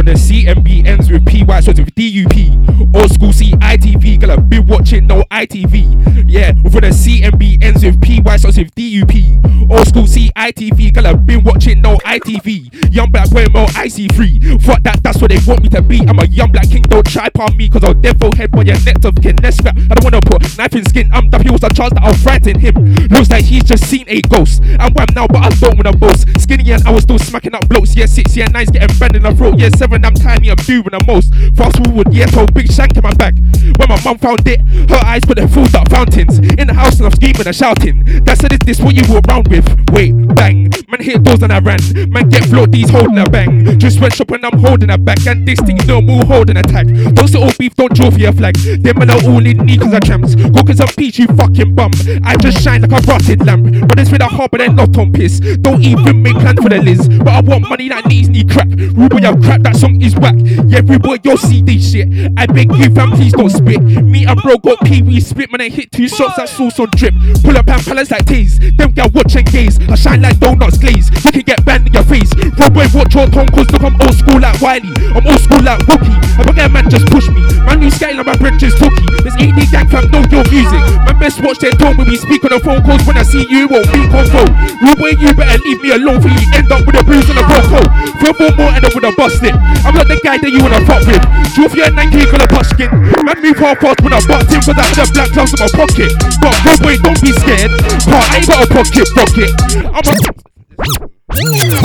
From 0.00 0.06
the 0.06 0.12
CMB 0.12 0.86
ends 0.86 1.10
with 1.10 1.26
PY, 1.26 1.60
so 1.60 1.72
it's 1.72 1.80
with 1.80 1.94
DUP. 1.94 2.96
Old 2.96 3.12
school 3.12 3.32
CITV, 3.32 4.24
I've 4.30 4.48
been 4.48 4.66
watching 4.66 5.06
no 5.06 5.22
ITV. 5.30 6.24
Yeah, 6.26 6.54
for 6.72 6.80
the 6.80 6.88
CMB 6.88 7.62
ends 7.62 7.84
with 7.84 8.00
PY, 8.00 8.36
so 8.38 8.48
it's 8.48 8.56
with 8.56 8.74
DUP. 8.74 9.70
Old 9.70 9.86
school 9.86 10.04
CITV, 10.04 10.96
I've 11.04 11.26
been 11.26 11.44
watching 11.44 11.82
no 11.82 11.96
ITV. 11.98 12.94
Young 12.94 13.10
black 13.10 13.28
boy, 13.28 13.44
more 13.52 13.66
IC3. 13.66 14.62
Fuck 14.62 14.82
that, 14.84 15.02
that's 15.02 15.20
what 15.20 15.30
they 15.30 15.38
want 15.46 15.64
me 15.64 15.68
to 15.68 15.82
be. 15.82 16.00
I'm 16.08 16.18
a 16.18 16.24
young 16.24 16.50
black 16.50 16.70
king, 16.70 16.80
don't 16.82 17.06
try 17.06 17.28
on 17.38 17.56
me, 17.58 17.68
cause 17.68 17.84
I'll 17.84 17.92
devil 17.92 18.34
head 18.34 18.52
by 18.52 18.62
your 18.62 18.80
neck 18.80 19.04
of 19.04 19.16
kin. 19.16 19.36
Let's 19.42 19.60
I 19.60 19.72
don't 19.72 20.04
wanna 20.04 20.22
put 20.22 20.40
knife 20.56 20.74
in 20.76 20.84
skin. 20.86 21.10
I'm 21.12 21.28
the 21.28 21.36
what's 21.50 21.64
a 21.64 21.68
chance 21.68 21.92
that 21.92 22.02
I'll 22.02 22.14
frighten 22.14 22.58
him. 22.58 22.74
Looks 23.08 23.30
like 23.30 23.44
he's 23.44 23.64
just 23.64 23.84
seen 23.84 24.04
a 24.08 24.22
ghost. 24.22 24.62
I'm 24.78 24.92
wham 24.94 25.08
now, 25.14 25.26
but 25.26 25.42
I 25.44 25.48
don't 25.60 25.76
wanna 25.76 25.92
boast. 25.92 26.24
Skinny 26.40 26.70
and 26.72 26.86
I 26.86 26.90
was 26.90 27.02
still 27.02 27.18
smacking 27.18 27.54
up 27.54 27.68
blokes. 27.68 27.96
Yeah, 27.96 28.06
six, 28.06 28.36
yeah, 28.36 28.46
nine's 28.46 28.70
getting 28.70 28.96
banned 28.98 29.16
in 29.16 29.24
the 29.24 29.34
throat. 29.34 29.58
Yeah, 29.58 29.68
seven, 29.70 29.89
I'm 29.92 30.14
tiny, 30.14 30.50
I'm 30.50 30.56
doing 30.56 30.82
the 30.84 31.02
most. 31.06 31.34
Fast 31.56 31.76
forward, 31.82 32.12
yeah, 32.12 32.26
old 32.36 32.54
big 32.54 32.70
shank 32.70 32.96
in 32.96 33.02
my 33.02 33.14
back. 33.14 33.34
When 33.34 33.88
my 33.88 34.00
mum 34.04 34.18
found 34.18 34.46
it, 34.46 34.60
her 34.90 35.02
eyes 35.04 35.24
put 35.24 35.36
they're 35.36 35.48
filled 35.48 35.74
up 35.74 35.88
fountains. 35.90 36.38
In 36.38 36.66
the 36.66 36.74
house 36.74 36.96
and 36.98 37.06
I'm 37.06 37.12
screaming 37.12 37.46
and 37.46 37.56
shouting. 37.56 38.04
That 38.24 38.38
said, 38.38 38.52
is 38.52 38.60
this 38.64 38.80
what 38.80 38.94
you 38.94 39.02
walk 39.12 39.26
around 39.28 39.48
with? 39.48 39.66
Wait, 39.92 40.12
bang. 40.34 40.70
Man 40.88 41.00
hit 41.00 41.22
doors 41.22 41.42
and 41.42 41.52
I 41.52 41.58
ran. 41.60 41.80
Man 42.10 42.28
get 42.28 42.44
float, 42.44 42.70
these 42.72 42.90
holding 42.90 43.18
a 43.18 43.28
bang. 43.28 43.78
Just 43.78 44.00
went 44.00 44.14
shop 44.14 44.30
and 44.30 44.44
I'm 44.44 44.58
holding 44.58 44.90
a 44.90 44.98
back. 44.98 45.26
And 45.26 45.46
this 45.46 45.60
thing's 45.60 45.86
no 45.86 46.00
more 46.00 46.24
holding 46.24 46.56
a 46.56 46.62
tag. 46.62 46.88
Don't 47.14 47.28
sit 47.28 47.40
all 47.40 47.52
beef, 47.58 47.74
don't 47.76 47.94
draw 47.94 48.10
for 48.10 48.18
your 48.18 48.32
flag. 48.32 48.56
Them 48.56 48.98
man 48.98 49.10
are 49.10 49.22
all 49.24 49.44
in 49.44 49.58
need 49.66 49.80
cause 49.80 49.94
I 49.94 50.00
tramps. 50.00 50.34
Go 50.34 50.62
cause 50.62 50.80
I'm 50.80 50.88
peach, 50.88 51.18
you 51.18 51.26
fucking 51.28 51.74
bum. 51.74 51.92
I 52.24 52.36
just 52.36 52.62
shine 52.62 52.82
like 52.82 52.92
a 52.92 53.00
rotted 53.06 53.44
lamp. 53.44 53.88
But 53.88 53.98
it's 53.98 54.10
with 54.10 54.22
a 54.22 54.26
heart, 54.26 54.50
but 54.50 54.58
they're 54.58 54.72
not 54.72 54.96
on 54.96 55.12
piss. 55.12 55.40
Don't 55.40 55.82
even 55.82 56.22
make 56.22 56.36
plans 56.36 56.60
for 56.60 56.68
the 56.68 56.78
Liz. 56.78 57.08
But 57.08 57.28
I 57.28 57.40
want 57.40 57.68
money 57.68 57.88
that 57.88 58.06
needs 58.06 58.28
knee 58.28 58.44
crack. 58.44 58.68
Ruby, 58.68 59.24
I'm 59.24 59.42
crap, 59.42 59.62
that 59.62 59.76
song 59.80 60.00
is 60.02 60.14
whack. 60.16 60.36
Yeah, 60.68 60.82
boy, 60.82 61.16
you'll 61.24 61.38
see 61.38 61.62
this 61.62 61.92
shit. 61.92 62.06
I 62.36 62.44
beg 62.46 62.70
you, 62.76 62.92
fam, 62.92 63.12
please 63.12 63.32
don't 63.32 63.48
spit. 63.48 63.80
Me 63.80 64.26
and 64.26 64.40
bro 64.42 64.58
got 64.58 64.84
pee 64.84 65.00
wee 65.00 65.20
spit, 65.20 65.50
man, 65.50 65.62
I 65.62 65.70
hit 65.70 65.90
two 65.90 66.06
shots 66.06 66.36
that 66.36 66.48
sauce 66.48 66.78
on 66.78 66.88
drip. 66.94 67.14
Pull 67.42 67.56
up 67.56 67.66
and 67.68 67.82
palace 67.82 68.10
like 68.10 68.26
teas. 68.26 68.58
Them 68.58 68.92
gal 68.92 69.08
watch 69.14 69.34
and 69.36 69.50
gaze. 69.50 69.80
I 69.88 69.94
shine 69.94 70.20
like 70.20 70.38
donuts 70.38 70.76
glaze. 70.78 71.08
You 71.24 71.32
can 71.32 71.42
get 71.42 71.64
banned 71.64 71.86
in 71.86 71.94
your 71.94 72.04
face. 72.04 72.28
Bro, 72.34 72.70
boy, 72.70 72.86
watch 72.92 73.14
your 73.14 73.26
tongue, 73.32 73.48
cause 73.48 73.70
look, 73.72 73.82
I'm 73.82 73.96
old 74.02 74.14
school 74.14 74.40
like 74.40 74.60
Wiley. 74.60 74.92
I'm 75.16 75.26
old 75.26 75.40
school 75.40 75.62
like 75.64 75.80
Wookie. 75.88 76.12
I 76.36 76.52
that 76.52 76.70
man 76.72 76.90
just 76.90 77.06
push 77.08 77.28
me. 77.28 77.40
My 77.64 77.74
new 77.74 77.90
scaling 77.90 78.20
on 78.20 78.26
my 78.26 78.36
bridges, 78.36 78.74
tookie. 78.74 79.06
This 79.24 79.36
AD 79.40 79.60
gang 79.72 79.88
fam, 79.88 80.10
know 80.12 80.24
your 80.28 80.44
music. 80.52 80.82
My 81.08 81.16
best 81.16 81.40
watch 81.40 81.58
their 81.60 81.72
tone 81.72 81.96
when 81.96 82.08
we 82.08 82.16
speak 82.16 82.44
on 82.44 82.52
the 82.52 82.60
phone 82.60 82.84
calls. 82.84 83.00
When 83.06 83.16
I 83.16 83.24
see 83.24 83.46
you, 83.48 83.68
won't 83.68 83.88
be 83.92 84.04
control. 84.12 84.48
Rude 84.84 84.98
boy, 85.00 85.16
you 85.16 85.32
better 85.32 85.56
leave 85.64 85.80
me 85.80 85.96
alone 85.96 86.20
for 86.20 86.28
you 86.28 86.44
end 86.52 86.68
up 86.72 86.84
with 86.84 87.00
a 87.00 87.04
bruise 87.04 87.28
and 87.30 87.38
a 87.38 87.44
broke 87.48 87.86
Throw 88.20 88.32
four 88.34 88.52
more, 88.56 88.72
up 88.72 88.92
with 88.94 89.04
a 89.04 89.12
busted. 89.16 89.54
I'm 89.84 89.94
not 89.94 90.08
the 90.08 90.20
guy 90.22 90.38
that 90.38 90.50
you 90.50 90.60
wanna 90.62 90.84
fuck 90.84 91.06
with. 91.06 91.22
Drove 91.54 91.74
your 91.74 91.88
9k 91.90 92.30
color 92.30 92.46
pushkin. 92.46 92.90
Man, 93.24 93.40
move 93.42 93.58
half 93.58 93.80
fast 93.80 94.00
when 94.02 94.12
I 94.12 94.20
bucked 94.26 94.52
him, 94.52 94.60
cause 94.60 94.76
I 94.76 94.84
had 94.84 94.98
a 95.02 95.06
black 95.12 95.30
clouds 95.32 95.52
in 95.54 95.60
my 95.60 95.68
pocket. 95.72 96.12
But 96.40 96.54
bro, 96.62 96.76
boy, 96.80 96.96
don't 97.02 97.20
be 97.20 97.32
scared. 97.32 97.72
But 98.06 98.22
I 98.22 98.36
ain't 98.38 98.46
got 98.46 98.62
a 98.62 98.68
pocket 98.70 99.08
rocket. 99.16 99.50
I'm 99.90 100.04
a. 100.04 101.84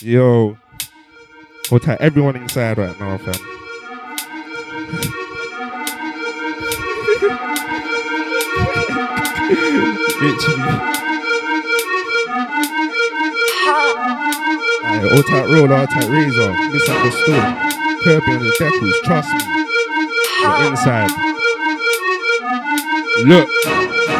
Yo. 0.00 0.56
Hold 1.68 1.82
tight, 1.82 2.00
everyone 2.00 2.36
inside 2.36 2.78
right 2.78 2.98
now, 2.98 3.18
fam. 3.18 3.34
Literally. 10.20 10.98
Aye, 14.90 15.04
all 15.04 15.22
tight 15.22 15.46
roll, 15.48 15.70
all 15.70 15.86
tight 15.86 16.04
uh, 16.04 16.10
razor. 16.10 16.50
Misunderstood. 16.72 17.44
Kirby 18.02 18.32
on 18.32 18.42
the 18.42 18.52
decals, 18.58 18.94
trust 19.04 19.28
me. 19.34 19.40
You're 20.40 20.70
inside. 20.70 21.10
Look. 23.24 24.17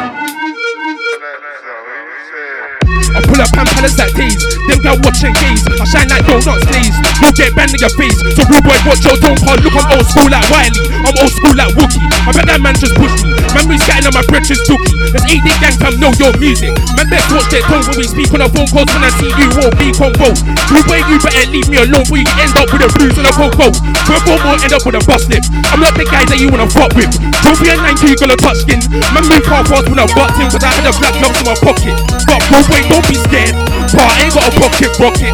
I 3.19 3.27
pull 3.27 3.41
up 3.43 3.51
and 3.51 3.67
palace 3.75 3.99
like 3.99 4.15
these. 4.15 4.39
Them 4.71 4.79
gal 4.79 4.95
watch 5.03 5.19
and 5.27 5.35
gaze. 5.35 5.59
I 5.67 5.83
shine 5.83 6.07
like 6.07 6.23
donuts 6.23 6.63
glaze. 6.71 6.95
You'll 7.19 7.35
get 7.35 7.51
banned 7.51 7.75
in 7.75 7.83
your 7.83 7.91
face. 7.99 8.15
So 8.31 8.47
rude 8.47 8.63
boy, 8.63 8.79
watch 8.87 9.03
your 9.03 9.19
tone 9.19 9.35
card. 9.43 9.59
Look, 9.59 9.75
I'm 9.75 9.91
old 9.91 10.07
school 10.07 10.31
like 10.31 10.47
Wiley. 10.47 10.87
I'm 11.03 11.15
old 11.19 11.33
school 11.35 11.51
like 11.51 11.75
Wookie. 11.75 11.99
I 12.23 12.31
bet 12.31 12.47
that 12.47 12.63
man 12.63 12.79
just 12.79 12.95
pushed 12.95 13.27
me. 13.27 13.35
Man, 13.51 13.67
we 13.67 13.75
scatting 13.75 14.07
on 14.07 14.15
my 14.15 14.23
bridges 14.31 14.63
dookie. 14.63 14.95
There's 15.11 15.27
80 15.27 15.51
gang 15.59 15.75
fam, 15.75 15.99
know 15.99 16.15
your 16.15 16.31
music. 16.39 16.71
Man, 16.95 17.11
best 17.11 17.27
watch 17.35 17.51
their 17.51 17.65
tone 17.67 17.83
when 17.91 17.99
we 17.99 18.07
speak 18.07 18.31
on 18.31 18.39
the 18.39 18.47
phone 18.55 18.69
calls. 18.71 18.87
When 18.87 19.03
I 19.03 19.11
see 19.19 19.31
you, 19.35 19.47
won't 19.57 19.75
be 19.75 19.91
convo. 19.91 20.31
Rude 20.71 20.85
boy, 20.87 21.03
you 21.11 21.19
better 21.19 21.43
leave 21.51 21.67
me 21.67 21.83
alone. 21.83 22.07
Before 22.07 22.23
you 22.23 22.29
end 22.39 22.55
up 22.55 22.71
with 22.71 22.87
a 22.87 22.89
bruise 22.95 23.19
and 23.19 23.27
a 23.27 23.33
coco. 23.35 23.67
Third 24.07 24.21
four 24.23 24.39
more 24.47 24.55
end 24.63 24.71
up 24.71 24.81
with 24.87 24.95
a 24.95 25.03
bust 25.03 25.27
lip. 25.27 25.43
I'm 25.75 25.83
not 25.83 25.93
the 25.99 26.07
guy 26.07 26.23
that 26.23 26.39
you 26.39 26.47
wanna 26.47 26.71
fuck 26.71 26.95
with. 26.95 27.11
Don't 27.43 27.59
be 27.59 27.67
a 27.67 27.75
9 27.75 27.99
you 28.01 28.15
gonna 28.15 28.39
touch 28.39 28.63
skin. 28.63 28.79
Man, 29.11 29.27
move 29.27 29.43
half 29.43 29.67
fast 29.67 29.91
when 29.91 29.99
I 29.99 30.07
butt 30.15 30.31
him. 30.39 30.47
Cause 30.47 30.63
I 30.63 30.71
had 30.71 30.87
a 30.87 30.93
black 30.95 31.19
lump 31.19 31.35
in 31.35 31.45
my 31.45 31.57
pocket. 31.59 31.97
But 32.25 32.63
wait, 32.71 32.85
don't 32.89 33.05
be 33.09 33.17
scared. 33.17 33.57
But 33.89 34.05
I 34.05 34.29
ain't 34.29 34.33
got 34.37 34.45
a 34.45 34.53
pocket 34.53 34.93
rocket. 35.01 35.33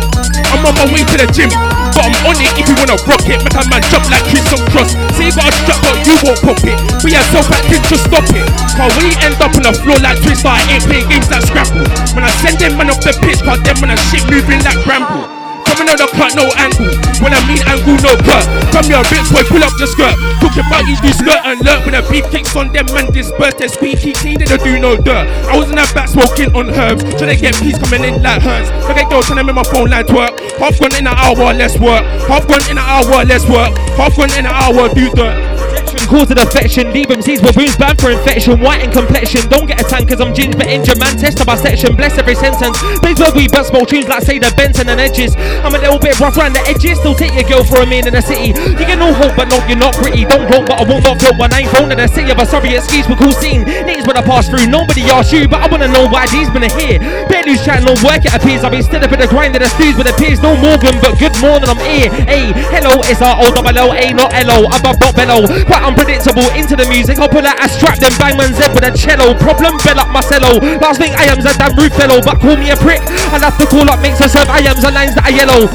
I'm 0.55 0.63
on 0.63 0.73
my 0.79 0.87
way 0.95 1.03
to 1.03 1.15
the 1.19 1.27
gym. 1.35 1.51
But 1.91 2.07
I'm 2.07 2.15
on 2.23 2.39
it 2.39 2.47
if 2.55 2.65
you 2.71 2.75
wanna 2.79 2.95
rock 3.03 3.27
it. 3.27 3.43
Make 3.43 3.59
a 3.59 3.63
man 3.67 3.83
jump 3.91 4.07
like 4.07 4.23
Chris 4.31 4.47
on 4.55 4.63
cross. 4.71 4.95
Say 5.19 5.27
you 5.27 5.35
got 5.35 5.51
a 5.51 5.53
strap, 5.53 5.79
but 5.83 5.99
you 6.07 6.15
won't 6.23 6.39
pop 6.39 6.63
it. 6.63 6.79
We 7.03 7.11
Be 7.11 7.19
yourself 7.19 7.51
acting, 7.51 7.83
just 7.91 8.07
stop 8.07 8.25
it. 8.31 8.47
Cause 8.79 8.95
we 9.03 9.11
end 9.19 9.35
up 9.43 9.51
on 9.51 9.67
the 9.67 9.75
floor 9.83 9.99
like 9.99 10.23
Twister. 10.23 10.47
I 10.47 10.63
ain't 10.71 10.87
playing 10.87 11.07
games 11.11 11.27
like 11.27 11.43
Scrabble. 11.43 11.83
When 12.15 12.23
I 12.23 12.31
send 12.39 12.63
them 12.63 12.79
man 12.79 12.89
off 12.89 13.03
the 13.03 13.11
pitch, 13.19 13.43
cause 13.43 13.59
them 13.67 13.75
when 13.83 13.91
I 13.91 13.99
shit 14.07 14.23
moving 14.31 14.63
like 14.63 14.79
Bramble. 14.87 15.44
Coming 15.75 15.91
on 15.91 15.99
the 15.99 16.07
cut, 16.15 16.31
no 16.39 16.47
angle. 16.55 16.87
When 17.19 17.35
I 17.35 17.39
mean 17.43 17.59
angle, 17.67 17.99
no 17.99 18.15
cut. 18.23 18.47
Come 18.71 18.87
here, 18.87 19.03
bitch, 19.11 19.27
boy, 19.27 19.43
pull 19.43 19.59
up 19.59 19.75
your 19.75 19.91
skirt. 19.91 20.15
Talking 20.39 20.63
about 20.63 20.87
you 20.87 20.95
do 21.03 21.11
skirt 21.11 21.43
and 21.43 21.59
lurk. 21.67 21.83
When 21.83 21.99
a 21.99 22.01
beef 22.07 22.23
kicks 22.31 22.55
on 22.55 22.71
them, 22.71 22.87
man, 22.95 23.11
disperse 23.11 23.59
their 23.59 23.67
squeaky 23.67 24.15
clean, 24.15 24.39
they 24.39 24.47
don't 24.47 24.63
do 24.63 24.79
no 24.79 24.95
dirt. 24.95 25.27
I 25.51 25.59
was 25.59 25.67
in 25.67 25.75
that 25.75 25.91
back 25.91 26.07
smoking 26.07 26.55
on 26.55 26.71
herbs. 26.71 27.03
Trying 27.19 27.35
to 27.35 27.39
get 27.39 27.59
peace 27.59 27.75
coming 27.75 28.07
in 28.07 28.23
like 28.23 28.39
herbs. 28.47 28.71
Look 28.87 28.95
at 28.95 29.11
girl 29.11 29.19
trying 29.19 29.43
to 29.43 29.43
make 29.43 29.59
my 29.59 29.67
phone 29.67 29.91
line 29.91 30.07
twerk. 30.07 30.39
Half 30.55 30.79
gone 30.79 30.95
in 30.95 31.11
an 31.11 31.15
hour, 31.19 31.51
let's 31.51 31.75
work. 31.75 32.07
Half 32.31 32.47
gone 32.47 32.63
in 32.71 32.79
an 32.79 32.87
hour, 32.87 33.27
let's 33.27 33.43
work. 33.51 33.75
Half 33.99 34.15
gone 34.15 34.31
in 34.31 34.47
an 34.47 34.55
hour, 34.55 34.87
do 34.95 35.11
dirt. 35.11 35.74
Cause 36.05 36.31
of 36.31 36.37
affection, 36.37 36.93
leave 36.93 37.09
seeds 37.23 37.41
with 37.41 37.57
wounds 37.57 37.77
bad 37.77 37.99
for 37.99 38.11
infection, 38.11 38.59
white 38.59 38.83
in 38.83 38.91
complexion. 38.91 39.47
Don't 39.49 39.65
get 39.65 39.81
a 39.81 39.85
tan 39.85 40.05
cause 40.05 40.21
I'm 40.21 40.33
ginger 40.33 40.57
but 40.57 40.67
injured, 40.67 40.99
man. 40.99 41.17
Test 41.17 41.41
my 41.45 41.55
section, 41.55 41.95
bless 41.95 42.17
every 42.17 42.35
sentence. 42.35 42.77
Plays 43.01 43.19
where 43.19 43.33
we 43.33 43.47
but 43.47 43.65
small 43.65 43.85
tunes 43.85 44.07
like 44.07 44.23
say 44.23 44.39
the 44.39 44.53
Benson 44.55 44.89
and 44.89 44.99
edges. 44.99 45.35
I'm 45.65 45.73
a 45.73 45.79
little 45.79 45.99
bit 45.99 46.19
rough 46.19 46.37
around 46.37 46.53
the 46.53 46.63
edges, 46.67 46.99
still 46.99 47.15
take 47.15 47.33
your 47.33 47.47
girl 47.49 47.63
for 47.63 47.81
a 47.81 47.87
man 47.87 48.07
in 48.07 48.13
the 48.13 48.21
city. 48.21 48.53
You 48.53 48.85
get 48.85 48.99
no 48.99 49.13
hope, 49.13 49.35
but 49.35 49.49
no, 49.49 49.57
you're 49.67 49.79
not 49.79 49.95
pretty. 49.95 50.25
Don't 50.25 50.45
gloat, 50.49 50.67
but 50.67 50.81
I 50.81 50.83
will 50.85 51.01
not 51.01 51.17
float 51.19 51.37
when 51.37 51.53
I 51.53 51.65
ain't 51.65 51.71
phone 51.71 51.91
in 51.91 51.97
the 51.97 52.07
city 52.07 52.31
of 52.31 52.37
a 52.37 52.45
sorry 52.45 52.75
excuse 52.75 53.07
for 53.07 53.15
cool 53.15 53.33
scene. 53.33 53.63
Names 53.65 54.05
when 54.05 54.17
I 54.17 54.21
pass 54.21 54.49
through, 54.49 54.67
nobody 54.67 55.09
asked 55.09 55.33
you, 55.33 55.47
but 55.47 55.61
I 55.61 55.67
wanna 55.67 55.89
know 55.89 56.07
why 56.07 56.27
these 56.29 56.49
been 56.53 56.69
here. 56.77 56.99
Better 57.29 57.49
lose 57.49 57.61
chat, 57.65 57.81
no 57.81 57.93
work 58.05 58.25
it 58.25 58.33
appears. 58.33 58.63
I've 58.63 58.71
been 58.71 58.83
still 58.83 59.03
up 59.03 59.11
in 59.11 59.19
the 59.19 59.27
grind 59.27 59.55
of 59.55 59.61
the 59.61 59.69
stews 59.73 59.97
with 59.97 60.07
the 60.07 60.15
peers, 60.17 60.41
no 60.41 60.53
Morgan, 60.57 60.97
but 61.01 61.17
good 61.17 61.35
morning, 61.41 61.69
I'm 61.69 61.81
here. 61.81 62.09
Hey, 62.29 62.53
hello, 62.71 63.01
it's 63.05 63.21
our 63.21 63.37
O 63.41 63.51
double 63.53 63.73
L, 63.73 63.93
A, 63.93 64.13
not 64.13 64.33
L 64.33 64.49
O, 64.51 64.69
above 64.69 64.99
not 65.01 65.15
bellow. 65.15 65.45
Quite 65.75 65.91
unpredictable 65.91 66.47
into 66.55 66.79
the 66.79 66.87
music. 66.87 67.19
I'll 67.19 67.27
pull 67.27 67.43
out 67.43 67.59
a 67.59 67.67
strap, 67.67 67.99
then 67.99 68.15
bang 68.15 68.39
man's 68.39 68.55
head 68.55 68.71
with 68.71 68.87
a 68.87 68.95
cello. 68.95 69.35
Problem, 69.35 69.75
bell 69.83 69.99
up 69.99 70.07
Marcelo. 70.07 70.63
Last 70.79 71.03
thing 71.03 71.11
I 71.19 71.27
am's 71.27 71.43
a 71.43 71.51
damn 71.51 71.75
rude 71.75 71.91
fellow, 71.91 72.23
but 72.23 72.39
call 72.39 72.55
me 72.55 72.71
a 72.71 72.79
prick. 72.79 73.03
I'll 73.35 73.43
have 73.43 73.59
to 73.59 73.67
call 73.67 73.83
up 73.91 73.99
to 73.99 74.29
serve 74.31 74.47
I 74.47 74.63
am's 74.63 74.87
the 74.87 74.91
lines 74.95 75.19
that 75.19 75.27
are 75.27 75.35
yellow. 75.35 75.67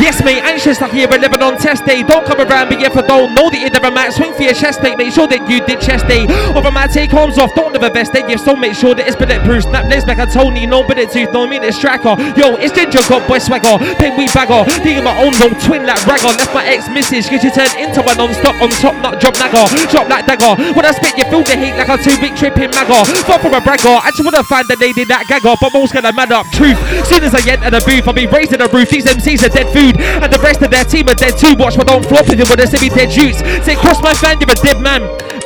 Yes, 0.00 0.24
mate, 0.24 0.40
anxious 0.40 0.80
like 0.80 0.92
here 0.92 1.08
at 1.08 1.20
Lebanon 1.20 1.58
test 1.58 1.84
day. 1.84 2.02
Don't 2.02 2.24
come 2.24 2.40
around, 2.40 2.72
but 2.72 2.80
if 2.80 2.96
I 2.96 3.04
don't 3.04 3.34
know 3.34 3.50
that 3.52 3.60
you 3.60 3.68
never 3.68 3.90
might 3.90 4.12
swing 4.12 4.32
for 4.32 4.42
your 4.42 4.56
chest 4.56 4.80
plate, 4.80 4.96
make 4.96 5.12
sure 5.12 5.28
that 5.28 5.44
you 5.44 5.60
did 5.68 5.84
chest 5.84 6.08
day. 6.08 6.24
Over 6.56 6.72
my 6.72 6.86
take 6.88 7.12
arms 7.12 7.36
off, 7.36 7.52
don't 7.54 7.72
never 7.76 7.90
vest 7.90 8.12
day. 8.12 8.24
You 8.24 8.38
so 8.38 8.56
make 8.56 8.72
sure 8.72 8.94
that 8.94 9.04
it's 9.04 9.16
bulletproof. 9.16 9.68
Snap 9.68 9.84
legs 9.92 10.04
back, 10.08 10.16
I 10.16 10.24
Tony, 10.24 10.64
no 10.64 10.80
bullet 10.80 11.12
tooth, 11.12 11.28
no 11.32 11.44
mean 11.44 11.60
it's 11.60 11.76
striker. 11.76 12.16
Yo, 12.40 12.56
it's 12.56 12.72
ginger 12.72 13.04
got 13.04 13.28
boy 13.28 13.36
swagger, 13.36 13.76
pink 14.00 14.16
weed 14.16 14.32
bagger. 14.32 14.64
Thinking 14.80 15.04
my 15.04 15.12
own 15.20 15.36
zone, 15.36 15.52
twin 15.60 15.84
like 15.84 16.00
ragger. 16.08 16.32
Left 16.40 16.54
my 16.56 16.64
ex 16.64 16.88
missus, 16.88 17.28
cause 17.28 17.44
you 17.44 17.52
turned 17.52 17.76
into 17.76 18.00
a 18.00 18.12
non-stop 18.14 18.56
on 18.62 18.70
top, 18.80 18.96
not 19.04 19.20
drop 19.20 19.36
nagger. 19.36 19.66
Drop 19.92 20.08
like 20.08 20.24
dagger. 20.24 20.56
When 20.72 20.88
I 20.88 20.92
spit, 20.96 21.20
you 21.20 21.28
feel 21.28 21.44
the 21.44 21.52
heat 21.58 21.76
like 21.76 21.92
a 21.92 22.00
two 22.00 22.16
big 22.16 22.32
tripping 22.32 22.72
magger. 22.72 23.04
Far 23.28 23.42
from 23.42 23.52
a 23.52 23.60
bragger, 23.60 23.92
I 23.92 24.08
just 24.14 24.24
wanna 24.24 24.44
find 24.46 24.64
the 24.68 24.76
lady 24.80 25.04
that 25.10 25.28
gagger, 25.28 25.52
but 25.60 25.68
most 25.72 25.92
gonna 25.92 26.16
man 26.16 26.32
up 26.32 26.48
truth. 26.54 26.80
Soon 27.10 27.26
as 27.26 27.34
I 27.36 27.44
enter 27.44 27.68
the 27.68 27.82
booth, 27.84 28.08
I'll 28.08 28.16
be 28.16 28.24
raising 28.30 28.62
the 28.62 28.68
roof. 28.70 28.88
These 28.88 29.04
MCs 29.04 29.42
are 29.44 29.52
dead 29.52 29.66
food, 29.74 29.81
and 29.90 30.32
the 30.32 30.38
rest 30.38 30.62
of 30.62 30.70
their 30.70 30.84
team 30.84 31.08
are 31.08 31.14
dead 31.14 31.36
too. 31.38 31.54
Watch, 31.58 31.76
but 31.76 31.86
don't 31.86 32.04
flop 32.06 32.28
if 32.28 32.38
you 32.38 32.44
wanna 32.48 32.66
see 32.66 32.78
me 32.78 32.88
dead 32.88 33.10
shoots. 33.10 33.38
Say, 33.64 33.74
cross 33.74 34.02
my 34.02 34.14
fan, 34.14 34.38
you're 34.38 34.50
a 34.50 34.54
dead 34.54 34.80
man. 34.80 35.02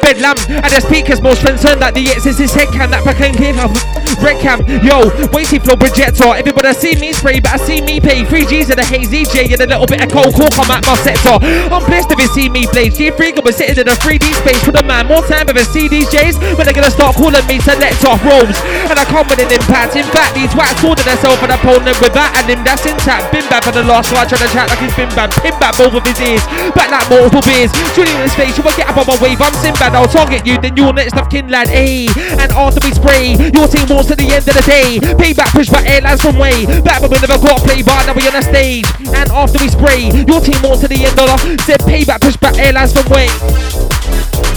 Bed 0.06 0.22
lamb, 0.22 0.38
and 0.62 0.70
the 0.70 0.78
speakers 0.78 1.20
most 1.20 1.42
concerned 1.42 1.82
that 1.82 1.90
the 1.90 2.06
X 2.06 2.30
is 2.30 2.38
his 2.38 2.54
head 2.54 2.70
cam 2.70 2.94
that 2.94 3.02
proclaim 3.02 3.34
clean 3.34 3.58
of 3.58 3.74
red 4.22 4.38
cam. 4.38 4.62
Yo, 4.82 5.10
weighty 5.34 5.58
flow 5.58 5.74
projector. 5.74 6.30
Everybody 6.30 6.70
see 6.78 6.94
me 6.94 7.10
spray, 7.10 7.42
but 7.42 7.56
I 7.56 7.58
see 7.58 7.82
me 7.82 7.98
pay. 7.98 8.22
Three 8.22 8.46
G's 8.46 8.70
and 8.70 8.78
a 8.78 8.86
hazy 8.86 9.26
J 9.26 9.50
and 9.50 9.66
a 9.66 9.66
little 9.66 9.86
bit 9.90 10.06
of 10.06 10.10
cold 10.14 10.30
on 10.38 10.70
at 10.70 10.86
my 10.86 10.94
sector. 11.02 11.42
I'm 11.42 11.82
blessed 11.90 12.14
if 12.14 12.22
you 12.22 12.30
see 12.30 12.46
me 12.46 12.70
blaze. 12.70 12.94
G3 12.94 13.18
gonna 13.34 13.42
be 13.42 13.50
sitting 13.50 13.82
in 13.82 13.90
a 13.90 13.96
3D 13.98 14.30
space 14.46 14.62
with 14.62 14.78
a 14.78 14.84
man. 14.86 15.10
More 15.10 15.26
time 15.26 15.50
with 15.50 15.58
a 15.58 15.66
CDJs 15.66 16.38
when 16.54 16.62
they're 16.62 16.76
gonna 16.76 16.92
start 16.92 17.18
calling 17.18 17.42
me 17.50 17.58
selector 17.58 18.14
rolls. 18.22 18.54
And 18.86 18.94
I 18.94 19.04
come 19.10 19.26
with 19.26 19.42
an 19.42 19.50
impact. 19.50 19.98
In 19.98 20.06
fact, 20.14 20.38
these 20.38 20.54
wax 20.54 20.86
ordered 20.86 21.02
themselves 21.02 21.42
an 21.42 21.50
opponent 21.50 21.98
with 21.98 22.14
that 22.14 22.30
and 22.38 22.46
him 22.46 22.62
that's 22.62 22.86
intact. 22.86 23.34
Been 23.34 23.46
bad 23.50 23.66
for 23.66 23.74
the 23.74 23.82
last 23.82 24.14
one, 24.14 24.22
trying 24.30 24.46
to 24.46 24.50
chat 24.54 24.70
like 24.70 24.78
he's 24.78 24.94
been 24.94 25.10
bad. 25.18 25.34
Pin 25.42 25.54
back 25.58 25.74
both 25.74 25.98
of 25.98 26.06
his 26.06 26.18
ears. 26.22 26.46
Back 26.78 26.94
like 26.94 27.10
multiple 27.10 27.42
beers. 27.42 27.74
Shooting 27.98 28.14
in 28.14 28.22
his 28.22 28.34
face, 28.38 28.54
you 28.54 28.62
will 28.62 28.76
get 28.78 28.86
up 28.86 29.02
on 29.02 29.06
my 29.10 29.18
wave. 29.18 29.42
I'm 29.42 29.54
Sinbad, 29.58 29.95
I'll 29.96 30.06
target 30.06 30.46
you, 30.46 30.60
then 30.60 30.76
you're 30.76 30.92
next 30.92 31.16
of 31.16 31.30
kin 31.30 31.48
lad. 31.48 31.68
Ayy, 31.68 32.12
and 32.36 32.52
after 32.52 32.80
we 32.84 32.92
spray, 32.92 33.32
your 33.56 33.66
team 33.66 33.88
wants 33.88 34.08
to 34.08 34.14
the 34.14 34.28
end 34.28 34.44
of 34.44 34.52
the 34.52 34.62
day. 34.68 35.00
Payback 35.16 35.50
push 35.56 35.70
by 35.70 35.82
airlines 35.88 36.20
from 36.20 36.36
way. 36.36 36.66
Back 36.84 37.00
but 37.00 37.10
we 37.10 37.18
never 37.18 37.40
got 37.40 37.64
play 37.64 37.82
by 37.82 38.04
now 38.04 38.12
we 38.12 38.28
on 38.28 38.34
the 38.36 38.42
stage. 38.42 38.84
And 39.16 39.32
after 39.32 39.58
we 39.58 39.68
spray, 39.72 40.12
your 40.28 40.40
team 40.44 40.60
wants 40.60 40.84
to 40.84 40.88
the 40.88 41.00
end 41.00 41.18
of 41.18 41.26
the 41.32 41.62
said 41.64 41.80
payback 41.80 42.20
push 42.20 42.36
by 42.36 42.52
airlines 42.60 42.92
from 42.92 43.08
way. 43.10 43.32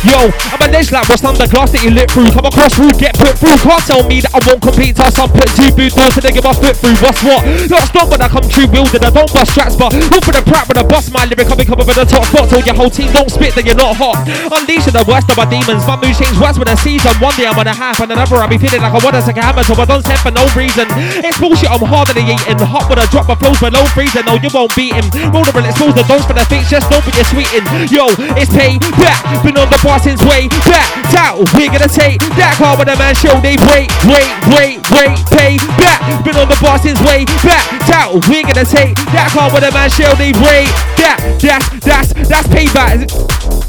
Yo, 0.07 0.31
I'm 0.55 0.63
a 0.63 0.71
ledge 0.71 0.95
like 0.95 1.03
what's 1.11 1.27
under 1.27 1.43
glass 1.43 1.75
that 1.75 1.83
you 1.83 1.91
lit 1.91 2.07
through. 2.07 2.31
Come 2.31 2.47
across 2.47 2.79
rude, 2.79 2.95
get 2.95 3.19
put 3.19 3.35
through. 3.35 3.59
Can't 3.59 3.83
tell 3.83 3.99
me 4.07 4.23
that 4.23 4.31
I 4.31 4.39
won't 4.47 4.63
compete. 4.63 4.95
Toss 4.95 5.19
I'm 5.19 5.27
put 5.27 5.51
two 5.59 5.75
boot 5.75 5.91
doors 5.91 6.15
to 6.15 6.23
they 6.23 6.31
get 6.31 6.47
my 6.47 6.55
foot 6.55 6.79
through. 6.79 6.95
What's 7.03 7.19
what? 7.19 7.43
Not 7.67 7.83
stop 7.83 8.07
when 8.07 8.23
I 8.23 8.31
come 8.31 8.47
true 8.47 8.63
wielded. 8.71 9.03
I 9.03 9.11
don't 9.11 9.27
bust 9.27 9.51
straps, 9.51 9.75
but 9.75 9.91
look 10.07 10.23
for 10.23 10.31
the 10.31 10.39
prap 10.47 10.71
when 10.71 10.79
I 10.79 10.87
bust 10.87 11.11
my 11.11 11.27
lyric. 11.27 11.51
I'll 11.51 11.59
be 11.59 11.67
coming 11.67 11.83
the 11.83 12.07
top 12.07 12.23
spot. 12.31 12.47
Till 12.47 12.63
your 12.63 12.79
whole 12.79 12.87
team 12.87 13.11
don't 13.11 13.27
spit, 13.27 13.59
then 13.59 13.67
you're 13.67 13.75
not 13.75 13.99
hot. 13.99 14.23
Unleashing 14.55 14.95
the 14.95 15.03
worst 15.03 15.18
worst 15.19 15.31
of 15.31 15.37
my 15.37 15.47
demons. 15.51 15.83
My 15.83 15.99
mood 15.99 16.15
change 16.15 16.37
worse 16.39 16.55
with 16.55 16.71
the 16.71 16.77
season. 16.79 17.11
One 17.19 17.35
day 17.35 17.47
I'm 17.47 17.59
on 17.59 17.67
a 17.67 17.75
half 17.75 17.99
and 17.99 18.11
another 18.11 18.39
I'll 18.39 18.47
be 18.47 18.57
feeling 18.57 18.79
like 18.79 18.95
I 18.95 18.99
want 19.03 19.15
to 19.19 19.21
take 19.21 19.35
a 19.35 19.43
hammer. 19.43 19.63
So 19.67 19.75
I 19.75 19.83
don't 19.83 20.03
set 20.03 20.19
for 20.23 20.31
no 20.31 20.47
reason. 20.55 20.87
It's 21.19 21.35
bullshit, 21.39 21.67
I'm 21.67 21.83
harder 21.83 22.15
than 22.15 22.31
eating. 22.31 22.59
Hot 22.63 22.87
when 22.87 22.99
I 22.99 23.05
drop 23.11 23.27
my 23.27 23.35
flows 23.35 23.59
below 23.59 23.83
freezing. 23.91 24.23
No, 24.23 24.39
you 24.39 24.47
won't 24.53 24.71
beat 24.75 24.95
him. 24.95 25.03
Bullets, 25.31 25.51
expose 25.51 25.95
the 25.95 26.05
dons 26.07 26.23
for 26.23 26.33
the 26.33 26.45
face. 26.47 26.69
Just 26.71 26.87
don't 26.87 27.03
put 27.03 27.15
your 27.15 27.27
sweeting. 27.27 27.65
Yo, 27.91 28.07
it's 28.39 28.51
pay 28.53 28.79
back. 28.95 29.19
Been 29.43 29.59
on 29.59 29.67
the 29.67 29.79
bar 29.83 29.99
since 29.99 30.23
way 30.23 30.47
back. 30.63 30.87
Out. 31.19 31.43
We're 31.57 31.73
gonna 31.73 31.91
take 31.91 32.21
that 32.39 32.55
car 32.55 32.77
with 32.79 32.87
a 32.87 32.95
man 32.95 33.15
show. 33.17 33.33
They 33.43 33.59
wait, 33.73 33.91
wait, 34.07 34.29
wait, 34.55 34.79
wait. 34.93 35.17
Pay 35.35 35.59
back. 35.75 35.99
Been 36.23 36.37
on 36.39 36.47
the 36.47 36.59
bar 36.63 36.79
since 36.79 36.99
way 37.03 37.25
back. 37.43 37.65
Out. 37.91 38.15
We're 38.29 38.45
gonna 38.45 38.63
take 38.63 38.95
that 39.11 39.33
car 39.35 39.51
with 39.51 39.67
a 39.67 39.71
man 39.75 39.89
show. 39.89 40.07
They 40.15 40.31
wait. 40.39 40.71
That, 41.01 41.19
that's, 41.41 41.67
that's, 41.83 42.09
that's 42.29 42.47
payback. 42.47 43.09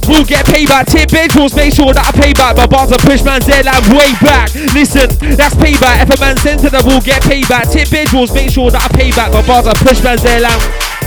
We'll 0.06 0.24
get 0.24 0.44
payback. 0.46 0.86
Tip 0.86 1.10
make 1.48 1.72
sure 1.72 1.92
that 1.96 2.04
I 2.04 2.12
pay 2.12 2.32
back. 2.34 2.56
My 2.56 2.66
bars 2.66 2.92
are 2.92 3.00
push 3.00 3.24
man's 3.24 3.48
and 3.48 3.64
way 3.96 4.12
back. 4.20 4.52
Listen, 4.76 5.08
that's 5.36 5.56
payback. 5.56 6.04
If 6.04 6.12
a 6.12 6.20
man 6.20 6.36
sends 6.36 6.64
it, 6.64 6.72
we'll 6.84 7.00
get 7.00 7.22
payback. 7.22 7.72
Tip 7.72 7.88
visuals, 7.88 8.34
make 8.34 8.50
sure 8.50 8.70
that 8.70 8.84
I 8.84 8.88
pay 8.92 9.10
back. 9.10 9.32
My 9.32 9.46
bars 9.46 9.66
are 9.66 9.74
push 9.74 10.04
man's 10.04 10.24
and. 10.24 10.99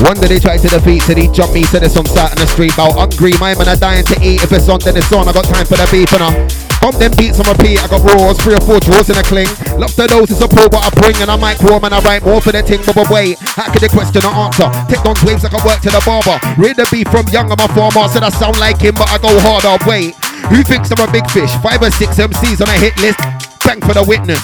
One 0.00 0.16
day 0.16 0.32
they 0.32 0.40
tried 0.40 0.64
to 0.64 0.68
defeat, 0.68 1.04
so 1.04 1.14
he 1.14 1.28
jumped 1.28 1.52
me, 1.52 1.62
said 1.64 1.84
it's 1.84 1.96
on 1.96 2.06
sat 2.08 2.32
in 2.32 2.40
the 2.40 2.48
street. 2.48 2.72
Bout 2.72 2.96
hungry, 2.96 3.36
my 3.36 3.52
man 3.52 3.68
are 3.68 3.76
dying 3.76 4.04
to 4.08 4.16
eat. 4.24 4.40
If 4.42 4.52
it's 4.52 4.68
on, 4.68 4.80
then 4.80 4.96
it's 4.96 5.12
on. 5.12 5.28
I 5.28 5.32
got 5.32 5.44
time 5.44 5.68
for 5.68 5.76
the 5.76 5.84
beef 5.92 6.08
and 6.16 6.24
I 6.24 6.32
bump 6.80 6.96
them 6.96 7.12
beats 7.20 7.36
on 7.36 7.44
repeat. 7.44 7.76
I 7.84 7.86
got 7.86 8.00
roars, 8.00 8.40
three 8.40 8.56
or 8.56 8.64
four 8.64 8.80
draws 8.80 9.12
in 9.12 9.20
a 9.20 9.24
cling. 9.28 9.52
Love 9.76 9.92
the 10.00 10.08
doses 10.08 10.40
of 10.40 10.48
pro 10.48 10.72
what 10.72 10.88
I 10.88 10.90
bring, 10.96 11.20
and 11.20 11.28
I 11.28 11.36
might 11.36 11.60
warm 11.60 11.84
and 11.84 11.92
I 11.92 12.00
write 12.00 12.24
more 12.24 12.40
for 12.40 12.48
the 12.48 12.64
ting. 12.64 12.80
But 12.88 12.96
but 12.96 13.12
wait, 13.12 13.36
how 13.44 13.68
could 13.68 13.84
the 13.84 13.92
question 13.92 14.24
or 14.24 14.32
answer? 14.32 14.72
Take 14.88 15.04
on 15.04 15.20
waves 15.20 15.44
like 15.44 15.52
I 15.52 15.60
work 15.60 15.84
to 15.84 15.92
the 15.92 16.00
barber. 16.08 16.40
Read 16.56 16.80
the 16.80 16.88
beef 16.88 17.06
from 17.12 17.28
young, 17.28 17.52
I'm 17.52 17.60
a 17.60 17.68
farmer. 17.76 18.08
Said 18.08 18.24
I 18.24 18.32
sound 18.32 18.56
like 18.56 18.80
him, 18.80 18.96
but 18.96 19.12
I 19.12 19.20
go 19.20 19.36
harder. 19.44 19.76
Wait, 19.84 20.16
who 20.48 20.64
thinks 20.64 20.88
I'm 20.88 21.04
a 21.04 21.12
big 21.12 21.28
fish? 21.28 21.52
Five 21.60 21.84
or 21.84 21.92
six 21.92 22.16
MCs 22.16 22.64
on 22.64 22.72
a 22.72 22.78
hit 22.80 22.96
list. 23.04 23.20
Thank 23.68 23.84
for 23.84 23.92
the 23.92 24.02
witness. 24.02 24.40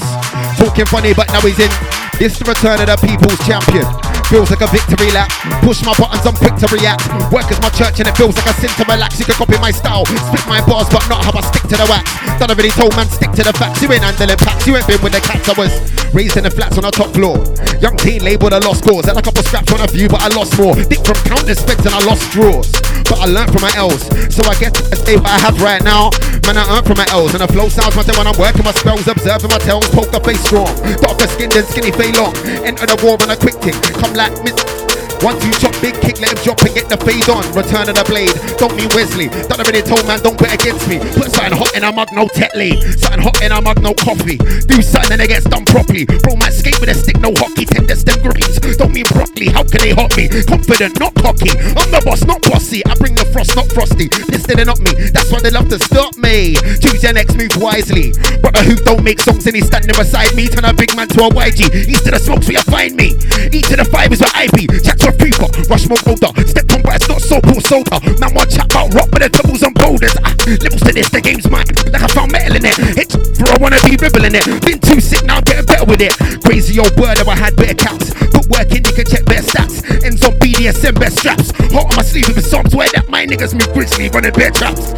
Talking 0.60 0.84
funny, 0.84 1.16
but 1.16 1.32
now 1.32 1.40
he's 1.40 1.56
in. 1.56 1.72
This 2.20 2.36
the 2.38 2.44
return 2.44 2.76
of 2.84 2.92
the 2.92 2.96
people's 3.00 3.40
champion. 3.48 4.05
Feels 4.26 4.50
like 4.50 4.60
a 4.60 4.66
victory 4.66 5.14
lap. 5.14 5.30
Push 5.62 5.86
my 5.86 5.94
buttons, 5.94 6.26
I'm 6.26 6.34
quick 6.34 6.58
to 6.58 6.66
react. 6.74 7.06
Work 7.30 7.46
as 7.46 7.62
my 7.62 7.70
church 7.70 8.02
and 8.02 8.10
it 8.10 8.16
feels 8.18 8.34
like 8.34 8.50
a 8.50 8.54
sin 8.58 8.70
to 8.74 8.84
relax. 8.90 9.18
You 9.22 9.24
can 9.24 9.38
copy 9.38 9.54
my 9.62 9.70
style, 9.70 10.04
split 10.04 10.42
my 10.50 10.58
bars, 10.66 10.90
but 10.90 11.06
not 11.06 11.22
how 11.22 11.30
I 11.30 11.42
stick 11.46 11.62
to 11.70 11.76
the 11.78 11.86
wax. 11.86 12.10
Done 12.42 12.50
already 12.50 12.74
told 12.74 12.90
man, 12.98 13.06
stick 13.06 13.30
to 13.38 13.46
the 13.46 13.54
facts. 13.54 13.82
You 13.82 13.92
ain't 13.92 14.02
handling 14.02 14.36
packs, 14.38 14.66
you 14.66 14.74
ain't 14.74 14.86
been 14.86 14.98
with 14.98 15.14
the 15.14 15.22
cats. 15.22 15.46
I 15.48 15.54
was 15.54 15.70
raised 16.10 16.36
in 16.36 16.42
the 16.42 16.50
flats 16.50 16.76
on 16.76 16.82
the 16.82 16.90
top 16.90 17.14
floor. 17.14 17.38
Young 17.78 17.96
teen 17.96 18.26
labeled 18.26 18.52
a 18.52 18.58
lost 18.58 18.82
cause. 18.82 19.06
Had 19.06 19.16
a 19.16 19.22
couple 19.22 19.46
scraps 19.46 19.70
on 19.70 19.80
a 19.80 19.86
few, 19.86 20.08
but 20.08 20.18
I 20.18 20.28
lost 20.34 20.58
more. 20.58 20.74
Dick 20.74 21.06
from 21.06 21.18
countless 21.22 21.62
spits 21.62 21.86
and 21.86 21.94
I 21.94 22.02
lost 22.02 22.26
draws. 22.34 22.66
But 23.06 23.22
I 23.22 23.26
learned 23.30 23.54
from 23.54 23.62
my 23.62 23.70
L's, 23.78 24.02
so 24.34 24.42
I 24.42 24.58
get 24.58 24.74
to 24.74 24.82
stay 24.98 25.14
what 25.14 25.30
I 25.30 25.38
have 25.38 25.62
right 25.62 25.82
now. 25.86 26.10
Man, 26.42 26.58
I 26.58 26.66
earn 26.74 26.82
from 26.82 26.98
my 26.98 27.06
L's, 27.14 27.38
and 27.38 27.42
the 27.42 27.46
flow 27.46 27.70
sounds 27.70 27.94
my 27.94 28.02
when 28.18 28.26
I'm 28.26 28.34
working 28.34 28.66
my 28.66 28.74
spells, 28.74 29.06
observing 29.06 29.50
my 29.50 29.58
tails, 29.62 29.86
poker 29.94 30.18
face 30.26 30.42
strong. 30.42 30.66
Darker 30.98 31.30
skin 31.30 31.50
than 31.50 31.62
skinny 31.70 31.94
fay 31.94 32.10
long. 32.10 32.34
Enter 32.66 32.86
the 32.86 32.98
war 33.06 33.14
on 33.22 33.30
a 33.30 33.38
quick 33.38 33.58
tick. 33.62 33.78
Come 34.02 34.15
like 34.16 34.32
miss. 34.42 34.95
Once 35.22 35.42
you 35.44 35.52
chop 35.58 35.74
big 35.80 35.94
kick, 36.00 36.20
let 36.20 36.32
him 36.32 36.40
drop 36.44 36.60
and 36.62 36.74
get 36.74 36.88
the 36.88 36.98
fade 37.00 37.28
on. 37.28 37.42
Return 37.56 37.88
of 37.88 37.96
the 37.96 38.04
blade. 38.06 38.32
Don't 38.58 38.74
mean 38.76 38.88
Wesley. 38.94 39.28
Done 39.48 39.60
already 39.60 39.82
told 39.82 40.06
man, 40.06 40.20
don't 40.20 40.36
bet 40.38 40.54
against 40.54 40.88
me. 40.88 40.98
Put 41.16 41.32
something 41.32 41.56
hot 41.56 41.72
in 41.74 41.84
a 41.84 41.90
mug, 41.92 42.12
no 42.12 42.26
Tetley. 42.30 42.76
Something 42.98 43.22
hot 43.22 43.40
in 43.42 43.52
a 43.52 43.60
mug, 43.60 43.80
no 43.82 43.94
coffee. 43.94 44.36
Do 44.38 44.82
something 44.82 45.18
and 45.18 45.22
it 45.22 45.28
gets 45.28 45.46
done 45.48 45.64
properly. 45.64 46.04
Bro, 46.04 46.36
might 46.36 46.52
skate 46.52 46.78
with 46.80 46.90
a 46.90 46.94
stick, 46.94 47.18
no 47.20 47.32
hockey. 47.36 47.64
Tender 47.64 47.96
stem 47.96 48.20
greens. 48.22 48.60
Don't 48.76 48.92
mean 48.92 49.06
broccoli. 49.08 49.48
How 49.48 49.64
can 49.64 49.80
they 49.80 49.92
hot 49.96 50.12
me? 50.16 50.28
Confident, 50.28 51.00
not 51.00 51.14
cocky. 51.16 51.50
I'm 51.74 51.88
the 51.90 52.02
boss, 52.04 52.24
not 52.24 52.42
bossy. 52.42 52.84
I 52.84 52.94
bring 53.00 53.14
the 53.14 53.24
frost, 53.32 53.56
not 53.56 53.66
frosty. 53.72 54.08
This 54.28 54.44
didn't 54.44 54.66
not 54.66 54.80
me. 54.80 54.92
That's 55.10 55.30
why 55.32 55.40
they 55.40 55.50
love 55.50 55.68
to 55.70 55.78
stop 55.78 56.16
me. 56.16 56.56
Choose 56.82 57.02
your 57.02 57.14
next 57.14 57.36
move 57.36 57.56
wisely. 57.56 58.12
Brother 58.42 58.62
who 58.62 58.76
don't 58.84 59.02
make 59.02 59.20
songs 59.20 59.46
and 59.46 59.56
he's 59.56 59.66
standing 59.66 59.96
beside 59.96 60.34
me. 60.34 60.48
Turn 60.48 60.64
a 60.64 60.74
big 60.74 60.94
man 60.96 61.08
to 61.14 61.24
a 61.24 61.30
YG. 61.30 61.88
East 61.88 62.04
to 62.04 62.10
the 62.10 62.18
smokes 62.18 62.46
where 62.46 62.58
you 62.58 62.66
find 62.68 62.94
me. 62.94 63.16
East 63.54 63.70
to 63.70 63.76
the 63.76 63.86
five 63.86 64.12
is 64.12 64.20
where 64.20 64.34
I 64.34 64.48
be. 64.52 64.66
Chat 64.98 65.18
to. 65.18 65.46
Rush 65.68 65.88
more 65.88 66.00
older. 66.06 66.30
Step 66.46 66.66
on, 66.72 66.82
but 66.82 66.96
it's 66.96 67.08
not 67.08 67.20
so 67.20 67.40
cool 67.40 67.60
soda. 67.60 68.00
Man, 68.20 68.32
one 68.34 68.48
chat 68.48 68.66
about 68.66 68.94
rock 68.94 69.10
with 69.12 69.22
the 69.22 69.30
doubles 69.30 69.62
and 69.62 69.74
boulders. 69.74 70.14
Ah, 70.24 70.34
levels 70.46 70.82
to 70.82 70.92
this, 70.92 71.08
the 71.10 71.20
game's 71.20 71.48
mine. 71.50 71.66
Like 71.92 72.02
I 72.02 72.08
found 72.08 72.32
metal 72.32 72.56
in 72.56 72.64
it. 72.64 72.76
Hit 72.96 73.12
for 73.12 73.48
I 73.50 73.56
wanna 73.60 73.80
be 73.84 73.96
ribbling 73.96 74.34
it. 74.34 74.46
Been 74.64 74.78
too 74.80 75.00
sick, 75.00 75.24
now 75.24 75.38
I'm 75.38 75.44
getting 75.44 75.66
better 75.66 75.84
with 75.84 76.00
it. 76.00 76.14
Crazy 76.44 76.78
old 76.78 76.94
word, 76.96 77.18
I 77.18 77.36
had 77.36 77.56
better 77.56 77.74
caps. 77.74 78.14
Put 78.32 78.46
work 78.48 78.70
in, 78.72 78.84
you 78.84 78.94
can 78.94 79.06
check 79.06 79.24
better 79.26 79.44
stats. 79.44 79.82
Ends 80.04 80.22
on 80.24 80.32
BDSM, 80.38 80.94
best 80.98 81.18
straps. 81.18 81.50
Hot 81.72 81.90
on 81.90 81.96
my 81.96 82.02
sleeve 82.02 82.28
with 82.28 82.36
the 82.36 82.46
songs 82.46 82.74
where 82.74 82.88
that 82.94 83.08
my 83.08 83.26
niggas 83.26 83.52
move 83.52 83.72
grizzly, 83.74 84.08
running 84.10 84.32
bear 84.32 84.50
traps. 84.50 84.94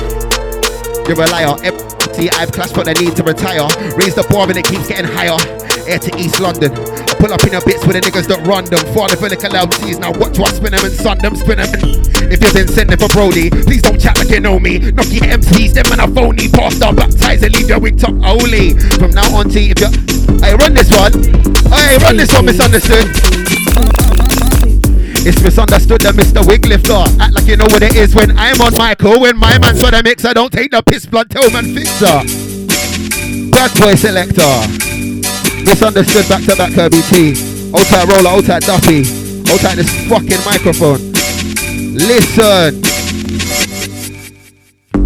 You're 1.08 1.22
a 1.22 1.28
liar. 1.32 1.56
See, 2.12 2.28
I've 2.30 2.52
clashed, 2.52 2.74
but 2.74 2.88
I 2.88 2.92
need 3.00 3.16
to 3.16 3.22
retire. 3.22 3.64
Raise 3.96 4.14
the 4.14 4.26
bar 4.28 4.48
and 4.48 4.58
it 4.58 4.66
keeps 4.66 4.88
getting 4.88 5.06
higher. 5.06 5.38
Air 5.88 5.98
to 5.98 6.12
East 6.20 6.38
London. 6.38 6.70
Pull 7.16 7.32
up 7.32 7.42
in 7.48 7.56
a 7.56 7.60
bits 7.64 7.80
with 7.88 7.96
the 7.96 8.04
niggas 8.04 8.28
that 8.28 8.44
run 8.44 8.68
them. 8.68 8.84
Father 8.92 9.16
for 9.16 9.28
the 9.28 9.36
MCs. 9.40 9.98
Now 9.98 10.12
watch 10.12 10.38
what 10.38 10.52
I 10.52 10.56
spin 10.60 10.76
them 10.76 10.84
and 10.84 10.92
sun 10.92 11.18
them, 11.18 11.34
spin 11.34 11.58
them. 11.58 11.72
If 12.28 12.44
you've 12.44 12.52
been 12.52 12.68
sending 12.68 13.00
for 13.00 13.08
Brody, 13.08 13.48
please 13.48 13.80
don't 13.80 13.96
chat 13.96 14.18
like 14.20 14.28
you 14.28 14.40
know 14.40 14.60
me. 14.60 14.78
Knock 14.78 15.08
your 15.08 15.24
MCs, 15.24 15.72
them 15.72 15.88
man 15.88 16.04
a 16.04 16.06
phony. 16.12 16.52
Pastor, 16.52 16.92
baptize 16.92 17.42
and 17.42 17.56
leave 17.56 17.72
your 17.72 17.80
wig 17.80 17.98
top 17.98 18.14
holy. 18.20 18.76
From 19.00 19.16
now 19.16 19.32
on, 19.32 19.48
T, 19.48 19.72
if 19.72 19.80
you. 19.80 19.88
I 20.44 20.52
run 20.54 20.76
this 20.76 20.92
one. 20.92 21.16
I 21.72 21.96
run 22.04 22.20
this 22.20 22.32
one, 22.36 22.44
misunderstood. 22.44 23.08
It's 25.24 25.42
misunderstood 25.42 26.00
that 26.02 26.14
Mr. 26.14 26.44
Wiglifter 26.44 27.04
act 27.18 27.34
like 27.34 27.46
you 27.48 27.56
know 27.56 27.66
what 27.66 27.82
it 27.82 27.96
is 27.96 28.14
when 28.14 28.36
I'm 28.38 28.60
on 28.60 28.76
Michael. 28.76 29.20
When 29.20 29.36
my 29.36 29.58
man's 29.58 29.82
for 29.82 29.90
the 29.90 30.02
mix, 30.04 30.24
I 30.24 30.32
don't 30.32 30.52
take 30.52 30.70
the 30.70 30.82
piss 30.82 31.06
blood 31.06 31.28
tell 31.30 31.50
man 31.50 31.74
fixer. 31.74 32.22
Bad 33.50 33.72
boy 33.80 33.96
selector. 33.96 35.17
Misunderstood 35.68 36.26
back 36.30 36.42
to 36.44 36.56
back 36.56 36.72
Kirby 36.72 37.02
T. 37.12 37.36
Old 37.74 37.84
tight 37.88 38.08
roller, 38.08 38.30
old 38.30 38.46
tight 38.46 38.62
Duppy. 38.62 39.04
Old 39.52 39.60
tight 39.60 39.76
this 39.76 39.92
fucking 40.08 40.42
microphone. 40.48 41.12
Listen. 41.92 42.80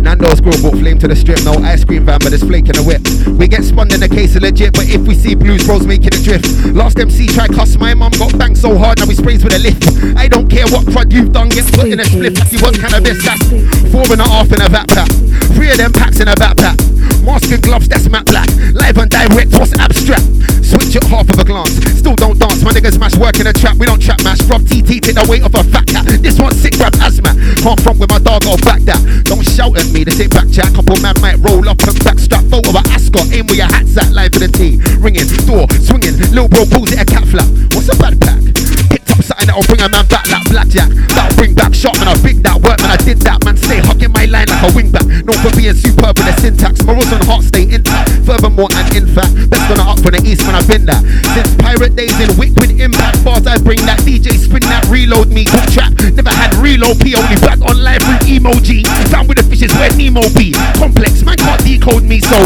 Nando's 0.03 0.41
grill 0.41 0.59
brought 0.61 0.79
flame 0.83 0.99
to 0.99 1.07
the 1.07 1.15
strip. 1.15 1.39
No 1.45 1.55
ice 1.63 1.85
cream 1.85 2.05
van, 2.05 2.19
but 2.19 2.33
it's 2.33 2.43
flake 2.43 2.67
in 2.67 2.75
the 2.75 2.83
whip. 2.83 3.01
We 3.39 3.47
get 3.47 3.63
spun 3.63 3.95
in 3.95 4.01
the 4.01 4.09
case 4.09 4.35
of 4.35 4.43
legit, 4.43 4.75
but 4.75 4.91
if 4.91 5.01
we 5.07 5.15
see 5.15 5.35
blues 5.35 5.65
bros 5.65 5.87
making 5.87 6.13
a 6.13 6.21
drift. 6.23 6.47
Last 6.75 6.99
MC 6.99 7.29
try 7.29 7.47
cuss 7.47 7.79
my 7.79 7.95
mum, 7.95 8.11
got 8.19 8.37
banged 8.37 8.59
so 8.59 8.77
hard, 8.77 8.99
now 8.99 9.07
we 9.07 9.15
sprays 9.15 9.45
with 9.45 9.55
a 9.55 9.63
lift. 9.63 9.87
I 10.19 10.27
don't 10.27 10.51
care 10.51 10.67
what 10.75 10.87
crud 10.91 11.13
you've 11.13 11.33
done, 11.33 11.49
get 11.49 11.71
put 11.73 11.87
in 11.87 12.01
a 12.01 12.05
split. 12.05 12.35
You 12.51 12.59
want 12.61 12.77
cannabis, 12.83 13.23
that's 13.23 13.47
four 13.95 14.05
and 14.11 14.21
a 14.21 14.29
half 14.29 14.51
in 14.51 14.61
a 14.61 14.69
backpack. 14.69 15.09
Three 15.55 15.71
of 15.71 15.79
them 15.79 15.93
packs 15.93 16.19
in 16.19 16.27
a 16.27 16.35
backpack. 16.35 16.77
Mask 17.23 17.51
and 17.53 17.63
gloves, 17.63 17.87
that's 17.87 18.09
matte 18.09 18.27
black. 18.27 18.51
Live 18.75 18.99
and 18.99 19.11
direct, 19.11 19.55
what's 19.55 19.73
abstract? 19.79 20.27
Switch 20.65 20.97
it 20.97 21.05
half 21.05 21.29
of 21.31 21.39
a 21.39 21.45
glance. 21.45 21.79
Still 21.95 22.17
don't 22.17 22.39
dance, 22.39 22.65
my 22.65 22.73
niggas 22.73 22.99
mash 22.99 23.15
work 23.15 23.39
in 23.39 23.47
a 23.47 23.53
trap. 23.53 23.77
We 23.77 23.87
don't 23.87 24.03
trap 24.03 24.23
match. 24.25 24.43
Rob 24.51 24.67
TT, 24.67 24.99
take 24.99 25.15
the 25.15 25.27
weight 25.29 25.45
of 25.45 25.55
a 25.55 25.63
fat 25.63 25.87
cat. 25.87 26.07
This 26.19 26.41
one's 26.41 26.59
sick, 26.59 26.75
grab 26.75 26.95
asthma. 26.99 27.31
Can't 27.63 27.79
front 27.81 28.01
with 28.01 28.11
my 28.11 28.19
dog, 28.19 28.43
I'll 28.47 28.59
back 28.59 28.83
that. 28.91 28.99
Don't 29.25 29.45
shout 29.45 29.77
at 29.79 29.87
me, 29.93 30.05
this 30.05 30.21
ain't 30.21 30.33
back 30.33 30.51
chat. 30.51 30.73
Couple 30.75 30.97
man 31.01 31.15
might 31.21 31.37
roll 31.39 31.69
up 31.69 31.79
and 31.85 31.97
backstrap. 32.01 32.49
Photo 32.51 32.71
of 32.71 32.77
a 32.77 32.83
ascot, 32.91 33.31
aim 33.33 33.47
where 33.47 33.57
your 33.57 33.67
hat's 33.67 33.97
at. 33.97 34.11
Live 34.13 34.33
for 34.33 34.41
the 34.41 34.49
team. 34.49 34.81
Ringing, 35.01 35.29
door, 35.47 35.69
swinging. 35.81 36.17
Little 36.33 36.49
bro 36.49 36.65
pulls 36.65 36.93
it 36.93 37.01
a 37.01 37.05
cat 37.05 37.27
flap. 37.29 37.49
What's 37.75 37.89
a 37.89 37.97
bad 37.97 38.21
pack? 38.21 38.72
Something 39.21 39.47
that'll 39.53 39.67
bring 39.69 39.83
a 39.85 39.89
man 39.93 40.07
back 40.09 40.25
like 40.33 40.47
blackjack. 40.49 40.89
That'll 41.13 41.37
bring 41.37 41.53
back 41.55 41.75
shot, 41.75 41.99
man. 42.01 42.09
I 42.09 42.17
big 42.23 42.41
that 42.47 42.57
work, 42.63 42.81
man. 42.81 42.95
I 42.95 42.97
did 42.97 43.21
that, 43.29 43.45
man. 43.45 43.57
Stay 43.57 43.83
hugging 43.85 44.13
my 44.13 44.25
line 44.25 44.49
like 44.49 44.63
a 44.65 44.71
wingback. 44.73 45.05
No 45.27 45.33
for 45.45 45.53
being 45.53 45.75
superb 45.75 46.17
with 46.17 46.27
the 46.31 46.35
syntax. 46.41 46.83
Morals 46.83 47.13
and 47.13 47.23
heart 47.25 47.45
stay 47.45 47.69
intact. 47.69 48.11
Furthermore, 48.25 48.73
and 48.73 48.89
in 48.97 49.07
fact, 49.11 49.35
best 49.51 49.65
gonna 49.69 49.85
up 49.85 50.01
from 50.01 50.17
the 50.17 50.23
east 50.25 50.47
when 50.49 50.57
I've 50.57 50.67
been 50.67 50.87
there. 50.87 51.03
Since 51.37 51.53
pirate 51.61 51.95
days 51.95 52.17
in 52.19 52.33
Wick 52.41 52.57
with 52.57 52.73
impact, 52.81 53.25
bars 53.25 53.47
I 53.47 53.59
bring 53.59 53.85
that 53.87 54.01
DJ 54.07 54.39
spin 54.39 54.65
that 54.73 54.87
reload 54.89 55.29
me. 55.29 55.45
Hook 55.47 55.69
trap, 55.71 55.93
never 56.17 56.33
had 56.33 56.55
reload 56.57 56.99
P, 57.03 57.15
only 57.15 57.37
back 57.43 57.61
on 57.63 57.83
live 57.83 58.03
with 58.09 58.25
emoji. 58.27 58.87
Found 59.13 59.29
with 59.29 59.39
the 59.39 59.47
fishes 59.47 59.73
where 59.77 59.93
Nemo 59.95 60.23
be. 60.35 60.57
Complex, 60.81 61.23
man 61.23 61.37
can't 61.37 61.61
decode 61.63 62.05
me, 62.05 62.21
so 62.21 62.39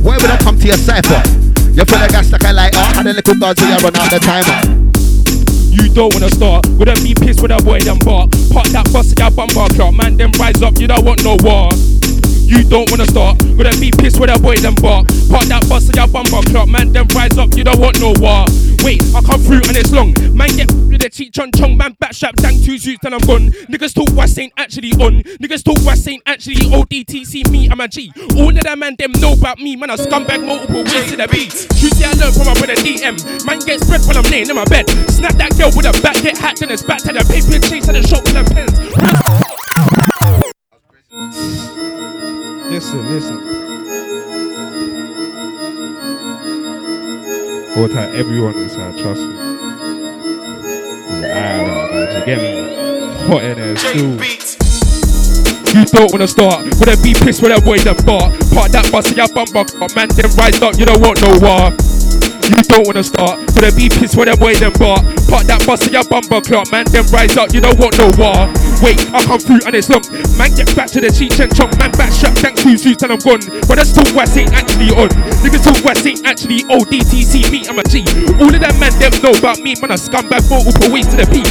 where 0.00 0.18
would 0.18 0.30
I 0.30 0.38
come 0.38 0.58
to 0.58 0.66
your 0.66 0.80
cipher? 0.80 1.20
You 1.74 1.84
full 1.84 1.98
of 1.98 2.10
gas 2.10 2.30
like 2.30 2.44
a 2.44 2.52
lighter. 2.52 2.78
Had 2.78 3.06
a 3.06 3.12
little 3.12 3.34
guard 3.34 3.56
till 3.56 3.68
you 3.68 3.76
run 3.82 3.96
out 3.96 4.10
the 4.10 4.20
timer. 4.22 5.03
You 5.74 5.92
don't 5.92 6.14
wanna 6.14 6.30
start. 6.30 6.68
Wouldn't 6.78 7.02
be 7.02 7.14
pissed 7.14 7.42
with 7.42 7.50
a 7.50 7.56
boy 7.56 7.80
them 7.80 7.98
bark. 7.98 8.30
Park 8.52 8.68
that 8.68 8.86
bus 8.92 9.10
in 9.10 9.18
your 9.18 9.30
bumper 9.32 9.66
clock. 9.74 9.92
Man, 9.94 10.16
them 10.16 10.30
rise 10.38 10.62
up, 10.62 10.78
you 10.78 10.86
don't 10.86 11.04
want 11.04 11.24
no 11.24 11.36
war. 11.42 11.68
You 12.54 12.62
don't 12.62 12.88
wanna 12.90 13.06
start. 13.06 13.42
Wouldn't 13.58 13.80
be 13.80 13.90
pissed 13.90 14.20
with 14.20 14.30
a 14.30 14.38
boy 14.38 14.54
them 14.56 14.74
bark. 14.78 15.10
Park 15.26 15.50
that 15.50 15.66
bus 15.68 15.90
in 15.90 15.96
your 15.98 16.06
bumper 16.06 16.38
clock. 16.50 16.68
Man, 16.68 16.92
them 16.92 17.06
rise 17.10 17.36
up, 17.36 17.50
you 17.56 17.64
don't 17.64 17.80
want 17.80 17.98
no 17.98 18.14
war. 18.22 18.46
Wait, 18.86 19.02
I 19.10 19.20
come 19.26 19.42
through 19.42 19.66
and 19.66 19.74
it's 19.74 19.90
long. 19.90 20.14
Man, 20.30 20.54
get 20.54 20.70
with 20.70 21.02
the 21.02 21.10
cheek 21.10 21.32
chon 21.32 21.50
chong. 21.50 21.76
Man, 21.76 21.96
back 21.98 22.14
strap, 22.14 22.36
dang 22.36 22.54
two 22.62 22.78
suits, 22.78 23.00
then 23.02 23.12
I'm 23.12 23.20
gone. 23.26 23.50
Niggas 23.66 23.94
talk 23.94 24.06
West 24.14 24.38
ain't 24.38 24.52
actually 24.56 24.92
on. 25.02 25.26
Niggas 25.42 25.64
talk 25.64 25.82
West 25.84 26.06
ain't 26.06 26.22
actually 26.26 26.70
ODTC. 26.70 27.50
Me, 27.50 27.68
I'm 27.68 27.80
a 27.80 27.88
G. 27.88 28.12
All 28.38 28.54
of 28.54 28.62
them 28.62 28.78
man, 28.78 28.94
them 28.98 29.10
know 29.18 29.32
about 29.32 29.58
me. 29.58 29.74
Man, 29.74 29.90
I 29.90 29.96
scumbag 29.96 30.46
multiple 30.46 30.84
ways 30.84 31.10
to 31.10 31.16
the 31.16 31.26
beat. 31.26 31.50
Truth, 31.50 31.98
I 32.06 32.14
learned 32.14 32.38
from 32.38 32.46
my 32.46 32.54
brother 32.54 32.78
DM. 32.78 33.18
Man, 33.46 33.58
get 33.66 33.80
spread 33.80 34.06
when 34.06 34.16
I'm 34.16 34.30
laying 34.30 34.48
in 34.48 34.54
my 34.54 34.64
bed. 34.66 34.88
Snap 35.10 35.34
that 35.42 35.58
girl 35.58 35.74
with 35.74 35.90
a 35.90 35.92
back, 36.02 36.22
get 36.22 36.38
hacked, 36.38 36.62
and 36.62 36.70
it's 36.70 36.82
back 36.82 37.02
to 37.02 37.12
the 37.12 37.24
paper 37.26 37.58
chase 37.66 37.88
and 37.88 37.96
the 37.96 38.02
shop 38.06 38.22
with 38.22 38.38
the 38.38 38.44
pens. 38.54 40.13
Listen, 42.74 43.08
listen. 43.08 43.38
Hold 47.74 47.92
tight, 47.92 48.12
everyone 48.16 48.54
inside, 48.58 48.98
trust 48.98 49.20
me. 49.20 49.36
Ah, 51.24 52.18
you 52.18 52.24
get 52.26 52.38
me? 52.42 52.74
Hot 53.28 53.44
in 53.44 53.58
there, 53.58 53.76
still. 53.76 54.18
You 55.70 55.84
don't 55.86 56.10
wanna 56.10 56.26
start, 56.26 56.66
wanna 56.80 56.96
be 57.00 57.14
pissed 57.14 57.42
with 57.42 57.54
that 57.54 57.62
boy 57.64 57.78
them 57.78 57.94
bar. 58.04 58.34
Part 58.50 58.72
that 58.72 58.90
bus 58.90 59.08
in 59.08 59.18
your 59.18 59.28
bumper, 59.28 59.62
but 59.78 59.94
man, 59.94 60.08
them 60.08 60.34
rise 60.34 60.60
up, 60.60 60.74
you 60.76 60.84
don't 60.84 61.00
want 61.00 61.22
no 61.22 61.30
war. 61.38 61.70
You 62.50 62.58
don't 62.66 62.88
wanna 62.88 63.04
start, 63.04 63.38
wanna 63.54 63.70
be 63.70 63.86
pissed 63.88 64.18
with 64.18 64.26
that 64.26 64.40
boy 64.40 64.58
them 64.58 64.72
bar. 64.82 64.98
Part 65.30 65.46
that 65.46 65.62
bus 65.64 65.86
in 65.86 65.92
your 65.92 66.02
bumper 66.10 66.40
clock, 66.40 66.72
man, 66.72 66.86
them 66.90 67.06
rise 67.14 67.36
up, 67.36 67.54
you 67.54 67.60
don't 67.60 67.78
want 67.78 67.94
no 68.02 68.10
war. 68.18 68.50
Wait, 68.82 68.98
I 69.14 69.22
come 69.24 69.40
through 69.40 69.62
and 69.66 69.74
it's 69.74 69.88
long. 69.88 70.02
Man, 70.38 70.50
get 70.54 70.68
back 70.74 70.90
to 70.92 71.00
the 71.00 71.08
Cheech 71.08 71.38
and 71.38 71.50
Chong. 71.54 71.70
Man, 71.78 71.92
back 71.94 72.12
shot, 72.12 72.34
tank 72.36 72.58
two 72.58 72.76
suits 72.76 73.02
and 73.02 73.12
I'm 73.12 73.22
gone. 73.22 73.42
But 73.68 73.78
that's 73.78 73.92
talk 73.92 74.08
West 74.14 74.36
ain't 74.36 74.52
actually 74.52 74.90
on. 74.94 75.08
Niggas 75.40 75.64
talk 75.64 75.78
West 75.84 76.06
ain't 76.06 76.24
actually 76.26 76.66
ODTC. 76.66 77.50
Me, 77.52 77.62
I'm 77.68 77.78
a 77.78 77.84
G. 77.86 78.02
All 78.40 78.50
of 78.50 78.60
them 78.60 78.74
man, 78.80 78.92
them 78.98 79.14
know 79.22 79.34
about 79.36 79.60
me. 79.60 79.76
Man, 79.78 79.94
a 79.94 79.98
scumbag, 79.98 80.42
four 80.48 80.64
up 80.64 80.80
ways 80.90 81.06
to 81.12 81.16
the 81.16 81.26
P. 81.30 81.44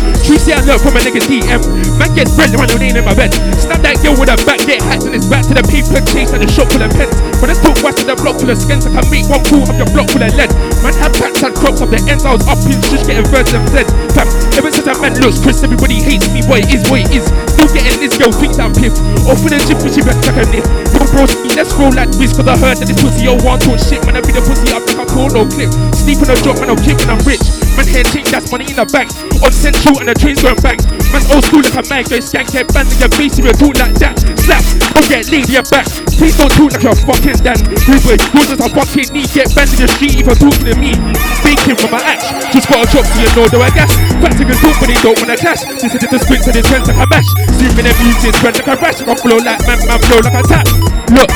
Say 0.43 0.51
I 0.51 0.59
learned 0.67 0.83
from 0.83 0.97
a 0.97 1.01
nigga 1.05 1.23
DM. 1.23 1.61
Man, 1.95 2.11
get 2.17 2.27
bread 2.35 2.51
when 2.57 2.67
I'm 2.67 2.81
in 2.83 2.99
my 3.05 3.15
bed. 3.15 3.31
Snap 3.55 3.79
that 3.85 4.01
girl 4.03 4.17
with 4.19 4.27
a 4.27 4.35
back, 4.43 4.59
get 4.67 4.83
hats 4.83 5.05
and 5.07 5.15
it's 5.15 5.29
back 5.29 5.47
to 5.47 5.55
the 5.55 5.63
paper 5.63 6.03
chase 6.11 6.35
and 6.35 6.43
the 6.43 6.49
shop 6.51 6.67
full 6.67 6.83
of 6.83 6.91
pens. 6.91 7.15
But 7.39 7.47
let's 7.53 7.63
talk 7.63 7.77
West 7.79 8.01
to 8.01 8.05
the 8.09 8.17
block 8.19 8.43
full 8.43 8.51
of 8.51 8.59
skins. 8.59 8.83
I 8.83 8.91
can 8.91 9.07
make 9.07 9.29
one 9.29 9.45
call 9.45 9.63
up 9.63 9.77
your 9.77 9.87
block 9.93 10.11
full 10.11 10.25
of 10.25 10.33
lead. 10.35 10.51
Man, 10.83 10.91
have 10.99 11.13
pants 11.15 11.45
and 11.45 11.53
crops 11.53 11.79
up 11.79 11.93
the 11.93 12.01
ends. 12.09 12.25
I 12.25 12.33
was 12.33 12.43
up 12.49 12.59
in 12.65 12.81
shush 12.81 13.05
getting 13.05 13.29
verse 13.29 13.53
and 13.53 13.63
fled. 13.71 13.87
Fam, 14.11 14.27
ever 14.57 14.73
since 14.73 14.89
a 14.89 14.93
man 14.99 15.15
looks 15.21 15.39
Chris, 15.39 15.61
everybody 15.63 16.01
hates 16.01 16.27
me. 16.33 16.43
Boy, 16.43 16.65
it 16.65 16.73
is 16.73 16.83
what 16.89 17.05
it 17.05 17.12
is. 17.13 17.25
Still 17.53 17.69
getting 17.69 18.01
this 18.01 18.17
girl 18.17 18.33
thinks 18.33 18.57
I'm 18.57 18.73
piff. 18.73 18.93
In 18.97 19.49
the 19.49 19.59
gym, 19.65 19.77
she 19.91 20.01
back 20.01 20.17
like 20.25 20.41
a 20.41 20.45
nip. 20.49 20.65
Yo, 20.93 20.99
bro, 21.13 21.23
let's 21.53 21.73
roll 21.77 21.93
like 21.93 22.11
this, 22.17 22.33
cause 22.33 22.47
I 22.47 22.57
heard 22.57 22.77
that 22.77 22.87
this 22.87 22.97
pussy, 23.01 23.25
yo, 23.25 23.37
want 23.45 23.61
talk 23.61 23.79
shit. 23.79 24.03
When 24.05 24.17
I 24.17 24.21
be 24.21 24.33
the 24.33 24.41
pussy 24.41 24.73
up 24.73 24.83
like 24.97 25.09
a 25.09 25.15
no 25.33 25.45
clip. 25.45 25.69
Sleep 25.93 26.19
on 26.21 26.29
a 26.29 26.35
drop, 26.41 26.59
man, 26.59 26.69
I'm 26.73 26.79
kick 26.81 26.97
when 26.97 27.09
I'm 27.09 27.21
rich. 27.25 27.62
Man, 27.73 27.87
hair 27.89 28.05
change, 28.05 28.29
that's 28.29 28.51
money 28.53 28.69
in 28.69 28.77
the 28.77 28.85
bank. 28.93 29.09
On 29.41 29.49
central 29.49 29.97
and 29.97 30.07
the 30.09 30.13
train's 30.13 30.41
going 30.45 30.57
bang. 30.61 30.77
Man, 31.09 31.25
old 31.33 31.41
school 31.45 31.65
like 31.65 31.73
a 31.73 31.83
man, 31.89 32.05
go 32.05 32.21
skank, 32.21 32.53
head 32.53 32.69
band 32.69 32.89
in 32.93 32.99
your 33.01 33.09
face, 33.17 33.37
if 33.41 33.45
you 33.45 33.53
talk 33.53 33.73
like 33.81 33.97
that. 33.97 34.13
Slap, 34.45 34.61
don't 34.93 35.07
get 35.09 35.25
laid 35.33 35.49
in 35.49 35.57
your 35.57 35.67
back. 35.73 35.89
Please 36.13 36.37
don't 36.37 36.53
talk 36.53 36.69
like 36.69 36.85
you're 36.85 36.99
fucking 37.01 37.41
Dan. 37.41 37.57
Ruben, 37.89 38.19
yours 38.33 38.49
is 38.53 38.61
a 38.61 38.69
fucking 38.69 39.09
knee, 39.09 39.25
get 39.33 39.49
banned 39.57 39.73
in 39.73 39.85
the 39.85 39.89
street 39.89 40.21
if 40.21 40.25
you're 40.29 40.37
talking 40.37 40.69
to 40.69 40.75
me. 40.77 40.93
Thinking 41.41 41.77
for 41.77 41.89
my 41.89 42.01
act, 42.05 42.53
just 42.53 42.69
got 42.69 42.85
a 42.85 42.85
drop 42.93 43.09
so 43.09 43.17
you 43.17 43.29
know, 43.33 43.45
though 43.49 43.65
I 43.65 43.73
gas. 43.73 43.89
Facts 44.21 44.37
can 44.37 44.53
talk, 44.53 44.75
but 44.77 44.87
they 44.87 44.99
don't 45.01 45.17
wanna 45.17 45.37
clash. 45.37 45.65
This 45.81 45.97
is 45.97 45.97
the 45.97 46.19
sprints 46.21 46.45
and 46.45 46.55
it's 46.55 46.69
trends 46.69 46.85
like 46.85 47.01
a 47.01 47.07
mash. 47.09 47.29
Zooming 47.57 47.89
their 47.89 47.97
music, 48.05 48.37
spread 48.37 48.53
like 48.53 48.69
a 48.69 48.75
rash. 48.77 49.01
I 49.01 49.13
flow 49.17 49.41
like 49.41 49.61
man, 49.65 49.81
man, 49.89 49.99
flow 50.05 50.21
like 50.21 50.37
a 50.37 50.41
tap. 50.45 50.65
Look, 51.09 51.29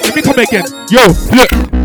let 0.00 0.16
me 0.16 0.20
come 0.24 0.40
again. 0.40 0.64
Yo, 0.88 1.04
look. 1.36 1.83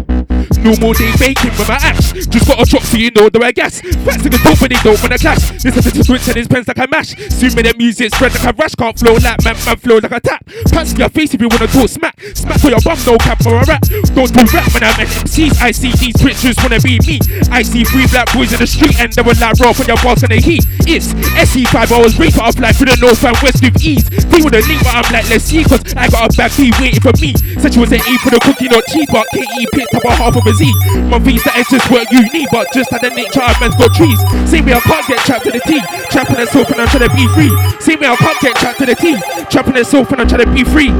No 0.64 0.76
more 0.77 0.94
day 0.94 1.11
baking 1.18 1.56
with 1.56 1.68
my 1.68 1.80
axe. 1.80 2.11
Just 2.27 2.48
got 2.48 2.60
a 2.60 2.65
drop 2.68 2.84
so 2.84 2.98
you 2.98 3.11
know 3.11 3.30
the 3.30 3.40
I 3.40 3.52
guess. 3.52 3.80
Facts 3.80 4.23
to 4.23 4.30
the 4.30 4.40
top, 4.44 4.60
but 4.60 4.69
they 4.69 4.80
don't 4.84 4.99
wanna 5.02 5.18
clash. 5.18 5.52
Listen 5.64 5.81
to 5.84 5.91
the 5.91 6.03
switch 6.03 6.27
and 6.27 6.36
his 6.36 6.48
pens 6.48 6.68
like 6.68 6.77
a 6.77 6.88
mash. 6.91 7.15
Zooming 7.31 7.64
their 7.64 7.77
music, 7.80 8.14
spread 8.14 8.36
like 8.36 8.44
a 8.44 8.52
rash. 8.60 8.76
Can't 8.76 8.98
flow 8.99 9.15
like 9.15 9.40
man, 9.44 9.56
man, 9.64 9.77
flow 9.80 10.03
like 10.03 10.11
a 10.11 10.19
tap. 10.19 10.44
Pants 10.72 10.94
your 10.99 11.10
face 11.10 11.34
if 11.34 11.40
you 11.40 11.48
wanna 11.48 11.68
talk 11.72 11.88
smack. 11.88 12.19
Smack 12.36 12.60
for 12.60 12.69
your 12.69 12.84
bum, 12.84 12.99
no 13.07 13.15
cap 13.18 13.40
for 13.40 13.56
a 13.56 13.64
rap. 13.64 13.81
Don't 14.11 14.27
do 14.27 14.44
rap 14.52 14.68
when 14.76 14.84
I'm 14.84 14.99
MCs. 14.99 15.64
I 15.64 15.72
see 15.72 15.95
these 15.95 16.19
pictures 16.19 16.60
wanna 16.60 16.80
be 16.84 16.99
me. 17.07 17.23
I 17.48 17.64
see 17.64 17.88
three 17.88 18.07
black 18.11 18.27
boys 18.36 18.52
in 18.52 18.60
the 18.60 18.68
street 18.68 18.99
and 18.99 19.14
they 19.15 19.23
were 19.23 19.40
like 19.40 19.56
raw 19.64 19.72
on 19.72 19.88
your 19.88 19.99
boss 20.03 20.27
and 20.27 20.36
the 20.36 20.44
heat. 20.44 20.68
It's 20.84 21.15
SE5, 21.40 21.72
I 21.72 21.99
was 22.03 22.19
reaper 22.19 22.44
off 22.44 22.60
like 22.60 22.76
through 22.76 22.91
the 22.91 22.99
north 22.99 23.23
and 23.23 23.38
west 23.40 23.64
with 23.64 23.80
ease. 23.80 24.03
They 24.27 24.44
with 24.44 24.60
a 24.60 24.64
link, 24.68 24.84
but 24.84 24.91
I'm 24.91 25.07
like, 25.07 25.30
let's 25.31 25.48
see, 25.48 25.64
cause 25.64 25.81
I 25.95 26.11
got 26.11 26.27
a 26.27 26.38
back 26.38 26.52
fee 26.52 26.76
waiting 26.84 26.99
for 26.99 27.15
me. 27.23 27.31
Said 27.64 27.73
she 27.73 27.80
was 27.80 27.91
an 27.95 28.03
A 28.03 28.14
for 28.19 28.31
the 28.36 28.44
cookie, 28.44 28.68
not 28.68 28.84
cheap, 28.91 29.07
but 29.07 29.23
KE 29.31 29.64
picked 29.72 29.95
up 29.95 30.03
a 30.03 30.11
half 30.11 30.36
of 30.36 30.48
Z. 30.53 30.65
My 31.09 31.19
V's 31.19 31.43
that 31.43 31.57
is 31.57 31.67
just 31.67 31.89
what 31.91 32.09
you 32.11 32.23
need, 32.34 32.47
but 32.51 32.67
just 32.73 32.89
had 32.91 33.01
the 33.01 33.09
nature 33.11 33.41
of 33.41 33.55
man's 33.59 33.76
got 33.76 33.93
trees. 33.93 34.19
See 34.49 34.61
me, 34.61 34.73
I 34.73 34.80
can't 34.80 35.05
get 35.07 35.19
trapped 35.26 35.45
to 35.45 35.51
the 35.51 35.61
T. 35.65 35.80
Trapping 36.09 36.38
and 36.38 36.49
soap 36.49 36.69
and 36.71 36.81
I'm 36.81 36.89
trying 36.89 37.09
to 37.09 37.13
be 37.15 37.27
free. 37.35 37.51
See 37.80 37.95
me, 37.95 38.07
I 38.07 38.15
can't 38.15 38.39
get 38.41 38.55
trapped 38.57 38.80
to 38.80 38.85
the 38.85 38.95
T. 38.95 39.15
Trapping 39.49 39.77
and 39.77 39.88
soap 39.88 40.11
and 40.11 40.21
I'm 40.21 40.27
trying 40.27 40.45
to 40.45 40.51
be 40.53 40.63
free. 40.63 40.91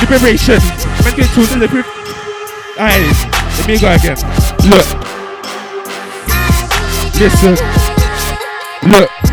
Liberation. 0.00 0.60
Man, 1.04 1.12
get 1.16 1.28
to 1.34 1.42
the 1.46 1.56
liberation. 1.60 1.90
Alright, 2.80 3.04
let 3.04 3.66
me 3.68 3.78
go 3.78 3.92
again. 3.92 4.16
Look. 4.66 4.88
Listen. 7.20 7.54
Look. 8.88 9.29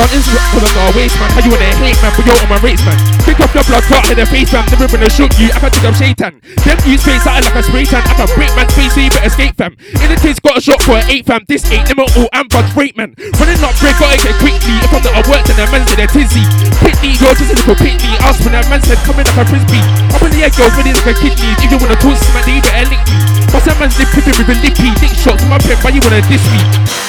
Can't 0.00 0.16
interrupt 0.16 0.48
cause 0.56 0.64
I'm 0.64 0.72
not 0.80 0.88
a 0.88 0.92
waste 0.96 1.16
man. 1.20 1.28
How 1.36 1.44
you 1.44 1.52
wanna 1.52 1.76
hate 1.76 2.00
man, 2.00 2.08
but 2.16 2.24
you're 2.24 2.40
on 2.40 2.48
my 2.48 2.56
rates 2.64 2.80
man. 2.88 2.96
Pick 3.28 3.36
up 3.36 3.52
your 3.52 3.60
blood 3.68 3.84
clot 3.84 4.08
in 4.08 4.16
the 4.16 4.24
face 4.24 4.48
man. 4.48 4.64
Never 4.72 4.88
gonna 4.88 5.12
shoot 5.12 5.28
you. 5.36 5.52
I 5.52 5.60
can 5.60 5.68
take 5.76 5.84
up 5.84 5.92
shaitan. 5.92 6.40
Them 6.64 6.80
use 6.88 7.04
face 7.04 7.28
out 7.28 7.44
like 7.44 7.52
a 7.52 7.60
spray 7.60 7.84
tan. 7.84 8.00
I 8.08 8.16
can 8.16 8.24
break 8.32 8.48
man's 8.56 8.72
face 8.72 8.96
so 8.96 9.04
you 9.04 9.12
better 9.12 9.28
escape 9.28 9.60
fam. 9.60 9.76
In 10.00 10.08
the 10.08 10.16
case 10.16 10.40
got 10.40 10.56
a 10.56 10.60
shot 10.64 10.80
for 10.80 10.96
an 10.96 11.04
eight 11.12 11.28
fam. 11.28 11.44
This 11.44 11.68
ain't 11.68 11.84
them 11.84 12.00
all 12.00 12.32
and 12.32 12.48
bugs 12.48 12.72
break 12.72 12.96
man. 12.96 13.12
Running 13.36 13.60
up 13.60 13.76
break 13.76 13.92
gotta 14.00 14.16
get 14.24 14.40
quickly. 14.40 14.72
If 14.80 14.88
I'm 14.88 15.04
not 15.04 15.20
at 15.20 15.28
work 15.28 15.44
then 15.44 15.60
that 15.60 15.68
man 15.68 15.84
said 15.84 16.00
they're 16.00 16.08
tizzy. 16.08 16.48
Pitney, 16.80 17.20
you're 17.20 17.36
just 17.36 17.52
a 17.52 17.60
little 17.60 17.76
pitney. 17.76 18.16
Ask 18.24 18.40
when 18.40 18.56
that 18.56 18.64
man 18.72 18.80
said 18.80 18.96
coming 19.04 19.28
like 19.28 19.36
a 19.36 19.44
frisbee. 19.52 19.84
Up 20.16 20.24
in 20.24 20.32
the 20.32 20.48
air 20.48 20.52
girl 20.56 20.72
ready 20.80 20.96
like 20.96 21.12
a 21.12 21.14
kidney. 21.20 21.52
If 21.60 21.68
you 21.68 21.76
wanna 21.76 22.00
talk 22.00 22.16
smack, 22.16 22.48
then 22.48 22.56
you 22.56 22.64
better 22.64 22.88
lick 22.88 23.04
me. 23.04 23.20
But 23.52 23.68
some 23.68 23.76
man's 23.76 24.00
lip 24.00 24.08
pippin' 24.16 24.32
with 24.40 24.48
a 24.48 24.56
lippy. 24.64 24.88
Dick 24.96 25.12
shots 25.12 25.44
in 25.44 25.52
my 25.52 25.60
pen, 25.60 25.76
but 25.84 25.92
you 25.92 26.00
wanna 26.00 26.24
diss 26.24 26.40
me. 26.48 26.60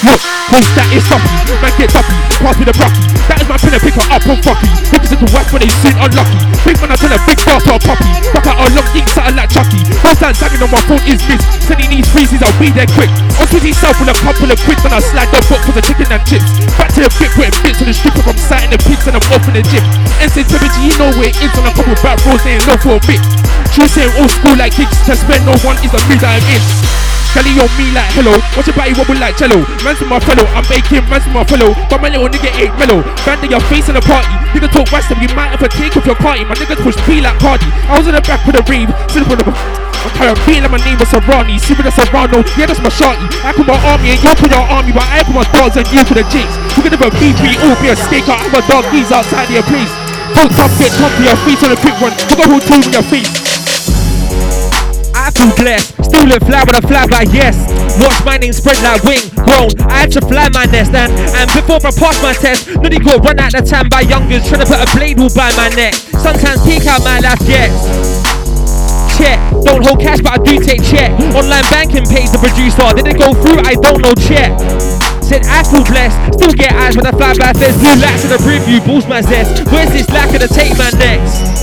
Look, 0.04 0.20
post 0.52 0.70
that 0.76 0.92
is 0.92 1.08
soppy. 1.08 1.32
Man 1.64 1.72
get 1.80 1.94
duppy. 1.96 2.18
Pass 2.42 2.58
me 2.58 2.66
the 2.66 2.74
brocky. 2.82 3.06
That 3.30 3.38
is 3.38 3.48
my 3.48 3.58
and 3.62 3.84
pick 3.86 3.94
her 3.94 4.08
up 4.10 4.26
on 4.26 4.42
fucky. 4.42 4.70
Niggas 4.90 5.14
little 5.14 5.30
whack 5.38 5.46
when 5.54 5.62
they 5.62 5.70
sin 5.86 5.94
unlucky. 6.02 6.42
Big 6.66 6.82
man, 6.82 6.90
I 6.90 6.98
tell 6.98 7.14
a 7.14 7.22
big 7.30 7.38
boss 7.46 7.62
or 7.70 7.78
a 7.78 7.82
puppy. 7.82 8.10
Rock 8.34 8.50
out 8.50 8.58
a 8.58 8.66
long 8.74 8.90
dick, 8.90 9.06
something 9.14 9.38
like 9.38 9.54
Chucky. 9.54 9.86
First 10.02 10.20
time 10.26 10.34
tagging 10.34 10.66
on 10.66 10.74
my 10.74 10.82
phone 10.90 11.04
is 11.06 11.22
this. 11.30 11.42
Sending 11.62 11.94
these 11.94 12.10
freezes, 12.10 12.42
I'll 12.42 12.58
be 12.58 12.74
there 12.74 12.90
quick. 12.98 13.14
On 13.38 13.46
Twizzy 13.46 13.72
self 13.78 14.02
with 14.02 14.10
a 14.10 14.18
couple 14.26 14.50
of 14.50 14.58
quids 14.66 14.82
when 14.82 14.98
I 14.98 15.00
slide 15.00 15.30
the 15.30 15.40
book 15.46 15.62
for 15.62 15.78
the 15.78 15.86
chicken 15.86 16.10
and 16.10 16.24
chips. 16.26 16.50
Back 16.76 16.90
to 16.98 17.06
the 17.06 17.12
bit, 17.22 17.32
where 17.38 17.52
putting 17.54 17.62
bits 17.62 17.80
on 17.86 17.88
the 17.88 17.96
stripper 17.96 18.24
from 18.26 18.38
sighting 18.42 18.74
the 18.74 18.82
pigs 18.82 19.06
and 19.06 19.16
I'm 19.16 19.26
off 19.30 19.46
in 19.46 19.54
the 19.54 19.64
gym. 19.70 19.86
And 20.18 20.30
Sensitivity, 20.32 20.90
you 20.90 20.94
know 20.98 21.14
where 21.22 21.30
it 21.30 21.38
is 21.38 21.54
on 21.54 21.70
a 21.70 21.74
couple 21.78 21.94
back 22.02 22.18
rows, 22.26 22.42
they 22.42 22.58
ain't 22.58 22.66
low 22.66 22.82
for 22.82 22.98
a 22.98 23.02
bit. 23.06 23.22
True 23.78 23.86
saying 23.86 24.10
old 24.18 24.34
school 24.34 24.58
like 24.58 24.74
kicks 24.74 24.98
to 25.06 25.14
spend 25.14 25.46
no 25.46 25.54
one 25.62 25.78
is 25.86 25.94
the 25.94 26.02
mood 26.10 26.24
I'm 26.26 26.42
in. 26.50 26.64
Kelly 27.32 27.56
on 27.64 27.72
me 27.80 27.96
like 27.96 28.12
hello. 28.12 28.36
Watch 28.60 28.68
your 28.68 28.76
body 28.76 28.92
wobble 28.92 29.16
like 29.16 29.40
cello. 29.40 29.64
Man's 29.88 30.04
my 30.04 30.20
fellow, 30.20 30.44
I'm 30.52 30.68
baking, 30.68 31.08
man's 31.08 31.24
my 31.32 31.48
fellow. 31.48 31.72
But 31.88 32.04
my 32.04 32.12
little 32.12 32.28
nigga 32.28 32.52
ain't 32.60 32.76
mellow. 32.76 33.00
Band 33.24 33.40
your 33.48 33.64
face 33.72 33.88
in 33.88 33.96
the 33.96 34.04
party. 34.04 34.32
Nigga 34.52 34.68
talk 34.68 34.92
west 34.92 35.08
you 35.16 35.32
might 35.32 35.56
have 35.56 35.64
a 35.64 35.70
take 35.72 35.96
off 35.96 36.04
your 36.04 36.20
party. 36.20 36.44
My 36.44 36.56
niggas 36.60 36.84
push 36.84 37.00
P 37.08 37.24
like 37.24 37.40
Cardi. 37.40 37.68
I 37.88 37.96
was 37.96 38.08
in 38.08 38.16
the 38.16 38.24
back 38.28 38.44
with 38.44 38.60
a 38.60 38.64
rave, 38.68 38.92
sitting 39.08 39.32
with 39.32 39.40
a 39.40 39.82
I'm 40.22 40.38
being 40.46 40.62
like 40.66 40.74
my 40.74 40.82
name 40.82 40.98
was 40.98 41.10
Serrani. 41.10 41.56
See 41.62 41.74
the 41.78 41.90
Serrano, 41.94 42.42
yeah, 42.58 42.66
that's 42.66 42.82
my 42.82 42.90
shorty. 42.90 43.26
I 43.46 43.54
put 43.54 43.66
my 43.66 43.78
army 43.90 44.12
and 44.12 44.20
you 44.22 44.34
put 44.36 44.50
your 44.50 44.66
army, 44.66 44.92
but 44.92 45.06
I 45.08 45.22
put 45.22 45.34
my 45.34 45.46
dogs 45.54 45.78
and 45.78 45.86
you 45.94 46.02
put 46.04 46.18
the 46.18 46.26
jinx. 46.30 46.50
You 46.78 46.84
can 46.84 46.94
never 46.94 47.10
beat 47.22 47.38
me, 47.42 47.56
all 47.64 47.78
be 47.80 47.90
a 47.90 47.96
staker. 47.96 48.34
I'm 48.34 48.54
a 48.54 48.62
dog, 48.66 48.86
he's 48.90 49.10
outside 49.14 49.50
your 49.50 49.66
place. 49.66 49.94
Don't 50.34 50.50
top, 50.58 50.70
get 50.78 50.92
top 50.98 51.10
to 51.16 51.22
your 51.22 51.38
face 51.46 51.62
on 51.64 51.72
a 51.74 51.78
quick 51.78 51.98
one. 52.02 52.14
Look 52.30 52.42
at 52.42 52.48
who 52.50 52.58
in 52.60 52.94
your 52.94 53.06
face. 53.10 53.41
Feel 55.38 55.54
blessed, 55.56 55.96
still 56.04 56.26
live 56.28 56.44
fly 56.44 56.64
with 56.64 56.78
a 56.78 56.84
fly 56.86 57.08
by 57.08 57.24
yes. 57.34 57.58
Watch 58.02 58.18
my 58.26 58.38
name 58.38 58.54
spread 58.54 58.78
like 58.84 59.04
wing, 59.04 59.24
grown. 59.36 59.72
I 59.90 60.06
had 60.06 60.12
to 60.14 60.22
fly 60.22 60.50
my 60.54 60.66
nest 60.66 60.94
and 60.94 61.12
and 61.12 61.48
before 61.54 61.82
I 61.82 61.92
pass 61.92 62.18
my 62.22 62.34
test, 62.34 62.68
nobody 62.68 63.00
got 63.00 63.24
run 63.24 63.40
out 63.40 63.54
of 63.54 63.66
time 63.66 63.90
by 63.90 64.02
youngers 64.02 64.48
trying 64.48 64.62
to 64.62 64.68
put 64.68 64.80
a 64.82 64.88
blade 64.96 65.20
all 65.20 65.34
by 65.34 65.50
my 65.58 65.70
neck. 65.74 65.94
Sometimes 65.94 66.62
peek 66.66 66.86
out 66.86 67.04
my 67.04 67.20
life 67.20 67.42
yes. 67.48 67.74
Check, 69.18 69.38
don't 69.64 69.86
hold 69.86 70.00
cash, 70.00 70.22
but 70.22 70.34
I 70.34 70.44
do 70.44 70.58
take 70.60 70.84
check. 70.84 71.12
Online 71.36 71.66
banking 71.70 72.06
pays 72.06 72.32
the 72.32 72.40
producer. 72.40 72.90
Did 72.96 73.08
it 73.08 73.18
go 73.18 73.34
through? 73.38 73.62
I 73.62 73.76
don't 73.78 74.02
know. 74.02 74.14
Check. 74.18 74.56
Said 75.22 75.46
I 75.46 75.64
feel 75.64 75.86
blessed, 75.86 76.42
still 76.42 76.54
get 76.54 76.74
eyes 76.74 76.98
when 76.98 77.06
I 77.06 77.12
fly 77.12 77.34
by 77.38 77.54
fence. 77.54 77.78
Blue 77.78 77.96
lights 78.02 78.26
in 78.26 78.32
the 78.32 78.42
preview, 78.42 78.84
balls 78.86 79.08
my 79.08 79.22
zest. 79.22 79.64
Where's 79.72 79.92
this 79.92 80.10
lack 80.10 80.34
of 80.34 80.42
the 80.42 80.48
take 80.48 80.76
my 80.78 80.90
next? 80.98 81.61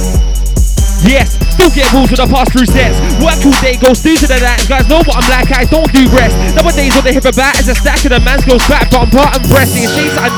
Yes, 1.06 1.38
still 1.54 1.70
get 1.70 1.86
rules 1.94 2.10
when 2.10 2.18
the 2.18 2.26
pass 2.26 2.50
through 2.50 2.66
sets. 2.66 2.98
Work 3.22 3.38
all 3.46 3.54
day, 3.62 3.78
go 3.78 3.94
snooze 3.94 4.20
to 4.24 4.28
the 4.28 4.40
night. 4.42 4.62
Guys 4.66 4.88
know 4.90 4.98
what 5.06 5.22
I'm 5.22 5.28
like, 5.30 5.50
I 5.54 5.64
don't 5.68 5.88
do 5.94 6.04
rest. 6.10 6.34
Nowadays, 6.58 6.94
what 6.94 7.04
they 7.06 7.14
hear 7.14 7.22
about 7.22 7.54
is 7.60 7.68
a 7.70 7.76
stack 7.78 8.02
of 8.04 8.10
the 8.10 8.20
man's 8.20 8.44
goes 8.44 8.62
back, 8.66 8.90
but 8.90 9.06
I'm 9.06 9.10
part 9.10 9.38
and 9.38 9.44
breast. 9.46 9.78
It 9.78 9.86
that 9.86 10.26
I'm, 10.26 10.34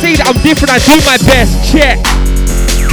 say 0.00 0.16
that 0.16 0.32
I'm 0.32 0.38
different, 0.40 0.72
I 0.72 0.80
do 0.80 0.96
my 1.04 1.18
best. 1.28 1.52
Check. 1.68 2.00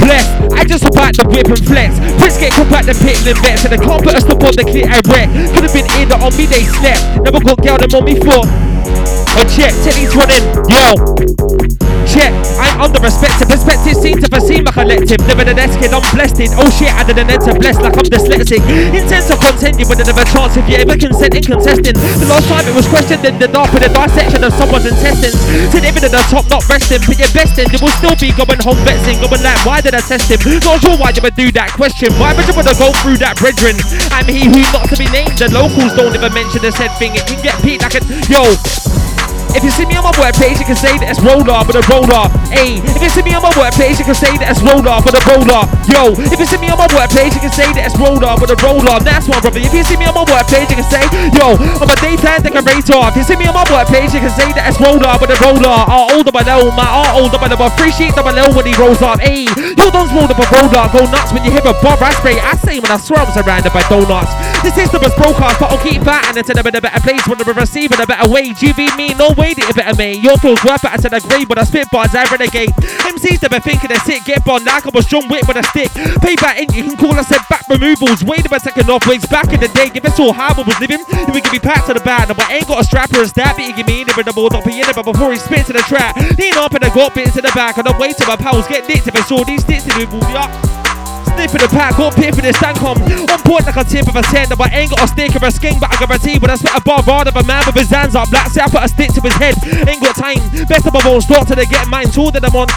Bless, 0.04 0.26
I 0.52 0.64
just 0.64 0.84
hop 0.84 1.00
out 1.00 1.14
the 1.16 1.24
whip 1.30 1.48
and 1.48 1.64
flex. 1.64 1.96
Prince 2.20 2.36
get 2.36 2.52
caught 2.52 2.68
back 2.68 2.84
the 2.84 2.94
pit 2.98 3.16
and 3.24 3.38
vets, 3.40 3.64
and 3.64 3.72
they 3.72 3.80
can't 3.80 4.02
put 4.02 4.12
a 4.12 4.20
stop 4.20 4.42
on 4.42 4.52
the 4.52 4.64
clear 4.66 4.84
I 4.90 5.00
wreck. 5.08 5.28
Could 5.54 5.64
have 5.64 5.72
been 5.72 5.88
in 5.96 6.08
the 6.10 6.18
on 6.18 6.34
me, 6.36 6.44
they 6.44 6.66
slept. 6.66 7.02
Never 7.24 7.40
got 7.40 7.56
girl 7.62 7.78
them 7.78 7.94
on 7.94 8.04
me 8.04 8.14
for. 8.20 8.42
A 8.42 9.42
check, 9.48 9.72
Teddy's 9.86 10.12
running, 10.14 10.44
yo. 10.68 11.83
Check, 12.04 12.32
I'm 12.60 12.80
under 12.80 13.00
respected. 13.00 13.48
Perspective 13.48 13.96
seem 13.96 14.20
to 14.20 14.28
seem 14.44 14.64
my 14.64 14.72
collective. 14.72 15.20
Living 15.24 15.48
a 15.48 15.54
desk 15.56 15.80
kid, 15.80 15.92
I'm 15.92 16.04
blessed 16.12 16.40
in. 16.40 16.52
Oh 16.54 16.68
shit, 16.68 16.92
added 16.92 17.16
an 17.16 17.32
to 17.32 17.52
blessed 17.56 17.80
like 17.80 17.96
I'm 17.96 18.06
dyslexic. 18.06 18.60
Intent 18.92 19.24
to 19.32 19.36
continue 19.40 19.88
with 19.88 20.04
another 20.04 20.24
chance 20.28 20.56
if 20.56 20.68
you 20.68 20.76
ever 20.76 20.96
consent 21.00 21.32
in 21.32 21.42
contesting. 21.42 21.96
The 21.96 22.28
last 22.28 22.46
time 22.48 22.68
it 22.68 22.74
was 22.76 22.86
questioned 22.86 23.24
in 23.24 23.40
the 23.40 23.48
dark 23.48 23.72
with 23.72 23.88
a 23.88 23.90
dissection 23.90 24.44
of 24.44 24.52
someone's 24.54 24.84
intestines. 24.84 25.38
To 25.72 25.76
even 25.80 26.02
at 26.04 26.12
the 26.12 26.22
top, 26.28 26.44
not 26.52 26.64
resting, 26.68 27.00
but 27.08 27.16
your 27.16 27.32
best 27.32 27.56
in. 27.56 27.66
You 27.72 27.80
will 27.80 27.94
still 27.96 28.16
be 28.20 28.30
going 28.36 28.60
home 28.60 28.80
vexing, 28.84 29.18
going 29.24 29.40
like, 29.40 29.60
why 29.64 29.80
did 29.80 29.96
I 29.96 30.02
test 30.04 30.28
him? 30.28 30.40
Not 30.60 30.84
sure 30.84 30.96
why 31.00 31.16
you 31.16 31.22
would 31.24 31.36
do 31.36 31.48
that 31.56 31.72
question. 31.72 32.12
Why 32.20 32.36
would 32.36 32.44
you 32.44 32.54
wanna 32.54 32.76
go 32.76 32.92
through 33.00 33.18
that, 33.24 33.40
brethren? 33.40 33.80
I'm 34.12 34.28
he 34.28 34.44
who 34.44 34.60
not 34.76 34.92
to 34.92 34.96
be 35.00 35.08
named. 35.08 35.36
The 35.40 35.48
locals 35.50 35.96
don't 35.96 36.12
ever 36.12 36.30
mention 36.30 36.60
the 36.60 36.72
said 36.72 36.92
thing. 37.00 37.16
It 37.16 37.24
can 37.24 37.40
get 37.40 37.56
peaked 37.64 37.82
like 37.82 37.96
a 37.96 38.02
yo. 38.28 39.03
If 39.52 39.62
you 39.62 39.70
see 39.70 39.84
me 39.84 40.00
on 40.00 40.04
my 40.08 40.14
work 40.16 40.32
page, 40.40 40.56
you 40.56 40.66
can 40.66 40.78
say 40.78 40.96
that 40.96 41.12
it's 41.12 41.20
roller 41.20 41.60
with 41.68 41.76
a 41.76 41.84
roller. 41.92 42.32
Hey, 42.48 42.80
if 42.80 43.00
you 43.04 43.10
see 43.12 43.20
me 43.20 43.36
on 43.36 43.44
my 43.44 43.52
work 43.52 43.76
page, 43.76 44.00
you 44.00 44.06
can 44.08 44.16
say 44.16 44.32
that 44.40 44.48
it's 44.48 44.64
roller 44.64 44.96
with 45.04 45.12
a 45.12 45.22
roller. 45.28 45.68
Yo, 45.90 46.16
if 46.16 46.38
you 46.40 46.48
see 46.48 46.60
me 46.62 46.72
on 46.72 46.80
my 46.80 46.88
work 46.96 47.12
page, 47.12 47.36
you 47.36 47.42
can 47.44 47.52
say 47.52 47.68
that 47.76 47.84
it's 47.84 47.96
roller 48.00 48.32
with 48.40 48.54
a 48.54 48.58
roller. 48.64 48.96
That's 49.04 49.28
one, 49.28 49.44
brother. 49.44 49.60
If 49.60 49.76
you 49.76 49.84
see 49.84 50.00
me 50.00 50.08
on 50.08 50.16
my 50.16 50.24
work 50.24 50.48
page, 50.48 50.72
you 50.72 50.78
can 50.80 50.88
say, 50.88 51.04
yo, 51.36 51.58
I'm 51.60 51.90
a 51.90 51.96
daytime 52.00 52.40
decorator. 52.40 53.00
If 53.12 53.14
you 53.20 53.24
see 53.26 53.36
me 53.36 53.44
on 53.50 53.54
my 53.58 53.66
work 53.68 53.92
page, 53.92 54.16
you 54.16 54.22
can 54.24 54.32
say 54.32 54.48
that 54.56 54.64
it's 54.70 54.80
roller 54.80 55.12
with 55.20 55.34
a 55.34 55.38
roller. 55.44 55.76
Our 55.84 56.16
older 56.16 56.32
below, 56.32 56.72
my 56.72 56.86
our 56.86 57.20
older 57.20 57.36
below, 57.36 57.68
free 57.76 57.92
sheet 57.92 58.16
double 58.16 58.32
L 58.32 58.54
when 58.56 58.64
he 58.64 58.74
rolls 58.78 59.02
up. 59.02 59.20
Hey, 59.20 59.44
you 59.44 59.86
don't 59.92 60.10
roll 60.14 60.30
up 60.30 60.38
a 60.38 60.46
roller, 60.48 60.86
go 60.94 61.04
nuts 61.10 61.34
when 61.34 61.42
you 61.44 61.52
hit 61.52 61.66
a 61.66 61.74
bob 61.82 62.00
raspberry. 62.00 62.38
I 62.40 62.56
say 62.62 62.78
when 62.78 62.90
I 62.90 62.96
swear 62.96 63.20
I'm 63.26 63.30
surrounded 63.34 63.74
by 63.74 63.82
donuts. 63.90 64.32
This 64.62 64.78
is 64.78 64.88
the 64.88 65.02
best 65.02 65.18
broadcast, 65.18 65.60
but 65.60 65.68
I'll 65.74 65.82
keep 65.82 66.00
fighting 66.06 66.40
until 66.40 66.56
I'm 66.56 66.66
in 66.66 66.76
a 66.78 66.80
better 66.80 67.02
place 67.02 67.26
when 67.28 67.36
I'm 67.36 67.52
receiving 67.52 68.00
a 68.00 68.06
better 68.06 68.30
wage. 68.30 68.62
You 68.62 68.72
beat 68.72 68.94
me, 68.96 69.12
no 69.18 69.33
way 69.34 69.54
that 69.54 69.64
you 69.66 69.74
better 69.74 69.96
me. 69.96 70.18
Your 70.18 70.38
feels 70.38 70.62
worth 70.64 70.84
it, 70.84 70.90
I 70.90 70.96
said 70.96 71.12
agree, 71.12 71.44
but 71.44 71.58
I 71.58 71.64
spit 71.64 71.90
bars, 71.90 72.14
I 72.14 72.24
renegade. 72.30 72.70
MCs 73.06 73.42
never 73.42 73.60
thinking 73.60 73.88
they're 73.88 74.06
sick, 74.06 74.24
get 74.24 74.44
bond 74.44 74.64
like 74.64 74.86
I 74.86 74.90
was 74.90 75.06
John 75.06 75.28
Wick 75.28 75.46
with 75.46 75.56
a 75.56 75.64
stick. 75.70 75.90
Payback 76.22 76.62
in, 76.62 76.68
you 76.74 76.82
can 76.84 76.96
call 76.96 77.18
us 77.18 77.30
a 77.30 77.38
back 77.48 77.68
removals. 77.68 78.24
Wait 78.24 78.46
a 78.46 78.60
second 78.60 78.88
off 78.90 79.06
wigs 79.06 79.26
back 79.26 79.52
in 79.52 79.60
the 79.60 79.68
day. 79.68 79.90
Give 79.90 80.04
us 80.04 80.18
all 80.18 80.32
how 80.32 80.54
I 80.54 80.62
was 80.62 80.78
living. 80.80 81.02
You 81.10 81.32
would 81.32 81.42
give 81.42 81.52
me 81.52 81.58
packs 81.58 81.86
to 81.86 81.94
the 81.94 82.00
bad, 82.00 82.28
but 82.28 82.40
I 82.50 82.62
ain't 82.62 82.68
got 82.68 82.80
a 82.80 82.84
strap 82.84 83.12
or 83.12 83.22
a 83.22 83.28
stab. 83.28 83.56
He 83.56 83.72
give 83.72 83.86
me 83.86 84.02
in 84.02 84.06
the 84.06 84.32
ball, 84.32 84.50
not 84.50 84.64
be 84.64 84.80
in 84.80 84.88
it, 84.88 84.94
but 84.94 85.04
before 85.04 85.32
he 85.32 85.38
spits 85.38 85.70
in 85.70 85.76
the 85.76 85.84
trap. 85.84 86.16
Lean 86.38 86.54
up 86.54 86.74
and 86.74 86.84
I 86.84 86.92
got 86.94 87.14
bits 87.14 87.36
in 87.36 87.42
the 87.42 87.52
back, 87.54 87.78
and 87.78 87.88
I'm 87.88 87.98
waiting 87.98 88.26
my 88.26 88.36
pals 88.36 88.66
get 88.68 88.88
nicked 88.88 89.06
if 89.06 89.16
I 89.16 89.22
saw 89.22 89.44
these 89.44 89.62
sticks 89.62 89.86
in 89.86 90.10
move 90.10 90.22
up. 90.34 90.83
Sniffing 91.32 91.62
the 91.64 91.68
pack, 91.72 91.96
got 91.96 92.14
pit 92.14 92.34
for 92.34 92.42
the 92.42 92.52
stand 92.52 92.76
com. 92.76 93.00
On 93.00 93.40
point 93.42 93.64
like 93.64 93.76
a 93.76 93.84
tip 93.84 94.06
of 94.08 94.16
a 94.16 94.22
sender, 94.28 94.56
but 94.56 94.72
ain't 94.72 94.90
got 94.90 95.04
a 95.04 95.08
stick 95.08 95.34
of 95.34 95.42
a 95.42 95.50
skin, 95.50 95.80
but 95.80 95.88
I 95.92 95.96
guarantee 95.96 96.38
when 96.38 96.50
I 96.50 96.56
spit 96.56 96.76
a 96.76 96.80
bar 96.80 97.00
of 97.00 97.36
a 97.36 97.44
man 97.44 97.62
with 97.66 97.76
his 97.76 97.90
hands 97.90 98.14
up. 98.14 98.28
Black 98.30 98.48
say 98.50 98.60
I 98.60 98.68
put 98.68 98.84
a 98.84 98.88
stick 98.88 99.12
to 99.16 99.20
his 99.20 99.36
head. 99.40 99.54
Ain't 99.88 100.00
got 100.00 100.16
time. 100.16 100.40
Best 100.68 100.86
of 100.86 100.92
my 100.92 101.00
won't 101.04 101.24
till 101.24 101.56
they 101.56 101.66
get 101.66 101.88
mine. 101.88 102.08
Told 102.12 102.34
that 102.34 102.44
I'm 102.44 102.54
on. 102.54 102.68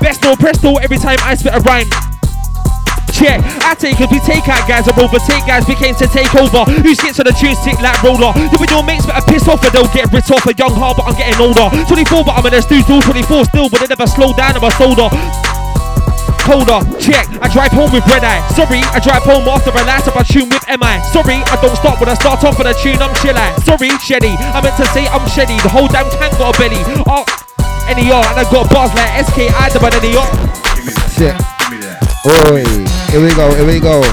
Best 0.00 0.22
no 0.22 0.36
presto 0.36 0.76
every 0.76 0.98
time 0.98 1.18
I 1.24 1.34
spit 1.34 1.54
a 1.54 1.60
rhyme. 1.64 1.88
Check, 3.14 3.38
I 3.62 3.78
take 3.78 4.00
it, 4.02 4.10
we 4.10 4.18
take 4.26 4.42
out 4.50 4.66
guys 4.66 4.90
and 4.90 4.98
overtake 4.98 5.46
guys, 5.46 5.62
we 5.70 5.78
came 5.78 5.94
to 6.02 6.06
take 6.10 6.34
over. 6.34 6.66
Who 6.66 6.94
skits 6.98 7.22
on 7.22 7.30
the 7.30 7.32
tune 7.32 7.54
stick 7.54 7.78
like 7.78 8.02
roller? 8.02 8.34
You 8.34 8.58
and 8.58 8.70
your 8.74 8.82
mates 8.82 9.06
better 9.06 9.22
piss 9.30 9.46
off 9.46 9.62
or 9.62 9.70
they'll 9.70 9.86
get 9.94 10.10
ripped 10.10 10.34
off. 10.34 10.44
A 10.50 10.52
young 10.52 10.74
heart, 10.74 10.98
but 10.98 11.06
I'm 11.06 11.14
getting 11.14 11.38
older. 11.38 11.70
24, 11.86 12.24
but 12.26 12.34
I'm 12.34 12.44
in 12.46 12.54
a 12.58 12.62
stew, 12.62 12.82
24 12.82 13.44
still, 13.44 13.70
but 13.70 13.78
they 13.80 13.86
never 13.86 14.06
slow 14.10 14.34
down, 14.34 14.58
I'm 14.58 14.64
a 14.66 14.70
soldier 14.72 15.53
colder. 16.44 16.84
Check, 17.00 17.24
I 17.40 17.48
drive 17.48 17.72
home 17.72 17.90
with 17.90 18.04
red 18.06 18.22
eye. 18.22 18.44
Sorry, 18.52 18.84
I 18.92 19.00
drive 19.00 19.24
home 19.24 19.48
after 19.48 19.72
a 19.72 19.82
last 19.88 20.06
of 20.06 20.14
a 20.14 20.22
tune 20.22 20.52
with 20.52 20.62
MI. 20.68 21.00
Sorry, 21.10 21.40
I 21.48 21.56
don't 21.58 21.74
stop 21.74 21.98
when 21.98 22.12
I 22.12 22.14
start 22.14 22.44
off 22.44 22.60
with 22.60 22.68
a 22.68 22.76
tune, 22.76 23.00
I'm 23.00 23.12
chill 23.24 23.34
Sorry, 23.64 23.90
Sheddy, 24.04 24.36
I 24.52 24.60
meant 24.60 24.76
to 24.76 24.86
say 24.92 25.08
I'm 25.08 25.24
Sheddy. 25.32 25.56
The 25.64 25.72
whole 25.72 25.88
damn 25.88 26.06
tank 26.12 26.36
got 26.36 26.54
a 26.54 26.58
belly. 26.60 26.78
Oh, 27.08 27.24
any 27.88 28.12
and 28.12 28.36
I 28.36 28.44
got 28.52 28.68
bars 28.68 28.92
like 28.92 29.10
SK, 29.24 29.50
I 29.56 29.72
about 29.72 29.96
any 29.96 30.12
Shit. 31.16 31.34
Oi, 32.24 32.64
here 33.10 33.20
we 33.20 33.32
go, 33.34 33.48
here 33.56 33.66
we 33.66 33.80
go. 33.80 34.04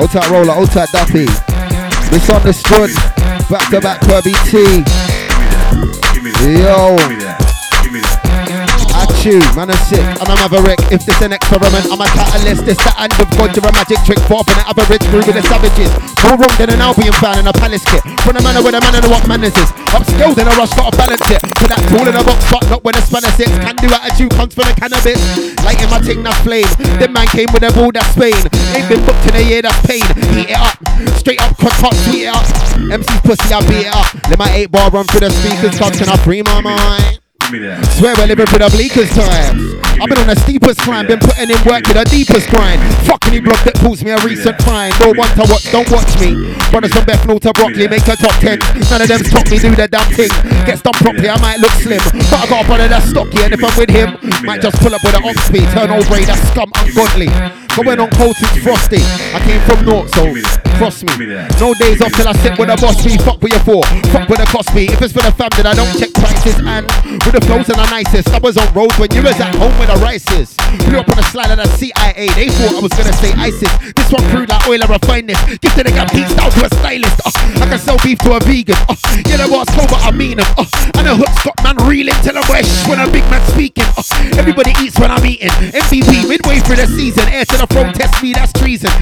Old 0.00 0.10
tight 0.10 0.28
roller, 0.30 0.52
old 0.56 0.70
tight 0.72 0.88
Duppy. 0.92 1.28
Misunderstood. 2.10 2.90
Back 3.48 3.70
to 3.70 3.80
back 3.80 4.00
Kirby 4.02 4.32
T. 4.44 4.84
Yo. 6.60 7.47
Man, 9.28 9.68
I'm 9.68 9.76
sick, 9.84 10.00
and 10.00 10.24
I'm 10.24 10.40
Maverick. 10.40 10.80
If 10.88 11.04
this 11.04 11.20
an 11.20 11.36
experiment, 11.36 11.84
I'm 11.92 12.00
a 12.00 12.08
catalyst. 12.16 12.64
This 12.64 12.80
the 12.80 12.96
end 12.96 13.12
of 13.20 13.28
conjure 13.36 13.60
a 13.60 13.68
magic 13.76 14.00
trick. 14.08 14.16
Far 14.24 14.40
from 14.40 14.56
the 14.56 14.64
average 14.72 15.04
crew 15.12 15.20
with 15.20 15.36
the 15.36 15.44
savages. 15.44 15.92
More 16.24 16.40
wrong 16.40 16.54
than 16.56 16.72
an 16.72 16.80
Albion 16.80 17.12
fan 17.20 17.36
in 17.36 17.44
a 17.44 17.52
palace 17.52 17.84
kit. 17.84 18.00
From 18.24 18.40
the 18.40 18.42
manner 18.42 18.64
with 18.64 18.72
a 18.72 18.80
man 18.80 18.96
in 18.96 19.04
what 19.12 19.20
manners 19.28 19.52
is. 19.52 19.68
I'm 19.92 20.00
skilled 20.00 20.40
in 20.40 20.48
a 20.48 20.54
rush, 20.56 20.72
gotta 20.72 20.96
balance 20.96 21.28
it. 21.28 21.44
Put 21.60 21.68
that 21.68 21.76
tool 21.92 22.08
in 22.08 22.16
a 22.16 22.24
box, 22.24 22.40
but 22.48 22.64
not 22.72 22.80
when 22.88 22.96
the 22.96 23.04
spanner 23.04 23.28
sits. 23.36 23.52
Can 23.52 23.76
do 23.76 23.92
attitude 23.92 24.32
comes 24.32 24.56
from 24.56 24.64
the 24.64 24.74
cannabis. 24.80 25.20
Lighting 25.60 25.92
my 25.92 26.00
ting, 26.00 26.24
that's 26.24 26.40
flame. 26.40 26.72
The 26.96 27.12
man 27.12 27.28
came 27.28 27.52
with 27.52 27.68
a 27.68 27.70
ball, 27.76 27.92
that's 27.92 28.08
Spain. 28.16 28.40
Ain't 28.72 28.88
been 28.88 29.04
booked 29.04 29.28
in 29.28 29.36
a 29.36 29.44
year, 29.44 29.60
that's 29.60 29.76
pain. 29.84 30.08
Heat 30.32 30.56
it 30.56 30.56
up, 30.56 30.72
straight 31.20 31.44
up, 31.44 31.52
cut, 31.60 31.76
cut, 31.76 31.92
sweet 32.08 32.24
it 32.24 32.32
up. 32.32 32.48
MC's 32.80 33.20
pussy, 33.28 33.52
I 33.52 33.60
beat 33.68 33.84
it 33.84 33.92
up. 33.92 34.08
Let 34.32 34.40
my 34.40 34.48
eight 34.56 34.72
bar 34.72 34.88
run 34.88 35.04
through 35.04 35.28
the 35.28 35.30
speakers, 35.36 35.76
touch, 35.76 36.00
and 36.00 36.08
I 36.08 36.16
free 36.16 36.40
my 36.40 36.64
mind. 36.64 37.17
Swear 37.96 38.14
we're 38.18 38.26
living 38.26 38.46
for 38.46 38.58
the 38.58 38.68
bleakest 38.68 39.14
time. 39.14 39.87
I've 39.98 40.08
been 40.08 40.18
on 40.22 40.30
the 40.30 40.38
steepest 40.46 40.78
climb, 40.86 41.06
been 41.06 41.18
putting 41.18 41.50
in 41.50 41.58
work 41.66 41.82
to 41.90 41.94
the 41.94 42.06
deepest 42.06 42.48
grind. 42.50 42.78
Fuck 43.02 43.26
any 43.26 43.40
block 43.42 43.58
that 43.66 43.74
pulls 43.82 44.02
me 44.04 44.14
a 44.14 44.18
recent 44.22 44.54
fine. 44.62 44.94
No 45.02 45.10
one 45.10 45.26
to 45.34 45.44
watch, 45.50 45.66
don't 45.74 45.90
watch 45.90 46.06
me. 46.22 46.54
Brothers 46.70 46.94
from 46.94 47.04
Bethnal 47.04 47.42
to 47.42 47.50
Brockley, 47.50 47.90
make 47.90 48.06
a 48.06 48.14
top 48.14 48.34
10. 48.38 48.62
None 48.90 49.02
of 49.02 49.08
them 49.10 49.22
stop 49.26 49.50
me, 49.50 49.58
do 49.58 49.74
the 49.74 49.90
damn 49.90 50.06
thing. 50.14 50.30
Get 50.62 50.78
done 50.86 50.94
properly, 51.02 51.28
I 51.28 51.38
might 51.42 51.58
look 51.58 51.74
slim. 51.82 51.98
But 52.30 52.38
I 52.38 52.46
got 52.46 52.62
a 52.62 52.66
brother 52.66 52.86
that's 52.86 53.10
stocky, 53.10 53.42
and 53.42 53.52
if 53.52 53.62
I'm 53.62 53.74
with 53.74 53.90
him, 53.90 54.14
might 54.46 54.62
just 54.62 54.78
pull 54.78 54.94
up 54.94 55.02
with 55.02 55.18
an 55.18 55.26
ox 55.26 55.38
speed. 55.50 55.66
Turn 55.74 55.90
over, 55.90 56.14
that 56.22 56.38
scum 56.54 56.70
ungodly. 56.78 57.30
Going 57.78 58.00
on 58.00 58.10
cold 58.10 58.34
since 58.34 58.58
frosty. 58.58 58.98
I 59.30 59.38
came 59.46 59.62
from 59.62 59.86
north, 59.86 60.10
so 60.10 60.26
frost 60.82 61.06
me. 61.06 61.30
No 61.62 61.74
days 61.78 62.02
off 62.02 62.10
till 62.10 62.26
I 62.26 62.34
sit 62.42 62.58
with 62.58 62.70
a 62.70 62.76
boss 62.76 63.06
me. 63.06 63.18
Fuck 63.22 63.38
with 63.38 63.54
you 63.54 63.62
for, 63.62 63.86
fuck 64.10 64.28
with 64.28 64.42
a 64.42 64.46
cost 64.50 64.74
me. 64.74 64.90
If 64.90 65.02
it's 65.02 65.14
for 65.14 65.22
the 65.22 65.30
fam, 65.30 65.50
then 65.54 65.66
I 65.66 65.74
don't 65.78 65.90
check 65.94 66.10
prices. 66.14 66.58
And 66.58 66.90
with 67.22 67.38
the 67.38 67.42
flows 67.46 67.70
and 67.70 67.78
the 67.78 67.86
nicest, 67.86 68.34
I 68.34 68.38
was 68.38 68.58
on 68.58 68.66
road 68.74 68.90
when 68.98 69.14
you 69.14 69.22
was 69.22 69.38
at 69.38 69.54
home 69.54 69.74
the 69.88 69.96
rices. 70.04 70.54
Blew 70.84 71.00
up 71.00 71.08
on 71.08 71.16
the 71.16 71.26
slide 71.32 71.50
of 71.50 71.56
the 71.56 71.68
CIA. 71.76 72.28
They 72.36 72.48
thought 72.52 72.76
I 72.76 72.80
was 72.84 72.92
gonna 72.92 73.12
say 73.16 73.32
ISIS. 73.40 73.72
This 73.96 74.12
one 74.12 74.22
crude 74.28 74.48
like 74.48 74.68
oil, 74.68 74.84
I 74.84 74.86
refine 74.86 75.26
this. 75.26 75.40
Give 75.58 75.72
to 75.74 75.82
the 75.82 75.90
gap 75.90 76.12
beats 76.12 76.34
down 76.36 76.50
to 76.52 76.66
a 76.66 76.70
stylist. 76.76 77.16
Uh, 77.24 77.64
I 77.64 77.66
can 77.72 77.78
sell 77.78 77.96
beef 78.04 78.18
to 78.28 78.36
a 78.36 78.40
vegan. 78.44 78.76
Uh, 78.88 78.94
yeah, 79.24 79.40
the 79.40 79.48
boss 79.48 79.68
cold, 79.72 79.88
but 79.88 80.04
I 80.04 80.12
mean 80.12 80.36
them. 80.36 80.46
Uh, 80.60 80.68
and 81.00 81.06
the 81.08 81.16
hook 81.16 81.32
got 81.40 81.56
man 81.64 81.76
reeling 81.88 82.14
till 82.20 82.36
I'm 82.36 82.44
fresh 82.44 82.68
when 82.86 83.00
a 83.00 83.08
big 83.10 83.24
man 83.32 83.40
speaking. 83.48 83.88
Uh, 83.96 84.04
everybody 84.36 84.76
eats 84.84 85.00
when 85.00 85.10
I'm 85.10 85.24
eating. 85.24 85.48
MVP 85.72 86.28
midway 86.28 86.60
through 86.60 86.84
the 86.84 86.86
season. 86.86 87.24
Air 87.32 87.44
to 87.48 87.56
the 87.56 87.66
throne, 87.66 87.92
test 87.96 88.22
me, 88.22 88.32
that's 88.36 88.52
treason. 88.52 88.92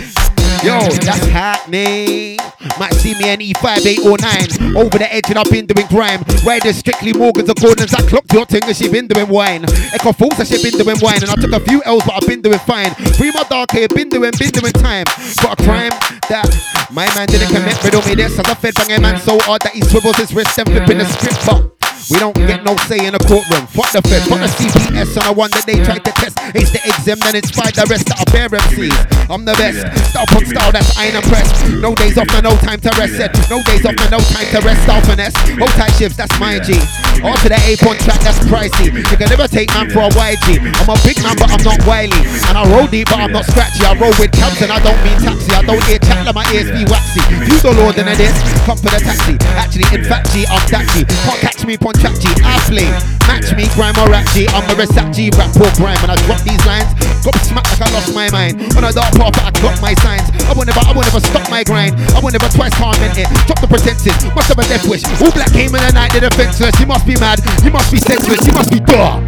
Yo, 0.63 0.79
that's 1.03 1.27
happening. 1.27 2.39
Might 2.79 2.95
see 2.95 3.15
me 3.15 3.29
an 3.29 3.41
E5809 3.41 4.77
over 4.77 4.99
the 4.99 5.09
edge 5.13 5.31
and 5.31 5.39
I've 5.39 5.51
been 5.51 5.67
doing 5.67 5.87
grime. 5.89 6.23
Riders 6.45 6.77
strictly 6.77 7.13
Morgans 7.13 7.49
and 7.49 7.59
Gordons. 7.59 7.95
I 7.95 8.03
clocked 8.07 8.33
your 8.33 8.45
thing 8.45 8.65
and 8.65 8.77
she 8.77 8.89
been 8.89 9.07
doing 9.07 9.29
wine. 9.29 9.65
Echo 9.95 10.13
Falls 10.13 10.39
and 10.39 10.49
she 10.49 10.63
been 10.63 10.79
doing 10.79 10.97
wine. 11.01 11.23
And 11.23 11.31
I 11.31 11.37
took 11.37 11.53
a 11.53 11.61
few 11.61 11.83
L's 11.85 12.05
but 12.05 12.15
I've 12.23 12.29
been 12.29 12.43
doing 12.43 12.59
fine. 12.61 12.95
Free 13.17 13.33
my 13.33 13.45
dark 13.45 13.71
hair, 13.71 13.89
been 13.89 14.09
doing, 14.09 14.33
been 14.39 14.51
doing 14.51 14.73
time. 14.73 15.05
Got 15.41 15.61
a 15.61 15.63
crime 15.65 15.93
that 16.29 16.47
my 16.93 17.07
man 17.15 17.27
didn't 17.29 17.49
commit. 17.49 17.83
Riddle 17.83 18.03
me 18.03 18.15
this 18.15 18.39
as 18.39 18.45
I 18.45 18.55
fed 18.55 18.75
bang 18.75 18.93
a 18.93 19.01
man 19.01 19.21
so 19.21 19.39
hard 19.41 19.63
that 19.63 19.73
he 19.73 19.83
swivels 19.83 20.17
his 20.17 20.35
wrist 20.35 20.59
and 20.59 20.69
flipping 20.69 20.99
the 20.99 21.07
script. 21.07 21.47
But 21.47 21.76
we 22.11 22.19
don't 22.23 22.37
get 22.37 22.63
no 22.63 22.77
say 22.87 23.03
in 23.03 23.15
a 23.15 23.23
courtroom. 23.27 23.67
Fuck 23.75 23.91
the 23.91 24.03
Fed, 24.07 24.23
fuck 24.31 24.39
the 24.39 24.47
CPS 24.47 25.19
on 25.19 25.27
the 25.27 25.35
one 25.35 25.51
that 25.51 25.67
they 25.67 25.83
tried 25.83 26.05
to 26.07 26.13
test. 26.15 26.39
Ace 26.55 26.71
the 26.71 26.81
exam, 26.87 27.19
then 27.27 27.35
inspired 27.35 27.75
the 27.75 27.87
rest 27.91 28.07
of 28.15 28.23
our 28.23 28.47
MCs. 28.47 28.95
I'm 29.27 29.43
the 29.43 29.59
best. 29.59 29.83
Style 30.15 30.29
from 30.31 30.47
style, 30.47 30.71
that's 30.71 30.95
I 30.95 31.11
ain't 31.11 31.19
impressed. 31.19 31.51
No 31.83 31.99
days 31.99 32.15
off, 32.15 32.31
and 32.31 32.47
no 32.47 32.55
time 32.63 32.79
to 32.87 32.91
rest. 32.95 33.19
Said 33.19 33.35
no 33.51 33.59
days 33.67 33.83
off, 33.83 33.99
and 33.99 34.11
no 34.15 34.23
time 34.23 34.47
to 34.55 34.61
rest. 34.63 34.87
Style 34.87 35.03
finesse. 35.03 35.35
Hold 35.59 35.75
tight 35.75 35.95
shifts, 35.99 36.15
that's 36.15 36.33
my 36.39 36.63
G. 36.63 36.79
On 37.27 37.35
to 37.43 37.49
the 37.51 37.59
A 37.67 37.75
point 37.83 37.99
track, 38.07 38.23
that's 38.23 38.39
pricey. 38.47 38.95
You 38.95 39.17
can 39.19 39.27
never 39.27 39.51
take 39.51 39.75
man 39.75 39.91
for 39.91 40.07
a 40.07 40.11
YG. 40.15 40.63
I'm 40.63 40.87
a 40.87 40.97
big 41.03 41.19
man, 41.27 41.35
but 41.35 41.51
I'm 41.51 41.63
not 41.67 41.83
wily. 41.91 42.23
And 42.47 42.55
I 42.55 42.63
roll 42.71 42.87
deep, 42.87 43.11
but 43.11 43.19
I'm 43.19 43.35
not 43.35 43.51
scratchy. 43.51 43.83
I 43.83 43.99
roll 43.99 44.15
with 44.23 44.31
cabs, 44.31 44.63
and 44.63 44.71
I 44.71 44.79
don't 44.79 44.99
mean 45.03 45.19
taxi. 45.19 45.51
I 45.51 45.67
don't 45.67 45.83
hear 45.91 45.99
chat 45.99 46.31
my 46.31 46.47
ears 46.55 46.71
be 46.71 46.87
waxy. 46.87 47.25
You 47.51 47.59
the 47.59 47.75
lord 47.83 47.97
than 47.97 48.07
this, 48.15 48.37
come 48.63 48.79
for 48.79 48.95
the 48.95 49.03
taxi. 49.03 49.35
Actually, 49.59 49.91
in 49.91 50.05
fact, 50.07 50.31
G, 50.31 50.47
I'm 50.47 50.63
taxi. 50.71 51.03
Can't 51.03 51.41
catch 51.43 51.67
me 51.67 51.75
upon 51.75 51.96
track 52.01 52.17
G. 52.21 52.29
I 52.45 52.57
play. 52.69 52.89
Match 53.27 53.51
me, 53.57 53.67
grime 53.75 53.97
or 53.99 54.09
rap 54.09 54.27
G. 54.33 54.47
I'm 54.53 54.65
a 54.69 54.87
G, 55.13 55.31
rap 55.35 55.51
or 55.57 55.71
grime. 55.77 55.99
When 56.01 56.11
I 56.13 56.17
drop 56.29 56.41
these 56.47 56.63
lines, 56.67 56.89
got 57.25 57.37
smacked 57.43 57.71
like 57.75 57.83
I 57.83 57.89
lost 57.93 58.15
my 58.15 58.29
mind. 58.31 58.61
On 58.77 58.85
a 58.85 58.93
dark 58.93 59.13
path, 59.17 59.41
I 59.41 59.51
got 59.59 59.81
my 59.83 59.95
signs. 60.01 60.27
I 60.47 60.53
won't 60.55 60.69
never, 60.69 60.81
I 60.85 60.93
won't 60.93 61.09
never 61.09 61.21
stop 61.21 61.51
my 61.51 61.65
grind. 61.65 61.97
I 62.15 62.21
won't 62.21 62.33
never 62.33 62.49
twice 62.53 62.75
comment 62.79 63.17
it. 63.19 63.29
Drop 63.49 63.61
the 63.61 63.69
pretenses, 63.69 64.17
must 64.35 64.49
have 64.49 64.59
a 64.59 64.67
death 64.69 64.87
wish. 64.89 65.05
All 65.21 65.33
black 65.33 65.53
came 65.53 65.75
in 65.75 65.83
the 65.83 65.93
night, 65.93 66.13
they're 66.13 66.29
defenseless. 66.29 66.79
You 66.79 66.87
must 66.87 67.07
be 67.07 67.17
mad, 67.17 67.41
you 67.65 67.71
must 67.71 67.91
be 67.91 67.99
senseless, 67.99 68.41
you 68.47 68.53
must 68.53 68.71
be 68.71 68.81
dumb. 68.81 69.27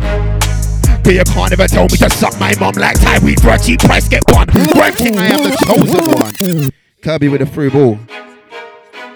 But 1.02 1.14
you 1.14 1.24
can't 1.24 1.52
ever 1.52 1.66
tell 1.66 1.88
me 1.88 1.96
to 1.98 2.10
suck 2.10 2.38
my 2.38 2.54
mum 2.60 2.74
like 2.76 2.96
weed 3.22 3.40
for 3.40 3.50
a 3.50 3.58
cheap 3.58 3.80
price, 3.80 4.08
get 4.08 4.22
one. 4.28 4.46
Grime 4.46 4.94
King, 4.94 5.18
I 5.18 5.26
am 5.26 5.42
the 5.42 5.56
chosen 5.64 6.04
one. 6.12 6.70
Kirby 7.02 7.28
with 7.28 7.40
the 7.40 7.46
free 7.46 7.70
ball. 7.70 7.98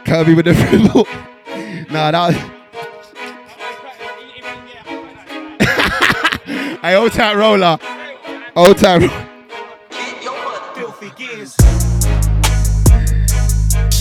Kirby 0.04 0.34
with 0.34 0.46
the 0.46 0.54
free 0.54 0.88
ball. 0.88 1.06
Nah, 1.90 2.10
that 2.10 2.28
was. 2.32 2.61
Hey, 6.82 6.96
old 6.96 7.12
tight 7.12 7.36
roller. 7.36 7.78
Old 8.56 8.76
tight. 8.76 9.08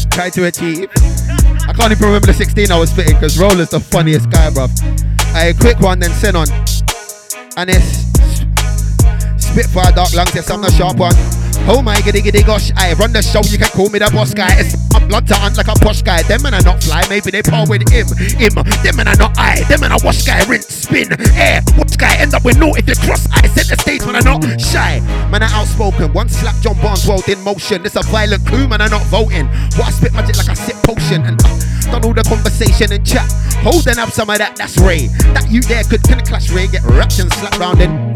Try 0.09 0.29
to 0.31 0.45
achieve. 0.45 0.89
I 1.67 1.73
can't 1.77 1.91
even 1.91 2.07
remember 2.07 2.25
the 2.25 2.33
16 2.35 2.71
I 2.71 2.79
was 2.79 2.89
spitting 2.89 3.13
because 3.13 3.37
Roller's 3.37 3.69
the 3.69 3.79
funniest 3.79 4.31
guy, 4.31 4.49
bruv. 4.49 4.71
A 5.35 5.53
quick 5.59 5.79
one, 5.79 5.99
then 5.99 6.09
send 6.09 6.35
on. 6.35 6.47
And 7.55 7.69
it's 7.69 8.07
Spitfire 9.45 9.91
Dark 9.91 10.15
Lungs, 10.15 10.33
yes, 10.33 10.49
I'm 10.49 10.63
the 10.63 10.71
sharp 10.71 10.97
one. 10.97 11.13
Oh 11.69 11.81
my 11.81 12.01
giddy 12.01 12.21
giddy 12.21 12.41
gosh, 12.43 12.71
I 12.75 12.93
run 12.93 13.13
the 13.13 13.21
show, 13.21 13.41
you 13.45 13.57
can 13.57 13.69
call 13.69 13.89
me 13.89 13.99
the 13.99 14.09
boss 14.09 14.33
guy. 14.33 14.49
It's 14.57 14.73
my 14.91 15.05
blood 15.05 15.27
to 15.27 15.35
hunt 15.35 15.57
like 15.57 15.67
a 15.67 15.77
posh 15.77 16.01
guy. 16.01 16.23
Them 16.23 16.45
and 16.45 16.55
I 16.55 16.59
not 16.61 16.83
fly, 16.83 17.05
maybe 17.07 17.29
they 17.29 17.41
par 17.41 17.69
with 17.69 17.85
him. 17.89 18.09
Him, 18.17 18.57
them 18.81 18.97
and 18.99 19.07
I 19.07 19.13
not 19.15 19.37
I, 19.37 19.61
them 19.69 19.83
and 19.83 19.93
I 19.93 19.97
wash 20.03 20.25
guy, 20.25 20.43
rinse, 20.49 20.67
spin, 20.67 21.13
air. 21.37 21.61
Watch 21.77 21.97
guy, 21.97 22.17
end 22.17 22.33
up 22.33 22.43
with 22.43 22.57
no 22.57 22.73
if 22.73 22.87
you 22.89 22.95
cross 23.05 23.29
I 23.31 23.47
set 23.47 23.69
the 23.69 23.77
stage 23.77 24.01
when 24.03 24.15
I 24.15 24.21
not 24.25 24.41
shy. 24.59 24.99
Man, 25.29 25.43
I 25.43 25.49
outspoken, 25.53 26.11
one 26.13 26.29
slap 26.29 26.57
John 26.61 26.75
Barnes 26.81 27.07
world 27.07 27.29
in 27.29 27.39
motion. 27.41 27.83
This 27.83 27.95
a 27.95 28.01
violent 28.09 28.45
coup, 28.47 28.67
man, 28.67 28.81
I 28.81 28.87
not 28.87 29.05
voting. 29.07 29.47
What 29.77 29.87
I 29.87 29.91
spit 29.91 30.13
magic 30.13 30.37
like 30.37 30.49
I 30.49 30.55
sip 30.55 30.77
potion 30.81 31.21
and 31.29 31.39
uh, 31.45 31.93
done 31.93 32.03
all 32.05 32.13
the 32.13 32.23
conversation 32.23 32.91
and 32.91 33.05
chat. 33.05 33.31
Holding 33.61 33.99
up 33.99 34.09
some 34.09 34.29
of 34.29 34.37
that, 34.39 34.55
that's 34.57 34.77
Ray. 34.79 35.07
That 35.37 35.45
you 35.49 35.61
there 35.61 35.83
could 35.83 36.01
kinda 36.03 36.23
clash 36.23 36.49
Ray, 36.49 36.67
get 36.67 36.83
wrapped 36.83 37.19
and 37.19 37.31
slapped 37.31 37.59
round 37.59 37.81
in. 37.81 38.11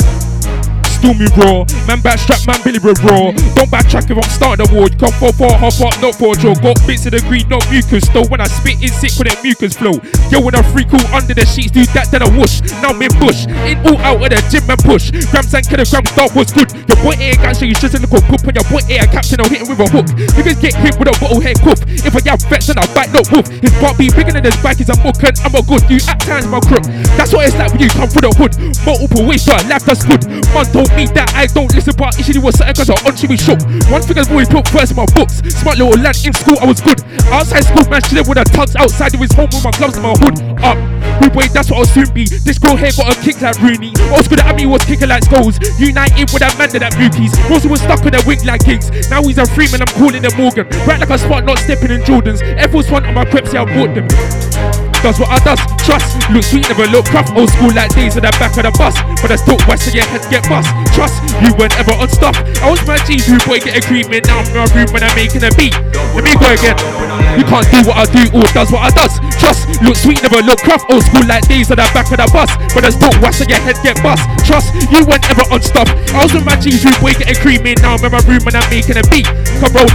Stormy 0.96 1.28
raw, 1.36 1.68
man 1.86 2.00
backstrap, 2.00 2.48
man 2.48 2.60
Billy 2.64 2.80
Red 2.80 2.98
raw. 3.04 3.36
Don't 3.54 3.70
backtrack 3.70 4.10
if 4.10 4.18
I'm 4.18 4.32
starting 4.32 4.64
the 4.64 4.68
war. 4.72 4.88
You 4.88 4.98
come 4.98 5.14
for 5.20 5.32
four, 5.36 5.52
hop 5.54 5.76
up, 5.84 5.94
not 6.02 6.16
for 6.16 6.32
a 6.32 6.36
draw. 6.40 6.56
Got 6.56 6.80
bits 6.88 7.06
of 7.06 7.12
the 7.12 7.22
green, 7.28 7.46
not 7.52 7.62
mucus. 7.70 8.08
Though 8.10 8.26
when 8.32 8.40
I 8.40 8.48
spit, 8.48 8.80
it's 8.80 8.96
sick 9.04 9.14
with 9.20 9.28
that 9.28 9.44
mucus 9.44 9.76
flow. 9.76 10.00
Yo, 10.32 10.40
when 10.40 10.56
I 10.56 10.64
freak 10.72 10.90
all 10.96 11.04
under 11.12 11.36
the 11.36 11.46
sheets, 11.46 11.76
do 11.76 11.84
that, 11.94 12.10
then 12.10 12.24
I 12.24 12.30
whoosh. 12.32 12.64
Now 12.80 12.96
I'm 12.96 13.02
in 13.04 13.12
bush, 13.20 13.46
in 13.68 13.78
all 13.86 14.00
out 14.00 14.24
of 14.24 14.30
the 14.32 14.40
gym 14.48 14.66
and 14.72 14.82
push. 14.82 15.12
Grams 15.30 15.52
and 15.54 15.68
kilograms, 15.68 16.10
start 16.16 16.32
was 16.32 16.50
good. 16.56 16.72
Your 16.88 16.98
boy 17.04 17.20
ain't 17.20 17.44
got 17.44 17.60
show 17.60 17.68
you 17.68 17.76
just 17.76 17.94
in 17.94 18.02
the 18.02 18.10
cook. 18.10 18.24
On 18.26 18.56
your 18.56 18.68
boy 18.72 18.82
ain't 18.88 19.12
captain, 19.12 19.44
I'll 19.44 19.52
hit 19.52 19.62
him 19.62 19.70
with 19.70 19.84
a 19.84 19.88
hook. 19.92 20.08
You 20.16 20.44
can 20.48 20.58
get 20.64 20.74
hit 20.80 20.96
with 20.96 21.12
a 21.12 21.16
bottle 21.20 21.44
head 21.44 21.60
cuff. 21.60 21.84
If 21.86 22.16
I 22.16 22.22
have 22.32 22.42
vets, 22.48 22.72
then 22.72 22.80
I'll 22.80 22.90
bite, 22.96 23.12
not 23.12 23.28
woof. 23.30 23.46
His 23.62 23.74
butt 23.84 24.00
be 24.00 24.10
bigger 24.10 24.32
than 24.32 24.48
his 24.48 24.58
back, 24.64 24.80
he's 24.80 24.90
a 24.90 24.98
muck 25.04 25.20
and 25.22 25.36
I'm 25.44 25.54
a 25.54 25.62
good. 25.62 25.84
You 25.92 26.00
at 26.08 26.24
times, 26.24 26.48
my 26.48 26.64
crook. 26.64 26.88
That's 27.20 27.36
what 27.36 27.46
it's 27.46 27.58
like 27.60 27.76
when 27.76 27.84
you 27.84 27.92
come 27.92 28.08
through 28.08 28.32
the 28.32 28.34
hood. 28.34 28.56
Multiple 28.88 29.28
ways, 29.28 29.44
but 29.44 29.62
life 29.68 29.84
that's 29.84 30.08
good. 30.08 30.24
Man 30.56 30.66
me 30.94 31.08
that 31.18 31.32
I 31.34 31.48
don't 31.48 31.72
listen, 31.74 31.96
but 31.98 32.18
issue 32.20 32.42
was 32.42 32.60
something 32.60 32.76
cause 32.76 32.90
I 32.90 32.98
on 33.08 33.16
be 33.16 33.38
shook. 33.38 33.60
One 33.90 34.04
figure's 34.04 34.30
boy 34.30 34.46
put 34.46 34.68
first 34.70 34.92
in 34.94 34.98
my 34.98 35.08
books. 35.16 35.42
Smart 35.50 35.80
little 35.80 35.98
lad 35.98 36.20
in 36.22 36.34
school, 36.34 36.60
I 36.62 36.66
was 36.68 36.82
good. 36.82 37.02
Outside 37.32 37.66
school, 37.66 37.86
man, 37.90 38.02
chilling 38.06 38.28
with 38.28 38.38
the 38.38 38.46
tugs 38.52 38.76
outside 38.76 39.14
of 39.14 39.20
his 39.20 39.34
home 39.34 39.50
with 39.50 39.64
my 39.64 39.74
gloves 39.74 39.98
and 39.98 40.06
my 40.06 40.16
hood 40.20 40.36
up. 40.62 40.78
We 41.22 41.30
boy, 41.30 41.48
that's 41.50 41.72
what 41.72 41.80
I'll 41.82 41.90
soon 41.90 42.12
be. 42.12 42.28
This 42.28 42.60
girl 42.60 42.76
here 42.76 42.92
got 42.92 43.14
a 43.14 43.16
kick 43.24 43.40
like 43.42 43.58
Rooney. 43.64 43.96
Old 44.12 44.26
school 44.26 44.42
at 44.42 44.56
me 44.56 44.66
was 44.66 44.84
kicking 44.84 45.10
like 45.10 45.24
skulls. 45.24 45.56
United 45.80 46.28
with 46.30 46.44
that 46.44 46.54
man 46.60 46.70
that 46.76 46.94
mookies. 47.00 47.34
Rosie 47.50 47.70
was 47.72 47.82
stuck 47.82 48.04
with 48.04 48.16
a 48.16 48.22
wing 48.28 48.44
like 48.44 48.66
kings. 48.66 48.92
Now 49.10 49.24
he's 49.24 49.40
a 49.40 49.46
Freeman, 49.46 49.82
I'm 49.82 49.92
calling 49.96 50.24
him 50.24 50.36
Morgan. 50.36 50.68
Right 50.84 51.00
like 51.00 51.10
a 51.10 51.18
spot, 51.18 51.46
not 51.46 51.60
stepping 51.60 51.92
in 51.92 52.02
Jordans. 52.04 52.44
F 52.60 52.74
one 52.74 53.06
on 53.06 53.14
my 53.14 53.26
creps, 53.26 53.54
yeah, 53.54 53.64
I 53.64 53.66
bought 53.66 53.96
them. 53.96 54.85
Does 55.06 55.20
what 55.20 55.30
I 55.30 55.38
does, 55.46 55.62
trust. 55.86 56.18
Look 56.34 56.42
sweet, 56.42 56.68
never 56.68 56.90
look 56.90 57.06
rough. 57.14 57.30
Old 57.38 57.52
school 57.52 57.70
like 57.76 57.94
days 57.94 58.18
at 58.18 58.24
the 58.26 58.34
back 58.42 58.58
of 58.58 58.66
the 58.66 58.74
bus. 58.74 58.98
But 59.22 59.30
I 59.30 59.36
still 59.36 59.62
west, 59.70 59.86
so 59.86 59.94
your 59.94 60.04
head 60.04 60.26
get 60.32 60.50
bust. 60.50 60.66
Trust, 60.98 61.22
you 61.46 61.54
weren't 61.62 61.78
ever 61.78 61.94
on 61.94 62.10
stuff. 62.10 62.34
I 62.58 62.72
was 62.72 62.82
my 62.88 62.98
G's 63.06 63.28
who 63.28 63.38
boy 63.46 63.60
get 63.60 63.78
a 63.78 63.86
creaming. 63.86 64.26
Now 64.26 64.42
I'm 64.42 64.50
in 64.50 64.58
my 64.58 64.66
room 64.74 64.90
when 64.90 65.04
I'm 65.04 65.14
making 65.14 65.46
a 65.46 65.54
beat. 65.54 65.78
Let 66.18 66.26
me 66.26 66.34
go 66.34 66.50
again. 66.50 67.25
You 67.36 67.44
can't 67.44 67.68
do 67.68 67.84
what 67.84 68.00
I 68.00 68.06
do 68.08 68.24
or 68.32 68.48
does 68.56 68.72
what 68.72 68.88
I 68.88 68.92
does. 68.96 69.20
Trust, 69.36 69.68
look 69.84 70.00
sweet, 70.00 70.24
never 70.24 70.40
look 70.40 70.64
rough. 70.64 70.88
Old 70.88 71.04
school 71.04 71.28
like 71.28 71.44
days 71.52 71.68
at 71.68 71.78
the 71.78 71.88
back 71.92 72.08
of 72.08 72.18
the 72.18 72.28
bus. 72.32 72.48
I 72.56 72.94
still 72.94 73.12
west, 73.20 73.42
your 73.44 73.60
head 73.60 73.76
get 73.82 73.98
bust. 74.06 74.24
Trust, 74.46 74.72
you 74.94 75.02
weren't 75.10 75.26
ever 75.28 75.42
on 75.50 75.60
stuff. 75.60 75.90
I 76.14 76.22
was 76.22 76.32
with 76.32 76.46
my 76.46 76.56
G's 76.56 76.86
who 76.86 76.94
boy 77.02 77.18
get 77.18 77.28
a 77.28 77.36
creaming. 77.36 77.82
Now 77.82 77.98
I'm 77.98 78.06
in 78.06 78.12
my 78.14 78.22
room 78.30 78.46
when 78.46 78.54
I'm 78.54 78.68
making 78.70 78.96
a 78.96 79.06
beat. 79.10 79.26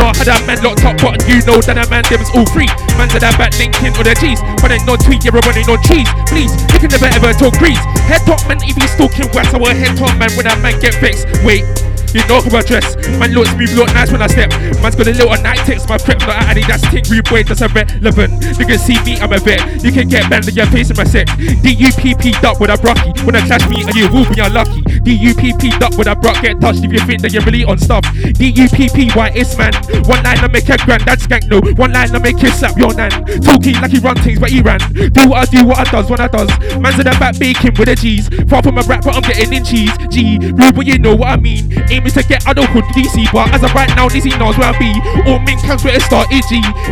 Not 0.01 0.17
had 0.17 0.27
that 0.27 0.43
man 0.49 0.59
locked 0.65 0.83
up, 0.83 0.99
but 0.99 1.23
you 1.29 1.39
know 1.47 1.63
that 1.63 1.79
that 1.79 1.89
man 1.89 2.03
them 2.11 2.21
is 2.21 2.31
all 2.35 2.49
free. 2.51 2.69
Man's 2.99 3.15
at 3.15 3.23
that 3.23 3.39
back 3.39 3.55
linking 3.57 3.95
or 3.95 4.03
the 4.03 4.17
G's. 4.19 4.43
But 4.59 4.75
ain't 4.75 4.85
no 4.85 4.99
tweet, 4.99 5.23
you're 5.23 5.37
running 5.37 5.65
no 5.71 5.79
cheese. 5.81 6.09
Please, 6.27 6.51
you 6.75 6.83
can 6.83 6.91
never 6.91 7.09
ever 7.09 7.31
talk 7.33 7.55
grease. 7.63 7.81
Head 8.11 8.27
top 8.27 8.43
man, 8.51 8.59
if 8.67 8.75
he's 8.75 8.91
stalking 8.91 9.31
west, 9.31 9.55
I 9.55 9.59
will 9.63 9.71
head 9.71 9.95
top 9.97 10.13
man 10.19 10.35
when 10.35 10.51
that 10.51 10.59
man 10.61 10.77
get 10.83 10.99
vexed. 10.99 11.29
Wait. 11.47 11.90
You 12.11 12.27
know 12.27 12.41
who 12.43 12.51
I 12.57 12.63
dress. 12.63 12.97
Man 13.19 13.31
looks 13.33 13.55
me 13.55 13.67
look 13.75 13.87
nice 13.95 14.11
when 14.11 14.23
I 14.23 14.27
step. 14.27 14.51
Man's 14.83 14.97
got 14.97 15.07
a 15.07 15.15
little 15.15 15.31
night 15.43 15.63
text, 15.63 15.89
my 15.89 15.97
prep 15.97 16.19
not 16.27 16.57
that's 16.67 16.83
tick 16.91 17.07
rude 17.07 17.25
boy, 17.31 17.45
that's 17.45 17.63
irrelevant. 17.63 18.43
can 18.59 18.79
see 18.79 18.99
me, 19.05 19.19
I'm 19.19 19.33
a 19.33 19.39
vet. 19.39 19.83
You 19.85 19.93
can 19.93 20.09
get 20.09 20.29
banned 20.29 20.49
in 20.49 20.55
your 20.55 20.67
face 20.67 20.91
in 20.91 20.97
my 20.97 21.05
set. 21.05 21.27
D-U-P-P 21.39 22.33
duck 22.43 22.59
with 22.59 22.71
a 22.71 22.79
brocky. 22.79 23.15
When 23.23 23.37
I 23.37 23.47
clash 23.47 23.69
me 23.71 23.83
and 23.83 23.95
you 23.95 24.11
will 24.11 24.27
be 24.27 24.41
unlucky. 24.41 24.83
D-U-P-P 25.03 25.79
duck 25.79 25.97
with 25.97 26.09
a 26.09 26.17
brock, 26.17 26.43
get 26.43 26.61
touched 26.61 26.83
if 26.83 26.93
you 26.93 26.99
think 27.01 27.23
that 27.23 27.33
you're 27.33 27.45
really 27.45 27.65
on 27.65 27.79
stuff. 27.79 28.03
D-U-P-P-Y 28.35 29.31
is 29.35 29.57
man. 29.57 29.73
One 30.11 30.23
line 30.23 30.39
I 30.43 30.49
make 30.49 30.69
a 30.69 30.77
granddad 30.79 31.19
skank 31.21 31.47
no. 31.47 31.61
One 31.75 31.93
line 31.93 32.15
I 32.15 32.19
make 32.19 32.43
you 32.43 32.51
slap 32.51 32.77
your 32.77 32.93
nan. 32.95 33.11
Talking 33.43 33.79
like 33.81 33.91
he 33.93 33.99
run 33.99 34.17
things 34.23 34.39
but 34.39 34.51
he 34.51 34.63
ran. 34.63 34.81
Do 34.93 35.31
what 35.31 35.47
I 35.47 35.51
do, 35.51 35.67
what 35.67 35.79
I 35.79 35.85
does 35.91 36.11
when 36.11 36.21
I 36.21 36.29
does. 36.29 36.51
Man's 36.79 36.99
in 36.99 37.07
the 37.07 37.17
back 37.19 37.39
baking 37.39 37.75
with 37.79 37.89
a 37.89 37.95
G's. 37.95 38.29
Far 38.51 38.63
from 38.63 38.79
a 38.79 38.83
rap 38.83 39.05
but 39.05 39.15
I'm 39.15 39.23
getting 39.23 39.53
in 39.53 39.65
cheese. 39.65 39.93
G, 40.11 40.39
rude 40.39 40.75
but 40.75 40.87
you 40.87 40.99
know 40.99 41.15
what 41.15 41.29
I 41.29 41.37
mean. 41.37 41.71
Aim 42.01 42.07
is 42.07 42.15
to 42.15 42.25
get 42.25 42.41
hood 42.49 42.85
DC, 42.97 43.29
but 43.31 43.53
as 43.53 43.63
of 43.63 43.75
right 43.75 43.89
now, 43.93 44.09
DC 44.09 44.33
knows 44.41 44.57
where 44.57 44.73
I 44.73 44.79
be. 44.81 44.89
All 45.29 45.39
min 45.41 45.61
camps 45.61 45.85
where 45.85 45.95
it 45.95 46.01
start 46.01 46.33
G. 46.33 46.41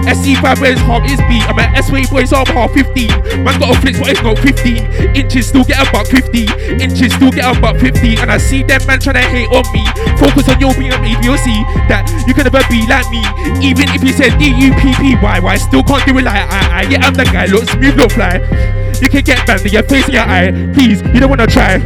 SC5 0.05 0.60
where 0.60 0.72
his 0.76 0.80
half 0.85 1.01
is 1.09 1.16
B. 1.24 1.40
I'm 1.48 1.59
at 1.59 1.72
S-Way 1.78 2.05
boys, 2.12 2.32
I'm 2.32 2.44
half 2.52 2.72
15. 2.72 3.09
Man 3.40 3.56
got 3.56 3.72
a 3.72 3.80
flex, 3.80 3.98
but 3.98 4.12
it's 4.12 4.20
not 4.20 4.36
15. 4.36 5.16
Inches 5.16 5.48
still 5.48 5.64
get 5.64 5.80
about 5.80 6.05
buck 6.05 6.06
50. 6.12 6.44
Inches 6.76 7.14
still 7.16 7.30
get 7.32 7.48
about 7.48 7.80
buck 7.80 7.80
50. 7.80 8.20
And 8.20 8.28
I 8.30 8.36
see 8.36 8.62
them 8.62 8.85
man 8.85 9.01
trying 9.01 9.16
to 9.16 9.24
hate 9.24 9.48
on 9.48 9.64
me. 9.72 9.80
Focus 10.20 10.44
on 10.52 10.60
your 10.60 10.76
being 10.76 10.93
a 10.93 11.01
maybe 11.01 11.24
you'll 11.24 11.40
see 11.40 11.56
that 11.89 12.05
you 12.28 12.36
can 12.36 12.44
never 12.44 12.60
be 12.68 12.85
like 12.85 13.09
me. 13.09 13.24
Even 13.64 13.89
if 13.97 14.05
you 14.05 14.12
said 14.12 14.36
D-U-P-P-Y, 14.36 15.40
why 15.40 15.56
still 15.56 15.82
can't 15.89 16.05
do 16.05 16.18
it 16.18 16.24
like 16.28 16.36
I, 16.36 16.85
I. 16.85 16.90
Yeah, 16.93 17.01
I'm 17.01 17.16
the 17.16 17.24
guy, 17.24 17.48
look 17.48 17.64
smooth, 17.64 17.97
look 17.97 18.12
fly. 18.12 18.44
You 19.01 19.09
can 19.09 19.24
get 19.24 19.47
banned 19.47 19.64
your 19.72 19.85
face 19.89 20.05
in 20.05 20.20
your 20.20 20.28
eye. 20.28 20.52
Please, 20.76 21.01
you 21.01 21.20
don't 21.20 21.30
wanna 21.30 21.47
try. 21.47 21.80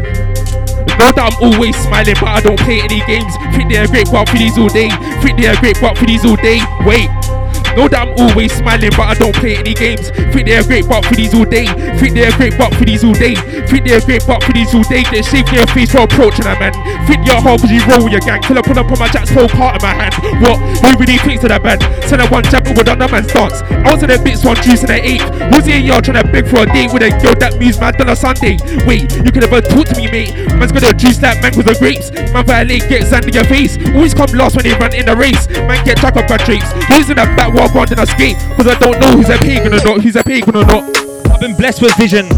Know 1.00 1.08
that 1.16 1.24
I'm 1.24 1.38
always 1.40 1.72
smiling, 1.80 2.14
but 2.20 2.28
I 2.28 2.40
don't 2.44 2.60
play 2.60 2.84
any 2.84 3.00
games. 3.12 3.36
Think 3.56 3.70
they're 3.70 3.86
great 3.86 4.08
part 4.08 4.28
for 4.28 4.38
these 4.38 4.56
all 4.58 4.68
day. 4.68 4.88
Think 5.22 5.38
they're 5.38 5.56
great 5.60 5.76
part 5.76 5.98
for 5.98 6.06
these 6.06 6.24
all 6.24 6.36
day. 6.36 6.60
Wait. 6.86 7.31
Know 7.76 7.88
that 7.88 8.04
I'm 8.04 8.12
always 8.20 8.52
smiling, 8.52 8.92
but 8.96 9.08
I 9.08 9.14
don't 9.14 9.34
play 9.34 9.56
any 9.56 9.74
games. 9.74 10.10
Think 10.32 10.46
they're 10.46 10.64
great 10.64 10.86
part 10.86 11.04
for 11.04 11.14
these 11.14 11.34
all 11.34 11.44
day. 11.44 11.66
Think 11.96 12.14
they're 12.14 12.32
great 12.36 12.54
part 12.58 12.74
for 12.74 12.84
these 12.84 13.04
all 13.04 13.16
day. 13.16 13.34
Think 13.68 13.88
they're 13.88 14.00
great 14.04 14.22
part 14.24 14.44
for 14.44 14.52
these 14.52 14.74
all 14.74 14.84
day. 14.84 15.04
They 15.08 15.22
shave 15.22 15.46
their 15.48 15.66
face 15.66 15.92
for 15.92 16.04
approaching 16.04 16.44
a 16.44 16.54
man. 16.60 16.72
Think 17.08 17.24
you're 17.24 17.40
hard 17.40 17.60
cause 17.60 17.70
you 17.70 17.80
roll 17.88 18.04
with 18.04 18.12
your 18.12 18.24
gang. 18.24 18.42
Till 18.42 18.58
I 18.58 18.62
pull 18.62 18.78
up 18.78 18.90
on 18.92 18.98
my 18.98 19.08
jack's 19.08 19.30
whole 19.30 19.48
part 19.48 19.80
in 19.80 19.82
my 19.82 19.94
hand. 19.96 20.14
What? 20.44 20.60
Who 20.84 20.88
really 21.00 21.18
thinks 21.18 21.44
of 21.44 21.50
that 21.50 21.62
man? 21.62 21.80
Send 22.04 22.20
a 22.20 22.28
one 22.28 22.44
jab 22.44 22.68
with 22.68 22.88
another 22.88 23.08
man's 23.08 23.32
dance. 23.32 23.62
I 23.62 23.88
was 23.88 24.02
in 24.02 24.12
the 24.12 24.20
bits 24.20 24.44
one 24.44 24.56
juice 24.60 24.84
in 24.84 24.92
the 24.92 25.00
eighth. 25.00 25.24
Was 25.52 25.64
he 25.64 25.80
yard 25.80 26.04
trying 26.04 26.20
to 26.20 26.28
beg 26.28 26.48
for 26.48 26.62
a 26.62 26.66
date 26.68 26.92
with 26.92 27.02
a 27.02 27.10
girl 27.24 27.34
that 27.40 27.56
moves 27.56 27.80
mad 27.80 28.00
on 28.00 28.12
a 28.12 28.16
Sunday? 28.16 28.60
Wait, 28.84 29.08
you 29.24 29.30
could 29.32 29.48
never 29.48 29.60
talk 29.64 29.88
to 29.88 29.96
me, 29.96 30.10
mate. 30.12 30.36
Man's 30.60 30.72
gonna 30.72 30.92
juice 30.92 31.18
that 31.24 31.40
man 31.40 31.56
with 31.56 31.66
the 31.66 31.76
grapes. 31.80 32.12
Man 32.32 32.44
violate, 32.44 32.84
get 32.88 33.08
sand 33.08 33.24
in 33.24 33.32
your 33.32 33.48
face. 33.48 33.80
Always 33.96 34.12
come 34.12 34.30
last 34.36 34.56
when 34.56 34.68
they 34.68 34.76
run 34.76 34.92
in 34.92 35.06
the 35.06 35.16
race. 35.16 35.48
Man 35.64 35.80
get 35.84 35.98
jack 35.98 36.16
up 36.16 36.28
by 36.28 36.36
drapes. 36.44 36.68
Who's 36.92 37.08
in 37.08 37.16
that 37.16 37.32
back 37.36 37.52
walk 37.62 37.76
on 37.76 37.88
and 37.90 38.00
I 38.00 38.04
skate? 38.04 38.36
Cause 38.56 38.66
I 38.66 38.78
don't 38.78 38.98
know 39.00 39.12
who's 39.12 39.28
a 39.28 39.38
pagan 39.38 39.72
or 39.72 39.84
not. 39.84 40.00
Who's 40.00 40.16
a 40.16 40.24
pagan 40.24 40.56
or 40.56 40.64
not. 40.64 40.96
I've 41.30 41.40
been 41.40 41.54
blessed 41.54 41.82
with 41.82 41.94
vision. 41.96 42.28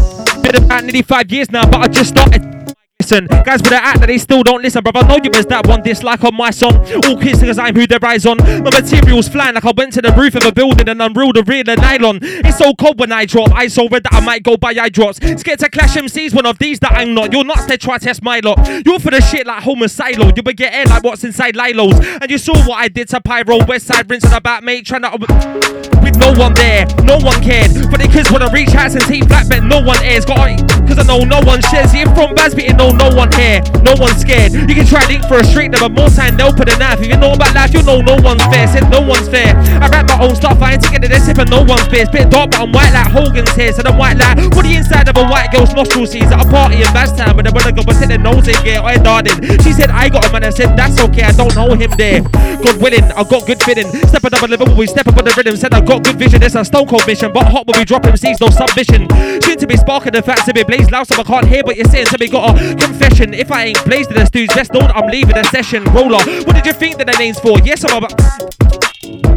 Been 0.41 0.55
about 0.55 0.83
nearly 0.83 1.01
five 1.01 1.31
years 1.31 1.49
now, 1.49 1.65
but 1.69 1.81
I 1.81 1.87
just 1.87 2.09
started. 2.09 2.54
Listen, 3.01 3.27
guys 3.27 3.61
with 3.61 3.69
the 3.69 3.75
act 3.75 3.99
that 3.99 4.07
they 4.07 4.17
still 4.17 4.41
don't 4.41 4.63
listen, 4.63 4.81
brother. 4.81 4.99
I 4.99 5.07
know 5.07 5.17
you 5.21 5.29
was 5.29 5.45
that 5.47 5.67
one 5.67 5.83
dislike 5.83 6.23
on 6.23 6.33
my 6.33 6.49
song. 6.49 6.77
All 7.05 7.19
kids 7.19 7.43
cause 7.43 7.59
I'm 7.59 7.75
who 7.75 7.85
their 7.85 8.03
eyes 8.03 8.25
on. 8.25 8.37
My 8.37 8.71
materials 8.71 9.27
flying 9.27 9.53
like 9.53 9.65
I 9.65 9.73
went 9.75 9.93
to 9.93 10.01
the 10.01 10.13
roof 10.13 10.33
of 10.35 10.45
a 10.45 10.51
building 10.51 10.87
and 10.87 11.01
unreeled 11.01 11.35
the 11.35 11.43
rear 11.43 11.63
the 11.63 11.75
nylon. 11.75 12.19
It's 12.21 12.57
so 12.57 12.73
cold 12.73 12.97
when 12.97 13.11
I 13.11 13.25
drop. 13.25 13.51
I 13.51 13.67
so 13.67 13.89
red 13.89 14.03
that 14.05 14.13
I 14.13 14.21
might 14.21 14.43
go 14.43 14.55
buy 14.55 14.73
eye 14.79 14.89
drops. 14.89 15.17
Scared 15.17 15.59
to 15.59 15.69
clash 15.69 15.95
MCs, 15.95 16.33
one 16.33 16.45
of 16.45 16.57
these 16.57 16.79
that 16.79 16.93
I'm 16.93 17.13
not. 17.13 17.33
You're 17.33 17.43
nuts, 17.43 17.65
they 17.65 17.77
try 17.77 17.97
test 17.97 18.23
my 18.23 18.39
lot. 18.39 18.65
You're 18.85 18.99
for 18.99 19.11
the 19.11 19.21
shit 19.21 19.45
like 19.45 19.61
homicidal. 19.61 20.31
You 20.35 20.41
better 20.41 20.53
get 20.53 20.73
air 20.73 20.85
like 20.85 21.03
what's 21.03 21.23
inside 21.25 21.57
Lilo's. 21.57 21.99
And 21.99 22.31
you 22.31 22.37
saw 22.37 22.57
what 22.65 22.79
I 22.79 22.87
did 22.87 23.09
to 23.09 23.19
Pyro, 23.19 23.63
West 23.65 23.87
Side, 23.87 24.09
rinsing 24.09 24.31
about 24.31 24.63
mate, 24.63 24.85
trying 24.85 25.01
to. 25.01 25.85
With 26.05 26.17
no 26.17 26.33
one 26.37 26.53
there, 26.53 26.85
no 27.03 27.17
one 27.17 27.41
cared. 27.41 27.71
For 27.71 27.97
the 27.97 28.07
kids 28.07 28.31
wanna 28.31 28.49
reach 28.53 28.69
heights 28.69 28.93
and 28.93 29.03
take 29.05 29.25
flat, 29.25 29.49
but 29.49 29.63
no 29.63 29.81
one 29.81 29.97
airs. 30.03 30.23
Got 30.23 30.53
cause 30.87 30.99
I 30.99 31.03
know 31.03 31.25
no 31.25 31.41
one 31.41 31.61
shares. 31.73 31.91
Here 31.91 32.05
from 32.13 32.35
Basby, 32.35 32.67
no, 32.73 32.84
no 32.91 33.09
one 33.15 33.31
here, 33.33 33.61
no 33.81 33.93
one's 33.97 34.21
scared. 34.21 34.53
You 34.53 34.75
can 34.75 34.85
try 34.85 35.05
link 35.07 35.25
for 35.25 35.39
a 35.39 35.43
street, 35.43 35.71
never 35.71 35.89
more 35.89 36.09
time, 36.09 36.37
they'll 36.37 36.53
put 36.53 36.69
a 36.69 36.77
knife. 36.77 37.01
If 37.01 37.07
you 37.07 37.17
know 37.17 37.33
about 37.33 37.55
life, 37.55 37.73
you 37.73 37.81
know 37.83 38.01
no 38.01 38.17
one's 38.21 38.43
fair. 38.51 38.67
Said 38.67 38.89
no 38.89 39.01
one's 39.01 39.29
fair. 39.29 39.55
I 39.81 39.87
rap 39.89 40.07
my 40.07 40.19
own 40.21 40.35
stuff, 40.35 40.61
I 40.61 40.73
ain't 40.73 40.83
together 40.83 41.07
this 41.07 41.25
sip 41.25 41.37
and 41.37 41.49
no 41.49 41.63
one's 41.63 41.87
fair. 41.87 42.05
Bit 42.05 42.29
dark, 42.29 42.51
but 42.51 42.61
I'm 42.61 42.71
white 42.71 42.93
like 42.93 43.11
Hogan's 43.11 43.49
hair. 43.55 43.71
Said 43.73 43.87
I'm 43.87 43.97
white 43.97 44.17
like 44.17 44.37
what 44.55 44.63
the 44.63 44.75
inside 44.75 45.07
of 45.09 45.17
a 45.17 45.25
white 45.25 45.51
girl's 45.51 45.73
nostril 45.73 46.05
sees 46.05 46.29
at 46.29 46.45
a 46.45 46.47
party 46.49 46.77
in 46.77 46.89
Bastown, 46.93 47.35
but 47.35 47.45
they 47.45 47.51
wanna 47.51 47.71
go 47.71 47.83
but 47.83 47.97
take 47.97 48.09
their 48.09 48.19
nose 48.19 48.47
in 48.47 48.57
gear. 48.63 48.81
I 48.81 48.97
darted. 48.97 49.35
She 49.63 49.73
said 49.73 49.89
I 49.89 50.09
got 50.09 50.25
him, 50.25 50.35
and 50.35 50.45
I 50.45 50.49
said 50.49 50.75
that's 50.77 50.99
okay, 51.09 51.23
I 51.23 51.31
don't 51.31 51.53
know 51.55 51.73
him 51.73 51.91
there. 51.97 52.21
God 52.21 52.81
willing, 52.81 53.03
I 53.15 53.23
got 53.23 53.45
good 53.47 53.61
feeling. 53.63 53.87
Step 54.07 54.23
up 54.23 54.41
a 54.41 54.45
level, 54.45 54.75
we 54.75 54.87
step 54.87 55.07
up 55.07 55.17
on 55.17 55.25
the 55.25 55.33
rhythm. 55.35 55.55
Said 55.57 55.73
I 55.73 55.81
got 55.81 56.03
good 56.03 56.17
vision, 56.17 56.43
it's 56.43 56.55
a 56.55 56.65
stone 56.65 56.87
cold 56.87 57.05
mission, 57.07 57.31
but 57.31 57.47
hot 57.47 57.67
when 57.67 57.79
we 57.79 57.85
drop 57.85 58.03
MCs, 58.03 58.41
no 58.41 58.49
submission. 58.49 59.07
Shit 59.41 59.59
to 59.59 59.67
be 59.67 59.77
sparking, 59.77 60.13
the 60.13 60.21
facts 60.21 60.45
to 60.45 60.53
be 60.53 60.63
blaze 60.63 60.89
loud, 60.91 61.07
so 61.07 61.15
I 61.19 61.23
can't 61.23 61.47
hear 61.47 61.63
what 61.63 61.75
you're 61.77 61.89
saying. 61.89 62.07
So 62.07 62.17
we 62.19 62.29
got 62.29 62.55
a 62.55 62.74
confession. 62.77 63.33
If 63.33 63.51
I 63.51 63.65
ain't 63.65 63.83
blazed 63.85 64.11
in 64.11 64.17
the 64.17 64.25
stews, 64.25 64.49
best 64.49 64.73
know 64.73 64.81
that 64.81 64.95
I'm 64.95 65.07
leaving 65.09 65.35
the 65.35 65.43
session. 65.43 65.83
Roller, 65.85 66.23
what 66.45 66.55
did 66.55 66.65
you 66.65 66.73
think 66.73 66.97
that 66.97 67.07
the 67.07 67.17
name's 67.17 67.39
for? 67.39 67.59
Yes, 67.59 67.83
I'm 67.83 67.97
about. 67.97 68.13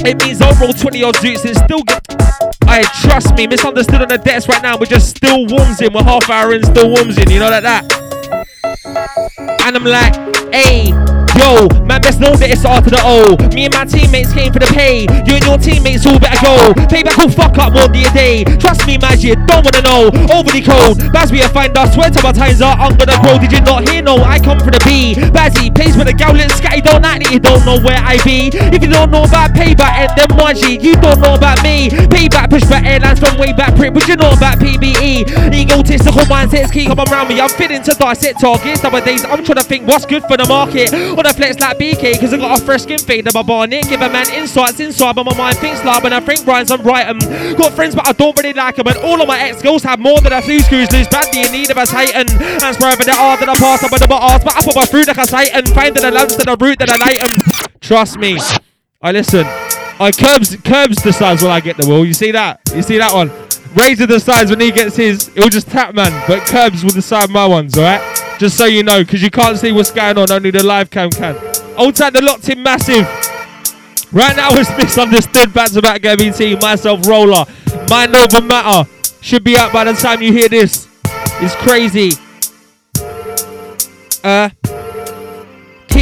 It 0.06 0.22
means 0.22 0.40
I'll 0.40 0.54
roll 0.60 0.72
20 0.72 1.02
odd 1.02 1.16
zoots 1.16 1.44
and 1.44 1.56
still 1.56 1.82
get. 1.82 2.02
I 2.68 2.82
trust 3.02 3.34
me, 3.34 3.46
misunderstood 3.46 4.02
on 4.02 4.08
the 4.08 4.18
debts 4.18 4.48
right 4.48 4.62
now. 4.62 4.78
We're 4.78 4.86
just 4.86 5.16
still 5.16 5.46
warms 5.46 5.80
in. 5.80 5.92
We're 5.92 6.02
half 6.02 6.28
hour 6.30 6.54
in, 6.54 6.62
still 6.64 6.90
warms 6.90 7.18
in. 7.18 7.30
You 7.30 7.40
know 7.40 7.50
like 7.50 7.62
that. 7.62 7.84
And 9.64 9.76
I'm 9.76 9.84
like, 9.84 10.14
hey, 10.54 10.92
yo, 11.38 11.68
man, 11.86 12.02
best 12.02 12.20
know 12.20 12.34
that 12.34 12.50
it's 12.50 12.64
R 12.64 12.82
to 12.82 12.90
the 12.90 13.00
O. 13.06 13.38
Me 13.54 13.64
and 13.70 13.74
my 13.74 13.86
teammates 13.86 14.34
came 14.34 14.52
for 14.52 14.58
the 14.58 14.70
pay. 14.74 15.06
You 15.24 15.38
and 15.38 15.44
your 15.46 15.58
teammates 15.58 16.04
all 16.04 16.18
better 16.18 16.42
go. 16.42 16.54
Payback 16.90 17.16
will 17.16 17.30
fuck 17.30 17.56
up 17.58 17.72
more 17.72 17.86
than 17.88 18.02
a 18.02 18.12
day. 18.12 18.44
Trust 18.58 18.86
me, 18.86 18.98
magic, 18.98 19.38
don't 19.46 19.64
wanna 19.64 19.82
know. 19.82 20.10
Overly 20.28 20.62
cold, 20.62 20.98
Baz 21.12 21.30
we 21.30 21.40
find 21.54 21.76
us. 21.78 21.94
Swear 21.94 22.10
to 22.10 22.20
my 22.22 22.32
times 22.32 22.60
are 22.60 22.76
I'm 22.76 22.96
gonna 22.98 23.16
grow. 23.22 23.38
Did 23.38 23.52
you 23.52 23.62
not 23.62 23.88
hear? 23.88 24.02
No, 24.02 24.18
I 24.18 24.38
come 24.38 24.58
for 24.58 24.70
the 24.70 24.82
B. 24.84 25.14
Bazzy, 25.14 25.74
plays 25.74 25.96
with 25.96 26.08
a 26.08 26.16
gowlin 26.16 26.50
scatty. 26.50 26.82
Don't 26.82 27.04
act 27.04 27.24
that 27.24 27.32
you 27.32 27.40
don't 27.40 27.64
know 27.64 27.78
where 27.80 27.98
I 27.98 28.18
be. 28.24 28.50
If 28.52 28.82
you 28.82 28.90
don't 28.90 29.10
know 29.10 29.24
about 29.24 29.54
payback 29.54 29.94
and 30.02 30.10
then 30.16 30.30
Margie, 30.36 30.78
you 30.78 30.94
don't 30.96 31.20
know 31.20 31.34
about 31.34 31.62
me. 31.62 31.88
Payback 31.88 32.27
way 33.38 33.52
back 33.52 33.74
prick. 33.76 33.94
But 33.94 34.06
you 34.08 34.16
know 34.16 34.32
about 34.32 34.58
PBE. 34.58 35.54
Egotistical 35.54 36.22
mindsets 36.22 36.72
keep 36.72 36.88
coming 36.88 37.08
around 37.08 37.28
me. 37.28 37.40
I'm 37.40 37.48
fitting 37.48 37.82
to 37.82 37.92
dissect 37.92 38.40
targets. 38.40 38.82
Nowadays, 38.82 39.24
I'm 39.24 39.44
trying 39.44 39.58
to 39.58 39.64
think 39.64 39.86
what's 39.86 40.04
good 40.04 40.24
for 40.24 40.36
the 40.36 40.46
market. 40.46 40.92
On 40.92 41.24
a 41.24 41.32
flex 41.32 41.58
like 41.60 41.78
BK, 41.78 42.20
cause 42.20 42.34
I 42.34 42.36
got 42.36 42.60
a 42.60 42.64
fresh 42.64 42.82
skin 42.82 42.98
fade 42.98 43.26
in 43.26 43.32
my 43.32 43.42
bonnet. 43.42 43.88
Give 43.88 44.00
a 44.00 44.08
man 44.08 44.28
insights 44.30 44.80
inside, 44.80 45.14
but 45.14 45.24
my 45.24 45.36
mind 45.36 45.56
thinks 45.58 45.84
loud. 45.84 46.02
When 46.02 46.12
I 46.12 46.20
think 46.20 46.46
rhymes, 46.46 46.70
I'm 46.70 46.82
right 46.82 47.06
'em. 47.06 47.18
Got 47.56 47.72
friends, 47.74 47.94
but 47.94 48.06
I 48.06 48.12
don't 48.12 48.36
really 48.36 48.52
like 48.52 48.76
them. 48.76 48.86
And 48.86 48.96
all 48.98 49.20
of 49.22 49.28
my 49.28 49.38
ex 49.38 49.62
girls 49.62 49.82
have 49.84 49.98
more 50.00 50.20
than 50.20 50.32
a 50.32 50.42
few 50.42 50.60
screws 50.60 50.90
loose. 50.92 51.08
Badly 51.08 51.42
in 51.42 51.52
need 51.52 51.70
of 51.70 51.76
a 51.76 51.86
Titan. 51.86 52.26
And 52.28 52.76
forever 52.76 53.04
the 53.04 53.16
art 53.16 53.40
that 53.40 53.48
I 53.48 53.54
pass, 53.54 53.82
I'm 53.82 53.90
the 53.90 54.14
arts, 54.14 54.44
but 54.44 54.56
I 54.56 54.62
put 54.62 54.74
my 54.74 54.84
through 54.84 55.04
like 55.04 55.18
a 55.18 55.26
Satan. 55.26 55.66
Finding 55.66 56.02
the 56.02 56.10
lamps 56.10 56.36
to 56.36 56.44
the 56.44 56.56
root 56.58 56.78
that 56.80 56.90
I 56.90 56.96
light 56.96 57.22
'em. 57.22 57.30
Trust 57.80 58.18
me. 58.18 58.38
I 59.00 59.12
listen. 59.12 59.46
I 60.00 60.12
curbs 60.12 60.56
curbs 60.56 61.02
decides 61.02 61.42
when 61.42 61.50
I 61.50 61.60
get 61.60 61.76
the 61.76 61.86
will. 61.88 62.04
You 62.04 62.14
see 62.14 62.30
that? 62.32 62.60
You 62.74 62.82
see 62.82 62.98
that 62.98 63.12
one? 63.12 63.30
Razor 63.74 64.06
decides 64.06 64.50
when 64.50 64.60
he 64.60 64.70
gets 64.70 64.96
his, 64.96 65.28
It'll 65.36 65.50
just 65.50 65.68
tap 65.68 65.94
man, 65.94 66.10
but 66.26 66.46
Curbs 66.46 66.82
will 66.82 66.90
decide 66.90 67.30
my 67.30 67.46
ones, 67.46 67.76
alright? 67.76 68.00
Just 68.38 68.56
so 68.56 68.64
you 68.64 68.82
know, 68.82 69.02
because 69.02 69.22
you 69.22 69.30
can't 69.30 69.58
see 69.58 69.72
what's 69.72 69.90
going 69.90 70.16
on, 70.16 70.30
only 70.30 70.50
the 70.50 70.62
live 70.62 70.90
cam 70.90 71.10
can. 71.10 71.36
Old 71.76 71.94
time 71.94 72.12
the 72.12 72.22
locked 72.22 72.48
in 72.48 72.62
massive. 72.62 73.06
Right 74.12 74.34
now 74.36 74.48
it's 74.52 74.70
misunderstood 74.78 75.52
bands 75.52 75.76
about 75.76 76.00
GMT, 76.00 76.60
myself 76.62 77.06
roller. 77.06 77.44
Mind 77.90 78.16
over 78.16 78.40
matter. 78.40 78.88
Should 79.20 79.44
be 79.44 79.56
out 79.56 79.72
by 79.72 79.84
the 79.84 79.92
time 79.92 80.22
you 80.22 80.32
hear 80.32 80.48
this. 80.48 80.88
It's 81.40 81.54
crazy. 81.56 82.12
Uh 84.24 84.50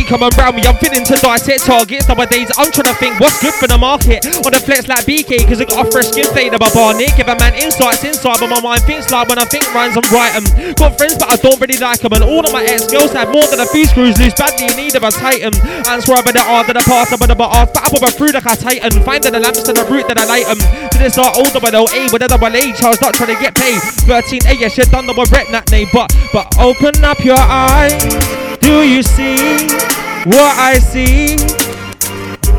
coming 0.07 0.31
around 0.39 0.55
me. 0.55 0.63
I'm 0.63 0.79
feeling 0.79 1.03
to 1.05 1.15
dissect 1.19 1.67
targets 1.67 2.07
nowadays. 2.09 2.49
I'm 2.57 2.71
trying 2.71 2.89
to 2.89 2.97
think 2.97 3.19
what's 3.19 3.43
good 3.43 3.55
for 3.59 3.67
the 3.67 3.77
market. 3.77 4.23
On 4.47 4.51
the 4.55 4.63
flex 4.63 4.87
like 4.87 5.05
BK, 5.05 5.43
cause 5.51 5.61
I 5.61 5.67
got 5.67 5.83
a 5.83 5.91
fresh 5.91 6.15
skin 6.15 6.31
fade 6.31 6.55
of 6.55 6.61
my 6.63 6.71
barnet. 6.71 7.11
Give 7.19 7.27
a 7.27 7.35
man 7.35 7.55
insights 7.59 8.07
inside, 8.07 8.39
but 8.39 8.49
my 8.49 8.63
mind 8.63 8.87
thinks 8.87 9.11
like 9.11 9.27
when 9.29 9.39
I 9.39 9.45
think 9.45 9.67
rhymes, 9.75 9.99
I'm 9.99 10.07
right 10.15 10.33
'em. 10.39 10.47
Got 10.79 10.97
friends, 10.97 11.19
but 11.19 11.29
I 11.29 11.37
don't 11.37 11.59
really 11.59 11.77
like 11.77 12.03
'em. 12.07 12.15
And 12.15 12.23
all 12.23 12.47
of 12.47 12.53
my 12.55 12.63
ex 12.63 12.87
girls 12.87 13.13
have 13.13 13.35
more 13.35 13.47
than 13.51 13.61
a 13.61 13.67
few 13.67 13.85
screws 13.87 14.17
loose. 14.19 14.35
Badly 14.39 14.71
in 14.71 14.77
need 14.79 14.95
of 14.95 15.03
a 15.03 15.11
titan. 15.11 15.55
And 15.91 15.99
swear 16.03 16.23
the 16.23 16.43
art 16.43 16.69
of 16.69 16.75
the 16.75 16.85
past, 16.87 17.11
but 17.19 17.27
the 17.27 17.37
art, 17.37 17.75
but 17.75 17.83
I 17.83 17.89
put 17.91 18.01
my 18.03 18.11
through 18.11 18.33
like 18.33 18.47
a 18.47 18.57
titan. 18.57 19.03
Finding 19.03 19.33
the 19.33 19.41
lamps 19.41 19.63
to 19.63 19.73
the 19.73 19.85
root 19.85 20.07
that 20.09 20.19
I 20.19 20.25
light 20.25 20.47
'em. 20.49 20.59
To 20.91 20.99
this 20.99 21.19
art 21.19 21.37
older, 21.37 21.61
but 21.61 21.73
no 21.73 21.89
A 21.95 22.09
with 22.13 22.23
a 22.23 22.29
double 22.29 22.55
H. 22.55 22.83
I 22.83 22.91
was 22.91 23.01
not 23.01 23.15
trying 23.15 23.35
to 23.35 23.41
get 23.43 23.55
paid. 23.55 23.81
13 24.07 24.43
A, 24.47 24.55
yeah, 24.55 24.69
shit 24.69 24.91
done, 24.91 25.07
more 25.07 25.27
rep 25.33 25.49
that 25.51 25.71
name. 25.71 25.89
But, 25.93 26.13
but 26.33 26.47
open 26.59 27.05
up 27.05 27.25
your 27.25 27.39
eyes. 27.39 28.46
Do 28.61 28.83
you 28.83 29.03
see? 29.03 29.97
what 30.27 30.59
I 30.59 30.75
see. 30.81 31.39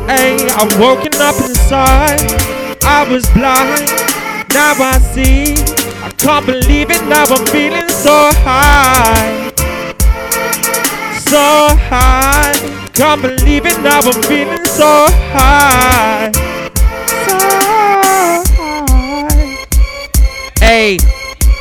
Hey, 0.08 0.48
I'm 0.56 0.68
woken 0.80 1.12
up 1.20 1.36
inside. 1.36 2.24
I 2.82 3.06
was 3.10 3.28
blind, 3.36 3.92
now 4.54 4.72
I 4.80 4.98
see. 5.12 5.52
I 6.02 6.08
can't 6.16 6.46
believe 6.46 6.90
it, 6.90 7.04
now 7.08 7.24
I'm 7.28 7.44
feeling 7.46 7.88
so 7.90 8.30
high. 8.40 9.52
So 11.28 11.76
high. 11.92 12.54
Can't 12.94 13.20
believe 13.20 13.66
it, 13.66 13.78
now 13.82 14.00
I'm 14.00 14.22
feeling 14.22 14.64
so 14.64 15.06
high. 15.36 16.32
So 17.26 17.38
high. 18.56 19.66
Hey, 20.60 20.96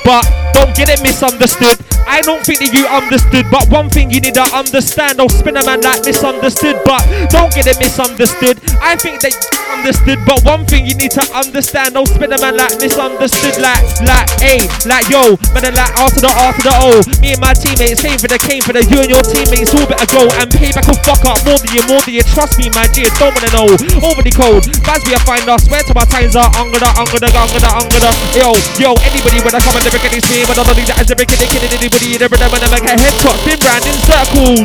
but 0.06 0.37
don't 0.58 0.74
get 0.74 0.90
it 0.90 1.02
misunderstood. 1.06 1.78
I 2.10 2.26
don't 2.26 2.42
think 2.42 2.64
that 2.66 2.74
you 2.74 2.90
understood, 2.90 3.46
but 3.54 3.70
one 3.70 3.94
thing 3.94 4.10
you 4.10 4.18
need 4.18 4.34
to 4.42 4.48
understand. 4.56 5.22
I'll 5.22 5.30
spin 5.30 5.54
a 5.54 5.62
man 5.62 5.86
like 5.86 6.02
misunderstood, 6.02 6.82
but 6.82 7.04
don't 7.30 7.54
get 7.54 7.70
it 7.70 7.78
misunderstood. 7.78 8.58
I 8.82 8.98
think 8.98 9.22
that 9.22 9.38
you 9.38 9.52
understood, 9.70 10.18
but 10.26 10.42
one 10.42 10.66
thing 10.66 10.88
you 10.88 10.96
need 10.98 11.14
to 11.14 11.22
understand. 11.36 11.94
I'll 11.94 12.10
spin 12.10 12.34
a 12.34 12.40
man 12.42 12.58
like 12.58 12.74
misunderstood, 12.82 13.62
like, 13.62 13.84
like, 14.02 14.26
A, 14.42 14.66
like, 14.90 15.06
yo, 15.14 15.38
man, 15.54 15.78
like, 15.78 15.94
after 16.00 16.26
the 16.26 16.32
after 16.32 16.64
the 16.66 16.74
O. 16.80 17.06
Me 17.22 17.38
and 17.38 17.42
my 17.44 17.54
teammates 17.54 18.02
came 18.02 18.18
for 18.18 18.32
the 18.32 18.40
came 18.42 18.64
for 18.66 18.74
the 18.74 18.82
you 18.88 19.04
and 19.04 19.12
your 19.12 19.22
teammates 19.22 19.76
all 19.78 19.86
better 19.86 20.10
go 20.10 20.26
and 20.42 20.48
pay 20.58 20.74
back 20.74 20.90
a 20.90 20.96
fuck 21.06 21.22
up 21.28 21.38
more 21.46 21.60
than 21.62 21.70
you, 21.76 21.84
more 21.86 22.02
than 22.02 22.18
you. 22.18 22.26
Trust 22.34 22.58
me, 22.58 22.72
my 22.74 22.88
dear, 22.96 23.12
don't 23.22 23.36
wanna 23.36 23.52
know. 23.54 23.70
Overly 24.02 24.34
cold, 24.34 24.66
that's 24.82 25.06
where 25.06 25.20
I 25.20 25.22
find 25.28 25.46
us. 25.46 25.68
Swear 25.68 25.84
to 25.86 25.94
my 25.94 26.08
times 26.08 26.34
are 26.40 26.50
I'm 26.56 26.72
gonna, 26.72 26.88
I'm 26.98 27.06
gonna, 27.12 27.30
I'm 27.36 27.52
gonna, 27.52 27.72
I'm 27.78 27.88
gonna. 27.92 28.12
Yo, 28.34 28.56
yo, 28.80 28.96
anybody 29.06 29.44
when 29.44 29.54
I 29.54 29.60
come 29.60 29.76
never 29.84 30.00
get 30.00 30.16
this 30.16 30.26
me, 30.32 30.47
but 30.48 30.56
I 30.56 30.64
don't 30.64 30.80
think 30.80 30.88
that 30.88 31.04
is 31.04 31.12
ever 31.12 31.28
kidding, 31.28 31.52
kidding 31.52 31.74
anybody, 31.76 32.08
you 32.08 32.20
never 32.24 32.40
know 32.40 32.48
when 32.48 32.64
I 32.64 32.72
make 32.72 32.88
a 32.88 32.96
head 32.96 33.12
top, 33.20 33.36
spin 33.44 33.60
round 33.60 33.84
in 33.84 33.98
circles. 34.08 34.64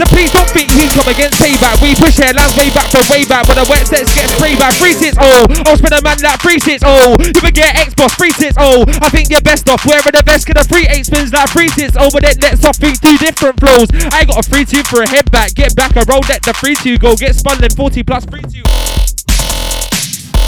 So 0.00 0.08
please 0.08 0.32
don't 0.32 0.48
think 0.48 0.72
he 0.72 0.88
come 0.88 1.04
against 1.12 1.36
payback. 1.36 1.76
We 1.84 1.92
push 1.92 2.16
headlines 2.16 2.56
way 2.56 2.72
back 2.72 2.88
from 2.88 3.04
way 3.12 3.28
back. 3.28 3.44
but 3.44 3.60
the 3.60 3.68
wet 3.68 3.84
sets 3.84 4.08
get 4.16 4.32
sprayed 4.32 4.56
back. 4.56 4.72
Free 4.80 4.96
sits, 4.96 5.20
oh. 5.20 5.44
I'll 5.68 5.76
spin 5.76 5.92
a 5.92 6.00
man 6.00 6.16
like 6.24 6.40
free 6.40 6.56
sits, 6.56 6.80
oh. 6.80 7.20
You 7.20 7.36
forget 7.36 7.76
Xbox, 7.76 8.16
free 8.16 8.32
sits, 8.32 8.56
oh. 8.56 8.88
I 9.04 9.12
think 9.12 9.28
you're 9.28 9.44
best 9.44 9.68
off 9.68 9.84
wearing 9.84 10.16
the 10.16 10.24
vest. 10.24 10.48
Cause 10.48 10.56
the 10.56 10.64
free 10.64 10.88
eight 10.88 11.04
spins 11.04 11.36
like 11.36 11.52
free 11.52 11.68
sits, 11.68 12.00
oh. 12.00 12.08
But 12.08 12.24
then 12.24 12.40
let's 12.40 12.64
off 12.64 12.80
think 12.80 12.96
two 13.04 13.20
different 13.20 13.60
flows. 13.60 13.92
I 14.16 14.24
got 14.24 14.40
a 14.40 14.44
free 14.48 14.64
two 14.64 14.80
for 14.88 15.04
a 15.04 15.08
head 15.08 15.28
back. 15.30 15.52
Get 15.52 15.76
back 15.76 15.92
a 16.00 16.08
roll, 16.08 16.24
let 16.32 16.40
the 16.48 16.56
free 16.56 16.80
two 16.80 16.96
go. 16.96 17.12
Get 17.12 17.36
spun 17.36 17.60
then 17.60 17.68
40 17.68 18.02
plus 18.02 18.24
free 18.24 18.40
two. 18.48 18.64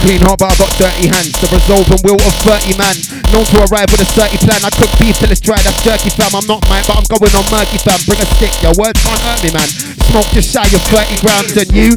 Clean 0.02 0.18
heart, 0.22 0.42
but 0.42 0.50
I 0.50 0.54
got 0.58 0.70
dirty 0.78 1.06
hands. 1.06 1.34
The 1.38 1.46
resolve 1.54 1.86
and 1.94 2.02
will 2.02 2.18
of 2.18 2.34
30 2.42 2.74
man. 2.74 2.98
Known 3.30 3.46
to 3.54 3.64
arrive 3.70 3.88
with 3.94 4.02
a 4.02 4.08
30 4.18 4.42
plan. 4.42 4.60
I 4.66 4.70
cook 4.74 4.90
beef 4.98 5.16
till 5.22 5.30
it's 5.30 5.40
dry, 5.40 5.62
that's 5.62 5.78
jerky 5.86 6.10
fam. 6.10 6.34
I'm 6.34 6.46
not 6.50 6.66
mine, 6.66 6.82
but 6.90 6.98
I'm 6.98 7.06
going 7.06 7.32
on 7.38 7.46
murky 7.54 7.78
fam. 7.78 8.02
Bring 8.04 8.18
a 8.18 8.28
stick, 8.36 8.52
your 8.60 8.74
words 8.74 8.98
can't 9.00 9.22
hurt 9.22 9.40
me, 9.46 9.54
man. 9.54 9.70
Smoke 10.10 10.28
just 10.34 10.50
shy 10.50 10.66
of 10.66 10.82
30 10.90 11.22
grams, 11.22 11.54
and 11.54 11.70
you 11.70 11.94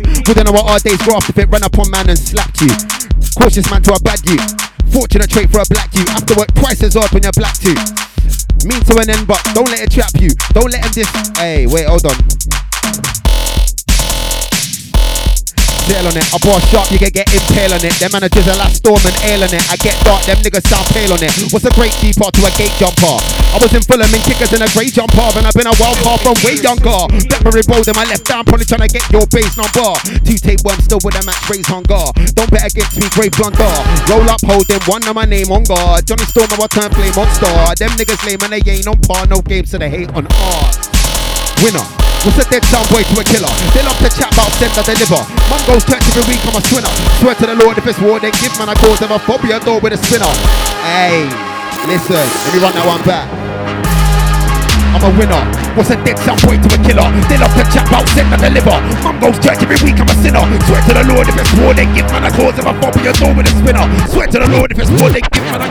what 0.55 0.71
our 0.71 0.79
days 0.79 1.05
were 1.05 1.13
after 1.13 1.31
if 1.35 1.37
it 1.37 1.49
ran 1.51 1.63
up 1.63 1.77
on 1.77 1.91
man 1.91 2.09
and 2.09 2.17
slapped 2.17 2.61
you. 2.61 2.71
Cautious 3.35 3.69
man 3.69 3.81
to 3.83 3.93
a 3.93 3.99
bad 3.99 4.23
you. 4.23 4.37
Fortunate 4.87 5.29
trait 5.29 5.51
for 5.51 5.59
a 5.59 5.65
black 5.69 5.93
you. 5.93 6.05
To 6.05 6.35
work 6.35 6.53
twice 6.55 6.81
as 6.81 6.93
hard 6.93 7.11
when 7.11 7.23
you're 7.23 7.35
black 7.35 7.59
too. 7.59 7.75
Mean 8.63 8.81
to 8.87 8.97
an 8.97 9.09
end, 9.09 9.27
but 9.27 9.43
don't 9.53 9.67
let 9.67 9.81
it 9.81 9.91
trap 9.91 10.11
you. 10.15 10.29
Don't 10.53 10.71
let 10.71 10.85
him 10.85 10.91
dis. 10.93 11.09
Hey, 11.37 11.67
wait, 11.67 11.87
hold 11.87 12.05
on. 12.05 13.24
Tail 15.85 16.09
on 16.09 16.17
it, 16.17 16.25
I 16.33 16.41
bar 16.41 16.57
sharp, 16.73 16.89
you 16.89 16.97
can 16.97 17.13
get 17.13 17.29
impale 17.29 17.69
on 17.69 17.85
it. 17.85 17.93
Them 18.01 18.09
managers 18.09 18.49
are 18.49 18.57
like 18.57 18.73
storm 18.73 18.97
and 19.05 19.13
ale 19.29 19.45
on 19.45 19.53
it. 19.53 19.61
I 19.69 19.77
get 19.77 19.93
dark, 20.01 20.25
them 20.25 20.41
niggas 20.41 20.65
sound 20.65 20.89
pale 20.89 21.13
on 21.13 21.21
it. 21.21 21.29
What's 21.53 21.65
a 21.65 21.73
great 21.77 21.93
part 22.17 22.33
to 22.33 22.41
a 22.41 22.51
gate 22.57 22.73
jumper? 22.81 23.21
I 23.53 23.61
was 23.61 23.69
in 23.69 23.85
Fulham 23.85 24.09
in 24.09 24.21
kickers 24.25 24.49
in 24.49 24.65
a 24.65 24.69
grey 24.73 24.89
jumper, 24.89 25.29
and 25.37 25.45
I've 25.45 25.53
been 25.53 25.69
a 25.69 25.77
wild 25.77 26.01
card 26.01 26.25
from 26.25 26.33
way 26.41 26.57
younger. 26.57 27.05
Blackberry 27.29 27.61
Road 27.69 27.85
in 27.85 27.93
my 27.93 28.03
left 28.09 28.25
down, 28.25 28.43
probably 28.49 28.65
trying 28.65 28.83
to 28.83 28.91
get 28.91 29.05
your 29.13 29.29
base 29.29 29.53
number. 29.55 29.93
Two 30.25 30.41
tape 30.41 30.65
worm 30.65 30.81
still 30.81 30.99
with 31.05 31.15
a 31.15 31.23
match 31.23 31.45
raise 31.53 31.69
hunger. 31.69 32.01
Don't 32.33 32.49
bet 32.49 32.65
against 32.65 32.97
me, 32.97 33.05
grey 33.13 33.29
blunder. 33.29 33.69
Roll 34.09 34.25
up, 34.25 34.41
holding 34.41 34.81
one 34.89 35.05
of 35.05 35.13
my 35.13 35.29
name 35.29 35.53
on 35.53 35.63
guard. 35.69 36.09
Johnny 36.09 36.25
Storm, 36.25 36.49
I 36.49 36.65
turn 36.65 36.89
on 36.89 37.29
star. 37.37 37.77
Them 37.77 37.93
niggas 37.93 38.25
lame 38.25 38.41
and 38.41 38.57
they 38.57 38.65
ain't 38.65 38.89
on 38.89 38.97
par, 39.05 39.29
no 39.29 39.37
games, 39.45 39.69
so 39.69 39.77
they 39.77 39.89
hate 39.89 40.09
on 40.17 40.25
art. 40.25 40.81
Winner. 41.63 41.85
What's 42.25 42.41
a 42.41 42.45
dead 42.49 42.65
sound 42.65 42.89
boy 42.89 43.05
to 43.05 43.15
a 43.21 43.23
killer? 43.23 43.51
They 43.77 43.85
love 43.85 43.95
to 44.01 44.09
chat 44.09 44.33
about 44.33 44.49
send 44.57 44.73
that 44.73 44.89
deliver. 44.89 45.21
Mum 45.45 45.61
goes 45.69 45.85
church 45.85 46.01
every 46.09 46.25
week, 46.25 46.41
I'm 46.49 46.57
a 46.57 46.61
swinner. 46.65 46.89
Swear 47.21 47.37
to 47.37 47.45
the 47.45 47.53
Lord 47.53 47.77
if 47.77 47.85
it's 47.85 48.01
war, 48.01 48.17
then 48.17 48.33
give 48.41 48.49
man 48.57 48.73
a 48.73 48.75
cause 48.81 48.97
them 48.97 49.13
a 49.13 49.19
phobia 49.21 49.61
door 49.61 49.77
with 49.77 49.93
a 49.93 49.99
spinner. 50.01 50.27
Hey, 50.81 51.29
listen, 51.85 52.17
let 52.17 52.49
me 52.49 52.59
run 52.59 52.73
that 52.73 52.81
one 52.89 53.05
back. 53.05 53.29
I'm 54.95 55.05
a 55.05 55.11
winner. 55.21 55.37
What's 55.77 55.93
a 55.93 55.97
dead 56.01 56.17
sound 56.25 56.41
boy 56.41 56.57
to 56.57 56.69
a 56.71 56.79
killer? 56.81 57.05
They 57.29 57.37
love 57.37 57.53
to 57.53 57.63
chat 57.69 57.85
about 57.85 58.09
send 58.17 58.33
that 58.33 58.41
deliver. 58.41 58.73
Mum 59.05 59.21
goes 59.21 59.37
church 59.37 59.61
every 59.61 59.77
week, 59.85 60.01
I'm 60.01 60.09
a 60.09 60.15
sinner. 60.25 60.41
Swear 60.65 60.81
to 60.81 60.93
the 60.97 61.05
Lord 61.13 61.29
if 61.29 61.37
it's 61.37 61.53
war, 61.61 61.77
then 61.77 61.93
give 61.93 62.09
man 62.09 62.25
a 62.25 62.31
cause 62.33 62.57
of 62.57 62.65
a 62.65 62.73
phobia 62.81 63.13
door 63.13 63.37
with 63.37 63.45
a 63.45 63.53
spinner. 63.53 63.85
Swear 64.09 64.25
to 64.33 64.37
the 64.41 64.49
Lord 64.49 64.73
if 64.73 64.81
it's 64.81 64.89
war, 64.97 65.13
then 65.13 65.21
give 65.29 65.45
man 65.45 65.61
a. 65.61 65.69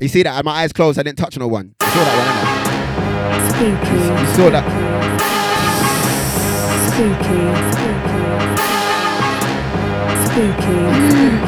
You 0.00 0.08
see 0.08 0.22
that? 0.24 0.38
I 0.38 0.42
my 0.42 0.64
eyes 0.64 0.72
closed, 0.72 0.96
I 0.98 1.02
didn't 1.02 1.18
touch 1.18 1.36
no 1.36 1.48
one. 1.48 1.74
You 1.82 1.90
saw 1.92 2.00
that 2.00 2.16
one, 2.16 2.57
innit? 3.42 4.20
You 4.20 4.26
saw 4.36 4.50
that. 4.50 4.64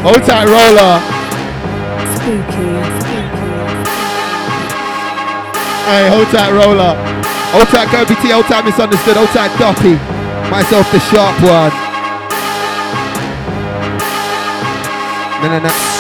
Hold 0.03 0.23
tight, 0.25 0.47
roller. 0.47 1.01
Speaking, 2.17 2.83
speaking. 3.01 3.51
Hey, 5.87 6.09
hold 6.09 6.29
tight, 6.29 6.53
roller. 6.53 6.95
Hold 7.53 7.69
tight, 7.69 7.89
Kirby 7.89 8.15
T. 8.23 8.31
Hold 8.31 8.47
tight, 8.47 8.65
misunderstood. 8.65 9.17
Hold 9.17 9.29
tight, 9.31 9.53
Duppy. 9.59 9.95
Myself, 10.51 10.91
the 10.93 11.01
sharp 11.01 11.37
one. 11.43 11.73
No, 15.43 15.49
no, 15.49 15.69
no. 15.69 16.00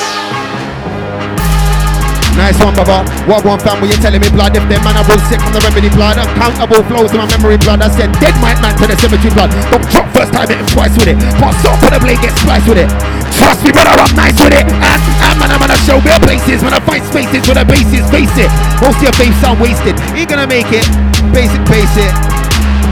Nice 2.41 2.57
one, 2.57 2.73
Baba. 2.73 3.05
What 3.29 3.45
one 3.45 3.61
fam, 3.61 3.85
when 3.85 3.93
you 3.93 4.01
telling 4.01 4.17
me 4.17 4.33
blood? 4.33 4.57
If 4.57 4.65
them 4.65 4.81
man 4.81 4.97
I 4.97 5.05
was 5.05 5.21
sick 5.29 5.45
from 5.45 5.53
the 5.53 5.61
remedy 5.61 5.93
blood, 5.93 6.17
uncountable 6.17 6.81
flows 6.89 7.13
in 7.13 7.21
my 7.21 7.29
memory 7.29 7.61
blood. 7.61 7.85
I 7.85 7.93
said 7.93 8.09
dead 8.17 8.33
white 8.41 8.57
man 8.65 8.73
to 8.81 8.89
the 8.89 8.97
cemetery 8.97 9.29
blood. 9.37 9.53
Don't 9.69 9.85
drop 9.93 10.09
first 10.17 10.33
time, 10.33 10.49
hit 10.49 10.57
him 10.57 10.65
twice 10.73 10.97
with 10.97 11.13
it. 11.13 11.21
Pass 11.37 11.61
off 11.69 11.77
for 11.85 11.93
the 11.93 12.01
blade, 12.01 12.17
get 12.25 12.33
spliced 12.41 12.65
with 12.65 12.81
it. 12.81 12.89
Trust 13.37 13.61
me, 13.61 13.77
brother, 13.77 13.93
I'm 13.93 14.17
nice 14.17 14.41
with 14.41 14.57
it. 14.57 14.65
And, 14.65 15.01
and 15.05 15.37
man, 15.37 15.53
I'm 15.53 15.61
gonna 15.61 15.77
show 15.85 16.01
real 16.01 16.17
places. 16.25 16.65
When 16.65 16.73
I 16.73 16.81
find 16.81 17.05
spaces 17.05 17.45
with 17.45 17.61
the 17.61 17.67
bases, 17.69 18.09
face 18.09 18.33
it. 18.41 18.49
Most 18.81 19.05
of 19.05 19.13
your 19.13 19.17
faith 19.21 19.37
sound 19.45 19.61
wasted. 19.61 20.01
Ain't 20.17 20.33
gonna 20.33 20.49
make 20.49 20.73
it. 20.73 20.89
Basic, 21.37 21.61
it. 21.61 22.40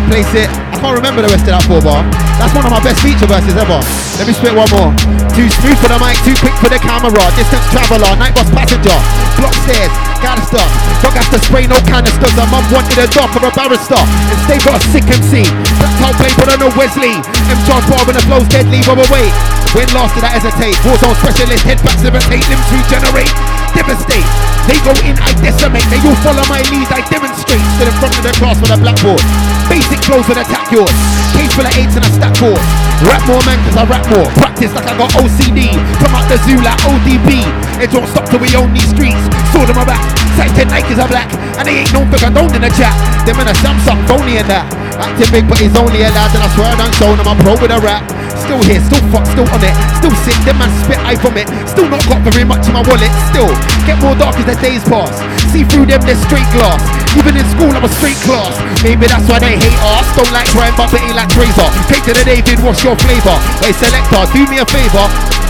Place 0.08 0.32
it. 0.32 0.48
I 0.48 0.80
can't 0.80 0.96
remember 0.96 1.20
the 1.20 1.28
rest 1.28 1.44
of 1.44 1.52
that 1.52 1.68
four 1.68 1.84
bar. 1.84 2.00
That's 2.40 2.56
one 2.56 2.64
of 2.64 2.72
my 2.72 2.80
best 2.80 3.04
feature 3.04 3.28
verses 3.28 3.52
ever. 3.60 3.76
Let 4.16 4.24
me 4.24 4.32
spit 4.32 4.56
one 4.56 4.70
more. 4.72 4.88
Too 5.36 5.46
smooth 5.60 5.76
for 5.84 5.92
the 5.92 6.00
mic, 6.00 6.16
too 6.24 6.32
quick 6.40 6.56
for 6.64 6.72
the 6.72 6.80
camera. 6.80 7.20
Distance 7.36 7.66
traveler, 7.68 8.08
night 8.16 8.32
bus 8.32 8.48
passenger. 8.48 8.96
Block 9.36 9.52
stairs, 9.68 9.92
gotta 10.24 10.40
stop. 10.48 10.70
Dog 11.04 11.12
has 11.12 11.28
to 11.28 11.38
spray 11.44 11.68
no 11.68 11.76
canisters. 11.84 12.34
A 12.40 12.44
mum 12.48 12.64
wanted 12.72 12.96
a 12.96 13.06
doc 13.12 13.36
or 13.36 13.44
a 13.44 13.52
barrister. 13.52 14.00
Instead 14.32 14.58
got 14.64 14.80
a 14.80 14.82
sick 14.88 15.04
MC. 15.04 15.44
That's 15.76 15.98
how 16.00 16.16
play, 16.16 16.32
but 16.40 16.48
I 16.48 16.56
know 16.56 16.72
Wesley. 16.72 17.12
M. 17.52 17.58
John 17.68 17.84
Bar 17.92 18.02
when 18.08 18.16
the 18.16 18.24
flow's 18.24 18.48
deadly, 18.48 18.80
but 18.88 18.96
wait. 19.12 19.30
When 19.76 19.84
last 19.92 20.16
did 20.16 20.24
I 20.24 20.32
hesitate? 20.32 20.72
Warzone 20.88 21.20
specialist, 21.20 21.68
headbacks 21.68 22.00
levitate, 22.00 22.48
limbs 22.48 22.68
regenerate. 22.72 23.34
Devastate. 23.76 24.24
They 24.64 24.80
go 24.84 24.92
in, 25.04 25.16
I 25.20 25.30
decimate. 25.44 25.84
They 25.92 26.00
all 26.00 26.16
follow 26.24 26.44
my 26.48 26.64
lead, 26.72 26.88
I 26.88 27.04
demonstrate. 27.12 27.60
Still 27.76 27.88
in 27.88 27.96
front 28.00 28.16
of 28.16 28.24
the 28.24 28.32
class 28.40 28.56
with 28.58 28.72
a 28.72 28.78
blackboard. 28.80 29.20
Basic 29.68 29.97
flows 30.04 30.26
and 30.30 30.38
attack 30.38 30.70
yours. 30.70 30.92
Case 31.34 31.52
full 31.54 31.66
of 31.66 31.74
eights 31.78 31.94
and 31.96 32.04
a 32.04 32.10
stack 32.12 32.34
board. 32.38 32.60
Rap 33.06 33.22
more 33.30 33.42
man, 33.46 33.58
cause 33.62 33.78
I 33.78 33.84
rap 33.86 34.04
more. 34.10 34.26
Practice 34.38 34.74
like 34.74 34.86
I 34.86 34.94
got 34.98 35.14
OCD. 35.18 35.70
Come 36.02 36.14
out 36.18 36.26
the 36.26 36.38
zoo 36.42 36.58
like 36.58 36.78
ODB. 36.82 37.46
It 37.78 37.94
don't 37.94 38.06
stop 38.10 38.26
till 38.26 38.42
we 38.42 38.50
own 38.58 38.74
these 38.74 38.90
streets. 38.90 39.22
Sword 39.54 39.70
on 39.70 39.78
my 39.78 39.86
back. 39.86 40.02
Size 40.34 40.50
10 40.54 40.66
Nikes 40.66 40.98
are 40.98 41.06
black. 41.06 41.30
And 41.58 41.64
they 41.66 41.86
ain't 41.86 41.90
for 41.90 42.18
condoned 42.18 42.54
in 42.54 42.62
the 42.62 42.72
chat. 42.74 42.94
Them 43.22 43.38
in 43.38 43.46
a 43.46 43.56
Samsung 43.62 44.02
phony 44.10 44.42
and 44.42 44.48
that. 44.50 44.66
Acting 44.98 45.30
big, 45.30 45.46
but 45.46 45.62
he's 45.62 45.74
only 45.78 46.02
a 46.02 46.10
lad. 46.10 46.34
And 46.34 46.42
I 46.42 46.48
swear 46.54 46.70
I 46.70 46.76
done 46.78 46.94
shown 46.98 47.16
him 47.18 47.26
I'm 47.26 47.38
pro 47.38 47.54
with 47.58 47.70
a 47.70 47.78
rap. 47.78 48.02
Still 48.44 48.62
here, 48.64 48.80
still 48.84 49.02
fuck, 49.10 49.26
still 49.26 49.48
on 49.48 49.62
it. 49.62 49.74
Still 49.98 50.14
sick, 50.24 50.38
them 50.46 50.58
man 50.58 50.70
spit, 50.82 51.00
I 51.02 51.14
vomit. 51.18 51.48
Still 51.68 51.88
not 51.90 52.02
got 52.06 52.22
very 52.28 52.44
much 52.44 52.66
in 52.68 52.74
my 52.74 52.84
wallet. 52.86 53.10
Still, 53.32 53.50
get 53.84 53.98
more 53.98 54.14
dark 54.14 54.38
as 54.38 54.46
the 54.46 54.56
days 54.62 54.84
pass. 54.86 55.12
See 55.52 55.64
through 55.64 55.90
them, 55.90 56.00
they're 56.06 56.18
straight 56.28 56.48
glass. 56.54 56.80
Even 57.16 57.36
in 57.36 57.46
school, 57.52 57.72
I'm 57.72 57.84
a 57.84 57.92
straight 57.98 58.18
class. 58.24 58.54
Maybe 58.84 59.08
that's 59.08 59.26
why 59.26 59.42
they 59.42 59.58
hate 59.58 59.80
us. 59.82 60.06
Don't 60.14 60.30
like 60.30 60.48
crime, 60.52 60.74
but 60.76 60.92
they 60.94 61.02
like 61.12 61.32
Razor. 61.34 61.68
Take 61.90 62.04
to 62.08 62.12
the 62.14 62.24
David, 62.24 62.60
what's 62.62 62.84
your 62.84 62.96
flavor? 63.00 63.36
Hey, 63.64 63.74
selector, 63.74 64.22
do 64.32 64.46
me 64.46 64.62
a 64.62 64.66
favor. 64.68 65.06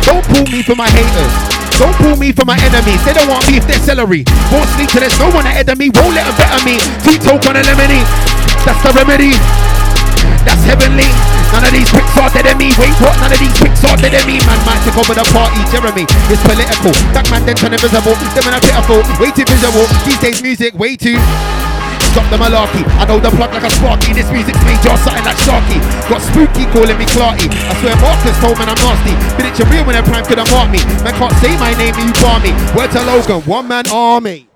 Don't 0.09 0.25
pull 0.33 0.47
me 0.49 0.65
for 0.65 0.75
my 0.75 0.89
haters. 0.89 1.35
Don't 1.79 1.95
pull 2.03 2.17
me 2.17 2.33
for 2.33 2.45
my 2.45 2.59
enemies. 2.59 2.99
They 3.05 3.15
don't 3.15 3.29
want 3.29 3.47
me 3.47 3.59
if 3.59 3.67
they're 3.67 3.79
celery. 3.79 4.25
Won't 4.51 4.67
sleep 4.75 4.91
till 4.91 5.01
there's 5.05 5.19
no 5.21 5.31
one 5.31 5.47
ahead 5.47 5.69
of 5.69 5.79
me. 5.79 5.91
Won't 5.95 6.15
let 6.15 6.27
them 6.27 6.35
better 6.35 6.61
me. 6.67 6.83
Two 7.07 7.15
toke 7.23 7.47
on 7.47 7.55
a 7.55 7.63
lemony. 7.63 8.03
That's 8.67 8.83
the 8.83 8.91
remedy. 8.99 9.39
That's 10.49 10.65
heavenly. 10.65 11.05
None 11.53 11.61
of 11.61 11.73
these 11.77 11.93
pricks 11.93 12.17
are 12.17 12.33
dead 12.33 12.49
in 12.49 12.57
me. 12.57 12.73
Wait, 12.81 12.97
what? 13.05 13.13
None 13.21 13.29
of 13.29 13.37
these 13.37 13.53
pricks 13.53 13.85
are 13.85 14.01
dead 14.01 14.17
in 14.17 14.25
me. 14.25 14.41
Man 14.49 14.57
might 14.65 14.81
take 14.81 14.97
over 14.97 15.13
the 15.13 15.29
party. 15.29 15.61
Jeremy, 15.69 16.09
it's 16.33 16.41
political. 16.41 16.97
That 17.13 17.29
man 17.29 17.45
then 17.45 17.53
turn 17.61 17.77
invisible. 17.77 18.17
Them 18.33 18.49
in 18.49 18.57
a 18.57 18.61
pitiful. 18.65 19.05
Way 19.21 19.29
too 19.37 19.45
visual. 19.45 19.85
These 20.09 20.21
days 20.25 20.41
music 20.41 20.73
way 20.73 20.97
too. 20.97 21.21
Stop 22.17 22.25
the 22.33 22.41
malarkey. 22.41 22.81
I 22.97 23.05
know 23.05 23.21
the 23.21 23.29
plug 23.29 23.53
like 23.53 23.69
a 23.69 23.73
sparky. 23.77 24.17
This 24.17 24.33
music's 24.33 24.57
major, 24.65 24.97
something 25.05 25.21
like 25.29 25.37
Sharky. 25.45 25.77
Got 26.09 26.25
spooky 26.25 26.65
calling 26.73 26.97
me 26.97 27.05
Clarky. 27.13 27.53
I 27.53 27.77
swear 27.85 27.97
Marcus 28.01 28.37
told 28.41 28.57
me 28.57 28.65
I'm 28.65 28.81
nasty. 28.81 29.13
But 29.37 29.53
it's 29.53 29.61
real 29.69 29.85
when 29.85 30.01
their 30.01 30.07
prime 30.09 30.25
could 30.25 30.41
have 30.41 30.49
marked 30.49 30.73
me. 30.73 30.81
Man 31.05 31.13
can't 31.13 31.37
say 31.45 31.53
my 31.61 31.77
name 31.77 31.93
and 31.93 32.09
you 32.09 32.17
bar 32.25 32.41
me. 32.41 32.57
Word 32.73 32.89
to 32.97 33.05
Logan, 33.05 33.45
one 33.45 33.69
man 33.69 33.85
army. 33.93 34.49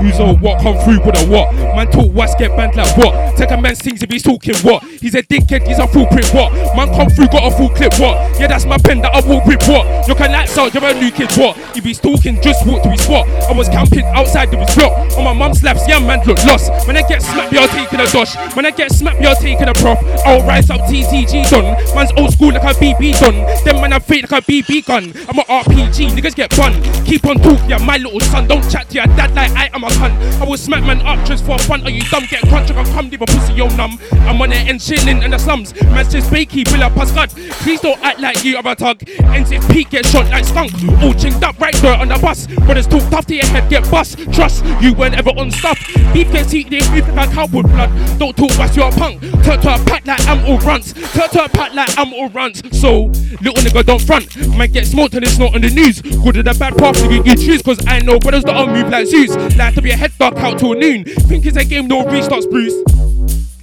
Who's 0.00 0.18
a 0.18 0.32
what 0.32 0.62
come 0.62 0.78
through 0.84 1.04
with 1.04 1.20
a 1.20 1.26
what? 1.28 1.52
Man 1.54 1.90
talk 1.90 2.10
what's 2.12 2.34
get 2.36 2.56
banned 2.56 2.74
like 2.74 2.96
what? 2.96 3.36
Take 3.36 3.50
a 3.50 3.56
man 3.56 3.74
things 3.74 4.02
if 4.02 4.10
he's 4.10 4.22
talking 4.22 4.56
what? 4.58 4.82
He's 4.84 5.14
a 5.14 5.22
dickhead, 5.22 5.66
he's 5.66 5.78
a 5.78 5.86
full 5.86 6.06
print 6.06 6.32
what? 6.32 6.52
Man 6.74 6.88
come 6.94 7.08
through, 7.10 7.28
got 7.28 7.52
a 7.52 7.56
full 7.56 7.68
clip 7.68 7.92
what? 8.00 8.16
Yeah, 8.40 8.46
that's 8.46 8.64
my 8.64 8.78
pen 8.78 9.02
that 9.02 9.14
I 9.14 9.20
walk 9.28 9.44
with 9.44 9.60
what? 9.68 10.08
You 10.08 10.14
can 10.14 10.32
lights 10.32 10.56
out, 10.56 10.72
you're 10.72 10.84
a 10.84 10.94
new 10.94 11.10
kid 11.10 11.30
what? 11.36 11.56
If 11.76 11.84
he's 11.84 12.00
talking, 12.00 12.40
just 12.40 12.66
walk 12.66 12.82
to 12.82 12.90
his 12.90 13.02
spot. 13.02 13.28
I 13.28 13.52
was 13.52 13.68
camping 13.68 14.04
outside 14.16 14.52
of 14.54 14.60
his 14.60 14.74
block. 14.74 14.92
On 15.18 15.24
my 15.24 15.32
mum's 15.32 15.62
laps, 15.62 15.86
yeah, 15.86 15.98
man 15.98 16.24
look 16.26 16.42
lost. 16.44 16.72
When 16.86 16.96
I 16.96 17.02
get 17.02 17.20
smacked, 17.22 17.52
you're 17.52 17.68
taking 17.68 18.00
a 18.00 18.06
dosh. 18.08 18.34
When 18.56 18.64
I 18.64 18.70
get 18.70 18.92
smacked, 18.92 19.20
you're 19.20 19.34
taking 19.34 19.68
a 19.68 19.74
prof. 19.74 19.98
I'll 20.24 20.46
rise 20.46 20.70
up 20.70 20.80
TTG 20.88 21.50
done. 21.50 21.76
Man's 21.94 22.12
old 22.16 22.32
school 22.32 22.52
like 22.52 22.64
a 22.64 22.72
BB 22.78 23.20
done. 23.20 23.36
Them 23.64 23.80
man 23.82 23.92
are 23.92 24.00
fake 24.00 24.30
like 24.30 24.42
a 24.42 24.50
BB 24.50 24.86
gun. 24.86 25.12
I'm 25.28 25.38
a 25.38 25.44
RPG, 25.44 26.16
niggas 26.16 26.34
get 26.34 26.56
bun. 26.56 26.72
Keep 27.04 27.26
on 27.26 27.36
talking, 27.36 27.68
yeah, 27.68 27.78
my 27.78 27.98
little 27.98 28.20
son. 28.20 28.48
Don't 28.48 28.68
chat 28.70 28.88
to 28.88 28.94
your 28.94 29.06
dad 29.06 29.34
like 29.34 29.50
I 29.52 29.70
am 29.74 29.84
a 29.84 29.89
cunt. 29.98 30.40
I 30.40 30.44
will 30.44 30.56
smack 30.56 30.82
man 30.84 31.00
up 31.02 31.24
just 31.26 31.44
for 31.44 31.58
fun. 31.58 31.82
Are 31.84 31.90
you 31.90 32.02
dumb? 32.10 32.24
Get 32.30 32.42
crunch, 32.48 32.70
I 32.70 32.74
can 32.74 32.84
come 32.92 33.10
leave 33.10 33.22
a 33.22 33.26
pussy, 33.26 33.54
yo 33.54 33.68
numb. 33.76 33.98
I'm 34.12 34.40
on 34.40 34.52
it 34.52 34.68
and 34.68 34.80
chilling 34.80 35.22
in 35.22 35.30
the 35.30 35.38
slums. 35.38 35.74
Man's 35.82 36.12
just 36.12 36.30
bakey, 36.30 36.64
bill 36.64 36.82
up 36.82 36.96
a 36.96 37.06
scud. 37.06 37.30
Please 37.62 37.80
don't 37.80 38.00
act 38.02 38.20
like 38.20 38.44
you 38.44 38.56
are 38.56 38.66
a 38.66 38.74
tug. 38.74 39.02
Ends 39.08 39.50
if 39.50 39.66
Pete 39.70 39.90
get 39.90 40.06
shot 40.06 40.28
like 40.30 40.44
skunk. 40.44 40.72
All 41.02 41.14
chinked 41.14 41.42
up 41.42 41.58
right 41.58 41.74
there 41.76 41.96
on 41.96 42.08
the 42.08 42.18
bus. 42.18 42.46
Brothers 42.46 42.86
talk 42.86 43.08
tough 43.10 43.26
to 43.26 43.34
your 43.34 43.46
head, 43.46 43.68
get 43.68 43.90
bust. 43.90 44.18
Trust 44.32 44.64
you 44.80 44.94
weren't 44.94 45.14
ever 45.14 45.30
on 45.30 45.50
stuff. 45.50 45.78
Beef 46.12 46.30
gets 46.32 46.52
if 46.52 46.70
you 46.72 47.02
think 47.02 47.16
like 47.16 47.32
cowboy 47.32 47.62
blood. 47.62 47.90
Don't 48.18 48.36
talk 48.36 48.50
what's 48.58 48.76
your 48.76 48.90
punk. 48.92 49.20
Turn 49.44 49.60
to 49.60 49.74
a 49.74 49.78
pack 49.84 50.06
like 50.06 50.26
I'm 50.26 50.44
all 50.44 50.58
runs. 50.58 50.92
Turn 50.92 51.28
to 51.30 51.44
a 51.44 51.48
pack 51.48 51.74
like 51.74 51.98
I'm 51.98 52.12
all 52.12 52.28
runs. 52.30 52.62
So, 52.78 53.04
little 53.40 53.62
nigga 53.62 53.84
don't 53.84 54.00
front. 54.00 54.36
Man 54.56 54.70
get 54.70 54.86
smoked 54.86 55.14
and 55.14 55.24
it's 55.24 55.38
not 55.38 55.54
on 55.54 55.60
the 55.62 55.70
news. 55.70 56.00
Good 56.00 56.36
or 56.36 56.42
the 56.42 56.54
bad 56.58 56.76
path, 56.76 57.00
you 57.10 57.36
choose. 57.36 57.62
Cause 57.62 57.84
I 57.86 58.00
know 58.00 58.18
brothers 58.18 58.44
that 58.44 58.52
don't 58.52 58.72
move 58.72 58.88
like 58.88 59.06
Zeus. 59.06 59.36
Like 59.56 59.76
to 59.80 59.84
be 59.84 59.90
a 59.92 59.96
head 59.96 60.12
dark 60.18 60.36
out 60.36 60.58
till 60.58 60.74
noon. 60.74 61.04
Think 61.04 61.46
it's 61.46 61.56
a 61.56 61.64
game, 61.64 61.88
no 61.88 62.04
restarts, 62.04 62.48
Bruce. 62.50 62.74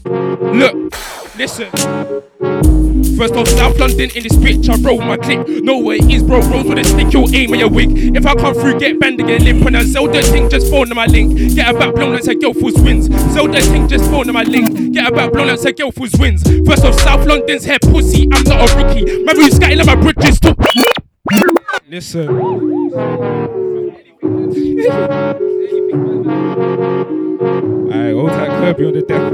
Look, 0.05 0.95
listen. 1.37 1.69
First 3.17 3.33
off, 3.35 3.47
South 3.47 3.77
London 3.79 4.09
in 4.15 4.23
this 4.23 4.33
bitch, 4.33 4.69
I 4.69 4.75
roll 4.81 4.99
my 4.99 5.17
clip. 5.17 5.47
Know 5.63 5.77
where 5.77 5.97
it 5.97 6.09
is, 6.09 6.23
bro. 6.23 6.39
Rolls 6.41 6.67
with 6.67 6.79
a 6.79 6.83
stick, 6.83 7.13
you'll 7.13 7.33
aim 7.35 7.53
at 7.53 7.59
your 7.59 7.69
wig. 7.69 8.15
If 8.15 8.25
I 8.25 8.33
come 8.35 8.53
through, 8.55 8.79
get 8.79 8.99
banned 8.99 9.19
get 9.19 9.41
limp. 9.41 9.75
I 9.75 9.83
sell 9.85 10.07
the 10.07 10.21
thing, 10.23 10.49
just 10.49 10.71
phone 10.71 10.87
to 10.87 10.95
my 10.95 11.05
link. 11.05 11.37
Get 11.55 11.75
a 11.75 11.77
back 11.77 11.93
blown, 11.93 12.13
let's 12.13 12.25
say 12.25 12.35
girl 12.35 12.53
fools 12.53 12.79
wins. 12.81 13.09
The 13.09 13.61
thing, 13.71 13.87
just 13.87 14.09
phone 14.09 14.25
to 14.25 14.33
my 14.33 14.43
link. 14.43 14.93
Get 14.93 15.07
a 15.07 15.11
back 15.11 15.31
blown, 15.31 15.47
let's 15.47 15.61
say 15.61 15.73
girl 15.73 15.91
fools 15.91 16.15
wins. 16.17 16.41
First 16.67 16.83
off, 16.83 16.99
South 16.99 17.25
London's 17.27 17.65
hair 17.65 17.79
pussy, 17.79 18.27
I'm 18.33 18.43
not 18.43 18.71
a 18.71 18.75
rookie. 18.77 19.23
My 19.23 19.33
root's 19.33 19.59
scatting 19.59 19.77
like 19.77 19.87
my 19.87 19.95
bridges 19.95 20.39
too. 20.39 20.55
Listen. 21.87 22.27
Alright, 27.91 28.13
all 28.13 28.29
tight 28.29 28.49
Kirby 28.59 28.85
on 28.85 28.93
the 28.93 29.01
deck. 29.01 29.33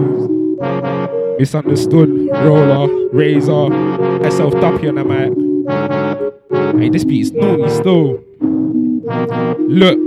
Misunderstood, 1.40 2.10
roller, 2.32 2.88
razor, 3.14 3.70
duppy 4.60 4.88
on 4.88 4.96
the 4.96 5.04
mic. 5.04 5.32
Hey, 6.82 6.90
this 6.90 7.04
beat 7.04 7.22
is 7.22 7.32
naughty 7.34 7.70
still. 7.70 8.20
Look. 9.68 10.00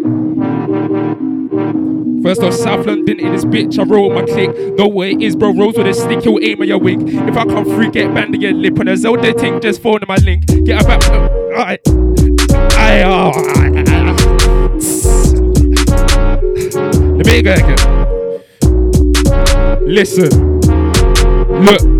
First 2.22 2.42
off, 2.42 2.54
South 2.54 2.86
London 2.86 3.20
in 3.20 3.32
this 3.32 3.44
bitch, 3.44 3.78
I 3.78 3.82
roll 3.84 4.10
my 4.12 4.22
click. 4.22 4.50
Know 4.76 4.88
where 4.88 5.10
it 5.10 5.22
is, 5.22 5.36
bro. 5.36 5.52
Rolls 5.52 5.76
with 5.78 5.86
a 5.86 5.94
stick, 5.94 6.24
you'll 6.24 6.40
aim 6.42 6.60
at 6.60 6.66
your 6.66 6.78
wig. 6.78 7.08
If 7.08 7.36
I 7.36 7.44
come 7.44 7.64
through, 7.64 7.92
get 7.92 8.12
banned 8.12 8.32
to 8.34 8.40
your 8.40 8.52
lip. 8.52 8.80
On 8.80 8.88
a 8.88 8.96
Zelda 8.96 9.32
thing, 9.34 9.60
just 9.60 9.80
phone 9.80 10.00
to 10.00 10.06
my 10.06 10.16
link. 10.16 10.44
Get 10.64 10.82
a 10.82 10.86
back. 10.86 11.08
Alright. 11.08 11.80
Aye, 12.78 13.04
oh. 13.04 13.32
Me 17.24 17.42
go 17.42 17.52
again. 17.54 17.76
Listen. 19.86 20.28
Look. 21.64 21.96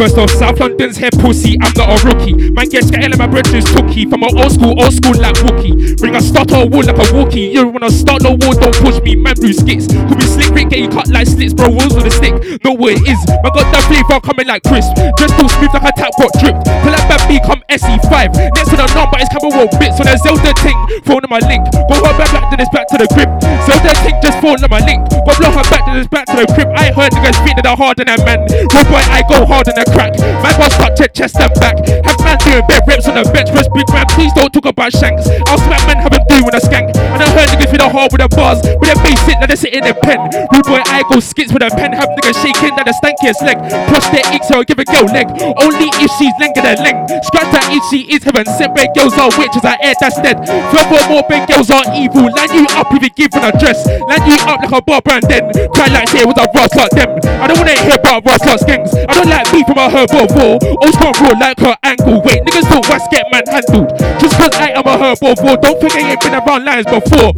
First 0.00 0.16
off, 0.16 0.30
South 0.30 0.58
London's 0.58 0.96
hair 0.96 1.12
pussy, 1.20 1.60
I'm 1.60 1.76
not 1.76 1.92
a 1.92 1.96
rookie. 2.08 2.32
Man 2.56 2.64
scattered 2.64 3.12
like 3.12 3.20
my 3.20 3.28
brethren's 3.28 3.68
tookie. 3.68 4.08
From 4.08 4.24
an 4.24 4.32
old 4.32 4.48
school, 4.48 4.72
old 4.72 4.96
school 4.96 5.12
like 5.20 5.36
Wookie. 5.44 6.00
Bring 6.00 6.16
a 6.16 6.22
start 6.24 6.48
or 6.56 6.64
wood 6.64 6.88
like 6.88 6.96
a 6.96 7.04
Wookie. 7.12 7.52
You 7.52 7.68
wanna 7.68 7.92
start 7.92 8.24
no 8.24 8.32
war, 8.40 8.56
don't 8.56 8.72
push 8.80 8.96
me. 9.04 9.12
Man, 9.12 9.36
blue 9.36 9.52
skits. 9.52 9.92
Could 9.92 10.16
be 10.16 10.24
slick, 10.24 10.56
Rick, 10.56 10.72
get 10.72 10.80
you 10.80 10.88
cut 10.88 11.12
like 11.12 11.28
slits, 11.28 11.52
bro. 11.52 11.68
Rolls 11.68 11.92
with 11.92 12.08
a 12.08 12.10
stick. 12.16 12.32
Know 12.64 12.72
where 12.80 12.96
it 12.96 13.04
is. 13.04 13.20
Man 13.44 13.52
got 13.52 13.68
that 13.76 13.84
flavor 13.92 14.16
coming 14.24 14.48
like 14.48 14.64
crisp. 14.64 14.88
Just 15.20 15.36
too 15.36 15.44
smooth 15.52 15.68
like 15.76 15.84
a 15.84 15.92
tap 15.92 16.16
got 16.16 16.32
dripped. 16.40 16.64
Pull 16.64 16.96
that 16.96 17.04
back 17.04 17.20
become 17.28 17.60
SE5. 17.68 18.56
Next 18.56 18.72
to 18.72 18.80
the 18.80 18.88
number, 18.96 19.20
it's 19.20 19.28
coming 19.28 19.52
roll 19.52 19.68
bits. 19.76 20.00
So 20.00 20.08
there's 20.08 20.24
Zelda 20.24 20.56
ting. 20.64 20.80
Phone 21.04 21.20
on 21.20 21.28
my 21.28 21.44
link. 21.44 21.68
Go 21.76 22.00
her 22.00 22.16
back, 22.16 22.32
back 22.32 22.48
to 22.48 22.56
this, 22.56 22.72
back 22.72 22.88
to 22.88 22.96
the 22.96 23.08
grip. 23.12 23.28
Zelda 23.68 23.92
ting, 24.00 24.16
just 24.24 24.40
phone 24.40 24.64
on 24.64 24.70
my 24.72 24.80
link. 24.80 25.04
Go 25.12 25.36
blow 25.36 25.52
her 25.52 25.66
back 25.68 25.84
to 25.84 25.92
this, 25.92 26.08
back 26.08 26.24
to 26.32 26.40
the 26.40 26.48
crib. 26.56 26.72
I 26.72 26.88
heard 26.88 27.12
niggas 27.12 27.36
feet 27.44 27.60
that 27.60 27.68
are 27.68 27.76
hard 27.76 28.00
than 28.00 28.08
that 28.08 28.24
man. 28.24 28.48
Good 28.48 28.88
boy, 28.88 29.04
I 29.12 29.20
go 29.28 29.44
hard 29.44 29.68
on 29.68 29.76
the 29.76 29.84
crack. 29.92 30.14
Man 30.18 30.54
boss 30.56 30.76
touch 30.76 31.00
it, 31.00 31.14
chest 31.14 31.36
and 31.36 31.52
back. 31.60 31.76
Have 32.06 32.20
man 32.24 32.38
doing 32.42 32.64
bed 32.66 32.82
reps 32.86 33.06
on 33.08 33.14
the 33.18 33.24
bench. 33.30 33.50
Press 33.50 33.68
big 33.68 33.88
man, 33.90 34.06
please 34.14 34.32
don't 34.32 34.52
talk 34.52 34.66
about 34.66 34.92
shanks. 34.92 35.28
I'll 35.50 35.58
smack 35.58 35.82
man, 35.86 35.98
have 35.98 36.12
him 36.12 36.24
doing 36.28 36.54
a 36.54 36.60
skank. 36.60 36.94
And 36.94 37.20
I 37.22 37.28
heard 37.34 37.48
niggas 37.50 37.70
feel 37.70 37.82
the 37.82 37.88
hard 37.88 38.12
with 38.12 38.22
the 38.22 38.30
bars. 38.30 38.62
With 38.62 38.88
them 38.88 38.98
bass 39.02 39.20
sit, 39.26 39.36
now 39.40 39.46
they 39.46 39.56
sit 39.56 39.74
in 39.74 39.84
the 39.84 39.94
pen. 39.94 40.20
Rude 40.52 40.66
boy, 40.66 40.82
I 40.86 41.02
go 41.10 41.20
skits 41.20 41.52
with 41.52 41.62
a 41.62 41.70
pen. 41.74 41.92
Have 41.92 42.10
niggas 42.14 42.38
shaking, 42.38 42.74
now 42.76 42.84
the 42.86 42.94
stankiest 42.94 43.42
leg. 43.42 43.58
Cross 43.90 44.08
their 44.14 44.24
icks, 44.30 44.48
so 44.48 44.62
give 44.62 44.78
a 44.78 44.86
girl 44.86 45.10
leg. 45.10 45.26
Only 45.58 45.90
if 45.98 46.10
she's 46.16 46.34
longer 46.38 46.62
than 46.62 46.78
length. 46.84 47.10
Scratch 47.26 47.50
that 47.50 47.66
if 47.74 47.82
she 47.90 48.06
is 48.10 48.22
heaven. 48.22 48.46
Sent 48.46 48.74
big 48.74 48.88
girls 48.94 49.16
are 49.18 49.30
witches, 49.34 49.64
I 49.64 49.76
air 49.82 49.94
that's 49.98 50.20
dead. 50.22 50.38
Furthermore, 50.70 51.24
big 51.28 51.48
girls 51.48 51.70
are 51.70 51.84
evil. 51.96 52.30
Line 52.30 52.52
you 52.54 52.66
up 52.78 52.92
if 52.94 53.02
you 53.02 53.10
give 53.10 53.32
an 53.34 53.50
address. 53.50 53.84
Line 53.86 54.24
you 54.28 54.38
up 54.46 54.62
like 54.62 54.72
a 54.72 54.80
bar 54.82 55.00
brand 55.02 55.24
then. 55.26 55.50
Cry 55.74 55.88
like 55.90 56.08
say 56.08 56.22
it 56.22 56.28
was 56.28 56.38
a 56.38 56.46
Ross 56.54 56.74
like 56.76 56.92
them. 56.92 57.10
I 57.40 57.48
don't 57.48 57.58
wanna 57.58 57.78
hear 57.80 57.96
about 57.96 58.24
Ross 58.26 58.44
like 58.44 58.60
skanks. 58.60 58.92
I 58.94 59.12
don't 59.14 59.30
like 59.30 59.46
beef 59.52 59.66
from 59.66 59.79
a 59.80 59.88
herbal 59.88 60.26
war. 60.36 60.58
Old 60.60 60.94
strong 60.94 61.14
raw 61.20 61.32
like 61.38 61.58
her 61.60 61.76
ankle. 61.82 62.20
Wait, 62.24 62.44
niggas 62.44 62.68
don't 62.68 62.86
West 62.88 63.10
get 63.10 63.24
man 63.32 63.44
handled. 63.46 63.88
Just 64.20 64.36
cause 64.36 64.52
I 64.54 64.70
am 64.76 64.84
a 64.84 64.96
herbal 64.98 65.34
war. 65.42 65.56
Don't 65.56 65.80
think 65.80 65.94
I 65.96 66.10
ain't 66.12 66.20
been 66.20 66.34
around 66.34 66.64
lines 66.64 66.86
before. 66.86 67.32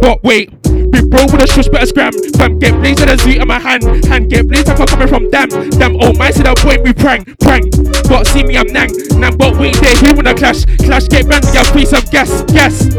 But 0.00 0.22
wait, 0.24 0.50
big 0.90 1.10
bro 1.10 1.24
with 1.30 1.44
a 1.44 1.46
shush 1.46 1.68
better 1.68 1.86
scram. 1.86 2.12
Fam 2.34 2.58
get 2.58 2.74
blazed 2.80 3.00
and 3.02 3.10
a 3.10 3.18
zoo 3.18 3.38
in 3.38 3.46
my 3.46 3.58
hand. 3.58 3.84
Hand 4.06 4.30
get 4.30 4.48
blazed 4.48 4.68
I'm 4.68 4.86
coming 4.86 5.08
from 5.08 5.30
damn. 5.30 5.48
Damn 5.78 5.96
oh 6.00 6.12
man 6.14 6.32
said 6.32 6.46
that 6.46 6.58
boy 6.64 6.80
we 6.82 6.92
prank, 6.92 7.28
prank. 7.38 7.70
But 8.08 8.26
see 8.26 8.42
me, 8.42 8.56
I'm 8.56 8.66
nang. 8.72 8.90
Nang, 9.20 9.36
but 9.36 9.56
wait 9.58 9.76
there, 9.78 9.94
he 10.00 10.12
wanna 10.12 10.34
clash. 10.34 10.64
Clash 10.82 11.06
get 11.08 11.28
banned, 11.28 11.46
yeah, 11.54 11.62
free 11.62 11.86
some 11.86 12.02
gas, 12.10 12.42
gas. 12.50 12.90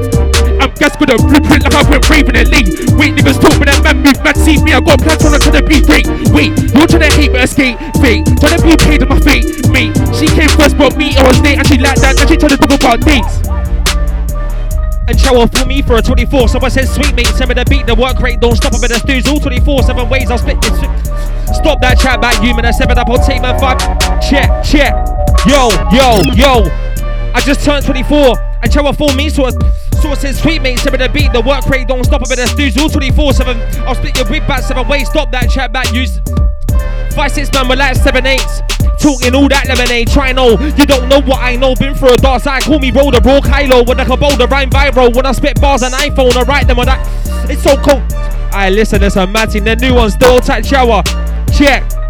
I'm 0.62 0.72
gas 0.78 0.94
with 1.02 1.10
a 1.10 1.18
blueprint 1.18 1.66
like 1.66 1.74
I 1.74 1.84
went 1.90 2.08
raving 2.08 2.38
and 2.38 2.48
lead. 2.48 2.70
Wait, 2.96 3.18
niggas 3.18 3.42
talk, 3.42 3.58
but 3.58 3.68
that 3.68 3.82
man 3.84 4.00
move 4.06 4.22
mad. 4.24 4.38
See 4.38 4.62
me, 4.62 4.74
I 4.74 4.80
got 4.80 5.02
plans 5.02 5.26
on 5.26 5.36
to 5.42 5.50
the 5.52 5.66
beat. 5.66 5.90
Wait, 5.90 6.06
wait, 6.32 6.54
you're 6.78 6.88
trying 6.88 7.10
to 7.10 7.12
hate 7.18 7.34
but 7.34 7.44
escape. 7.44 7.76
Fate, 7.98 8.24
trying 8.52 8.78
to 8.78 8.78
be 8.78 8.84
paid 8.84 9.04
on 9.04 9.10
my 9.10 9.20
fate. 9.20 9.48
Mate, 9.72 9.96
she 10.16 10.28
came 10.28 10.50
first, 10.50 10.78
but 10.78 10.98
me, 10.98 11.16
I 11.16 11.28
was 11.28 11.40
late, 11.42 11.58
and 11.58 11.68
she 11.68 11.78
like 11.78 12.00
that. 12.02 12.16
Now 12.18 12.26
she 12.28 12.36
trying 12.36 12.52
to 12.52 12.58
talk 12.58 12.74
about 12.76 13.00
dates. 13.02 13.48
And 15.08 15.20
show 15.20 15.40
off 15.42 15.52
for 15.52 15.66
me 15.66 15.82
for 15.82 15.98
a 15.98 16.02
24. 16.02 16.50
Someone 16.50 16.72
says, 16.72 16.94
sweet 16.94 17.16
mate, 17.16 17.28
send 17.28 17.50
me 17.50 17.56
the 17.56 17.66
beat, 17.66 17.86
the 17.86 17.96
work 17.96 18.20
rate, 18.20 18.40
don't 18.40 18.56
stop. 18.56 18.74
I'm 18.74 18.84
in 18.84 18.92
the 18.92 19.00
stews 19.00 19.28
all 19.28 19.40
24, 19.40 19.84
seven 19.84 20.10
ways. 20.10 20.30
I'll 20.30 20.38
split 20.38 20.62
this. 20.62 20.80
Stop 21.58 21.82
that 21.82 22.00
chat 22.00 22.22
back, 22.22 22.42
you 22.44 22.56
man. 22.56 22.66
I 22.66 22.72
seven 22.72 22.98
up 22.98 23.10
on 23.10 23.20
tape, 23.26 23.42
man. 23.42 23.60
Five. 23.60 23.80
Check, 24.22 24.48
check. 24.64 24.94
Yo, 25.48 25.72
yo, 25.92 26.22
yo. 26.36 26.68
I 27.34 27.42
just 27.44 27.64
turned 27.64 27.86
24. 27.86 28.36
And 28.64 28.72
show 28.72 28.86
off 28.86 28.98
for 28.98 29.12
me, 29.16 29.30
so 29.30 29.50
so 30.02 30.14
says, 30.16 30.40
sweet 30.40 30.62
mate, 30.62 30.80
send 30.80 30.94
me 30.94 30.98
the 30.98 31.10
beat, 31.10 31.34
the 31.34 31.42
work 31.42 31.66
rate, 31.66 31.88
don't 31.88 32.04
stop. 32.04 32.22
I'm 32.24 32.32
in 32.32 32.38
the 32.38 32.48
stews 32.48 32.78
all 32.78 32.90
24, 32.90 33.34
seven. 33.34 33.58
I'll 33.88 33.96
split 33.96 34.18
your 34.18 34.30
wig 34.30 34.48
back, 34.48 34.62
seven 34.62 34.88
ways. 34.88 35.10
Stop 35.10 35.32
that 35.32 35.50
chat 35.50 35.72
back, 35.72 35.92
use. 35.94 36.20
Five, 37.16 37.32
six, 37.32 37.52
man, 37.54 37.68
relax, 37.68 38.02
seven, 38.02 38.26
eights. 38.26 38.62
Talking 39.00 39.34
all 39.34 39.48
that 39.50 39.68
lemonade, 39.68 40.10
try 40.10 40.32
know. 40.32 40.60
You 40.60 40.86
don't 40.86 41.10
know 41.10 41.22
what 41.22 41.40
I 41.42 41.56
know. 41.56 41.74
Been 41.76 41.96
through 41.96 42.14
a 42.14 42.18
dark 42.18 42.44
side, 42.44 42.64
call 42.64 42.80
me 42.80 42.92
roller, 42.92 43.20
bro, 43.20 43.40
Kylo. 43.40 43.86
When 43.86 44.00
I 44.00 44.06
can 44.06 44.20
boulder, 44.20 44.48
rhyme 44.48 44.70
viral. 44.70 45.14
When 45.16 45.26
I 45.26 45.32
spit 45.32 45.60
bars 45.60 45.84
on 45.84 45.92
iPhone, 45.92 46.36
I 46.36 46.44
write 46.44 46.68
them 46.68 46.80
on 46.80 46.86
that. 46.86 47.02
It's 47.50 47.64
so 47.64 47.76
cool. 47.78 48.02
I 48.54 48.70
listen, 48.70 49.00
there's 49.00 49.18
a 49.18 49.26
mad. 49.26 49.52
The 49.52 49.76
new 49.76 49.96
one's 49.96 50.14
still 50.14 50.40
tight 50.40 50.66
shower. 50.66 51.04
Check. 51.54 52.01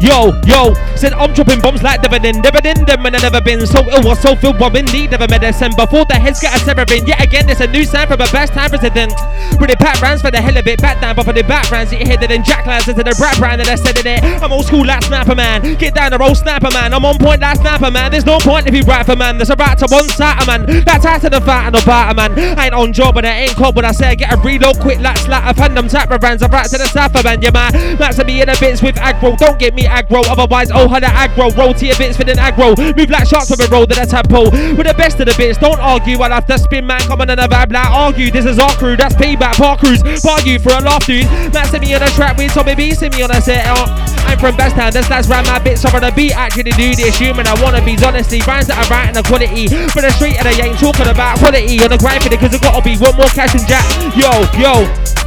Yo, 0.00 0.28
yo, 0.44 0.74
said 0.94 1.14
I'm 1.14 1.32
dropping 1.32 1.60
bombs 1.60 1.82
like 1.82 2.02
dividend, 2.02 2.42
dividend, 2.42 2.86
them 2.86 3.06
and 3.06 3.16
I 3.16 3.20
never 3.22 3.40
been 3.40 3.66
so 3.66 3.80
ill, 3.88 4.02
was 4.02 4.20
so 4.20 4.36
filled, 4.36 4.58
but 4.58 4.76
indeed 4.76 5.12
never 5.12 5.26
medicine. 5.28 5.72
Before 5.74 6.04
the 6.04 6.14
heads 6.14 6.40
get 6.40 6.54
a 6.54 6.58
severing, 6.58 7.06
yet 7.06 7.22
again, 7.22 7.48
it's 7.48 7.60
a 7.60 7.66
new 7.66 7.84
sound 7.84 8.10
from 8.10 8.20
a 8.20 8.28
best 8.28 8.52
time 8.52 8.68
president. 8.68 9.14
Pretty 9.56 9.74
pat 9.76 10.00
rounds 10.02 10.20
for 10.20 10.30
the 10.30 10.40
hell 10.40 10.56
of 10.56 10.66
it, 10.66 10.82
back 10.82 11.00
down, 11.00 11.16
but 11.16 11.24
for 11.24 11.32
the 11.32 11.42
back 11.42 11.70
rounds, 11.70 11.92
it 11.92 12.06
hit 12.06 12.22
it 12.22 12.30
in 12.30 12.42
jacklands 12.42 12.88
into 12.88 13.02
the 13.02 13.14
brat 13.16 13.38
brand, 13.38 13.60
and 13.60 13.70
I 13.70 13.76
said 13.76 13.96
it. 13.96 14.22
I'm 14.42 14.52
old 14.52 14.66
school 14.66 14.84
like 14.84 15.02
Snapper 15.02 15.34
Man, 15.34 15.62
get 15.76 15.94
down 15.94 16.10
the 16.10 16.18
road, 16.18 16.34
Snapper 16.34 16.70
Man. 16.70 16.92
I'm 16.92 17.04
on 17.04 17.16
point 17.16 17.40
like 17.40 17.56
Snapper 17.56 17.90
Man, 17.90 18.10
there's 18.10 18.26
no 18.26 18.38
point 18.38 18.66
if 18.66 18.74
you 18.74 18.82
right 18.82 19.06
for 19.06 19.16
man, 19.16 19.38
there's 19.38 19.50
a 19.50 19.56
right 19.56 19.78
to 19.78 19.86
one 19.88 20.08
side 20.10 20.46
man. 20.46 20.66
That's 20.84 21.06
out 21.06 21.22
to 21.22 21.30
the 21.30 21.40
fight 21.40 21.66
and 21.66 21.74
the 21.74 21.82
batter 21.86 22.14
man. 22.14 22.58
I 22.58 22.66
ain't 22.66 22.74
on 22.74 22.92
job 22.92 23.16
and 23.16 23.26
I 23.26 23.48
ain't 23.48 23.56
cold 23.56 23.76
when 23.76 23.84
I 23.84 23.92
say 23.92 24.08
I 24.08 24.14
get 24.14 24.32
a 24.32 24.36
reload 24.36 24.78
quick 24.80 25.00
like 25.00 25.16
slatter, 25.18 25.58
fandom 25.58 25.90
type 25.90 26.10
of 26.10 26.20
brands, 26.20 26.42
I'm 26.42 26.50
right 26.50 26.68
to 26.68 26.76
the 26.76 26.86
Snapper 26.86 27.22
man, 27.22 27.40
yeah 27.40 27.50
man. 27.50 27.72
Max 27.98 28.22
me 28.24 28.42
in 28.42 28.48
a 28.48 28.56
bits 28.60 28.82
with 28.82 28.96
aggro, 28.96 29.38
don't 29.46 29.58
get 29.58 29.74
me 29.74 29.84
aggro, 29.84 30.26
otherwise, 30.26 30.70
oh, 30.74 30.88
the 30.88 31.06
aggro, 31.06 31.54
roll 31.56 31.72
to 31.72 31.86
your 31.86 31.96
bits 31.96 32.16
for 32.16 32.26
an 32.26 32.36
aggro. 32.36 32.74
Move 32.96 33.10
like 33.10 33.28
sharks 33.28 33.48
from 33.48 33.62
a 33.62 33.68
roll 33.70 33.86
that 33.86 34.02
a 34.02 34.06
tempo. 34.06 34.50
With 34.74 34.86
the 34.90 34.94
best 34.98 35.20
of 35.20 35.26
the 35.30 35.34
bits, 35.38 35.58
don't 35.58 35.78
argue. 35.78 36.18
I'll 36.18 36.34
have 36.34 36.46
to 36.46 36.58
spin 36.58 36.86
man, 36.86 37.00
come 37.06 37.20
on 37.20 37.30
and 37.30 37.38
a 37.38 37.46
vibe 37.46 37.72
like 37.72 37.90
argue. 37.90 38.30
This 38.30 38.44
is 38.44 38.58
our 38.58 38.74
crew, 38.74 38.96
that's 38.96 39.14
payback, 39.14 39.54
park. 39.54 39.80
Bar 39.80 40.40
you 40.42 40.58
for 40.58 40.74
a 40.74 40.80
laugh, 40.82 41.06
dude. 41.06 41.24
Matt 41.54 41.70
sent 41.70 41.86
me 41.86 41.94
on 41.94 42.02
a 42.02 42.10
track 42.18 42.36
with 42.36 42.52
Tommy 42.52 42.74
B, 42.74 42.90
send 42.92 43.14
me 43.14 43.22
on 43.22 43.30
a 43.30 43.40
set. 43.40 43.66
I'm 43.66 44.38
from 44.38 44.56
Besttown, 44.56 44.90
that's 44.90 45.08
that's 45.08 45.28
round 45.28 45.46
my 45.46 45.58
bits. 45.58 45.84
On 45.84 46.00
the 46.00 46.10
beat, 46.10 46.34
actually 46.34 46.74
do 46.74 46.96
this. 46.96 47.16
Human, 47.16 47.46
I 47.46 47.54
wanna 47.62 47.84
be 47.84 47.96
honestly. 48.02 48.40
Brands 48.40 48.66
that 48.66 48.82
I 48.82 48.84
right 48.90 49.06
and 49.06 49.16
the 49.16 49.22
quality. 49.22 49.68
For 49.94 50.02
the 50.02 50.10
street 50.10 50.36
and 50.38 50.48
I 50.48 50.54
ain't 50.58 50.78
talking 50.78 51.06
about 51.06 51.38
quality 51.38 51.78
on 51.82 51.90
the 51.90 51.98
grind 51.98 52.22
for 52.22 52.32
it, 52.32 52.40
cause 52.40 52.52
it 52.52 52.62
gotta 52.62 52.82
be 52.82 52.96
one 52.98 53.14
more 53.14 53.30
cash 53.30 53.54
and 53.54 53.66
jack. 53.68 53.86
Yo, 54.18 54.42
yo. 54.58 55.25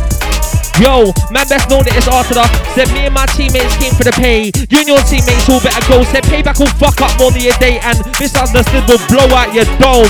Yo, 0.80 1.12
man 1.32 1.44
best 1.52 1.68
know 1.70 1.84
that 1.84 1.92
it's 1.92 2.08
after 2.08 2.40
the 2.40 2.48
Said 2.72 2.88
me 2.96 3.12
and 3.12 3.14
my 3.14 3.28
teammates 3.36 3.76
came 3.76 3.92
for 3.92 4.08
the 4.08 4.16
pay. 4.16 4.48
You 4.72 4.80
and 4.80 4.88
your 4.88 5.04
teammates 5.04 5.50
all 5.52 5.60
better 5.60 5.84
go. 5.92 6.04
Said 6.08 6.24
payback 6.32 6.56
will 6.56 6.72
fuck 6.80 7.02
up 7.04 7.12
more 7.20 7.32
than 7.32 7.44
your 7.44 7.58
day 7.60 7.84
And 7.84 8.00
misunderstood 8.16 8.88
will 8.88 9.04
blow 9.12 9.28
out 9.36 9.52
your 9.52 9.68
dome 9.76 10.08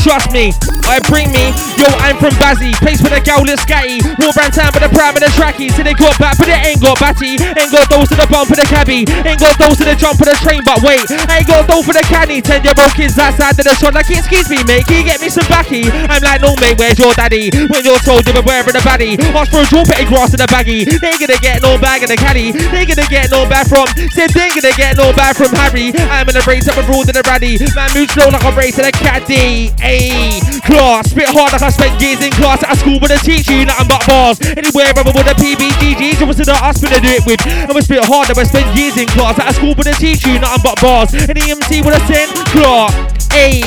Trust 0.00 0.32
me, 0.32 0.52
I 0.88 0.98
bring 1.08 1.28
me. 1.32 1.52
Yo, 1.76 1.88
I'm 2.00 2.16
from 2.16 2.32
Bazzy 2.40 2.72
Place 2.80 3.02
with 3.02 3.12
a 3.12 3.20
gal 3.20 3.44
that's 3.44 3.64
scatty. 3.64 4.00
War 4.20 4.32
brand 4.32 4.54
time 4.54 4.72
with 4.72 4.82
the 4.82 4.92
prime 4.96 5.14
and 5.16 5.24
the 5.24 5.32
tracky. 5.36 5.70
So 5.70 5.84
they 5.84 5.94
got 5.94 6.18
back 6.18 6.38
but 6.38 6.48
they 6.48 6.72
ain't 6.72 6.80
got 6.80 6.98
batty. 6.98 7.36
Ain't 7.36 7.72
got 7.72 7.88
those 7.90 8.08
to 8.08 8.16
the 8.16 8.26
bump 8.30 8.50
of 8.50 8.56
the 8.56 8.66
cabbie 8.66 9.04
Ain't 9.26 9.40
got 9.40 9.58
those 9.58 9.76
to 9.78 9.84
the 9.84 9.96
jump 9.98 10.22
of 10.22 10.26
the 10.30 10.36
train 10.40 10.62
But 10.62 10.82
wait, 10.82 11.02
ain't 11.10 11.46
got 11.46 11.66
those 11.66 11.84
for 11.84 11.92
the 11.92 12.04
caddy 12.06 12.40
Ten 12.40 12.62
year 12.62 12.74
old 12.78 12.94
kids 12.94 13.18
outside 13.18 13.58
of 13.58 13.64
the 13.64 13.74
shot 13.76 13.94
Like 13.94 14.08
excuse 14.08 14.48
me 14.48 14.62
mate, 14.64 14.86
can 14.86 15.02
you 15.02 15.06
get 15.06 15.20
me 15.20 15.28
some 15.28 15.46
backy? 15.50 15.88
I'm 16.08 16.22
like 16.22 16.40
no 16.40 16.54
mate, 16.62 16.78
where's 16.78 16.98
your 16.98 17.14
daddy? 17.14 17.50
When 17.68 17.82
you're 17.84 18.00
told 18.06 18.26
you 18.26 18.32
were 18.32 18.46
wearing 18.46 18.74
a 18.74 18.82
baddie. 18.86 19.18
Ask 19.34 19.50
for 19.50 19.62
a 19.62 19.66
draw 19.66 19.84
petty 19.84 20.06
grass 20.06 20.32
in 20.32 20.40
the 20.40 20.48
baggy. 20.48 20.86
They 20.86 20.96
ain't 20.96 21.20
gonna 21.20 21.40
get 21.42 21.62
no 21.62 21.76
bag 21.78 22.02
in 22.02 22.08
the 22.08 22.16
caddy. 22.16 22.52
They 22.52 22.86
ain't 22.86 22.88
gonna 22.88 23.08
get 23.08 23.30
no 23.30 23.44
bag 23.48 23.66
from 23.66 23.86
Said 24.14 24.30
they 24.30 24.50
ain't 24.50 24.56
gonna 24.56 24.74
get 24.76 24.96
no 24.96 25.12
bag 25.12 25.36
from 25.36 25.52
Harry. 25.56 25.92
I'm 26.10 26.28
in 26.28 26.36
a 26.36 26.44
race 26.46 26.68
up 26.68 26.76
a 26.76 26.84
abroad 26.84 27.08
in 27.08 27.16
a 27.16 27.24
raddy 27.24 27.60
Man 27.74 27.90
moves 27.94 28.12
slow 28.14 28.28
like 28.30 28.44
a 28.44 28.52
race 28.52 28.78
in 28.78 28.84
a 28.84 28.92
caddy 28.92 29.70
Ayy, 29.90 30.38
class, 30.62 31.10
spit 31.10 31.26
hard 31.26 31.50
like 31.50 31.66
I 31.66 31.70
spent 31.70 31.98
years 31.98 32.22
in 32.22 32.30
class 32.38 32.62
at 32.62 32.78
school 32.78 33.02
But 33.02 33.10
I 33.10 33.18
teach 33.18 33.50
you 33.50 33.66
nothing 33.66 33.90
but 33.90 34.06
bars. 34.06 34.38
Anywhere 34.54 34.86
ever 34.86 35.02
with 35.10 35.26
a 35.26 35.34
PBGG 35.34 36.14
So 36.14 36.30
what's 36.30 36.38
the 36.38 36.54
us 36.54 36.78
to 36.78 36.86
do 36.86 37.10
it 37.10 37.26
with. 37.26 37.42
I'm 37.66 37.74
a 37.74 37.82
spit 37.82 38.06
hard, 38.06 38.30
I 38.30 38.42
spent 38.46 38.70
years 38.78 38.94
in 38.96 39.10
class 39.10 39.34
at 39.42 39.50
school 39.58 39.74
But 39.74 39.90
I 39.90 39.92
teach 39.98 40.22
you 40.22 40.38
nothing 40.38 40.62
but 40.62 40.78
bars. 40.78 41.10
An 41.14 41.34
EMC 41.34 41.82
with 41.82 41.98
a 41.98 42.02
send 42.06 42.30
class 42.54 42.94
Ayy, 43.30 43.62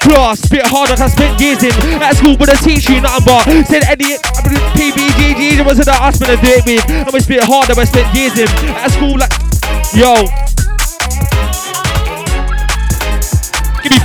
class, 0.00 0.40
spit 0.40 0.64
hard 0.66 0.90
like 0.90 1.00
I 1.00 1.08
spent 1.08 1.40
years 1.40 1.62
in 1.64 1.72
at 2.02 2.16
school, 2.16 2.36
but 2.36 2.50
I 2.50 2.54
teach 2.56 2.88
you 2.88 3.00
nothing 3.00 3.24
but. 3.24 3.44
Said 3.64 3.84
any 3.88 4.20
PBGG 4.76 5.64
was 5.64 5.78
in 5.78 5.86
the 5.86 5.96
us 5.96 6.18
to 6.18 6.26
do 6.26 6.36
it 6.36 6.64
with. 6.66 6.84
I'm 6.90 7.14
a 7.14 7.20
spit 7.20 7.42
hard 7.42 7.68
that 7.68 7.78
I 7.78 7.84
spent 7.84 8.14
years 8.14 8.36
in 8.36 8.48
at 8.76 8.92
school, 8.92 9.16
like 9.16 9.32
yo. 9.96 10.65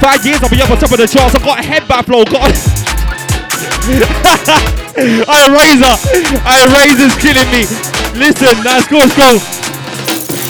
Five 0.02 0.26
years, 0.26 0.42
I'll 0.42 0.50
be 0.50 0.58
up 0.58 0.74
on 0.74 0.82
top 0.82 0.90
of 0.90 0.98
the 0.98 1.06
charts. 1.06 1.38
I've 1.38 1.46
got 1.46 1.62
a 1.62 1.66
headband 1.66 2.10
flow, 2.10 2.26
got. 2.26 2.50
I 5.30 5.42
razor, 5.48 5.96
I 6.42 6.58
razor's 6.74 7.14
killing 7.22 7.46
me. 7.54 7.70
Listen, 8.18 8.50
let's 8.66 8.90
go, 8.90 8.98
let's 8.98 9.14
go. 9.14 9.38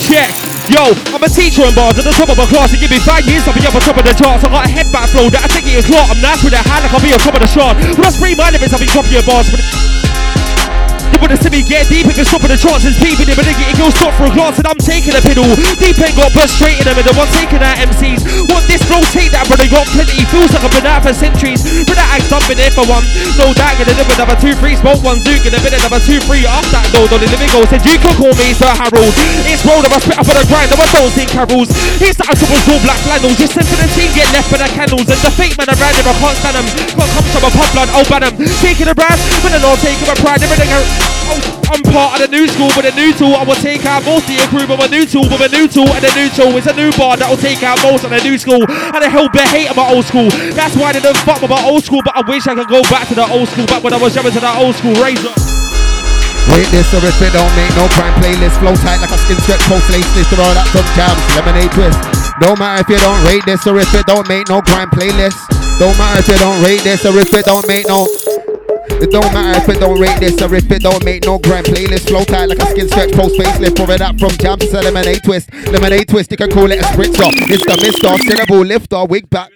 Check. 0.07 0.31
Yo, 0.71 0.95
I'm 1.11 1.19
a 1.19 1.27
teacher 1.27 1.67
in 1.67 1.75
bars 1.75 1.99
at 1.99 2.07
the 2.07 2.15
top 2.15 2.31
of 2.31 2.39
my 2.39 2.47
class. 2.47 2.71
And 2.71 2.79
give 2.79 2.95
me 2.95 2.99
five 3.03 3.27
years, 3.27 3.43
I'll 3.43 3.51
be 3.51 3.67
up 3.67 3.75
on 3.75 3.83
top 3.83 3.99
of 3.99 4.07
the 4.07 4.15
charts. 4.15 4.47
I 4.47 4.47
got 4.47 4.63
a 4.63 4.71
headback 4.71 5.11
flow 5.11 5.27
that 5.27 5.43
I 5.43 5.51
think 5.51 5.67
it 5.67 5.75
is 5.75 5.91
lot. 5.91 6.07
I'm 6.07 6.23
nice 6.23 6.39
with 6.47 6.55
a 6.55 6.63
hand, 6.63 6.87
like 6.87 6.95
I'll 6.95 7.03
be 7.03 7.11
on 7.11 7.19
top 7.19 7.35
of 7.35 7.43
the. 7.43 7.51
When 7.51 8.07
I 8.07 8.11
spray 8.15 8.31
my 8.39 8.55
limits, 8.55 8.71
I'll 8.71 8.79
be 8.79 8.87
dropping 8.87 9.11
your 9.11 9.27
bars. 9.27 9.51
You 11.11 11.17
wanna 11.19 11.37
see 11.37 11.51
me 11.51 11.61
get 11.63 11.87
deep, 11.87 12.07
it 12.07 12.15
can 12.15 12.25
stop 12.25 12.43
at 12.43 12.51
the 12.51 12.57
chances. 12.57 12.97
Peeping 12.97 13.27
it, 13.27 13.35
but 13.35 13.45
nigga, 13.45 13.63
it 13.67 13.77
goes 13.77 13.93
stop 13.95 14.15
for 14.15 14.27
a 14.27 14.33
glance, 14.33 14.57
and 14.57 14.67
I'm 14.67 14.79
taking 14.79 15.15
a 15.15 15.21
piddle. 15.21 15.47
Deep 15.79 15.99
ain't 15.99 16.15
got 16.15 16.31
burst 16.33 16.55
straight 16.57 16.79
in 16.79 16.85
the 16.87 16.95
middle. 16.95 17.15
I'm 17.15 17.29
taking 17.35 17.61
out 17.61 17.77
MCs. 17.77 18.23
Want 18.49 18.65
this 18.67 18.83
flow, 18.87 19.03
take 19.11 19.31
that, 19.35 19.47
brother. 19.47 19.67
Got 19.67 19.87
plenty. 19.91 20.23
Feels 20.31 20.51
like 20.51 20.63
I've 20.63 20.73
been 20.75 20.87
out 20.87 21.03
for 21.03 21.13
centuries. 21.13 21.61
But 21.87 21.99
that 21.99 22.19
act, 22.19 22.31
I've 22.31 22.43
been 22.47 22.59
here 22.59 22.73
for 22.73 22.85
one. 22.87 23.03
No 23.37 23.51
doubt, 23.55 23.77
gonna 23.79 23.95
live 23.95 24.09
another 24.11 24.37
two, 24.39 24.53
three. 24.57 24.75
Smoke 24.79 25.03
one, 25.03 25.19
Zook, 25.21 25.43
gonna 25.43 25.59
bit 25.61 25.75
another 25.75 26.01
two, 26.03 26.19
three. 26.25 26.43
Off 26.47 26.67
that 26.71 26.87
door, 26.91 27.07
don't 27.07 27.21
live 27.21 27.31
go. 27.51 27.63
Said 27.67 27.83
you 27.85 27.99
can 27.99 28.15
call 28.15 28.33
me 28.39 28.55
Sir 28.55 28.71
Harold. 28.75 29.11
It's 29.47 29.63
rolled 29.67 29.85
up, 29.87 29.93
I 29.95 29.99
spit 29.99 30.17
up 30.17 30.27
on 30.27 30.35
the 30.35 30.45
grind, 30.47 30.71
I 30.71 30.75
don't 30.79 31.11
sing 31.11 31.29
carols. 31.29 31.69
He's 31.99 32.15
the 32.15 32.25
untouchable 32.27 32.75
all 32.75 32.81
black 32.83 32.99
flannels. 33.03 33.35
Just 33.37 33.53
sent 33.53 33.67
to 33.67 33.75
the 33.75 33.87
team, 33.93 34.09
get 34.15 34.27
left 34.31 34.49
by 34.51 34.57
the 34.63 34.69
candles. 34.71 35.07
And 35.07 35.19
the 35.19 35.31
fake 35.35 35.55
man 35.57 35.67
around 35.67 35.95
him, 35.95 36.07
I 36.07 36.13
can't 36.15 36.37
stand 36.39 36.55
him. 36.57 36.67
Can't 36.95 37.11
come 37.11 37.27
from 37.31 37.43
a 37.43 37.51
pop 37.51 37.69
blood, 37.75 37.89
ban 38.07 38.23
him. 38.23 38.35
Taking 38.63 38.87
a 38.87 38.95
brand, 38.95 39.19
but 39.43 39.51
I'm 39.51 39.61
not 39.61 39.79
taking 39.79 40.07
my 40.07 40.15
pride. 40.15 40.41
Everything 40.43 40.71
I. 40.71 41.00
I'm 41.71 41.79
part 41.87 42.19
of 42.19 42.27
the 42.27 42.31
new 42.35 42.47
school 42.51 42.67
with 42.75 42.83
a 42.83 42.95
new 42.99 43.15
tool. 43.15 43.31
I 43.31 43.47
will 43.47 43.55
take 43.63 43.87
out 43.87 44.03
most 44.03 44.27
of 44.27 44.35
your 44.35 44.47
crew 44.51 44.67
with 44.67 44.83
a 44.83 44.91
new 44.91 45.07
tool, 45.07 45.23
with 45.31 45.39
a 45.39 45.51
new 45.55 45.71
tool 45.71 45.87
and 45.87 46.03
a 46.03 46.11
new 46.19 46.27
tool. 46.27 46.51
It's 46.59 46.67
a 46.67 46.75
new 46.75 46.91
bar 46.99 47.15
that 47.15 47.31
will 47.31 47.39
take 47.39 47.63
out 47.63 47.79
most 47.79 48.03
of 48.03 48.11
the 48.11 48.19
new 48.19 48.35
school. 48.35 48.59
And 48.67 48.99
the 48.99 49.07
hell 49.07 49.31
bear 49.31 49.47
hate 49.47 49.71
my 49.71 49.87
old 49.87 50.03
school. 50.03 50.27
That's 50.51 50.75
why 50.75 50.91
they 50.91 50.99
don't 50.99 51.17
fuck 51.23 51.39
with 51.39 51.51
my 51.51 51.63
old 51.63 51.87
school. 51.87 52.03
But 52.03 52.19
I 52.19 52.27
wish 52.27 52.43
I 52.47 52.55
could 52.59 52.67
go 52.67 52.83
back 52.91 53.07
to 53.09 53.15
the 53.15 53.23
old 53.23 53.47
school, 53.49 53.65
back 53.71 53.87
when 53.87 53.95
I 53.95 53.99
was 54.03 54.11
jumping 54.11 54.35
to 54.35 54.43
that 54.43 54.59
old 54.59 54.75
school 54.75 54.95
razor. 54.99 55.31
Rate 56.51 56.67
this 56.75 56.91
if 56.91 57.05
it 57.05 57.31
don't 57.31 57.53
make 57.55 57.71
no 57.79 57.87
crime 57.95 58.11
playlist. 58.19 58.59
Flow 58.59 58.75
tight 58.75 58.99
like 58.99 59.15
a 59.15 59.19
skin 59.23 59.39
stretch 59.47 59.63
post 59.71 59.87
lace 59.93 60.09
list. 60.19 60.35
Roll 60.35 60.51
that 60.51 60.67
some 60.75 60.87
jams, 60.99 61.21
lemonade 61.39 61.71
twist. 61.71 61.95
Don't 62.43 62.59
matter 62.59 62.83
if 62.83 62.89
you 62.91 62.99
don't 62.99 63.21
rate 63.23 63.45
this 63.45 63.63
or 63.63 63.79
it 63.79 63.87
don't 64.03 64.27
make 64.27 64.49
no 64.49 64.59
crime 64.59 64.89
playlist. 64.89 65.39
Don't 65.79 65.95
matter 65.95 66.19
if 66.19 66.27
you 66.27 66.37
don't 66.41 66.59
rate 66.65 66.83
this 66.83 67.05
or 67.05 67.15
it 67.15 67.31
don't 67.45 67.67
make 67.67 67.87
no. 67.87 68.07
It 68.99 69.11
don't 69.11 69.31
matter 69.33 69.59
if 69.61 69.69
it 69.69 69.79
don't 69.79 69.99
rate 69.99 70.19
this 70.19 70.41
or 70.41 70.53
if 70.53 70.69
it 70.69 70.81
don't 70.81 71.03
make 71.05 71.25
no 71.25 71.39
grand 71.39 71.65
playlist. 71.67 72.07
Flow 72.09 72.23
tight 72.23 72.47
like 72.47 72.59
a 72.59 72.65
skin 72.65 72.87
stretch 72.87 73.11
post 73.13 73.35
facelift. 73.35 73.75
Pour 73.77 73.91
it 73.91 74.01
up 74.01 74.19
from 74.19 74.31
jam 74.31 74.59
to 74.59 74.81
lemonade 74.81 75.23
twist. 75.23 75.53
Lemonade 75.71 76.07
twist, 76.07 76.31
you 76.31 76.37
can 76.37 76.49
call 76.51 76.71
it 76.71 76.79
a 76.79 76.83
spritzer. 76.83 77.29
It's 77.49 77.65
the 77.65 77.77
mister, 77.81 78.17
syllable 78.29 78.65
lifter, 78.65 79.05
wig 79.05 79.29
back. 79.29 79.51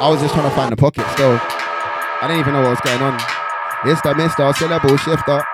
I 0.00 0.08
was 0.10 0.20
just 0.20 0.34
trying 0.34 0.48
to 0.48 0.54
find 0.56 0.72
the 0.72 0.76
pocket 0.76 1.06
still. 1.12 1.38
I 1.40 2.26
didn't 2.28 2.40
even 2.40 2.52
know 2.52 2.62
what 2.62 2.70
was 2.70 2.80
going 2.80 3.00
on. 3.00 3.20
It's 3.84 4.00
the 4.02 4.14
mister, 4.14 4.52
syllable 4.52 4.96
shifter. 4.98 5.44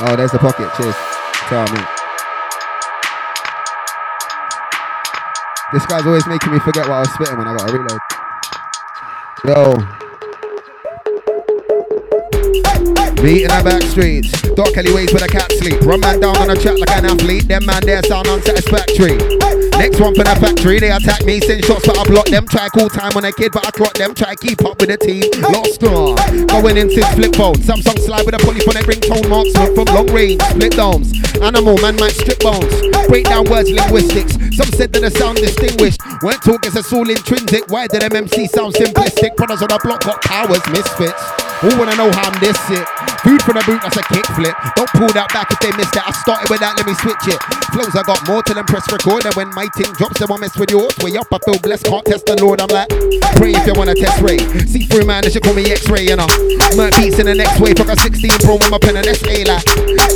Oh, 0.00 0.14
there's 0.14 0.30
the 0.30 0.38
pocket. 0.38 0.70
Cheers. 0.76 0.94
Tell 1.48 1.66
me. 1.74 1.97
This 5.70 5.84
guy's 5.84 6.06
always 6.06 6.26
making 6.26 6.50
me 6.52 6.58
forget 6.60 6.88
what 6.88 6.94
I 6.94 7.00
was 7.00 7.12
spitting 7.12 7.36
when 7.36 7.46
I 7.46 7.54
got 7.54 7.68
a 7.68 7.72
reload. 7.72 8.00
Yo. 9.44 10.07
Meet 13.22 13.44
in 13.44 13.50
the 13.50 13.60
back 13.66 13.82
streets. 13.82 14.30
Doc 14.54 14.74
Kelly 14.74 14.94
ways 14.94 15.10
where 15.10 15.22
the 15.22 15.28
cat 15.28 15.50
sleep. 15.58 15.82
Run 15.82 15.98
man 15.98 16.20
down 16.20 16.38
on 16.38 16.50
a 16.50 16.56
chat 16.56 16.78
like 16.78 16.90
an 16.94 17.06
athlete. 17.06 17.48
Them 17.48 17.66
man 17.66 17.82
there 17.82 18.02
sound 18.02 18.28
unsatisfactory. 18.30 19.18
Next 19.74 19.98
one 19.98 20.14
for 20.14 20.22
the 20.22 20.34
factory. 20.38 20.78
They 20.78 20.90
attack 20.90 21.26
me, 21.26 21.40
send 21.40 21.64
shots, 21.64 21.86
but 21.86 21.98
I 21.98 22.04
block 22.06 22.26
them. 22.26 22.46
Try 22.46 22.68
call 22.70 22.88
time 22.88 23.16
on 23.18 23.24
a 23.24 23.32
kid, 23.32 23.50
but 23.50 23.66
I 23.66 23.70
clock 23.70 23.94
them. 23.94 24.14
Try 24.14 24.34
keep 24.34 24.62
up 24.62 24.78
with 24.78 24.90
the 24.90 24.98
team. 24.98 25.26
Lost 25.50 25.82
star. 25.82 26.14
Going 26.46 26.78
in 26.78 26.90
since 26.90 27.10
flip 27.14 27.34
phone. 27.34 27.58
Samsung 27.58 27.98
slide 28.06 28.26
with 28.26 28.34
a 28.34 28.42
polyphonic 28.42 28.86
ringtone 28.86 29.26
marks. 29.26 29.50
From 29.54 29.90
long 29.90 30.06
range. 30.14 30.42
Split 30.54 30.78
domes. 30.78 31.10
Animal, 31.42 31.78
man 31.78 31.96
might 31.98 32.14
strip 32.14 32.38
bones. 32.38 32.70
Break 33.10 33.26
down 33.26 33.50
words, 33.50 33.70
linguistics. 33.70 34.34
Some 34.54 34.70
said 34.74 34.94
that 34.94 35.02
the 35.02 35.10
sound 35.10 35.38
distinguished. 35.38 35.98
Weren't 36.22 36.42
talking, 36.42 36.70
it's 36.70 36.92
all 36.92 37.08
intrinsic. 37.08 37.66
Why 37.66 37.86
did 37.86 38.02
MMC 38.02 38.46
sound 38.50 38.74
simplistic? 38.74 39.34
Brothers 39.34 39.62
on 39.62 39.74
the 39.74 39.78
block 39.82 40.02
got 40.02 40.22
powers, 40.22 40.62
misfits. 40.70 41.47
Who 41.60 41.76
wanna 41.76 41.96
know 41.96 42.08
how 42.12 42.30
I'm 42.30 42.38
this 42.38 42.56
sick? 42.70 42.86
Food 43.28 43.44
from 43.44 43.60
the 43.60 43.64
boot, 43.68 43.84
that's 43.84 44.00
a 44.00 44.00
kickflip. 44.08 44.56
Don't 44.72 44.88
pull 44.96 45.12
that 45.12 45.28
back 45.36 45.52
if 45.52 45.60
they 45.60 45.68
missed 45.76 45.92
that. 45.92 46.08
I 46.08 46.16
started 46.16 46.48
with 46.48 46.64
that, 46.64 46.80
let 46.80 46.88
me 46.88 46.96
switch 46.96 47.28
it. 47.28 47.36
Flows, 47.76 47.92
I 47.92 48.00
got 48.00 48.24
more 48.24 48.40
to 48.40 48.56
them 48.56 48.64
press 48.64 48.88
record. 48.88 49.28
And 49.28 49.36
when 49.36 49.52
my 49.52 49.68
ting 49.76 49.92
drops, 50.00 50.16
they 50.16 50.24
want 50.24 50.40
mess 50.40 50.56
with 50.56 50.72
yours. 50.72 50.96
Way 51.04 51.20
up, 51.20 51.28
I 51.28 51.36
feel 51.44 51.60
blessed, 51.60 51.92
can't 51.92 52.08
test 52.08 52.24
the 52.24 52.40
Lord. 52.40 52.64
I'm 52.64 52.72
like, 52.72 52.88
pray 53.36 53.52
if 53.52 53.68
you 53.68 53.76
wanna 53.76 53.92
test 53.92 54.24
ray. 54.24 54.40
See 54.64 54.88
through 54.88 55.04
man, 55.04 55.28
they 55.28 55.30
should 55.36 55.44
call 55.44 55.52
me 55.52 55.68
X-ray, 55.68 56.08
you 56.08 56.16
know. 56.16 56.24
Murk 56.72 56.96
beats 56.96 57.20
in 57.20 57.28
the 57.28 57.36
next 57.36 57.60
wave, 57.60 57.76
fuck 57.76 57.92
a 57.92 58.00
16 58.00 58.32
pro 58.48 58.56
with 58.56 58.72
my 58.72 58.80
pen 58.80 58.96
and 58.96 59.04
SA 59.12 59.44
like. 59.44 59.60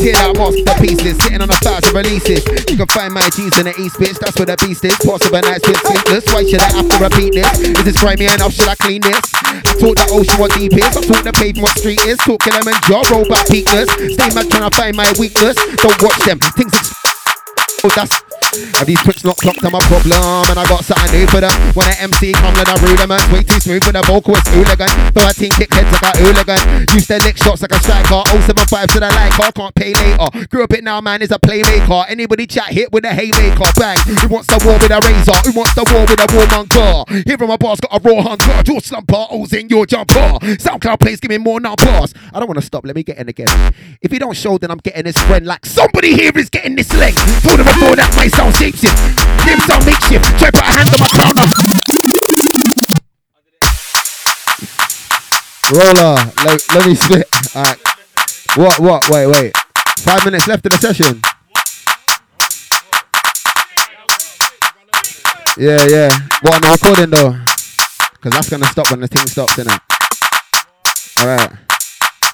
Tear 0.01 0.17
that 0.17 0.33
mask 0.33 0.65
to 0.65 0.75
pieces, 0.81 1.21
sitting 1.21 1.45
on 1.45 1.53
a 1.53 1.59
thousand 1.61 1.93
releases. 1.93 2.41
You 2.73 2.81
can 2.81 2.89
find 2.97 3.13
my 3.13 3.29
G's 3.29 3.53
in 3.61 3.69
the 3.69 3.77
East, 3.77 4.01
bitch. 4.01 4.17
That's 4.25 4.41
where 4.41 4.49
the 4.49 4.57
beast 4.65 4.89
is. 4.89 4.97
Possible 5.05 5.45
nights 5.45 5.69
been 5.69 5.77
sleepless. 5.85 6.25
Why 6.33 6.49
should 6.49 6.65
I 6.65 6.81
have 6.81 6.89
to 6.89 6.97
repeat 6.97 7.37
this? 7.37 7.61
Is 7.61 7.85
this 7.93 8.01
grimy 8.01 8.25
enough? 8.25 8.57
Should 8.57 8.73
I 8.73 8.77
clean 8.81 9.05
this? 9.05 9.21
I 9.69 9.77
taught 9.77 10.01
the 10.01 10.09
ocean 10.17 10.41
what 10.41 10.57
deep 10.57 10.73
is. 10.73 10.89
I 10.97 11.05
taught 11.05 11.29
the 11.29 11.37
pavement 11.37 11.69
what 11.69 11.77
street 11.77 12.01
is. 12.09 12.17
Talk 12.25 12.41
Kilimanjaro 12.41 13.02
about 13.11 13.47
peakness. 13.49 13.89
Stay 13.91 14.35
mad 14.35 14.51
trying 14.51 14.71
to 14.71 14.77
find 14.77 14.97
my 14.97 15.13
weakness. 15.19 15.57
Don't 15.77 16.03
watch 16.03 16.19
them. 16.25 16.39
Things. 16.39 16.75
Ex- 16.75 17.85
oh, 17.85 17.89
that's 17.95 18.32
and 18.55 18.87
these 18.87 19.01
tricks 19.03 19.25
not 19.25 19.37
clocked, 19.37 19.65
I'm 19.65 19.75
a 19.75 19.81
problem. 19.89 20.45
And 20.51 20.59
I 20.59 20.65
got 20.69 20.85
something 20.85 21.13
new 21.13 21.27
for 21.27 21.41
them. 21.41 21.53
When 21.73 21.89
an 21.89 22.13
MC 22.13 22.33
come, 22.33 22.55
then 22.55 22.69
I 22.69 22.77
rudiment. 22.81 23.25
Way 23.33 23.43
too 23.43 23.61
smooth 23.61 23.85
for 23.85 23.93
the 23.93 24.03
vocalist 24.05 24.49
hooligan. 24.49 24.91
13 25.15 25.51
kick 25.57 25.73
heads 25.73 25.91
like 25.93 26.05
a 26.05 26.13
hooligan. 26.19 26.87
Used 26.93 27.09
to 27.09 27.19
lick 27.25 27.37
shots 27.37 27.63
like 27.63 27.73
a 27.73 27.81
striker. 27.81 28.23
075 28.29 28.89
to 28.93 29.01
the 29.01 29.09
like 29.09 29.33
car, 29.33 29.53
can't 29.53 29.75
pay 29.75 29.95
later. 29.95 30.29
Grew 30.49 30.65
up 30.65 30.73
it 30.73 30.85
now, 30.85 31.01
man, 31.01 31.23
is 31.23 31.31
a 31.31 31.39
playmaker. 31.39 32.05
Anybody 32.09 32.47
chat 32.47 32.69
hit 32.69 32.93
with 32.93 33.05
a 33.05 33.13
haymaker. 33.15 33.71
Bang. 33.79 33.99
Who 34.21 34.29
wants 34.29 34.49
the 34.49 34.61
war 34.65 34.77
with 34.77 34.93
a 34.93 35.01
razor? 35.01 35.37
Who 35.49 35.53
wants 35.57 35.75
the 35.75 35.85
war 35.89 36.05
with 36.05 36.21
a 36.21 36.29
warmonger? 36.29 37.27
Here 37.27 37.39
from 37.39 37.49
my 37.49 37.57
boss, 37.57 37.81
got 37.81 37.95
a 37.97 38.01
raw 38.03 38.23
hunger. 38.23 38.63
Draw 38.63 38.81
slumper, 38.81 39.27
O's 39.31 39.53
in 39.53 39.69
your 39.69 39.87
jumper. 39.87 40.39
SoundCloud 40.61 41.01
plays, 41.01 41.21
give 41.21 41.31
me 41.31 41.39
more 41.39 41.61
numbers. 41.61 42.15
I 42.33 42.39
don't 42.39 42.49
want 42.49 42.61
to 42.61 42.67
stop, 42.67 42.85
let 42.85 42.97
me 42.97 43.03
get 43.03 43.19
in 43.19 43.29
again. 43.29 43.73
If 44.01 44.13
you 44.13 44.19
don't 44.19 44.37
show, 44.37 44.59
then 44.59 44.71
I'm 44.71 44.79
getting 44.79 45.05
this 45.05 45.17
friend 45.17 45.47
like 45.47 45.65
somebody 45.65 46.15
here 46.15 46.33
is 46.37 46.51
getting 46.51 46.77
this 46.77 46.93
leg. 46.95 47.15
Told 47.43 47.59
them 47.59 47.67
before 47.67 47.97
that 47.97 48.13
my 48.17 48.29
sound 48.43 48.55
shapeshift. 48.55 48.99
Them 49.47 49.59
sound 49.61 49.87
makeshift. 49.87 50.25
Try 50.39 50.51
put 50.51 50.61
a 50.61 50.65
hand 50.65 50.91
on 50.91 50.99
my 50.99 51.09
crown. 51.15 51.35
Roller, 55.73 56.17
let, 56.45 56.75
let 56.75 56.87
me 56.87 56.95
spit. 56.95 57.29
Alright. 57.55 57.81
What, 58.57 58.81
what? 58.81 59.09
Wait, 59.11 59.27
wait. 59.27 59.57
Five 59.99 60.25
minutes 60.25 60.49
left 60.49 60.67
of 60.67 60.73
the 60.73 60.79
session. 60.79 61.23
Yeah, 65.57 65.85
yeah. 65.87 66.11
What 66.43 66.55
on 66.55 66.61
the 66.63 66.71
recording 66.73 67.11
though? 67.11 67.39
Because 68.13 68.33
that's 68.33 68.51
going 68.51 68.63
to 68.63 68.69
stop 68.69 68.91
when 68.91 69.01
the 69.01 69.09
thing 69.09 69.27
stops, 69.27 69.55
innit? 69.55 69.79
Alright. 71.21 71.53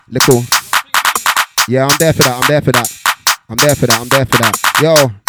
Look 0.09 0.29
Little. 0.29 0.45
Yeah, 1.69 1.87
I'm 1.87 1.99
there 1.99 2.13
for 2.15 2.23
that. 2.23 2.41
I'm 2.41 2.49
there 2.49 2.63
for 2.63 2.73
that. 2.73 2.93
I'm 3.51 3.57
there 3.57 3.75
for 3.75 3.87
that. 3.87 4.01
I'm 4.01 4.09
there 4.09 4.25
for 4.25 4.39
that. 4.39 4.55
Yo. 4.83 5.28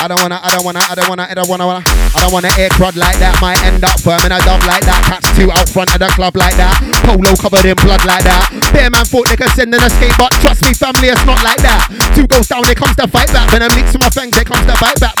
I 0.00 0.08
don't 0.08 0.16
wanna, 0.24 0.40
I 0.40 0.48
don't 0.48 0.64
wanna, 0.64 0.80
I 0.80 0.96
don't 0.96 1.12
wanna, 1.12 1.28
I 1.28 1.34
don't 1.36 1.44
wanna, 1.44 1.68
wanna 1.68 1.84
I 1.84 2.24
don't 2.24 2.32
wanna 2.32 2.48
air 2.56 2.72
crud 2.72 2.96
like 2.96 3.20
that. 3.20 3.36
Might 3.44 3.60
end 3.68 3.84
up 3.84 4.00
firm 4.00 4.24
in 4.24 4.32
a 4.32 4.40
dub 4.48 4.64
like 4.64 4.80
that. 4.88 4.96
Catch 5.04 5.28
two 5.36 5.52
out 5.52 5.68
front 5.68 5.92
of 5.92 6.00
the 6.00 6.08
club 6.16 6.40
like 6.40 6.56
that. 6.56 6.72
Polo 7.04 7.36
covered 7.36 7.68
in 7.68 7.76
blood 7.76 8.00
like 8.08 8.24
that. 8.24 8.48
Bear 8.72 8.88
man 8.88 9.04
thought 9.04 9.28
they 9.28 9.36
could 9.36 9.52
send 9.52 9.76
an 9.76 9.84
escape, 9.84 10.16
but 10.16 10.32
trust 10.40 10.64
me, 10.64 10.72
family, 10.72 11.12
it's 11.12 11.20
not 11.28 11.36
like 11.44 11.60
that. 11.60 11.84
Two 12.16 12.24
goes 12.24 12.48
down, 12.48 12.64
here 12.64 12.72
comes 12.72 12.96
the 12.96 13.04
fight 13.12 13.28
back. 13.28 13.52
When 13.52 13.60
I'm 13.60 13.68
links 13.76 13.92
to 13.92 14.00
my 14.00 14.08
fangs, 14.08 14.32
here 14.40 14.48
comes 14.48 14.64
the 14.64 14.72
fight 14.80 14.96
back. 15.04 15.20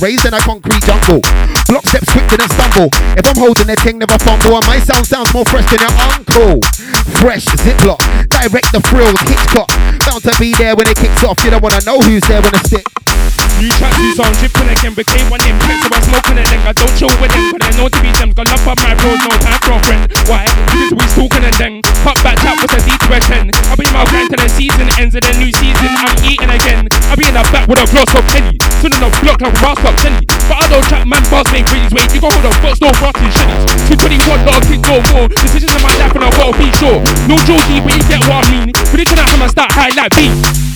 Raised 0.00 0.24
in 0.24 0.32
a 0.32 0.40
concrete 0.40 0.80
jungle. 0.88 1.20
Block 1.68 1.84
steps 1.84 2.08
quick 2.08 2.24
to 2.32 2.40
the 2.40 2.48
stumble. 2.56 2.88
If 3.20 3.28
I'm 3.28 3.36
holding 3.36 3.68
the 3.68 3.76
thing, 3.76 4.00
never 4.00 4.16
fumble. 4.24 4.56
And 4.56 4.64
my 4.64 4.80
sound 4.80 5.04
sounds 5.04 5.28
more 5.36 5.44
fresh 5.44 5.68
than 5.68 5.84
your 5.84 5.92
uncle. 6.08 6.64
Fresh 7.20 7.52
ziplock, 7.60 8.00
direct 8.32 8.72
the 8.72 8.80
frills, 8.80 9.20
Hitchcock. 9.28 9.68
Bound 10.08 10.24
to 10.24 10.32
be 10.40 10.56
there 10.56 10.72
when 10.72 10.88
it 10.88 10.96
kicks 10.96 11.20
off. 11.20 11.36
You 11.44 11.52
don't 11.52 11.60
wanna 11.60 11.84
know 11.84 12.00
who's 12.00 12.24
there 12.24 12.40
when 12.40 12.56
it 12.56 12.64
sticks. 12.64 13.05
New 13.56 13.72
tracks, 13.80 13.96
new 13.96 14.12
sound, 14.12 14.36
dripping 14.36 14.68
again, 14.68 14.92
became 14.92 15.24
one 15.32 15.40
name. 15.40 15.56
Flex 15.64 15.80
about 15.88 16.04
smoking 16.04 16.36
it, 16.36 16.44
then 16.52 16.60
I 16.68 16.76
don't 16.76 16.92
chill 16.92 17.08
with 17.16 17.32
them. 17.32 17.56
But 17.56 17.64
I 17.64 17.72
know 17.80 17.88
to 17.88 18.00
be 18.04 18.12
them, 18.20 18.36
got 18.36 18.52
love 18.52 18.68
up 18.68 18.76
my 18.84 18.92
bros, 19.00 19.16
no 19.24 19.32
time 19.40 19.60
for 19.64 19.74
a 19.74 19.80
friend. 19.88 20.04
Why? 20.28 20.44
Because 20.68 20.92
we 20.92 21.04
talking 21.16 21.40
and 21.40 21.56
then 21.56 21.72
pop 22.04 22.20
back 22.20 22.36
chat 22.44 22.52
with 22.60 22.76
a 22.76 22.80
D 22.84 22.92
to 22.92 23.08
a 23.16 23.18
10. 23.18 23.48
I'll 23.72 23.80
be 23.80 23.88
my 23.96 24.04
grind 24.12 24.28
till 24.28 24.44
the 24.44 24.50
season 24.52 24.92
ends 25.00 25.16
and 25.16 25.24
then 25.24 25.40
new 25.40 25.48
season, 25.56 25.88
I'm 25.88 26.12
eating 26.28 26.52
again. 26.52 26.84
I'll 27.08 27.16
be 27.16 27.24
in 27.24 27.32
the 27.32 27.44
back 27.48 27.64
with 27.64 27.80
a 27.80 27.88
gloss 27.88 28.12
of 28.12 28.28
penny. 28.28 28.60
Turning 28.84 29.00
up 29.00 29.12
block 29.24 29.40
like 29.40 29.56
a 29.56 29.88
up 29.88 29.96
penny. 30.04 30.28
But 30.52 30.56
I 30.60 30.64
don't 30.68 30.84
chat, 30.92 31.08
man, 31.08 31.24
boss 31.32 31.48
make 31.48 31.64
breeze 31.72 31.88
wait. 31.96 32.12
You 32.12 32.20
go 32.20 32.28
hold 32.28 32.44
up, 32.44 32.60
got 32.60 32.76
no 32.84 32.92
rotting 33.00 33.32
shitties. 33.32 33.64
221, 33.88 34.44
dog, 34.44 34.60
kick 34.68 34.84
no 34.84 35.00
more. 35.16 35.32
Decisions 35.32 35.72
in 35.72 35.80
my 35.80 35.96
life 35.96 36.12
and 36.12 36.28
I 36.28 36.30
gotta 36.36 36.52
be 36.60 36.68
sure. 36.76 37.00
No 37.24 37.40
Joji, 37.48 37.80
but 37.80 37.96
you 37.96 38.04
get 38.04 38.20
what 38.28 38.44
I 38.44 38.52
mean. 38.52 38.68
Prediction 38.92 39.16
out, 39.16 39.32
I'ma 39.32 39.48
start 39.48 39.72
high 39.72 39.96
like 39.96 40.12
beat. 40.12 40.34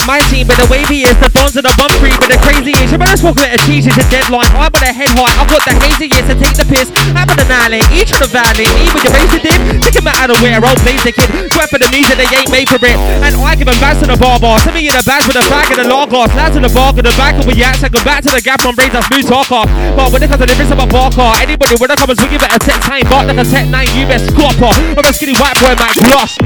My 0.09 0.19
team, 0.33 0.49
but 0.49 0.57
the 0.57 0.67
wavy 0.73 1.05
is 1.05 1.17
the 1.21 1.29
bonds 1.29 1.55
and 1.61 1.65
the 1.67 1.75
bump 1.77 1.93
free, 2.01 2.17
but 2.17 2.33
the 2.33 2.41
crazy 2.41 2.70
is 2.77 2.93
you 2.93 2.99
better 2.99 3.17
smoke 3.17 3.39
a 3.39 3.49
little 3.49 3.63
cheese, 3.67 3.87
it's 3.87 3.99
a 3.99 4.07
deadline. 4.11 4.51
I'm 4.55 4.71
on 4.71 4.83
the 4.83 4.93
head 4.93 5.11
high, 5.15 5.35
I've 5.39 5.49
got 5.49 5.63
the 5.67 5.75
hazy 5.79 6.11
yes 6.11 6.27
to 6.31 6.35
take 6.35 6.57
the 6.57 6.67
piss. 6.67 6.89
I'm 7.15 7.27
on 7.27 7.37
the 7.39 7.47
nine 7.47 7.83
each 7.95 8.11
of 8.11 8.21
the 8.23 8.31
valley, 8.31 8.67
with 8.95 9.07
your 9.07 9.15
basic 9.15 9.43
dip. 9.47 9.59
Take 9.83 9.97
him 9.99 10.09
out 10.11 10.31
of 10.31 10.39
where 10.43 10.59
I'll 10.59 10.79
blaze 10.83 11.03
the 11.03 11.13
kid. 11.13 11.29
Sweat 11.53 11.71
for 11.71 11.79
the 11.79 11.89
music, 11.95 12.19
they 12.19 12.29
ain't 12.31 12.51
made 12.51 12.69
for 12.69 12.79
it. 12.83 12.97
And 13.23 13.35
I 13.39 13.55
give 13.55 13.67
them 13.67 13.79
back 13.79 13.99
to 14.03 14.07
the 14.07 14.19
bar 14.19 14.39
bar. 14.39 14.59
Send 14.61 14.75
me 14.75 14.87
in 14.87 14.95
the 14.95 15.05
bags 15.07 15.27
with 15.27 15.39
the 15.39 15.47
bag 15.47 15.71
and 15.71 15.83
the 15.83 15.89
log 15.89 16.13
off. 16.15 16.31
Lads 16.35 16.57
in 16.57 16.63
the 16.63 16.73
bar, 16.73 16.91
in 16.95 17.05
the 17.07 17.15
back 17.15 17.39
of 17.39 17.47
the 17.47 17.55
yaks. 17.55 17.83
I 17.83 17.89
go 17.89 18.03
back 18.03 18.23
to 18.27 18.31
the 18.31 18.43
gap 18.43 18.65
on 18.67 18.75
braids, 18.75 18.95
I 18.95 19.03
smooth 19.07 19.27
talk 19.27 19.51
off. 19.51 19.69
But 19.95 20.13
when 20.13 20.23
it 20.23 20.29
comes 20.29 20.43
to 20.43 20.47
the 20.47 20.51
difference 20.51 20.73
of 20.73 20.81
a 20.83 20.89
bar 20.89 21.11
car, 21.11 21.35
anybody 21.39 21.77
when 21.79 21.91
I 21.91 21.97
come 21.97 22.11
and 22.11 22.19
swing, 22.19 22.39
better 22.39 22.61
set 22.65 22.81
time, 22.83 23.07
but 23.11 23.27
like 23.27 23.39
a 23.39 23.45
set 23.45 23.69
nine, 23.69 23.89
you 23.95 24.07
best 24.07 24.31
copper. 24.35 24.71
I'm 24.71 25.07
a 25.07 25.13
skinny 25.13 25.35
white 25.39 25.59
boy, 25.59 25.75
my 25.79 25.93
gloss. 25.99 26.39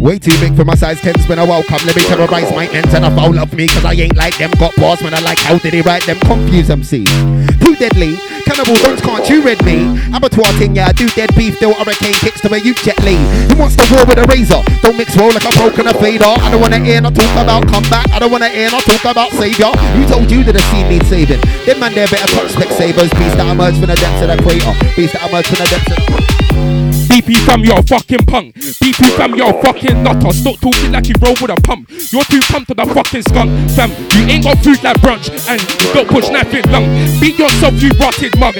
Way 0.00 0.18
too 0.18 0.38
big 0.38 0.54
for 0.54 0.64
my 0.64 0.74
size 0.74 1.00
10s 1.00 1.26
when 1.28 1.38
I 1.38 1.44
welcome. 1.44 1.80
Let 1.86 1.96
me 1.96 2.02
terrorize 2.04 2.52
my 2.52 2.68
ends 2.68 2.92
and 2.92 3.04
I 3.04 3.10
foul 3.16 3.38
of 3.38 3.52
me. 3.54 3.66
Cause 3.66 3.84
I 3.84 3.94
ain't 3.94 4.14
like 4.14 4.36
them. 4.38 4.50
Got 4.60 4.76
bars 4.76 5.00
when 5.00 5.14
I 5.14 5.20
like 5.20 5.38
how 5.38 5.58
did 5.66 5.74
he 5.74 5.80
write 5.82 6.06
them? 6.06 6.14
Confuse 6.20 6.68
MCs. 6.68 7.10
Too 7.58 7.74
deadly. 7.74 8.14
Cannibal 8.46 8.78
don't 8.86 9.02
can't 9.02 9.28
you 9.28 9.42
read 9.42 9.58
me? 9.66 9.98
Abattoir 10.14 10.46
thing, 10.62 10.76
yeah. 10.76 10.86
I 10.86 10.92
do 10.92 11.08
dead 11.18 11.34
beef, 11.34 11.56
still 11.56 11.74
hurricane 11.74 12.14
kicks 12.22 12.40
to 12.42 12.48
where 12.48 12.60
you 12.62 12.72
Jet 12.86 13.02
Li. 13.02 13.18
Who 13.50 13.58
wants 13.58 13.74
the 13.74 13.82
war 13.90 14.06
with 14.06 14.22
a 14.22 14.26
razor? 14.30 14.62
Don't 14.82 14.96
mix 14.96 15.16
roll 15.16 15.34
like 15.34 15.42
a 15.42 15.50
broken 15.58 15.88
a 15.88 15.94
fader. 15.94 16.22
I 16.22 16.52
don't 16.52 16.60
wanna 16.60 16.78
hear 16.78 17.00
no 17.00 17.10
talk 17.10 17.32
about 17.34 17.66
comeback. 17.66 18.08
I 18.12 18.20
don't 18.20 18.30
wanna 18.30 18.48
hear 18.48 18.70
no 18.70 18.78
talk 18.78 19.10
about 19.10 19.32
savior. 19.32 19.74
Who 19.98 20.06
told 20.06 20.30
you 20.30 20.44
that 20.44 20.52
the 20.52 20.62
scene 20.70 20.88
needs 20.88 21.08
saving? 21.08 21.40
Them 21.66 21.80
man 21.80 21.94
there 21.94 22.06
better 22.06 22.30
touch 22.30 22.52
Specsavers. 22.54 23.10
Beast 23.18 23.36
that 23.36 23.50
emerge 23.50 23.74
from 23.74 23.90
the 23.90 23.98
depths 23.98 24.22
of 24.22 24.28
the 24.30 24.38
crater. 24.46 24.70
Beast 24.94 25.14
that 25.14 25.26
emerge 25.26 25.48
from 25.50 25.58
the 25.58 25.66
depths 25.66 25.90
of 25.90 25.96
the 25.98 26.85
BP 27.06 27.36
fam, 27.46 27.64
you're 27.64 27.78
a 27.78 27.82
fucking 27.82 28.26
punk. 28.26 28.54
BP 28.54 29.16
fam, 29.16 29.34
you're 29.34 29.50
a 29.50 29.62
fucking 29.62 30.02
nutter. 30.02 30.32
Stop 30.32 30.60
talking 30.60 30.92
like 30.92 31.08
you 31.08 31.14
roll 31.22 31.34
with 31.40 31.50
a 31.50 31.58
pump. 31.62 31.88
You're 32.12 32.24
too 32.24 32.40
pumped 32.50 32.68
to 32.68 32.74
the 32.74 32.86
fucking 32.86 33.22
skunk. 33.22 33.50
Fam, 33.72 33.90
you 34.14 34.26
ain't 34.26 34.44
got 34.44 34.58
food 34.62 34.82
like 34.82 34.98
brunch. 35.00 35.30
And 35.48 35.62
you 35.62 35.88
don't 35.94 36.08
push 36.08 36.28
nothing 36.30 36.66
lung. 36.70 36.86
Beat 37.20 37.38
yourself, 37.38 37.74
you 37.80 37.90
rotted 37.98 38.38
mug. 38.38 38.56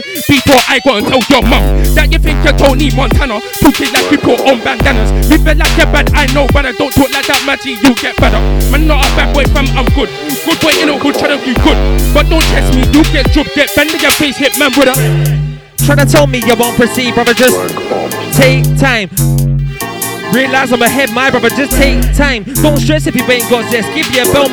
What 0.46 0.62
I 0.70 0.78
got 0.78 1.02
and 1.02 1.06
tell 1.10 1.22
your 1.26 1.42
mum. 1.42 1.64
That 1.98 2.12
you 2.12 2.18
think 2.22 2.38
you're 2.46 2.54
Tony 2.54 2.94
Montana. 2.94 3.42
Talking 3.58 3.90
like 3.90 4.08
you 4.14 4.18
put 4.18 4.40
on 4.46 4.62
bandanas. 4.62 5.10
Living 5.26 5.58
like 5.58 5.74
you're 5.76 5.90
bad, 5.90 6.06
I 6.14 6.30
know, 6.30 6.46
but 6.54 6.64
I 6.64 6.72
don't 6.72 6.94
talk 6.94 7.10
like 7.10 7.26
that, 7.26 7.42
Maggie. 7.42 7.74
You 7.82 7.92
get 7.98 8.14
better. 8.22 8.38
Man, 8.70 8.86
not 8.86 9.02
a 9.02 9.08
bad 9.18 9.34
boy, 9.34 9.44
fam, 9.50 9.66
I'm 9.74 9.90
good. 9.98 10.08
Good 10.46 10.58
boy 10.62 10.74
in 10.78 10.88
a 10.88 10.94
hood, 10.96 11.18
try 11.18 11.34
to 11.34 11.38
be 11.42 11.52
good. 11.66 11.78
But 12.14 12.30
don't 12.30 12.46
test 12.54 12.70
me, 12.78 12.86
you 12.94 13.02
get 13.10 13.26
dropped, 13.34 13.54
get 13.58 13.74
bend 13.74 13.90
in 13.90 14.00
your 14.00 14.14
face, 14.14 14.38
hit 14.38 14.54
man 14.58 14.70
with 14.78 14.88
a. 14.88 15.45
Trying 15.86 15.98
to 15.98 16.06
tell 16.06 16.26
me 16.26 16.42
you 16.44 16.56
won't 16.56 16.74
proceed, 16.74 17.14
brother. 17.14 17.32
Just 17.32 17.54
take 18.36 18.66
time. 18.76 19.08
Realize 20.34 20.72
I'm 20.72 20.82
ahead, 20.82 21.12
my 21.12 21.30
brother. 21.30 21.48
Just 21.50 21.78
take 21.78 22.02
time. 22.16 22.42
Don't 22.42 22.76
stress 22.76 23.06
if 23.06 23.14
you 23.14 23.22
ain't 23.30 23.48
got 23.48 23.70
zest. 23.70 23.86
Give 23.94 24.10
your 24.12 24.26
bell, 24.32 24.48